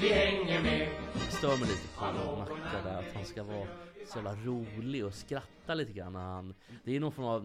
vi 0.00 0.08
hänger 0.08 0.62
med. 0.62 0.88
stör 1.30 1.48
mig 1.48 1.68
lite 1.68 1.88
på 1.98 2.04
Nacka 2.38 2.82
där, 2.84 2.98
att 2.98 3.14
han 3.14 3.24
ska 3.24 3.42
vara 3.42 3.66
så 4.06 4.18
jävla 4.18 4.34
rolig 4.34 5.04
och 5.04 5.14
skratta 5.14 5.74
lite 5.74 5.92
grann 5.92 6.12
när 6.12 6.20
han... 6.20 6.54
Det 6.84 6.96
är 6.96 7.00
någon 7.00 7.12
form 7.12 7.26
av 7.26 7.44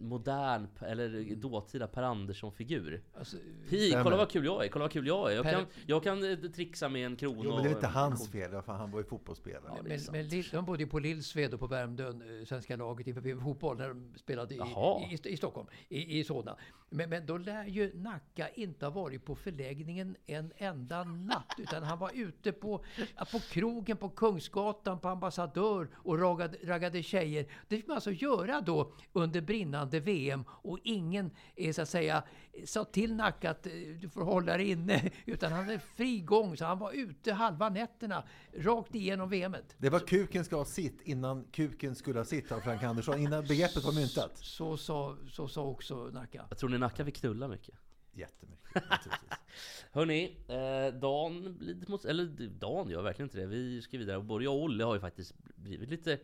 modern, 0.00 0.68
eller 0.80 1.34
dåtida 1.36 1.86
Per 1.88 2.02
Andersson-figur. 2.02 3.02
Alltså, 3.18 3.36
Hi, 3.68 3.92
kolla 4.02 4.16
vad 4.16 4.30
kul 4.30 4.44
jag 4.44 4.64
är, 4.64 4.68
kolla 4.68 4.82
vad 4.84 4.92
kul 4.92 5.06
jag 5.06 5.32
är. 5.32 5.36
Jag 5.36 5.44
Per- 5.44 5.52
kan, 5.52 5.66
jag 5.86 6.02
kan 6.02 6.30
eh, 6.30 6.38
trixa 6.38 6.88
med 6.88 7.06
en 7.06 7.16
krona 7.16 7.40
Jo, 7.44 7.54
men 7.54 7.62
det 7.62 7.68
är 7.68 7.74
inte 7.74 7.86
hans 7.86 8.28
fel, 8.28 8.62
för 8.62 8.72
han 8.72 8.90
var 8.90 8.98
ju 9.00 9.04
fotbollsspelare. 9.04 9.62
Ja, 9.76 9.82
Men, 9.82 10.00
sant. 10.00 10.12
men 10.16 10.26
Lill- 10.28 10.52
de 10.52 10.64
bodde 10.64 10.82
ju 10.82 10.88
på 10.88 10.98
Lillsved 10.98 11.54
och 11.54 11.60
på 11.60 11.66
Värmdön, 11.66 12.38
eh, 12.40 12.44
svenska 12.46 12.76
laget 12.76 13.06
inför 13.06 13.40
fotboll, 13.40 13.76
när 13.76 13.88
de 13.88 14.12
spelade 14.16 14.54
i, 14.54 14.58
i, 14.58 15.18
i, 15.28 15.32
i 15.32 15.36
Stockholm, 15.36 15.68
i, 15.88 16.18
i 16.18 16.24
Solna. 16.24 16.56
Men, 16.90 17.10
men 17.10 17.26
då 17.26 17.38
lär 17.38 17.64
ju 17.64 17.92
Nacka 17.94 18.48
inte 18.48 18.86
ha 18.86 18.90
varit 18.90 19.24
på 19.24 19.34
förläggningen 19.34 20.16
en 20.26 20.52
enda 20.56 21.04
natt, 21.04 21.54
utan 21.58 21.82
han 21.82 21.98
var 21.98 22.10
ute 22.14 22.52
på, 22.52 22.84
på 23.32 23.38
krogen 23.50 23.96
på 23.96 24.08
Kungsgatan, 24.08 24.98
på 25.00 25.08
Ambassadör 25.08 25.88
och 25.96 26.18
raggade, 26.18 26.58
raggade 26.64 27.02
tjejer. 27.02 27.46
Det 27.68 27.76
fick 27.76 27.86
man 27.86 27.94
alltså 27.94 28.10
göra 28.10 28.60
då 28.60 28.92
under 29.12 29.40
brinnande 29.40 30.00
VM 30.00 30.44
och 30.48 30.78
ingen, 30.82 31.30
eh, 31.56 31.72
så 31.72 31.82
att 31.82 31.88
säga, 31.88 32.22
sa 32.64 32.84
till 32.84 33.14
Nacka 33.14 33.50
att 33.50 33.66
eh, 33.66 33.72
du 34.00 34.08
får 34.08 34.22
hålla 34.22 34.56
dig 34.56 34.70
inne, 34.70 35.10
utan 35.24 35.52
han 35.52 35.64
hade 35.64 35.78
fri 35.78 36.20
gång, 36.20 36.56
så 36.56 36.64
han 36.64 36.78
var 36.78 36.92
ute 36.92 37.32
halva 37.32 37.68
nätterna, 37.68 38.24
rakt 38.56 38.94
igenom 38.94 39.28
VMet. 39.28 39.74
Det 39.78 39.90
var 39.90 40.00
kuken 40.00 40.44
ska 40.44 40.56
ha 40.56 40.64
sitt 40.64 41.02
innan 41.02 41.44
kuken 41.44 41.94
skulle 41.94 42.18
ha 42.18 42.24
sitt 42.24 42.52
av 42.52 42.60
Frank 42.60 42.82
Andersson, 42.82 43.18
innan 43.18 43.44
begreppet 43.44 43.84
var 43.84 43.92
myntat. 43.92 44.38
Så 44.38 44.76
sa, 44.76 45.16
så 45.28 45.48
sa 45.48 45.62
också 45.62 45.94
Nacka. 45.94 46.46
Jag 46.48 46.58
tror 46.58 46.70
ni 46.70 46.78
Nacka 46.78 47.04
fick 47.04 47.16
knulla 47.16 47.48
mycket. 47.48 47.74
Jättemycket. 48.16 48.82
Hörni, 49.92 50.36
eh, 50.48 50.94
Dan, 50.94 51.58
blir 51.58 51.74
lite 51.74 51.90
mot, 51.90 52.04
eller 52.04 52.48
Dan 52.48 52.90
gör 52.90 53.02
verkligen 53.02 53.26
inte 53.26 53.38
det. 53.38 53.46
Vi 53.46 53.82
ska 53.82 53.98
vidare. 53.98 54.16
Och 54.16 54.24
både 54.24 54.44
jag 54.44 54.54
och 54.54 54.62
Olle 54.62 54.84
har 54.84 54.94
ju 54.94 55.00
faktiskt 55.00 55.34
blivit 55.56 55.90
lite, 55.90 56.18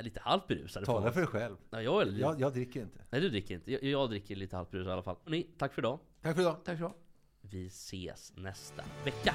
lite 0.00 0.20
halvt 0.20 0.48
berusade. 0.48 0.86
Tala 0.86 1.12
för 1.12 1.20
dig 1.20 1.28
själv. 1.28 1.56
Ja, 1.70 1.82
jag, 1.82 2.06
lite, 2.06 2.20
Jag, 2.20 2.40
jag 2.40 2.52
dricker 2.52 2.82
inte. 2.82 3.04
Nej, 3.10 3.20
du 3.20 3.28
dricker 3.28 3.54
inte. 3.54 3.72
Jag, 3.72 3.82
jag 3.82 4.10
dricker 4.10 4.36
lite 4.36 4.56
halvt 4.56 4.70
berusad 4.70 4.90
i 4.90 4.92
alla 4.92 5.02
fall. 5.02 5.16
Hörni, 5.24 5.46
tack 5.58 5.74
för 5.74 5.82
idag. 5.82 5.98
Tack 6.22 6.34
för 6.34 6.42
idag. 6.42 6.56
Tack 6.64 6.78
så 6.78 6.92
Vi 7.40 7.66
ses 7.66 8.32
nästa 8.36 8.84
vecka. 9.04 9.34